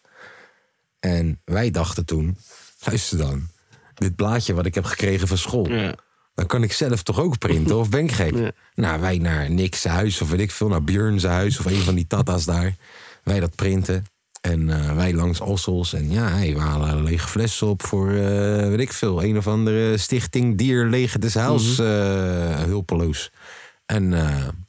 En 1.00 1.42
wij 1.46 1.72
dachten 1.72 2.06
toen, 2.06 2.38
luister 2.84 3.18
dan, 3.18 3.48
dit 3.94 4.16
blaadje 4.16 4.54
wat 4.54 4.66
ik 4.66 4.76
heb 4.76 4.86
gekregen 4.86 5.28
van 5.28 5.38
school, 5.38 5.70
Ja. 5.70 5.96
Dan 6.38 6.46
kan 6.46 6.64
ik 6.64 6.74
zelf 6.74 7.04
toch 7.04 7.20
ook 7.20 7.38
printen, 7.38 7.78
of 7.78 7.90
ben 7.90 8.04
ik 8.04 8.12
gek? 8.12 8.36
Ja. 8.38 8.52
Nou, 8.76 9.02
wij 9.02 9.18
naar 9.18 9.52
Nick's 9.52 9.84
huis, 9.84 10.22
of 10.22 10.30
weet 10.30 10.40
ik 10.40 10.52
veel, 10.52 10.68
naar 10.68 10.84
Björn's 10.84 11.24
huis, 11.24 11.60
of 11.60 11.66
een 11.66 11.82
van 11.82 11.96
die 11.96 12.08
tata's 12.08 12.46
daar. 12.46 12.76
Wij 13.24 13.40
dat 13.40 13.56
printen. 13.56 14.06
En 14.42 14.70
eh, 14.70 14.96
wij 14.96 15.14
langs 15.14 15.42
Ossels. 15.42 15.94
En 15.94 16.12
ja, 16.12 16.28
hey, 16.28 16.54
we 16.54 16.60
halen 16.60 17.04
lege 17.04 17.28
flessen 17.28 17.68
op 17.68 17.84
voor, 17.84 18.10
eh, 18.10 18.68
weet 18.68 18.80
ik 18.80 18.94
veel, 18.94 19.24
een 19.24 19.38
of 19.38 19.48
andere 19.48 19.98
stichting 19.98 20.58
Dier 20.58 20.86
Lege 20.86 21.20
des 21.20 21.34
Huils 21.34 21.80
eh, 21.80 21.86
hulpeloos. 22.60 23.32
En 23.86 24.10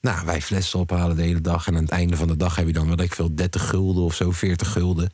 nou, 0.00 0.26
wij 0.26 0.40
flessen 0.42 0.78
ophalen 0.78 1.16
de 1.16 1.22
hele 1.22 1.40
dag. 1.40 1.66
En 1.66 1.76
aan 1.76 1.82
het 1.82 1.90
einde 1.90 2.16
van 2.16 2.28
de 2.28 2.36
dag 2.36 2.56
heb 2.56 2.66
je 2.66 2.72
dan, 2.72 2.88
weet 2.88 3.00
ik 3.00 3.14
veel, 3.14 3.34
30 3.34 3.68
gulden 3.68 4.02
of 4.02 4.14
zo, 4.14 4.30
40 4.30 4.72
gulden. 4.72 5.10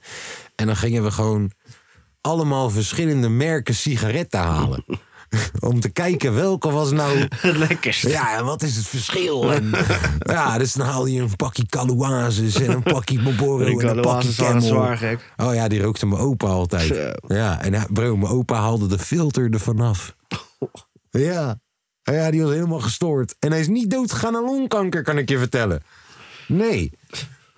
En 0.56 0.66
dan 0.66 0.76
gingen 0.76 1.02
we 1.02 1.10
gewoon 1.10 1.50
allemaal 2.20 2.70
verschillende 2.70 3.28
merken 3.28 3.74
sigaretten 3.74 4.40
halen. 4.40 4.84
Om 5.70 5.80
te 5.80 5.88
kijken 5.88 6.34
welke 6.34 6.70
was 6.70 6.90
nou 6.90 7.18
Het 7.36 7.56
lekkerste. 7.56 8.08
ja, 8.08 8.38
en 8.38 8.44
wat 8.44 8.62
is 8.62 8.76
het 8.76 8.86
verschil? 8.86 9.52
En, 9.52 9.70
ja, 10.36 10.58
dus 10.58 10.72
dan 10.72 10.86
haalde 10.86 11.12
je 11.12 11.20
een 11.20 11.36
pakje 11.36 11.66
Caluazes 11.66 12.54
en 12.54 12.70
een 12.70 12.82
pakje 12.82 13.20
Marlboro 13.22 13.78
en 13.78 13.88
een 13.88 14.00
pakje 14.00 14.34
Camel. 14.34 14.60
zwaar 14.60 14.96
gek. 14.96 15.32
Oh 15.36 15.54
ja, 15.54 15.68
die 15.68 15.82
rookte 15.82 16.06
mijn 16.06 16.20
opa 16.20 16.46
altijd. 16.46 16.86
Zo. 16.86 17.34
Ja, 17.34 17.62
en 17.62 17.86
bro, 17.92 18.16
mijn 18.16 18.32
opa 18.32 18.60
haalde 18.60 18.86
de 18.86 18.98
filter 18.98 19.52
er 19.52 19.60
vanaf. 19.60 20.14
Ja. 21.10 21.58
ja, 22.02 22.30
die 22.30 22.42
was 22.42 22.52
helemaal 22.52 22.80
gestoord. 22.80 23.36
En 23.38 23.50
hij 23.50 23.60
is 23.60 23.68
niet 23.68 23.90
doodgegaan 23.90 24.36
aan 24.36 24.44
longkanker, 24.44 25.02
kan 25.02 25.18
ik 25.18 25.28
je 25.28 25.38
vertellen. 25.38 25.82
Nee. 26.48 26.92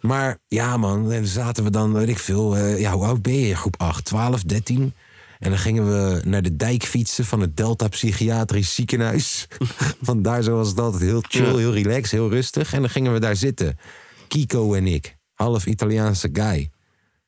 Maar 0.01 0.39
ja, 0.47 0.77
man, 0.77 1.03
en 1.12 1.20
dan 1.20 1.27
zaten 1.27 1.64
we 1.64 1.70
dan, 1.70 1.93
weet 1.93 2.09
ik 2.09 2.18
veel. 2.18 2.57
eh, 2.57 2.81
ja, 2.81 2.93
hoe 2.93 3.05
oud 3.05 3.22
ben 3.22 3.35
je? 3.41 3.57
Groep 3.57 3.74
8, 3.81 4.05
12, 4.05 4.43
13. 4.43 4.93
En 5.39 5.51
dan 5.51 5.59
gingen 5.59 5.87
we 5.87 6.20
naar 6.24 6.43
de 6.43 6.57
dijk 6.57 6.82
fietsen 6.82 7.24
van 7.24 7.41
het 7.41 7.57
Delta 7.57 7.89
Psychiatrisch 7.89 8.74
Ziekenhuis. 8.74 9.47
Want 10.01 10.24
daar 10.24 10.43
zo 10.43 10.57
was 10.57 10.68
het 10.68 10.80
altijd 10.80 11.03
heel 11.03 11.24
chill, 11.28 11.57
heel 11.57 11.72
relaxed, 11.72 12.11
heel 12.11 12.30
rustig. 12.30 12.72
En 12.72 12.80
dan 12.80 12.91
gingen 12.91 13.12
we 13.12 13.20
daar 13.20 13.37
zitten. 13.37 13.78
Kiko 14.28 14.74
en 14.74 14.87
ik, 14.87 15.16
half 15.34 15.66
Italiaanse 15.66 16.28
guy. 16.32 16.70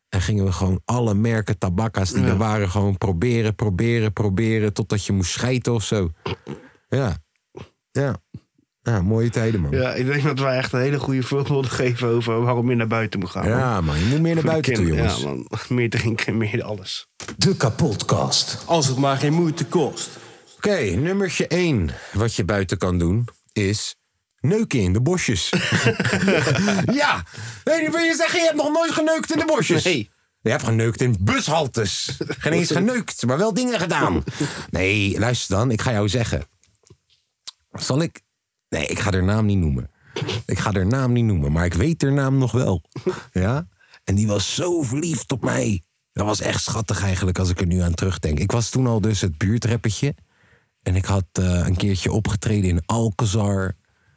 En 0.09 0.21
gingen 0.21 0.45
we 0.45 0.53
gewoon 0.53 0.81
alle 0.85 1.15
merken 1.15 1.59
tabakka's 1.59 2.11
die 2.11 2.23
Ja. 2.23 2.29
er 2.29 2.37
waren... 2.37 2.71
gewoon 2.71 2.99
proberen, 2.99 3.55
proberen, 3.55 4.13
proberen... 4.13 4.73
totdat 4.73 5.05
je 5.05 5.13
moest 5.13 5.31
schijten 5.31 5.75
of 5.75 5.85
zo. 5.85 6.11
Ja. 6.89 7.17
Ja. 7.91 8.21
Ja, 8.89 9.03
mooie 9.03 9.31
tijden, 9.31 9.61
man. 9.61 9.71
Ja, 9.71 9.79
Ja, 9.79 9.95
ik 9.95 10.07
denk 10.07 10.23
dat 10.23 10.39
wij 10.39 10.57
echt 10.57 10.73
een 10.73 10.81
hele 10.81 10.99
goede 10.99 11.23
voorbeelden 11.23 11.71
geven 11.81 12.09
over 12.09 12.41
waarom 12.41 12.71
je 12.71 12.77
naar 12.77 12.87
buiten 12.87 13.21
moet 13.21 13.31
gaan. 13.31 13.49
man. 13.49 13.85
man. 13.85 13.99
Je 13.99 14.05
moet 14.05 14.21
meer 14.21 14.35
naar 14.35 14.45
buiten 14.45 14.75
toe, 14.75 14.87
jongens. 14.87 15.21
Ja, 15.21 15.27
man. 15.27 15.49
Meer 15.69 15.91
drinken, 15.91 16.37
meer 16.37 16.63
alles. 16.63 17.09
De 17.37 17.57
kapotkast. 17.57 18.63
Als 18.65 18.87
het 18.87 18.97
maar 18.97 19.17
geen 19.17 19.33
moeite 19.33 19.67
kost. 19.67 20.09
Oké, 20.57 20.79
nummertje 20.79 21.47
1 21.47 21.91
wat 22.13 22.35
je 22.35 22.45
buiten 22.45 22.79
kan 22.79 22.99
doen 22.99 23.29
is 23.53 23.97
neuken 24.41 24.81
in 24.81 24.93
de 24.93 25.01
bosjes. 25.01 25.49
ja, 27.01 27.25
nee, 27.65 27.91
wil 27.91 28.01
je 28.01 28.15
zeggen, 28.17 28.39
je 28.39 28.45
hebt 28.45 28.57
nog 28.57 28.73
nooit 28.73 28.93
geneukt 28.93 29.33
in 29.33 29.39
de 29.39 29.45
bosjes? 29.45 29.85
Nee. 29.85 30.11
Je 30.41 30.51
hebt 30.51 30.63
geneukt 30.63 31.01
in 31.01 31.17
bushaltes. 31.21 32.17
Geen 32.19 32.53
eens 32.53 32.71
geneukt, 32.71 33.27
maar 33.27 33.39
wel 33.39 33.55
dingen 33.55 33.81
gedaan. 33.81 34.25
Nee, 34.71 35.19
luister 35.19 35.57
dan, 35.57 35.71
ik 35.71 35.81
ga 35.81 35.93
jou 35.93 36.09
zeggen. 36.09 36.45
Zal 37.73 38.03
ik... 38.03 38.21
Nee, 38.69 38.87
ik 38.87 38.99
ga 38.99 39.11
haar 39.11 39.25
naam 39.25 39.47
niet 39.47 39.59
noemen. 39.59 39.91
Ik 40.47 40.59
ga 40.59 40.73
haar 40.73 40.87
naam 40.87 41.13
niet 41.13 41.25
noemen, 41.25 41.53
maar 41.53 41.65
ik 41.65 41.75
weet 41.75 42.03
haar 42.03 42.13
naam 42.13 42.39
nog 42.39 42.53
wel. 42.53 42.83
Ja? 43.33 43.69
En 44.05 44.15
die 44.15 44.27
was 44.27 44.55
zo 44.55 44.83
verliefd 44.83 45.33
op 45.33 45.45
mij. 45.45 45.83
Dat 46.13 46.27
was 46.27 46.41
echt 46.41 46.63
schattig 46.63 47.03
eigenlijk 47.03 47.39
als 47.39 47.51
ik 47.51 47.61
er 47.61 47.67
nu 47.67 47.81
aan 47.81 47.95
terugdenk. 47.95 48.39
Ik 48.39 48.53
was 48.53 48.71
toen 48.71 48.87
al 48.87 49.01
dus 49.01 49.21
het 49.21 49.39
buurtrappetje. 49.39 50.15
En 50.83 50.97
ik 50.97 51.05
had 51.05 51.25
eh, 51.33 51.67
een 51.67 51.77
keertje 51.77 52.13
opgetreden 52.13 52.71
in 52.71 52.83
Alcazar. 52.87 53.77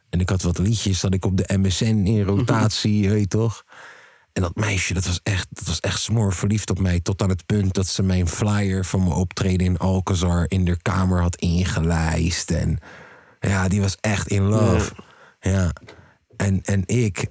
En 0.10 0.20
ik 0.20 0.30
had 0.30 0.42
wat 0.42 0.58
liedjes 0.58 1.00
dat 1.00 1.14
ik 1.14 1.26
op 1.26 1.38
de 1.38 1.58
MSN 1.58 2.04
in 2.06 2.24
rotatie, 2.24 3.10
weet 3.10 3.20
je 3.20 3.28
toch? 3.28 3.64
En 4.34 4.42
dat 4.42 4.56
meisje, 4.56 4.94
dat 4.94 5.06
was 5.06 5.20
echt, 5.24 5.48
dat 5.50 5.68
was 5.68 5.80
echt 5.80 6.02
smoor 6.02 6.34
verliefd 6.34 6.70
op 6.70 6.80
mij. 6.80 7.00
Tot 7.00 7.22
aan 7.22 7.30
het 7.30 7.46
punt 7.46 7.74
dat 7.74 7.88
ze 7.88 8.04
mijn 8.04 8.28
flyer 8.28 8.86
van 8.86 9.00
mijn 9.00 9.16
optreden 9.16 9.66
in 9.66 9.78
Alcazar 9.78 10.46
in 10.48 10.66
de 10.66 10.82
kamer 10.82 11.22
had 11.22 11.36
ingelijst. 11.36 12.52
En 12.52 12.80
ja, 13.50 13.68
die 13.68 13.82
was 13.82 13.98
echt 14.02 14.28
in 14.28 14.44
love. 14.44 14.92
Ja. 15.40 15.72
En, 16.36 16.62
en 16.62 16.84
ik, 16.86 17.28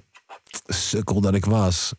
sukkel 0.65 1.21
dat 1.21 1.33
ik 1.33 1.45
was. 1.45 1.93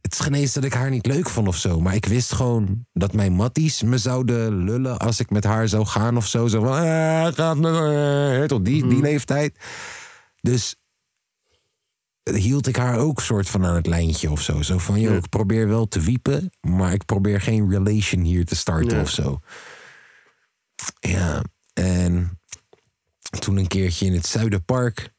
Het 0.00 0.12
is 0.12 0.20
geen 0.20 0.34
eens 0.34 0.52
dat 0.52 0.64
ik 0.64 0.72
haar 0.72 0.90
niet 0.90 1.06
leuk 1.06 1.28
vond 1.28 1.48
of 1.48 1.56
zo. 1.56 1.80
Maar 1.80 1.94
ik 1.94 2.06
wist 2.06 2.32
gewoon 2.32 2.86
dat 2.92 3.12
mijn 3.12 3.32
matties 3.32 3.82
me 3.82 3.98
zouden 3.98 4.64
lullen 4.64 4.98
als 4.98 5.20
ik 5.20 5.30
met 5.30 5.44
haar 5.44 5.68
zou 5.68 5.86
gaan 5.86 6.16
of 6.16 6.26
zo. 6.26 6.46
Zo 6.46 6.64
van, 6.64 6.76
eh, 6.76 7.26
gaat 7.26 7.56
met 7.56 7.74
haar. 7.74 8.46
Tot 8.46 8.64
die, 8.64 8.86
die 8.86 9.00
leeftijd. 9.00 9.58
Dus 10.40 10.76
hield 12.22 12.66
ik 12.66 12.76
haar 12.76 12.98
ook 12.98 13.20
soort 13.20 13.48
van 13.48 13.64
aan 13.64 13.74
het 13.74 13.86
lijntje 13.86 14.30
of 14.30 14.40
zo. 14.40 14.62
Zo 14.62 14.78
van, 14.78 15.00
joh, 15.00 15.14
ik 15.14 15.28
probeer 15.28 15.68
wel 15.68 15.88
te 15.88 16.00
wiepen, 16.00 16.50
maar 16.60 16.92
ik 16.92 17.04
probeer 17.04 17.40
geen 17.40 17.70
relation 17.70 18.22
hier 18.22 18.44
te 18.44 18.56
starten 18.56 19.00
of 19.00 19.10
zo. 19.10 19.40
Ja, 21.00 21.42
en 21.72 22.39
toen 23.38 23.56
een 23.56 23.66
keertje 23.68 24.06
in 24.06 24.12
het 24.14 24.26
Zuiderpark, 24.26 25.12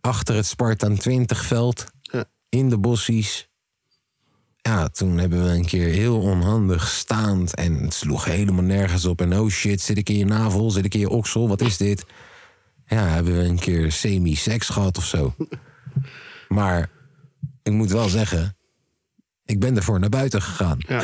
achter 0.00 0.34
het 0.34 0.46
Spartaan 0.46 0.96
20 0.96 1.44
veld, 1.44 1.84
Ja. 2.00 2.24
in 2.48 2.68
de 2.68 2.78
bossies. 2.78 3.48
Ja, 4.56 4.88
toen 4.88 5.18
hebben 5.18 5.44
we 5.44 5.50
een 5.50 5.66
keer 5.66 5.88
heel 5.88 6.20
onhandig 6.20 6.88
staand 6.88 7.54
en 7.54 7.74
het 7.82 7.94
sloeg 7.94 8.24
helemaal 8.24 8.64
nergens 8.64 9.04
op. 9.04 9.20
En 9.20 9.38
oh 9.38 9.48
shit, 9.50 9.80
zit 9.80 9.98
ik 9.98 10.08
in 10.08 10.16
je 10.18 10.24
navel, 10.24 10.70
zit 10.70 10.84
ik 10.84 10.94
in 10.94 11.00
je 11.00 11.08
oksel, 11.10 11.48
wat 11.48 11.60
is 11.60 11.76
dit? 11.76 12.04
Ja, 12.86 13.06
hebben 13.06 13.36
we 13.38 13.44
een 13.44 13.58
keer 13.58 13.92
semi-seks 13.92 14.68
gehad 14.68 14.96
of 14.98 15.04
zo. 15.04 15.34
Maar 16.48 16.90
ik 17.62 17.72
moet 17.72 17.90
wel 17.90 18.08
zeggen, 18.08 18.56
ik 19.44 19.60
ben 19.60 19.76
ervoor 19.76 20.00
naar 20.00 20.08
buiten 20.08 20.42
gegaan. 20.42 20.76
Ja. 20.78 21.02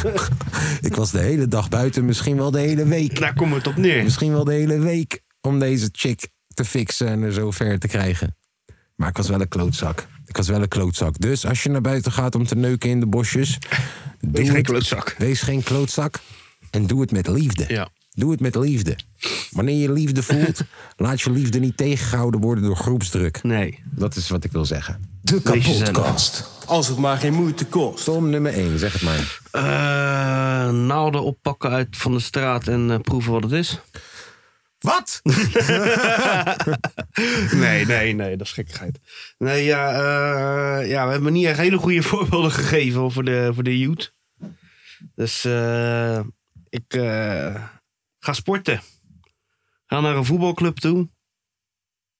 Ik 0.88 0.94
was 0.94 1.10
de 1.10 1.18
hele 1.18 1.48
dag 1.48 1.68
buiten, 1.68 2.04
misschien 2.04 2.36
wel 2.36 2.50
de 2.50 2.58
hele 2.60 2.84
week. 2.84 3.18
Daar 3.20 3.34
komt 3.34 3.54
het 3.54 3.66
op 3.66 3.76
neer. 3.76 4.02
Misschien 4.02 4.32
wel 4.32 4.44
de 4.44 4.52
hele 4.52 4.78
week 4.78 5.22
om 5.42 5.58
deze 5.58 5.88
chick 5.92 6.28
te 6.54 6.64
fixen 6.64 7.06
en 7.08 7.22
er 7.22 7.32
zo 7.32 7.50
ver 7.50 7.78
te 7.78 7.88
krijgen. 7.88 8.36
Maar 8.96 9.08
ik 9.08 9.16
was 9.16 9.28
wel 9.28 9.40
een 9.40 9.48
klootzak. 9.48 10.06
Ik 10.26 10.36
was 10.36 10.48
wel 10.48 10.62
een 10.62 10.68
klootzak. 10.68 11.18
Dus 11.18 11.46
als 11.46 11.62
je 11.62 11.68
naar 11.68 11.80
buiten 11.80 12.12
gaat 12.12 12.34
om 12.34 12.46
te 12.46 12.54
neuken 12.54 12.90
in 12.90 13.00
de 13.00 13.06
bosjes... 13.06 13.58
Wees 14.20 14.46
geen 14.46 14.56
het- 14.56 14.66
klootzak. 14.66 15.14
Wees 15.18 15.40
geen 15.40 15.62
klootzak. 15.62 16.18
En 16.70 16.86
doe 16.86 17.00
het 17.00 17.10
met 17.10 17.26
liefde. 17.28 17.64
Ja. 17.68 17.88
Doe 18.10 18.30
het 18.30 18.40
met 18.40 18.54
liefde. 18.54 18.96
Wanneer 19.50 19.76
je 19.80 19.92
liefde 19.92 20.22
voelt, 20.22 20.60
laat 20.96 21.20
je 21.20 21.30
liefde 21.30 21.58
niet 21.58 21.76
tegengehouden 21.76 22.40
worden 22.40 22.64
door 22.64 22.76
groepsdruk. 22.76 23.42
Nee. 23.42 23.82
Dat 23.84 24.16
is 24.16 24.28
wat 24.28 24.44
ik 24.44 24.52
wil 24.52 24.64
zeggen. 24.64 25.04
De 25.22 25.42
kapotkast. 25.42 26.48
Als 26.66 26.88
het 26.88 26.98
maar 26.98 27.16
geen 27.18 27.34
moeite 27.34 27.66
kost. 27.66 28.04
Tom 28.04 28.30
nummer 28.30 28.52
1, 28.52 28.78
zeg 28.78 28.92
het 28.92 29.02
maar. 29.02 29.40
Eh, 29.50 29.62
naalden 30.72 31.22
oppakken 31.22 31.70
uit 31.70 31.96
van 31.96 32.12
de 32.12 32.20
straat 32.20 32.68
en 32.68 32.90
eh, 32.90 32.98
proeven 32.98 33.32
wat 33.32 33.42
het 33.42 33.52
is. 33.52 33.80
Wat? 34.82 35.20
Nee, 37.52 37.86
nee, 37.86 38.12
nee, 38.12 38.36
dat 38.36 38.46
is 38.46 38.52
gekkigheid. 38.52 38.98
Nee, 39.38 39.64
ja, 39.64 39.92
eh, 39.92 40.88
ja, 40.88 41.06
we 41.06 41.12
hebben 41.12 41.32
niet 41.32 41.46
echt 41.46 41.58
hele 41.58 41.78
goede 41.78 42.02
voorbeelden 42.12 42.52
gegeven 42.52 43.12
voor 43.12 43.24
de, 43.24 43.50
voor 43.54 43.62
de 43.62 43.78
youth. 43.78 44.14
Dus 45.14 45.44
eh, 45.44 46.20
ik 46.68 46.94
eh, 46.94 47.64
ga 48.18 48.32
sporten. 48.32 48.80
Ga 49.86 50.00
naar 50.00 50.16
een 50.16 50.24
voetbalclub 50.24 50.78
toe. 50.78 51.08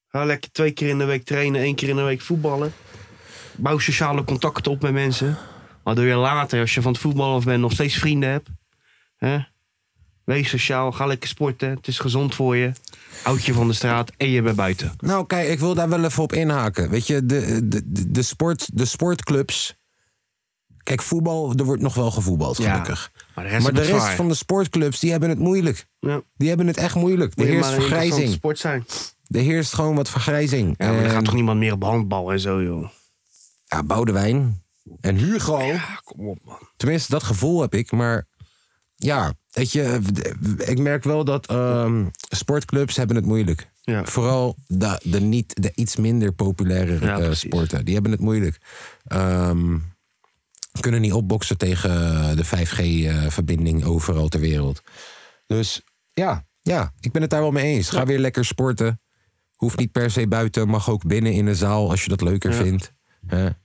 Ga 0.09 0.25
lekker 0.25 0.53
twee 0.53 0.71
keer 0.71 0.89
in 0.89 0.99
de 0.99 1.05
week 1.05 1.25
trainen, 1.25 1.61
één 1.61 1.75
keer 1.75 1.89
in 1.89 1.97
de 1.97 2.03
week 2.03 2.21
voetballen. 2.21 2.73
Bouw 3.57 3.79
sociale 3.79 4.25
contacten 4.25 4.73
op 4.73 4.83
met 4.83 4.93
mensen. 4.93 5.39
Waardoor 5.83 6.05
je 6.05 6.15
later, 6.15 6.61
als 6.61 6.75
je 6.75 6.83
van 6.83 6.93
het 6.93 7.01
voetballen 7.01 7.37
af 7.37 7.45
bent, 7.45 7.61
nog 7.61 7.73
steeds 7.73 7.97
vrienden 7.97 8.31
hebt. 8.31 8.49
Hè? 9.17 9.39
Wees 10.25 10.49
sociaal, 10.49 10.93
ga 10.93 11.07
lekker 11.07 11.29
sporten. 11.29 11.71
Het 11.71 11.87
is 11.89 11.99
gezond 11.99 12.35
voor 12.35 12.57
je. 12.57 12.73
Houd 13.23 13.45
je 13.45 13.53
van 13.53 13.69
de 13.69 13.73
straat 13.75 14.13
en 14.17 14.31
je 14.31 14.43
bent 14.43 14.57
buiten. 14.57 14.93
Nou, 14.99 15.27
kijk, 15.27 15.49
ik 15.49 15.59
wil 15.59 15.75
daar 15.75 15.89
wel 15.89 16.05
even 16.05 16.23
op 16.23 16.33
inhaken. 16.33 16.91
Weet 16.91 17.07
je, 17.07 17.27
de, 17.27 17.69
de, 17.69 18.11
de, 18.11 18.23
sport, 18.23 18.69
de 18.75 18.85
sportclubs. 18.85 19.75
Kijk, 20.83 21.03
voetbal, 21.03 21.53
er 21.57 21.65
wordt 21.65 21.83
nog 21.83 21.95
wel 21.95 22.11
gevoetbald, 22.11 22.57
Ja, 22.57 22.71
gelukkig. 22.71 23.13
maar 23.35 23.45
de 23.45 23.51
rest 23.51 23.63
maar 23.63 23.73
de 23.73 24.17
van 24.17 24.29
de 24.29 24.35
sportclubs, 24.35 25.01
die 25.01 25.11
hebben 25.11 25.29
het 25.29 25.39
moeilijk. 25.39 25.87
Ja. 25.99 26.23
Die 26.37 26.49
hebben 26.49 26.67
het 26.67 26.77
echt 26.77 26.95
moeilijk. 26.95 27.33
Er 27.39 27.47
heerst 27.47 27.71
vergrijzing. 27.71 28.33
sport 28.33 28.59
zijn. 28.59 28.85
Er 29.29 29.41
heerst 29.41 29.75
gewoon 29.75 29.95
wat 29.95 30.09
vergrijzing. 30.11 30.75
Ja, 30.79 30.93
maar 30.93 31.05
er 31.05 31.11
gaat 31.11 31.25
toch 31.25 31.35
niemand 31.35 31.59
meer 31.59 31.73
op 31.73 31.83
handbal 31.83 32.33
en 32.33 32.41
zo, 32.41 32.63
joh. 32.63 32.89
ja, 33.65 33.83
Boudewijn 33.83 34.63
en 35.01 35.17
Hugo. 35.17 35.63
Ja, 35.63 36.01
kom 36.05 36.29
op, 36.29 36.39
man. 36.45 36.59
Tenminste, 36.77 37.11
dat 37.11 37.23
gevoel 37.23 37.61
heb 37.61 37.75
ik. 37.75 37.93
Maar 37.93 38.27
ja, 39.03 39.33
weet 39.51 39.73
je, 39.73 40.01
ik 40.59 40.79
merk 40.79 41.05
wel 41.05 41.25
dat 41.25 41.47
ehm, 41.47 42.07
sportclubs 42.29 42.97
hebben 42.97 43.17
het 43.17 43.27
moeilijk. 43.27 43.71
Ja. 43.81 44.05
Vooral 44.05 44.57
de, 44.67 45.01
de, 45.03 45.21
niet, 45.21 45.63
de 45.63 45.73
iets 45.75 45.97
minder 45.97 46.33
populaire 46.33 47.05
Ja, 47.05 47.19
eh, 47.19 47.33
sporten. 47.33 47.85
Die 47.85 47.95
hebben 47.95 48.13
het 48.13 48.21
moeilijk. 48.21 48.59
Ehm, 49.05 49.79
kunnen 50.81 51.01
niet 51.01 51.13
opboksen 51.13 51.59
tegen 51.59 51.91
de 52.37 52.45
5G-verbinding 52.45 53.85
overal 53.85 54.29
ter 54.29 54.41
wereld. 54.41 54.83
Dus 55.47 55.83
ja, 56.13 56.47
ja, 56.61 56.93
ik 57.01 57.13
ben 57.13 57.23
het 57.23 57.31
daar 57.31 57.41
wel 57.41 57.51
mee 57.51 57.75
eens. 57.75 57.91
Ga 57.91 58.07
weer 58.07 58.19
lekker 58.19 58.45
sporten. 58.45 59.01
Hoeft 59.57 59.79
niet 59.79 59.93
per 59.93 60.11
se 60.11 60.29
buiten, 60.29 60.69
mag 60.69 60.91
ook 60.91 61.07
binnen 61.07 61.33
in 61.33 61.47
een 61.47 61.57
zaal 61.57 61.91
als 61.91 62.03
je 62.03 62.09
dat 62.09 62.21
leuker 62.21 62.55
vindt. 62.55 62.93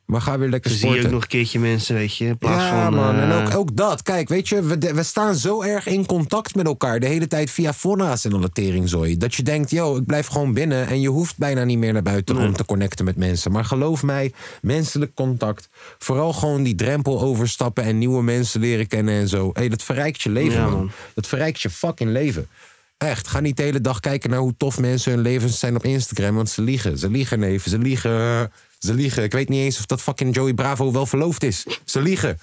Maar 0.05 0.21
ga 0.21 0.37
weer 0.39 0.49
lekker 0.49 0.69
Dan 0.69 0.79
zie 0.79 0.87
je 0.87 0.93
sporten. 0.93 1.05
ook 1.05 1.13
nog 1.13 1.21
een 1.21 1.27
keertje 1.39 1.59
mensen, 1.59 1.95
weet 1.95 2.17
je. 2.17 2.25
In 2.25 2.37
plaats 2.37 2.63
Ja, 2.63 2.83
van... 2.83 2.93
man. 2.93 3.15
En 3.19 3.29
eh, 3.31 3.45
ook, 3.45 3.55
ook 3.55 3.75
dat. 3.75 4.03
Kijk, 4.03 4.29
weet 4.29 4.49
je, 4.49 4.61
we, 4.61 4.77
we 4.93 5.03
staan 5.03 5.35
zo 5.35 5.61
erg 5.61 5.85
in 5.87 6.05
contact 6.05 6.55
met 6.55 6.65
elkaar. 6.65 6.99
De 6.99 7.05
hele 7.07 7.27
tijd 7.27 7.51
via 7.51 7.73
fonna's 7.73 8.25
en 8.25 8.33
alle 8.33 8.49
teringzooi. 8.49 9.17
Dat 9.17 9.35
je 9.35 9.43
denkt, 9.43 9.69
yo, 9.69 9.95
ik 9.97 10.05
blijf 10.05 10.27
gewoon 10.27 10.53
binnen. 10.53 10.87
En 10.87 11.01
je 11.01 11.09
hoeft 11.09 11.37
bijna 11.37 11.63
niet 11.63 11.77
meer 11.77 11.93
naar 11.93 12.01
buiten 12.01 12.37
om 12.37 12.53
te 12.53 12.65
connecten 12.65 13.05
met 13.05 13.15
mensen. 13.15 13.51
Maar 13.51 13.65
geloof 13.65 14.03
mij, 14.03 14.33
menselijk 14.61 15.13
contact. 15.13 15.69
Vooral 15.97 16.33
gewoon 16.33 16.63
die 16.63 16.75
drempel 16.75 17.21
overstappen 17.21 17.83
en 17.83 17.97
nieuwe 17.97 18.23
mensen 18.23 18.59
leren 18.59 18.87
kennen 18.87 19.13
en 19.13 19.27
zo. 19.27 19.49
Hey, 19.53 19.69
dat 19.69 19.83
verrijkt 19.83 20.21
je 20.21 20.29
leven, 20.29 20.59
Ja, 20.59 20.63
man. 20.65 20.73
man. 20.73 20.91
Dat 21.13 21.27
verrijkt 21.27 21.61
je 21.61 21.69
fucking 21.69 22.09
leven. 22.11 22.47
Echt, 22.97 23.27
ga 23.27 23.39
niet 23.39 23.57
de 23.57 23.63
hele 23.63 23.81
dag 23.81 23.99
kijken 23.99 24.29
naar 24.29 24.39
hoe 24.39 24.53
tof 24.57 24.79
mensen 24.79 25.11
hun 25.11 25.21
levens 25.21 25.59
zijn 25.59 25.75
op 25.75 25.83
Instagram. 25.83 26.35
Want 26.35 26.49
ze 26.49 26.61
liegen. 26.61 26.97
Ze 26.97 27.09
liegen, 27.09 27.39
neef. 27.39 27.67
Ze 27.67 27.77
liegen. 27.77 28.51
Ze 28.79 28.93
liegen. 28.93 29.23
Ik 29.23 29.31
weet 29.31 29.49
niet 29.49 29.61
eens 29.61 29.77
of 29.79 29.85
dat 29.85 30.01
fucking 30.01 30.35
Joey 30.35 30.53
Bravo 30.53 30.91
wel 30.91 31.05
verloofd 31.05 31.43
is. 31.43 31.65
Ze 31.85 32.01
liegen. 32.01 32.39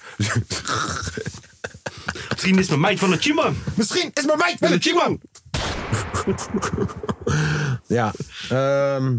Misschien 2.29 2.59
is 2.59 2.67
mijn 2.67 2.79
meid 2.79 2.99
van 2.99 3.09
de 3.09 3.17
Chimang. 3.17 3.55
Misschien 3.73 4.11
is 4.13 4.25
mijn 4.25 4.37
meid 4.37 4.55
Van 4.59 4.71
een 4.71 4.77
de 4.77 4.81
Chimang. 4.83 5.21
Ja. 7.87 8.13
ehm, 8.49 9.13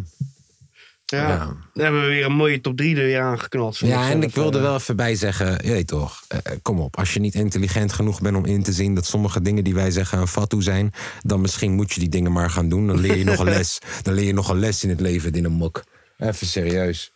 Ja. 1.06 1.28
Ja. 1.28 1.38
Dan 1.74 1.84
hebben 1.84 2.00
we 2.00 2.06
weer 2.06 2.24
een 2.24 2.32
mooie 2.32 2.60
top 2.60 2.76
3 2.76 2.96
er 2.96 3.02
weer 3.02 3.20
aangeknald. 3.20 3.78
ja, 3.78 4.10
en 4.10 4.22
ik 4.22 4.34
wilde 4.34 4.58
wel 4.60 4.74
even 4.74 4.96
bij 4.96 5.14
zeggen. 5.14 5.58
Je 5.64 5.70
weet 5.72 5.86
toch, 5.86 6.22
eh, 6.28 6.38
eh, 6.42 6.58
kom 6.62 6.80
op. 6.80 6.96
Als 6.98 7.14
je 7.14 7.20
niet 7.20 7.34
intelligent 7.34 7.92
genoeg 7.92 8.20
bent 8.20 8.36
om 8.36 8.44
in 8.44 8.62
te 8.62 8.72
zien 8.72 8.94
dat 8.94 9.06
sommige 9.06 9.40
dingen 9.42 9.64
die 9.64 9.74
wij 9.74 9.90
zeggen 9.90 10.18
een 10.18 10.28
fatu 10.28 10.62
zijn. 10.62 10.92
dan 11.22 11.40
misschien 11.40 11.72
moet 11.72 11.92
je 11.92 12.00
die 12.00 12.08
dingen 12.08 12.32
maar 12.32 12.50
gaan 12.50 12.68
doen. 12.68 12.86
Dan 12.86 13.00
leer 13.00 13.16
je 13.16 13.24
nog 13.24 13.38
een 13.38 13.50
les. 13.58 13.78
Dan 14.02 14.14
leer 14.14 14.24
je 14.26 14.32
nog 14.34 14.48
een 14.48 14.58
les 14.58 14.82
in 14.84 14.88
het 14.90 15.00
leven, 15.00 15.32
in 15.32 15.44
een 15.44 15.52
mok. 15.52 15.84
Even 16.18 16.46
serieus. 16.46 17.12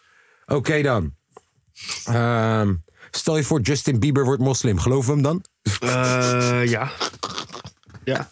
Oké 0.46 0.82
dan. 0.82 1.14
Ehm, 2.04 2.74
stel 3.10 3.36
je 3.36 3.44
voor, 3.44 3.60
Justin 3.60 3.98
Bieber 3.98 4.24
wordt 4.24 4.42
moslim. 4.42 4.78
Geloven 4.78 5.06
we 5.08 5.12
hem 5.12 5.22
dan? 5.22 5.44
Eh, 5.80 6.66
ja. 6.66 6.90
Ja. 8.04 8.30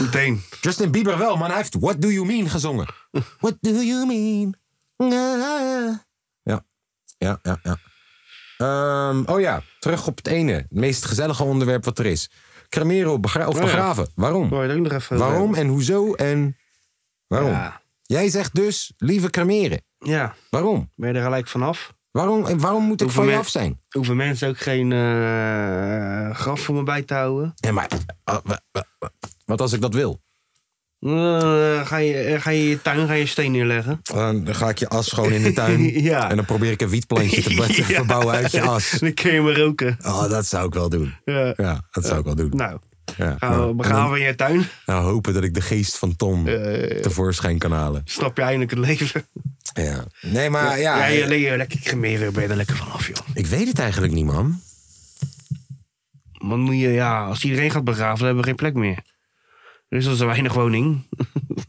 Meteen. 0.00 0.42
Justin 0.60 0.90
Bieber 0.90 1.18
wel, 1.18 1.36
man. 1.36 1.48
Hij 1.48 1.56
heeft 1.56 1.74
What 1.80 2.00
Do 2.02 2.08
You 2.10 2.26
Mean 2.26 2.48
gezongen. 2.48 2.86
What 3.40 3.56
do 3.60 3.70
you 3.70 4.06
mean? 4.06 4.54
Ja, 5.10 6.04
ja, 7.18 7.38
ja, 7.42 7.58
ja. 7.62 7.76
Ehm, 8.58 9.22
oh 9.26 9.40
ja, 9.40 9.62
terug 9.78 10.06
op 10.06 10.16
het 10.16 10.26
ene. 10.26 10.52
Het 10.52 10.66
meest 10.70 11.04
gezellige 11.04 11.42
onderwerp 11.44 11.84
wat 11.84 11.98
er 11.98 12.06
is. 12.06 12.30
Cremeren 12.68 13.12
of, 13.12 13.20
begra- 13.20 13.46
of 13.46 13.54
Oh 13.54 13.60
ja. 13.60 13.66
begraven. 13.66 14.08
Waarom? 14.14 14.48
Wou 14.48 14.62
je 14.62 14.68
het 14.68 14.78
ook 14.78 14.84
nog 14.84 14.92
even 14.92 15.16
over 15.16 15.28
Waarom 15.28 15.54
en 15.54 15.66
hoezo 15.66 16.14
en 16.14 16.56
waarom? 17.26 17.50
Ja. 17.50 17.80
Jij 18.08 18.28
zegt 18.28 18.54
dus 18.54 18.92
liever 18.96 19.30
cremeren. 19.30 19.82
ja, 19.98 20.34
Waarom? 20.50 20.92
ben 20.94 21.08
je 21.12 21.18
er 21.18 21.22
gelijk 21.24 21.48
vanaf? 21.48 21.94
Waarom, 22.10 22.46
en 22.46 22.60
waarom 22.60 22.84
moet 22.84 23.00
ik 23.00 23.10
van 23.10 23.26
je 23.26 23.36
af 23.36 23.48
zijn? 23.48 23.80
Hoeven 23.88 24.16
mensen 24.16 24.48
ook 24.48 24.58
geen 24.58 24.92
eh, 24.92 26.34
graf 26.36 26.60
voor 26.60 26.74
me 26.74 26.82
bij 26.82 27.02
te 27.02 27.14
houden? 27.14 27.52
Ja, 27.54 27.72
maar 27.72 27.88
wa- 28.24 28.60
wat 29.44 29.60
als 29.60 29.72
ik 29.72 29.80
dat 29.80 29.94
wil? 29.94 30.20
Eh, 30.98 31.86
ga, 31.86 31.96
je, 31.96 32.14
eh, 32.14 32.40
ga 32.40 32.50
je 32.50 32.58
in 32.62 32.68
je 32.68 32.82
tuin 32.82 33.06
ga 33.06 33.12
je 33.12 33.26
steen 33.26 33.52
neerleggen? 33.52 34.00
Dan 34.02 34.44
dan 34.44 34.54
ga 34.54 34.68
ik 34.68 34.78
je 34.78 34.88
as 34.88 35.12
gewoon 35.12 35.32
in 35.32 35.42
de 35.42 35.52
tuin. 35.52 35.80
Ja. 36.02 36.30
En 36.30 36.36
dan 36.36 36.44
probeer 36.44 36.70
ik 36.70 36.80
een 36.82 36.88
wietplantje 36.88 37.42
te 37.42 37.54
te 37.54 37.76
Ja. 37.76 37.84
verbouwen 37.84 38.34
uit 38.34 38.50
je 38.50 38.60
as. 38.60 38.90
Dan 39.00 39.14
kun 39.14 39.32
je 39.32 39.40
me 39.42 39.54
roken. 39.54 39.96
Oh, 40.04 40.28
dat 40.30 40.46
zou 40.46 40.66
ik 40.66 40.74
wel 40.74 40.88
doen. 40.88 41.14
Ja. 41.24 41.52
Ja, 41.56 41.80
dat 41.90 42.04
zou 42.06 42.18
ik 42.18 42.24
wel 42.24 42.34
doen. 42.34 42.50
Nou, 42.54 42.78
Ja. 43.16 43.36
gaan 43.38 43.50
Nou, 43.50 43.74
begraven 43.74 44.08
dan- 44.10 44.18
in 44.18 44.24
je 44.26 44.34
tuin. 44.34 44.66
nou, 44.86 45.04
hopen 45.04 45.34
dat 45.34 45.44
ik 45.44 45.54
de 45.54 45.60
geest 45.60 45.98
van 45.98 46.16
Tom 46.16 46.46
Eh, 46.48 47.00
tevoorschijn 47.00 47.58
kan 47.58 47.72
halen. 47.72 48.02
snap 48.04 48.36
je 48.36 48.42
eindelijk 48.42 48.70
het 48.70 48.80
leven? 48.80 49.26
Ja. 49.74 50.04
Nee, 50.20 50.50
maar 50.50 50.78
ja, 50.78 50.96
ja, 50.96 51.06
je, 51.06 51.26
le- 51.26 51.56
lekker 51.56 51.80
cremeren 51.80 52.32
ben 52.32 52.42
je 52.42 52.48
er 52.48 52.56
lekker 52.56 52.76
vanaf, 52.76 53.06
joh. 53.06 53.16
ik 53.34 53.46
weet 53.46 53.68
het 53.68 53.78
eigenlijk 53.78 54.12
niet, 54.12 54.24
man. 54.24 54.60
Want 56.32 56.62
moet 56.62 56.78
je, 56.80 56.88
ja, 56.88 57.24
als 57.26 57.44
iedereen 57.44 57.70
gaat 57.70 57.84
begraven, 57.84 58.16
dan 58.16 58.26
hebben 58.26 58.42
we 58.44 58.48
geen 58.48 58.56
plek 58.58 58.74
meer. 58.74 58.98
Er 59.88 59.98
is 59.98 60.06
al 60.08 60.14
zo 60.14 60.26
weinig 60.26 60.52
woning. 60.52 61.06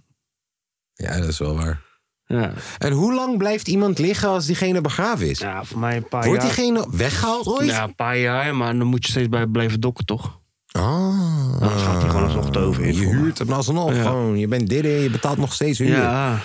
Ja, 0.93 1.17
dat 1.19 1.27
is 1.27 1.37
wel 1.39 1.55
waar. 1.55 1.81
Ja, 2.25 2.53
En 2.77 2.91
hoe 2.91 3.13
lang 3.13 3.37
blijft 3.37 3.67
iemand 3.67 3.99
liggen 3.99 4.29
als 4.29 4.45
diegene 4.45 4.81
begraven 4.81 5.29
is? 5.29 5.39
ja 5.39 5.63
voor 5.63 5.79
mij 5.79 5.95
een 5.97 6.07
paar 6.07 6.25
Wordt 6.25 6.43
jaar. 6.43 6.55
diegene 6.55 6.87
weggehaald 6.91 7.47
ooit? 7.47 7.69
Ja, 7.69 7.83
een 7.83 7.95
paar 7.95 8.17
jaar, 8.17 8.55
maar 8.55 8.77
dan 8.77 8.87
moet 8.87 9.05
je 9.05 9.11
steeds 9.11 9.29
bij 9.29 9.47
blijven 9.47 9.79
dokken, 9.79 10.05
toch? 10.05 10.39
Ah. 10.71 11.61
Anders 11.61 11.81
gaat 11.83 12.01
hij 12.01 12.09
gewoon 12.09 12.23
alsnog 12.25 12.45
het 12.45 12.57
over 12.57 12.83
in. 12.83 12.95
Je 12.95 13.07
huurt 13.07 13.37
hem 13.37 13.51
alsnog 13.51 13.95
Ja. 13.95 14.01
gewoon. 14.01 14.37
Je 14.37 14.47
bent 14.47 14.69
dit 14.69 14.83
en 14.83 14.89
je 14.89 15.09
betaalt 15.09 15.37
nog 15.37 15.53
steeds 15.53 15.79
huur. 15.79 15.87
Ja. 15.87 16.39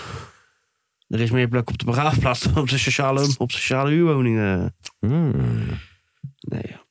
Er 1.08 1.20
is 1.20 1.30
meer 1.30 1.48
plek 1.48 1.70
op 1.70 1.78
de 1.78 1.84
begraafplaats 1.84 2.40
dan 2.40 2.56
op 2.56 2.68
de 2.68 2.78
sociale, 2.78 3.34
op 3.38 3.50
sociale 3.50 3.90
huurwoningen. 3.90 4.76
Hmm. 4.98 5.32
Nee, 6.38 6.62
ja. 6.68 6.82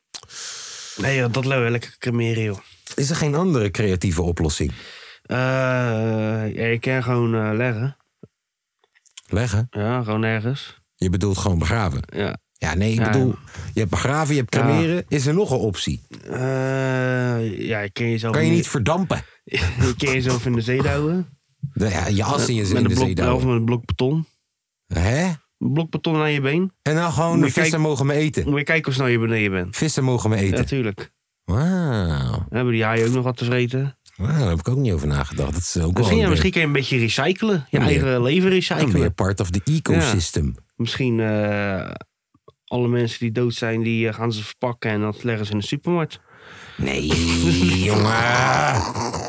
Nee, 0.97 1.17
joh, 1.17 1.31
dat 1.31 1.45
leuk. 1.45 1.69
Lekker 1.69 1.95
cremeren, 1.99 2.43
joh. 2.43 2.57
Is 2.95 3.09
er 3.09 3.15
geen 3.15 3.35
andere 3.35 3.71
creatieve 3.71 4.21
oplossing? 4.21 4.71
Eh, 5.23 5.37
ja, 6.55 6.65
je 6.65 6.77
kan 6.79 7.03
gewoon 7.03 7.35
eh, 7.35 7.49
leggen. 7.53 7.97
Leggen? 9.27 9.67
Ja, 9.69 10.03
gewoon 10.03 10.23
ergens. 10.23 10.81
Je 10.95 11.09
bedoelt 11.09 11.37
gewoon 11.37 11.59
begraven? 11.59 12.01
Ja. 12.15 12.37
Ja, 12.63 12.73
nee, 12.75 12.91
ik 12.91 12.99
Ja. 12.99 13.09
bedoel, 13.11 13.35
je 13.73 13.79
hebt 13.79 13.91
begraven, 13.91 14.33
je 14.35 14.39
hebt 14.39 14.51
cremeren. 14.55 15.05
Is 15.07 15.25
er 15.25 15.33
nog 15.33 15.51
een 15.51 15.57
optie? 15.57 16.01
Eh, 16.31 16.39
ja, 17.67 17.79
je 17.79 17.89
kan 17.93 18.09
jezelf, 18.09 18.33
Kan 18.33 18.45
je 18.45 18.51
niet 18.51 18.67
verdampen? 18.67 19.21
je 19.43 19.93
kan 19.97 20.13
jezelf 20.13 20.45
in 20.45 20.51
de 20.53 20.61
zee 20.61 20.81
douwen. 20.81 21.27
De, 21.73 21.89
ja, 21.89 22.07
je 22.07 22.23
as 22.23 22.47
in 22.49 22.55
je 22.55 22.61
met 22.61 22.71
in 22.71 22.75
de 22.83 22.89
blok, 22.93 22.97
zee 22.97 23.09
Of 23.09 23.15
douwen. 23.15 23.47
met 23.47 23.55
een 23.55 23.65
blok 23.65 23.85
beton. 23.85 24.25
Hè? 24.87 25.25
Een 25.25 25.73
blok 25.73 25.89
beton 25.89 26.15
aan 26.15 26.31
je 26.31 26.41
been. 26.41 26.71
En 26.81 26.95
dan 26.95 27.11
gewoon, 27.11 27.39
de 27.39 27.45
je 27.45 27.51
vissen 27.51 27.81
mogen 27.81 28.05
me 28.05 28.13
eten. 28.13 28.49
Moet 28.49 28.57
je 28.59 28.63
kijken 28.65 28.85
hoe 28.85 28.93
snel 28.93 29.07
je 29.07 29.19
beneden 29.19 29.51
bent. 29.51 29.75
Vissen 29.77 30.03
mogen 30.03 30.29
me 30.29 30.35
Ja, 30.35 30.41
eten. 30.41 30.65
tuurlijk. 30.65 31.11
Wauw. 31.43 32.45
Hebben 32.49 32.73
die 32.73 32.83
haaien 32.83 33.07
ook 33.07 33.13
nog 33.13 33.23
wat 33.23 33.37
te 33.37 33.45
vreten. 33.45 33.97
Wauw, 34.15 34.39
daar 34.39 34.49
heb 34.49 34.59
ik 34.59 34.67
ook 34.67 34.77
niet 34.77 34.91
over 34.93 35.07
nagedacht. 35.07 35.53
Dat 35.53 35.61
is 35.61 35.77
ook 35.81 35.93
Misschien, 35.97 36.15
ja, 36.15 36.21
wel 36.21 36.31
misschien 36.31 36.51
kun 36.51 36.61
je 36.61 36.67
een 36.67 36.73
beetje 36.73 36.97
recyclen. 36.97 37.65
Je 37.69 37.79
Ja, 37.79 37.85
eigen 37.85 38.21
leven 38.21 38.49
recyclen. 38.49 39.13
part 39.13 39.39
of 39.39 39.49
the 39.49 39.61
ecosystem. 39.63 40.55
Misschien 40.75 41.19
eh, 41.19 41.89
alle 42.73 42.87
mensen 42.87 43.19
die 43.19 43.31
dood 43.31 43.53
zijn, 43.53 43.81
die 43.81 44.07
eh, 44.07 44.13
gaan 44.13 44.31
ze 44.33 44.43
verpakken 44.43 44.91
en 44.91 45.01
dat 45.01 45.23
leggen 45.23 45.45
ze 45.45 45.51
in 45.51 45.57
de 45.57 45.65
supermarkt. 45.65 46.19
Nee, 46.77 47.05
jongen. 47.89 48.03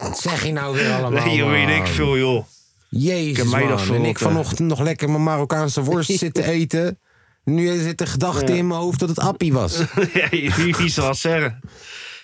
Wat 0.03 0.19
zeg 0.19 0.45
je 0.45 0.53
nou 0.53 0.77
weer 0.77 0.93
allemaal? 0.93 1.25
nee, 1.27 1.37
joh, 1.37 1.51
weet 1.51 1.69
ik 1.69 1.87
veel, 1.87 2.19
joh. 2.19 2.45
Jezus, 2.89 3.45
Ik 3.45 3.51
mij 3.51 3.65
man. 3.65 3.95
En 3.95 4.05
ik 4.05 4.19
eh. 4.21 4.23
vanochtend 4.27 4.69
nog 4.69 4.81
lekker 4.81 5.11
mijn 5.11 5.23
Marokkaanse 5.23 5.83
worst 5.83 6.11
zitten 6.25 6.45
eten. 6.45 6.99
Nu 7.45 7.79
zit 7.79 7.99
de 7.99 8.07
gedachte 8.07 8.53
Ja. 8.53 8.59
in 8.59 8.67
mijn 8.67 8.81
hoofd 8.81 8.99
dat 8.99 9.09
het 9.09 9.19
appie 9.19 9.53
was. 9.53 9.79
ja, 10.13 10.29
wie 10.29 10.75
wie 10.77 10.89
zal 10.89 11.09
het 11.09 11.17
zeggen? 11.17 11.59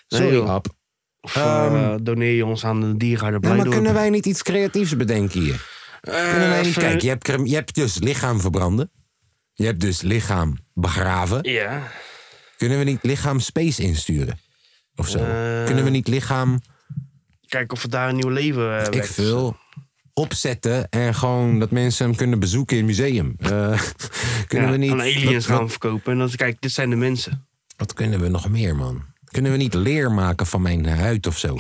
Nee, 0.09 0.21
Sorry, 0.21 0.35
joh. 0.35 0.49
App. 0.51 0.67
Of 1.21 1.37
eh, 1.37 1.95
doneer 2.03 2.35
je 2.35 2.47
ons 2.47 2.65
aan 2.65 2.81
de 2.81 2.97
diergaarde 2.97 3.49
Ja, 3.49 3.55
maar 3.55 3.69
kunnen 3.69 3.95
wij 3.95 4.11
niet 4.11 4.27
iets 4.27 4.43
creatiefs 4.43 4.97
bedenken 4.97 5.41
hier? 5.41 5.67
Kunnen 6.01 6.49
wij 6.49 6.63
niet... 6.63 6.77
Eh, 6.77 6.83
Kijk, 6.83 7.01
je 7.01 7.09
hebt, 7.09 7.27
je 7.27 7.55
hebt 7.55 7.75
dus 7.75 7.99
lichaam 7.99 8.41
verbranden. 8.41 8.91
Je 9.61 9.67
hebt 9.67 9.81
dus 9.81 10.01
lichaam 10.01 10.59
begraven. 10.75 11.51
Ja. 11.51 11.89
Kunnen 12.57 12.79
we 12.79 12.85
niet 12.85 13.03
lichaam 13.03 13.41
space 13.41 13.83
insturen? 13.83 14.39
Of 14.95 15.09
zo? 15.09 15.19
Eh. 15.19 15.65
Kunnen 15.65 15.85
we 15.85 15.91
niet 15.91 16.09
lichaam, 16.09 16.61
Kijken 17.49 17.77
of 17.77 17.83
we 17.83 17.89
daar 17.89 18.09
een 18.09 18.17
nieuw 18.17 18.29
leven 18.29 18.63
uh, 18.63 18.87
ik 18.91 19.05
veel, 19.05 19.57
opzetten... 20.13 20.89
en 20.89 21.15
gewoon 21.15 21.59
dat 21.59 21.71
mensen 21.71 22.07
hem 22.07 22.17
kunnen 22.17 22.39
bezoeken 22.39 22.77
in 22.77 22.87
het 22.87 22.97
museum? 22.97 23.37
Eh, 23.39 23.81
kunnen 24.47 24.71
we 24.71 24.77
niet... 24.77 24.91
aan 24.91 25.01
aliens 25.01 25.47
wat, 25.47 25.59
gaan 25.59 25.71
verkopen. 25.71 26.13
En 26.13 26.19
dan 26.19 26.31
kijk, 26.31 26.61
dit 26.61 26.73
zijn 26.73 26.91
de 26.91 26.97
mensen. 26.97 27.47
wat 27.77 27.95
kunnen 27.95 28.21
we 28.21 28.29
nog 28.29 28.49
meer, 28.49 28.77
man? 28.77 29.05
Kunnen 29.25 29.53
we 29.53 29.59
niet 29.59 29.75
leer 29.75 30.13
maken 30.13 30.47
van 30.47 30.63
mijn 30.63 30.87
huid 30.87 31.27
of 31.27 31.39
zo? 31.39 31.59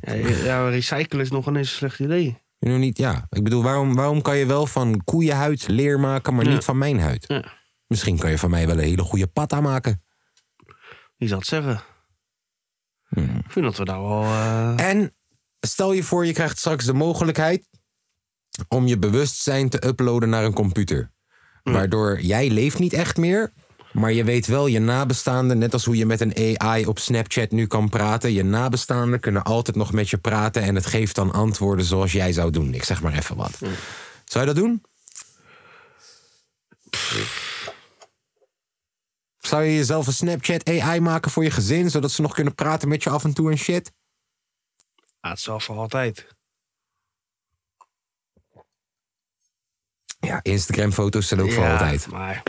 Ja, 0.00 0.14
ja, 0.44 0.68
recyclen 0.68 1.20
is 1.20 1.30
nog 1.30 1.46
een 1.46 1.56
eens 1.56 1.70
een 1.70 1.76
slecht 1.76 1.98
idee. 1.98 2.42
Niet, 2.58 2.98
ja. 2.98 3.26
Ik 3.30 3.44
bedoel, 3.44 3.62
waarom, 3.62 3.94
waarom 3.94 4.22
kan 4.22 4.36
je 4.36 4.46
wel 4.46 4.66
van 4.66 5.04
koeienhuid 5.04 5.68
leer 5.68 6.00
maken, 6.00 6.34
maar 6.34 6.44
Ja. 6.44 6.50
niet 6.50 6.64
van 6.64 6.78
mijn 6.78 7.00
huid? 7.00 7.24
Ja. 7.28 7.52
Misschien 7.86 8.18
kan 8.18 8.30
je 8.30 8.38
van 8.38 8.50
mij 8.50 8.66
wel 8.66 8.76
een 8.78 8.82
hele 8.84 9.02
goede 9.02 9.26
patta 9.26 9.60
maken. 9.60 10.02
Wie 11.16 11.28
zal 11.28 11.38
het 11.38 11.46
zeggen? 11.46 11.82
Hmm. 13.08 13.36
Ik 13.38 13.50
vind 13.52 13.64
dat 13.64 13.76
we 13.76 13.84
daar 13.84 14.00
wel... 14.02 14.22
eh, 14.22 14.88
En 14.90 15.14
stel 15.60 15.92
je 15.92 16.02
voor, 16.02 16.26
je 16.26 16.32
krijgt 16.32 16.58
straks 16.58 16.84
de 16.84 16.92
mogelijkheid 16.94 17.68
om 18.68 18.86
je 18.86 18.98
bewustzijn 18.98 19.68
te 19.68 19.86
uploaden 19.86 20.28
naar 20.28 20.44
een 20.44 20.52
computer. 20.52 21.12
Waardoor 21.62 22.20
jij 22.20 22.50
leeft 22.50 22.78
niet 22.78 22.92
echt 22.92 23.16
meer, 23.16 23.52
maar 23.94 24.12
je 24.12 24.24
weet 24.24 24.46
wel 24.46 24.66
je 24.66 24.78
nabestaanden, 24.78 25.58
net 25.58 25.72
als 25.72 25.84
hoe 25.84 25.96
je 25.96 26.06
met 26.06 26.20
een 26.20 26.58
AI 26.58 26.86
op 26.86 26.98
Snapchat 26.98 27.50
nu 27.50 27.66
kan 27.66 27.88
praten. 27.88 28.32
Je 28.32 28.44
nabestaanden 28.44 29.20
kunnen 29.20 29.42
altijd 29.42 29.76
nog 29.76 29.92
met 29.92 30.10
je 30.10 30.18
praten 30.18 30.62
en 30.62 30.74
het 30.74 30.86
geeft 30.86 31.14
dan 31.14 31.32
antwoorden 31.32 31.84
zoals 31.84 32.12
jij 32.12 32.32
zou 32.32 32.50
doen. 32.50 32.74
Ik 32.74 32.84
zeg 32.84 33.02
maar 33.02 33.12
even 33.12 33.36
wat. 33.36 33.58
Zou 34.24 34.46
je 34.46 34.54
dat 34.54 34.62
doen? 34.62 34.82
Zou 39.38 39.62
je 39.62 39.74
jezelf 39.74 40.06
een 40.06 40.12
Snapchat 40.12 40.68
AI 40.68 41.00
maken 41.00 41.30
voor 41.30 41.44
je 41.44 41.50
gezin, 41.50 41.90
zodat 41.90 42.10
ze 42.10 42.22
nog 42.22 42.34
kunnen 42.34 42.54
praten 42.54 42.88
met 42.88 43.02
je 43.02 43.10
af 43.10 43.24
en 43.24 43.34
toe 43.34 43.50
en 43.50 43.58
shit? 43.58 43.92
ja, 45.20 45.30
het 45.30 45.38
is 45.38 45.46
wel 45.46 45.60
voor 45.60 45.76
altijd. 45.76 46.26
Ja, 50.20 50.40
Instagram-foto's 50.42 51.28
zijn 51.28 51.40
ook 51.40 51.52
voor 51.52 51.70
altijd. 51.70 52.06
Maar 52.06 52.42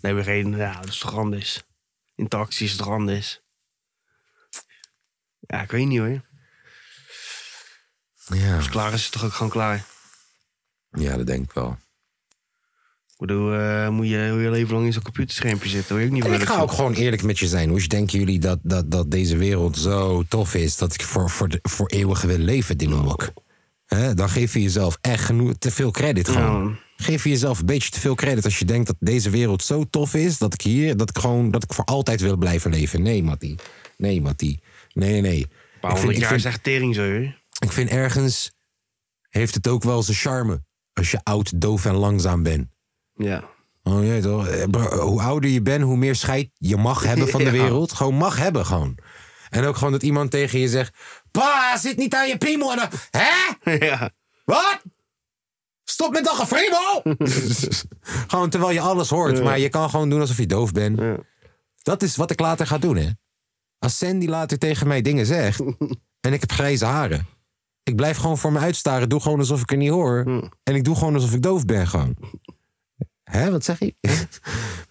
nee, 0.00 0.14
we 0.14 0.22
geen... 0.22 0.56
Ja, 0.56 0.80
dat 0.80 0.88
is 0.88 0.98
toch 0.98 1.16
anders. 1.16 1.62
Interactie 2.14 2.66
is 2.66 2.76
toch 2.76 2.88
anders. 2.88 3.40
Ja, 5.40 5.62
ik 5.62 5.70
weet 5.70 5.86
niet 5.86 5.98
hoor. 5.98 6.28
Ja, 8.24 8.54
Als 8.54 8.64
het 8.64 8.72
klaar 8.72 8.92
is, 8.92 8.94
is 8.94 9.04
het 9.04 9.12
toch 9.12 9.24
ook 9.24 9.32
gewoon 9.32 9.52
klaar. 9.52 9.84
ja 10.90 11.16
dat 11.16 11.26
denk 11.26 11.44
ik 11.44 11.52
wel. 11.52 11.78
Ik 13.08 13.26
bedoel, 13.26 13.54
eh, 13.54 13.88
moet 13.88 14.08
je 14.08 14.16
heel 14.16 14.38
je 14.38 14.50
leven 14.50 14.74
lang 14.74 14.86
in 14.86 14.92
zo'n 14.92 15.02
computerschermpje 15.02 15.68
zitten. 15.68 15.98
Je 15.98 16.06
ook 16.06 16.12
niet 16.12 16.24
En 16.24 16.32
ik 16.32 16.46
ga 16.46 16.60
ook 16.60 16.72
gewoon 16.72 16.94
eerlijk 16.94 17.22
met 17.22 17.38
je 17.38 17.46
zijn. 17.46 17.68
Hoe 17.68 17.86
denken 17.86 18.18
jullie 18.18 18.38
dat, 18.38 18.58
dat, 18.62 18.90
dat 18.90 19.10
deze 19.10 19.36
wereld 19.36 19.76
zo 19.76 20.22
tof 20.28 20.54
is... 20.54 20.76
dat 20.76 20.94
ik 20.94 21.02
voor, 21.02 21.30
voor, 21.30 21.48
de, 21.48 21.58
voor 21.62 21.88
eeuwig 21.88 22.22
wil 22.22 22.38
leven, 22.38 22.78
Dinamok? 22.78 23.32
Hè, 23.94 24.14
Dan 24.14 24.28
geef 24.28 24.54
je 24.54 24.62
jezelf 24.62 24.98
echt 25.00 25.24
genoeg, 25.24 25.52
te 25.58 25.70
veel 25.70 25.90
credit 25.90 26.28
gewoon. 26.28 26.68
Ja. 26.68 27.04
Geef 27.04 27.24
je 27.24 27.30
jezelf 27.30 27.58
een 27.58 27.66
beetje 27.66 27.90
te 27.90 28.00
veel 28.00 28.14
credit 28.14 28.44
als 28.44 28.58
je 28.58 28.64
denkt 28.64 28.86
dat 28.86 28.96
deze 28.98 29.30
wereld 29.30 29.62
zo 29.64 29.84
tof 29.90 30.14
is... 30.14 30.38
dat 30.38 30.54
ik 30.54 30.60
hier, 30.60 30.96
dat 30.96 31.08
ik 31.10 31.18
gewoon, 31.18 31.50
dat 31.50 31.62
ik 31.62 31.72
voor 31.72 31.84
altijd 31.84 32.20
wil 32.20 32.36
blijven 32.36 32.70
leven. 32.70 33.02
Nee, 33.02 33.22
Mattie. 33.22 33.58
Nee, 33.96 34.20
Mattie. 34.20 34.60
Nee, 34.92 35.20
nee. 35.20 35.40
Een 35.40 35.80
paar 35.80 35.96
honderd 35.96 36.18
jaar 36.18 36.34
is 36.34 36.44
echt 36.44 36.62
tering 36.62 36.94
zo 36.94 37.02
ik 37.60 37.72
vind 37.72 37.90
ergens 37.90 38.52
heeft 39.28 39.54
het 39.54 39.68
ook 39.68 39.82
wel 39.82 40.02
zijn 40.02 40.16
charme... 40.16 40.62
als 40.92 41.10
je 41.10 41.20
oud, 41.22 41.60
doof 41.60 41.84
en 41.84 41.94
langzaam 41.94 42.42
bent. 42.42 42.68
Ja. 43.14 43.44
Oh, 43.82 44.06
ja, 44.06 44.20
toch? 44.20 44.48
Eh, 44.48 44.64
bro, 44.70 44.98
Hoe 44.98 45.20
ouder 45.22 45.50
je 45.50 45.62
bent, 45.62 45.82
hoe 45.82 45.96
meer 45.96 46.14
scheid 46.14 46.50
je 46.54 46.76
mag 46.76 47.02
hebben 47.02 47.28
van 47.28 47.44
de 47.44 47.50
Ja. 47.50 47.62
wereld. 47.62 47.92
Gewoon 47.92 48.14
mag 48.14 48.38
hebben, 48.38 48.66
gewoon. 48.66 48.98
En 49.50 49.64
ook 49.64 49.76
gewoon 49.76 49.92
dat 49.92 50.02
iemand 50.02 50.30
tegen 50.30 50.58
je 50.58 50.68
zegt... 50.68 50.96
Pa, 51.30 51.76
zit 51.76 51.96
niet 51.96 52.14
aan 52.14 52.28
je 52.28 52.38
piemel. 52.38 52.72
En 52.72 52.76
dan, 52.76 52.88
Hè? 53.10 53.76
ja. 53.86 54.10
Wat? 54.44 54.82
Stop 55.84 56.12
met 56.12 56.24
dat 56.24 56.34
gefriemel! 56.34 57.02
gewoon 58.32 58.50
terwijl 58.50 58.72
je 58.72 58.80
alles 58.80 59.10
hoort. 59.10 59.42
Maar 59.42 59.58
je 59.58 59.68
kan 59.68 59.90
gewoon 59.90 60.10
doen 60.10 60.20
alsof 60.20 60.36
je 60.36 60.46
doof 60.46 60.72
bent. 60.72 60.98
Ja. 61.00 61.16
Dat 61.82 62.02
is 62.02 62.16
wat 62.16 62.30
ik 62.30 62.40
later 62.40 62.66
ga 62.66 62.78
doen, 62.78 62.96
hè. 62.96 63.08
Als 63.78 63.98
Sandy 63.98 64.26
later 64.26 64.58
tegen 64.58 64.86
mij 64.88 65.02
dingen 65.02 65.26
zegt... 65.26 65.62
En 66.20 66.32
ik 66.32 66.40
heb 66.40 66.52
grijze 66.52 66.84
haren. 66.84 67.26
Ik 67.82 67.96
blijf 67.96 68.16
gewoon 68.16 68.38
voor 68.38 68.52
me 68.52 68.58
uitstaren. 68.58 69.08
Doe 69.08 69.20
gewoon 69.20 69.38
alsof 69.38 69.60
ik 69.60 69.70
er 69.70 69.76
niet 69.76 69.90
hoor. 69.90 70.22
Hm. 70.24 70.42
En 70.62 70.74
ik 70.74 70.84
doe 70.84 70.96
gewoon 70.96 71.14
alsof 71.14 71.32
ik 71.32 71.42
doof 71.42 71.64
ben 71.64 71.88
gewoon. 71.88 72.16
Hè, 73.24 73.50
wat 73.50 73.64
zeg 73.64 73.78
je? 73.78 73.94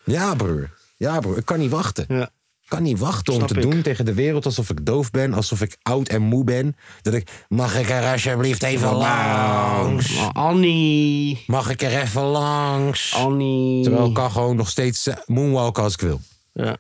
ja, 0.03 0.35
broer. 0.35 0.77
Ja, 0.95 1.19
broer. 1.19 1.37
Ik 1.37 1.45
kan 1.45 1.59
niet 1.59 1.71
wachten. 1.71 2.05
Ja. 2.07 2.29
Ik 2.69 2.75
kan 2.75 2.83
niet 2.83 2.99
wachten 2.99 3.33
om 3.33 3.39
Snap 3.39 3.51
te 3.51 3.55
ik. 3.55 3.71
doen 3.71 3.81
tegen 3.81 4.05
de 4.05 4.13
wereld 4.13 4.45
alsof 4.45 4.69
ik 4.69 4.85
doof 4.85 5.11
ben. 5.11 5.33
Alsof 5.33 5.61
ik 5.61 5.77
oud 5.81 6.07
en 6.09 6.21
moe 6.21 6.43
ben. 6.43 6.75
Dat 7.01 7.13
ik, 7.13 7.45
mag 7.47 7.75
ik 7.79 7.89
er 7.89 8.11
alsjeblieft 8.11 8.63
even 8.63 8.93
langs? 8.93 10.15
Maar 10.17 10.31
Annie. 10.31 11.43
Mag 11.47 11.69
ik 11.69 11.81
er 11.81 12.01
even 12.01 12.21
langs? 12.21 13.13
Annie. 13.15 13.83
Terwijl 13.83 14.07
ik 14.07 14.13
kan 14.13 14.31
gewoon 14.31 14.55
nog 14.55 14.69
steeds 14.69 15.07
eh, 15.07 15.15
moonwalken 15.25 15.83
als 15.83 15.93
ik 15.93 16.01
wil. 16.01 16.21
Ja, 16.53 16.77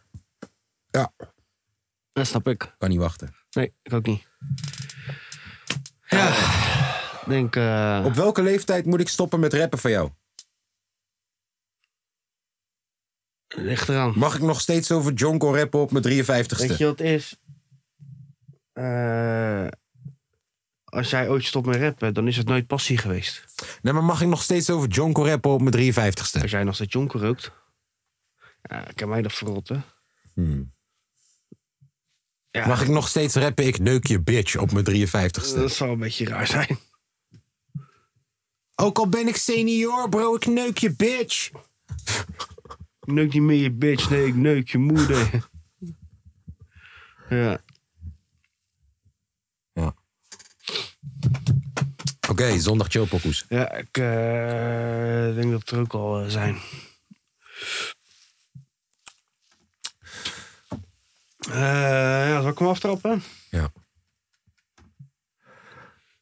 Ja. 0.91 1.11
dat 2.11 2.27
snap 2.27 2.47
ik. 2.47 2.75
Kan 2.77 2.89
niet 2.89 2.99
wachten. 2.99 3.35
Nee, 3.51 3.73
ik 3.83 3.93
ook 3.93 4.05
niet. 4.05 4.27
Ja, 6.07 6.27
ik 7.21 7.25
denk... 7.27 7.55
eh, 7.55 8.01
Op 8.05 8.13
welke 8.13 8.41
leeftijd 8.41 8.85
moet 8.85 8.99
ik 8.99 9.09
stoppen 9.09 9.39
met 9.39 9.53
rappen 9.53 9.79
van 9.79 9.91
jou? 9.91 10.09
Ligt 13.55 13.89
eraan. 13.89 14.13
Mag 14.15 14.35
ik 14.35 14.41
nog 14.41 14.61
steeds 14.61 14.91
over 14.91 15.13
Jonko 15.13 15.53
rappen 15.53 15.79
op 15.79 15.91
mijn 15.91 16.03
53ste? 16.03 16.67
Weet 16.67 16.77
je 16.77 16.85
wat 16.85 16.99
het 16.99 17.07
is? 17.07 17.35
Eh, 18.73 19.67
als 20.83 21.09
jij 21.09 21.29
ooit 21.29 21.43
stopt 21.43 21.65
met 21.65 21.75
rappen, 21.75 22.13
dan 22.13 22.27
is 22.27 22.37
het 22.37 22.47
nooit 22.47 22.67
passie 22.67 22.97
geweest. 22.97 23.45
Nee, 23.81 23.93
maar 23.93 24.03
mag 24.03 24.21
ik 24.21 24.27
nog 24.27 24.41
steeds 24.41 24.69
over 24.69 24.89
Jonko 24.89 25.25
rappen 25.25 25.51
op 25.51 25.61
mijn 25.61 25.93
53ste? 25.93 26.41
Als 26.41 26.51
jij 26.51 26.63
nog 26.63 26.75
steeds 26.75 26.93
jonker 26.93 27.19
rookt, 27.19 27.51
ja, 28.61 28.87
kan 28.95 29.09
mij 29.09 29.21
dat 29.21 29.33
verrotten. 29.33 29.83
Hmm. 30.33 30.73
Ja, 32.51 32.67
Mag 32.67 32.81
ik 32.81 32.87
nog 32.87 33.07
steeds 33.07 33.35
rappen 33.35 33.67
ik 33.67 33.79
neuk 33.79 34.07
je 34.07 34.21
bitch 34.21 34.57
op 34.57 34.71
mijn 34.71 34.85
53ste? 34.85 35.55
dat 35.55 35.71
zou 35.71 35.91
een 35.91 35.99
beetje 35.99 36.25
raar 36.25 36.47
zijn. 36.47 36.79
Ook 38.75 38.97
al 38.97 39.09
ben 39.09 39.27
ik 39.27 39.35
senior, 39.35 40.09
bro, 40.09 40.35
ik 40.35 40.45
neuk 40.45 40.77
je 40.77 40.95
bitch. 40.95 41.49
Ik 43.09 43.15
neuk 43.15 43.33
niet 43.33 43.41
meer 43.41 43.61
je 43.61 43.71
bitch, 43.71 44.09
nee, 44.09 44.25
ik 44.27 44.35
neuk 44.35 44.69
je 44.69 44.77
moeder. 44.77 45.49
ja. 47.29 47.61
Oké, 52.29 52.59
zondag 52.59 52.87
chillpokoes. 52.87 53.45
Ja, 53.49 53.71
ik 53.71 53.97
eh, 53.97 55.35
denk 55.35 55.51
dat 55.51 55.69
er 55.69 55.79
ook 55.79 55.93
al 55.93 56.21
eh, 56.21 56.29
zijn. 56.29 56.57
Eh 61.49 62.29
ja, 62.29 62.41
zal 62.41 62.51
ik 62.51 62.57
hem 62.57 62.67
aftrappen? 62.67 63.23
Ja, 63.49 63.71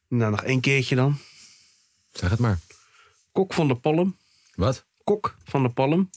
Nou, 0.08 0.30
nog 0.30 0.42
één 0.42 0.60
keertje 0.60 0.94
dan. 0.94 1.18
zeg 2.12 2.30
het 2.30 2.38
maar. 2.38 2.58
Kok 3.32 3.54
van 3.54 3.68
de 3.68 3.76
Palm. 3.76 4.16
Wat? 4.54 4.86
Kok 5.04 5.36
van 5.44 5.62
de 5.62 5.70
Palm. 5.70 6.10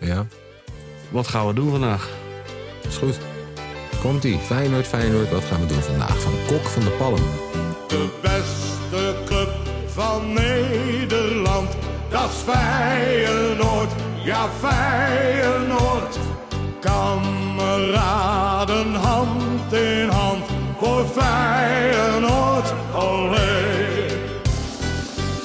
Ja, 0.00 0.26
Wat 1.10 1.28
gaan 1.28 1.46
we 1.46 1.52
doen 1.54 1.70
vandaag? 1.70 2.08
is 2.88 2.96
goed. 2.96 3.18
Komt-ie. 4.00 4.38
Feyenoord, 4.38 4.86
Feyenoord. 4.86 5.30
Wat 5.30 5.44
gaan 5.44 5.60
we 5.60 5.66
doen 5.66 5.82
vandaag? 5.82 6.20
Van 6.20 6.32
Kok 6.46 6.68
van 6.68 6.82
de 6.82 6.90
Palm. 6.90 7.16
De 7.88 8.08
beste 8.22 9.14
club 9.26 9.50
van 9.86 10.32
Nederland, 10.32 11.70
dat 12.08 12.30
is 12.30 12.36
Feyenoord, 12.52 13.90
ja 14.24 14.48
Feyenoord. 14.60 16.18
Kameraden 16.80 17.74
hand 18.94 19.72
in 19.72 20.08
hand 20.08 20.44
voor 20.80 21.04
Feyenoord, 21.06 22.72
olé. 22.94 23.58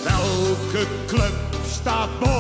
Elke 0.06 0.86
club 1.08 1.34
staat 1.68 2.10
bovenaan. 2.20 2.35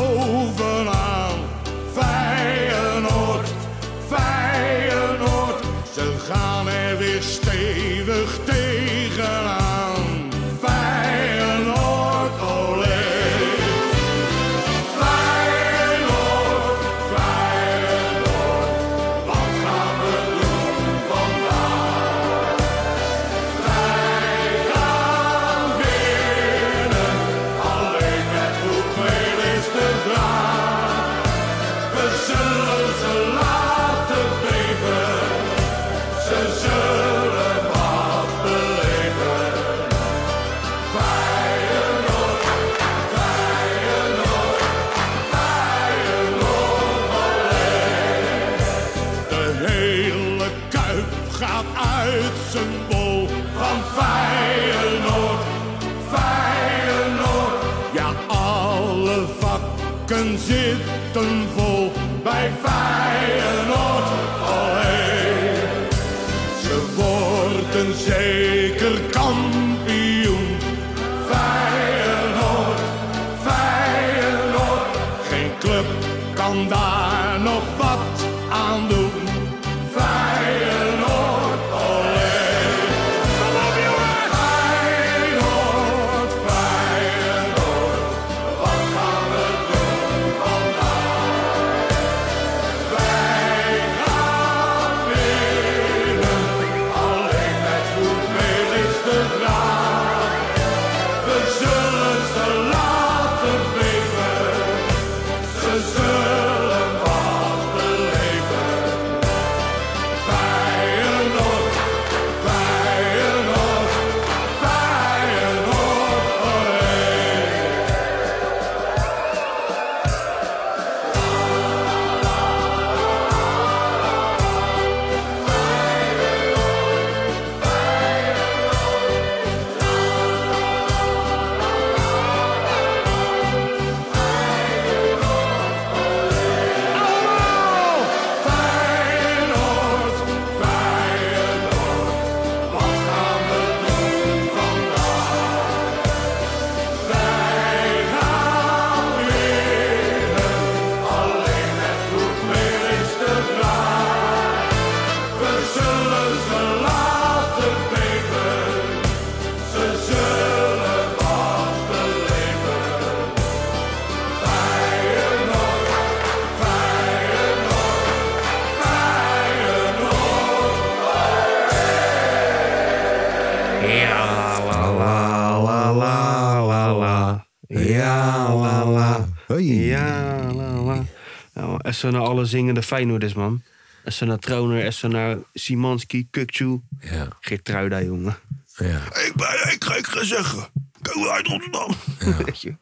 SO 181.95 182.09
naar 182.09 182.21
alle 182.21 182.45
zingende 182.45 182.83
Feyenoorders, 182.83 183.33
man. 183.33 183.63
SO 184.05 184.25
naar 184.25 184.39
Trauner, 184.39 184.93
SO 184.93 185.07
naar 185.07 185.37
Simanski, 185.53 186.27
Kukcu. 186.29 186.81
Ja, 186.99 187.27
Geertruida, 187.39 188.01
jongen. 188.01 188.37
ja. 188.77 189.01
Ik, 189.25 189.31
ben, 189.35 189.71
ik, 189.73 189.83
ga- 189.83 189.95
ik 189.95 190.05
ga 190.07 190.23
zeggen, 190.23 190.59
ik 191.01 191.11
kom 191.11 191.27
uit 191.27 191.47
Rotterdam. 191.47 191.95
Weet 192.45 192.61
je? 192.61 192.75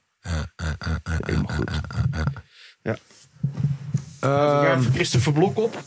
Helemaal 1.25 1.55
goed. 1.55 1.71
Ja. 2.83 2.97
Ehm, 4.19 4.81
Christopher 4.93 5.33
Blok 5.33 5.57
op. 5.57 5.83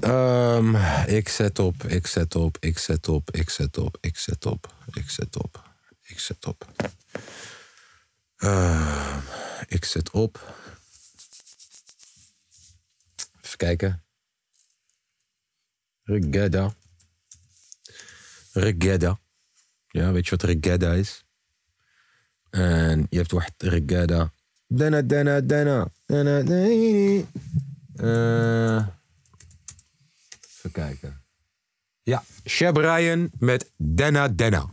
Ehm, 0.00 0.76
ik 1.06 1.28
zet 1.28 1.58
op, 1.58 1.84
ik 1.84 2.06
zet 2.06 2.34
op, 2.34 2.56
ik 2.60 2.78
zet 2.78 3.08
op, 3.08 3.28
ik 3.30 3.50
zet 3.50 3.76
op, 3.76 3.98
ik 4.02 4.18
zet 4.18 4.46
op, 4.46 4.72
ik 4.92 5.10
zet 5.10 5.36
op, 5.36 5.62
ik 6.02 6.18
zet 6.20 6.46
op. 6.46 6.66
Ehm, 8.36 9.18
ik 9.68 9.84
zet 9.84 10.10
op. 10.10 10.54
kijken. 13.60 14.02
Regadda. 16.02 16.74
Regadda. 18.52 19.18
Ja, 19.88 20.12
weet 20.12 20.24
je 20.24 20.30
wat 20.30 20.42
regadda 20.42 20.92
is? 20.92 21.24
En 22.50 23.06
je 23.10 23.16
hebt 23.16 23.30
wacht, 23.30 23.62
regadda. 23.62 24.32
Dana, 24.66 25.02
dana, 25.02 25.40
dana. 25.40 25.88
Dana, 26.06 26.42
dana. 26.42 27.24
Eh... 27.96 28.86
Even 30.48 30.72
kijken. 30.72 31.22
Ja, 32.02 32.22
Sheb 32.44 32.76
Ryan 32.76 33.30
met 33.38 33.70
Denna 33.76 34.28
Denna. 34.28 34.70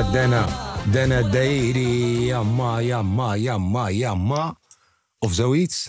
Denna 0.00 0.12
Denna 0.12 0.46
Denna. 0.46 0.90
Denna 0.92 1.30
Deidi, 1.30 2.24
ja 2.24 2.42
ma, 2.42 2.78
ja 2.78 3.02
ma, 3.02 3.34
ja 3.34 3.58
ma, 3.58 3.88
ja 3.88 4.14
ma. 4.14 4.58
Of 5.18 5.34
zoiets. 5.34 5.86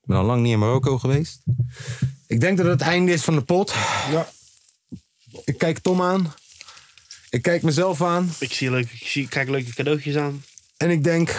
Ik 0.00 0.08
ben 0.08 0.16
al 0.16 0.24
lang 0.24 0.42
niet 0.42 0.52
in 0.52 0.58
Marokko 0.58 0.98
geweest. 0.98 1.42
Ik 2.26 2.40
denk 2.40 2.56
dat 2.56 2.66
het 2.66 2.80
het 2.80 2.88
einde 2.88 3.12
is 3.12 3.22
van 3.22 3.34
de 3.34 3.42
pot. 3.42 3.74
Ja. 4.10 4.28
Ik 5.44 5.58
kijk 5.58 5.78
Tom 5.78 6.02
aan. 6.02 6.34
Ik 7.30 7.42
kijk 7.42 7.62
mezelf 7.62 8.02
aan. 8.02 8.30
Ik 8.38 8.52
zie, 8.52 8.70
leuk, 8.70 8.90
ik 8.90 9.06
zie, 9.06 9.28
kijk 9.28 9.48
leuke 9.48 9.74
cadeautjes 9.74 10.16
aan. 10.16 10.44
En 10.76 10.90
ik 10.90 11.04
denk, 11.04 11.36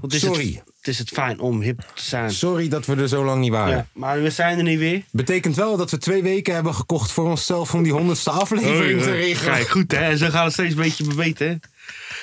het 0.00 0.14
is 0.14 0.20
Sorry. 0.20 0.54
Het 0.54 0.67
is 0.88 0.98
het 0.98 1.08
fijn 1.08 1.40
om 1.40 1.60
hip 1.60 1.78
te 1.94 2.02
zijn. 2.02 2.30
sorry 2.30 2.68
dat 2.68 2.86
we 2.86 2.96
er 2.96 3.08
zo 3.08 3.24
lang 3.24 3.40
niet 3.40 3.50
waren. 3.50 3.76
Ja, 3.76 3.86
maar 3.92 4.22
we 4.22 4.30
zijn 4.30 4.56
er 4.58 4.64
nu 4.64 4.78
weer. 4.78 5.02
Betekent 5.10 5.56
wel 5.56 5.76
dat 5.76 5.90
we 5.90 5.98
twee 5.98 6.22
weken 6.22 6.54
hebben 6.54 6.74
gekocht 6.74 7.12
voor 7.12 7.24
onszelf 7.24 7.74
om 7.74 7.82
die 7.82 7.92
honderdste 7.92 8.30
aflevering 8.30 9.02
te 9.02 9.10
regelen. 9.10 9.52
Kijk, 9.54 9.68
goed 9.68 9.92
hè. 9.92 10.16
Zo 10.16 10.28
gaat 10.28 10.44
het 10.44 10.52
steeds 10.52 10.74
een 10.74 10.80
beetje 10.82 11.04
verbeteren. 11.04 11.60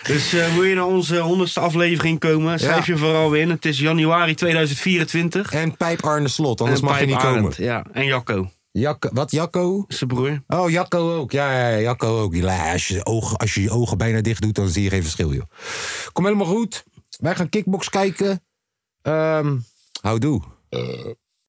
Dus 0.04 0.34
eh, 0.34 0.54
wil 0.54 0.64
je 0.64 0.76
naar 0.76 0.86
onze 0.86 1.20
honderdste 1.20 1.60
aflevering 1.60 2.20
komen, 2.20 2.60
schrijf 2.60 2.86
Ja. 2.88 2.94
je 2.94 3.00
vooral 3.00 3.34
in. 3.34 3.50
Het 3.50 3.66
is 3.66 3.80
januari 3.80 4.36
2024. 4.36 5.52
En 5.52 5.78
Pijp 5.78 6.04
Arne 6.04 6.28
Slot, 6.28 6.62
anders 6.62 6.80
En 6.80 6.86
mag 6.86 7.00
je 7.00 7.06
niet 7.06 7.16
komen. 7.18 7.54
Ja, 7.58 7.86
en 7.92 8.06
Jacco, 8.06 8.50
Jacco, 8.72 9.10
wat, 9.14 9.32
Jacco? 9.32 9.86
zijn 9.88 10.10
broer. 10.10 10.42
Oh, 10.48 10.70
Jacco 10.70 11.16
ook. 11.16 11.32
Ja, 11.32 11.52
ja, 11.60 11.68
ja, 11.68 11.80
Jacco 11.80 12.22
ook. 12.22 12.34
Ja, 12.36 12.72
als, 12.72 12.88
je 12.88 13.06
ogen, 13.06 13.38
als 13.38 13.54
je 13.54 13.62
je 13.62 13.70
ogen 13.72 13.98
bijna 13.98 14.22
dicht 14.22 14.42
doet, 14.42 14.56
dan 14.56 14.68
zie 14.70 14.84
je 14.84 14.90
geen 14.90 15.02
verschil, 15.02 15.34
joh. 15.34 15.44
Kom 16.14 16.26
helemaal 16.26 16.46
goed. 16.48 16.84
Wij 17.20 17.36
gaan 17.36 17.50
kickbox 17.50 17.90
kijken. 17.90 18.44
Ehm 19.06 19.62
houdoe. 20.02 20.42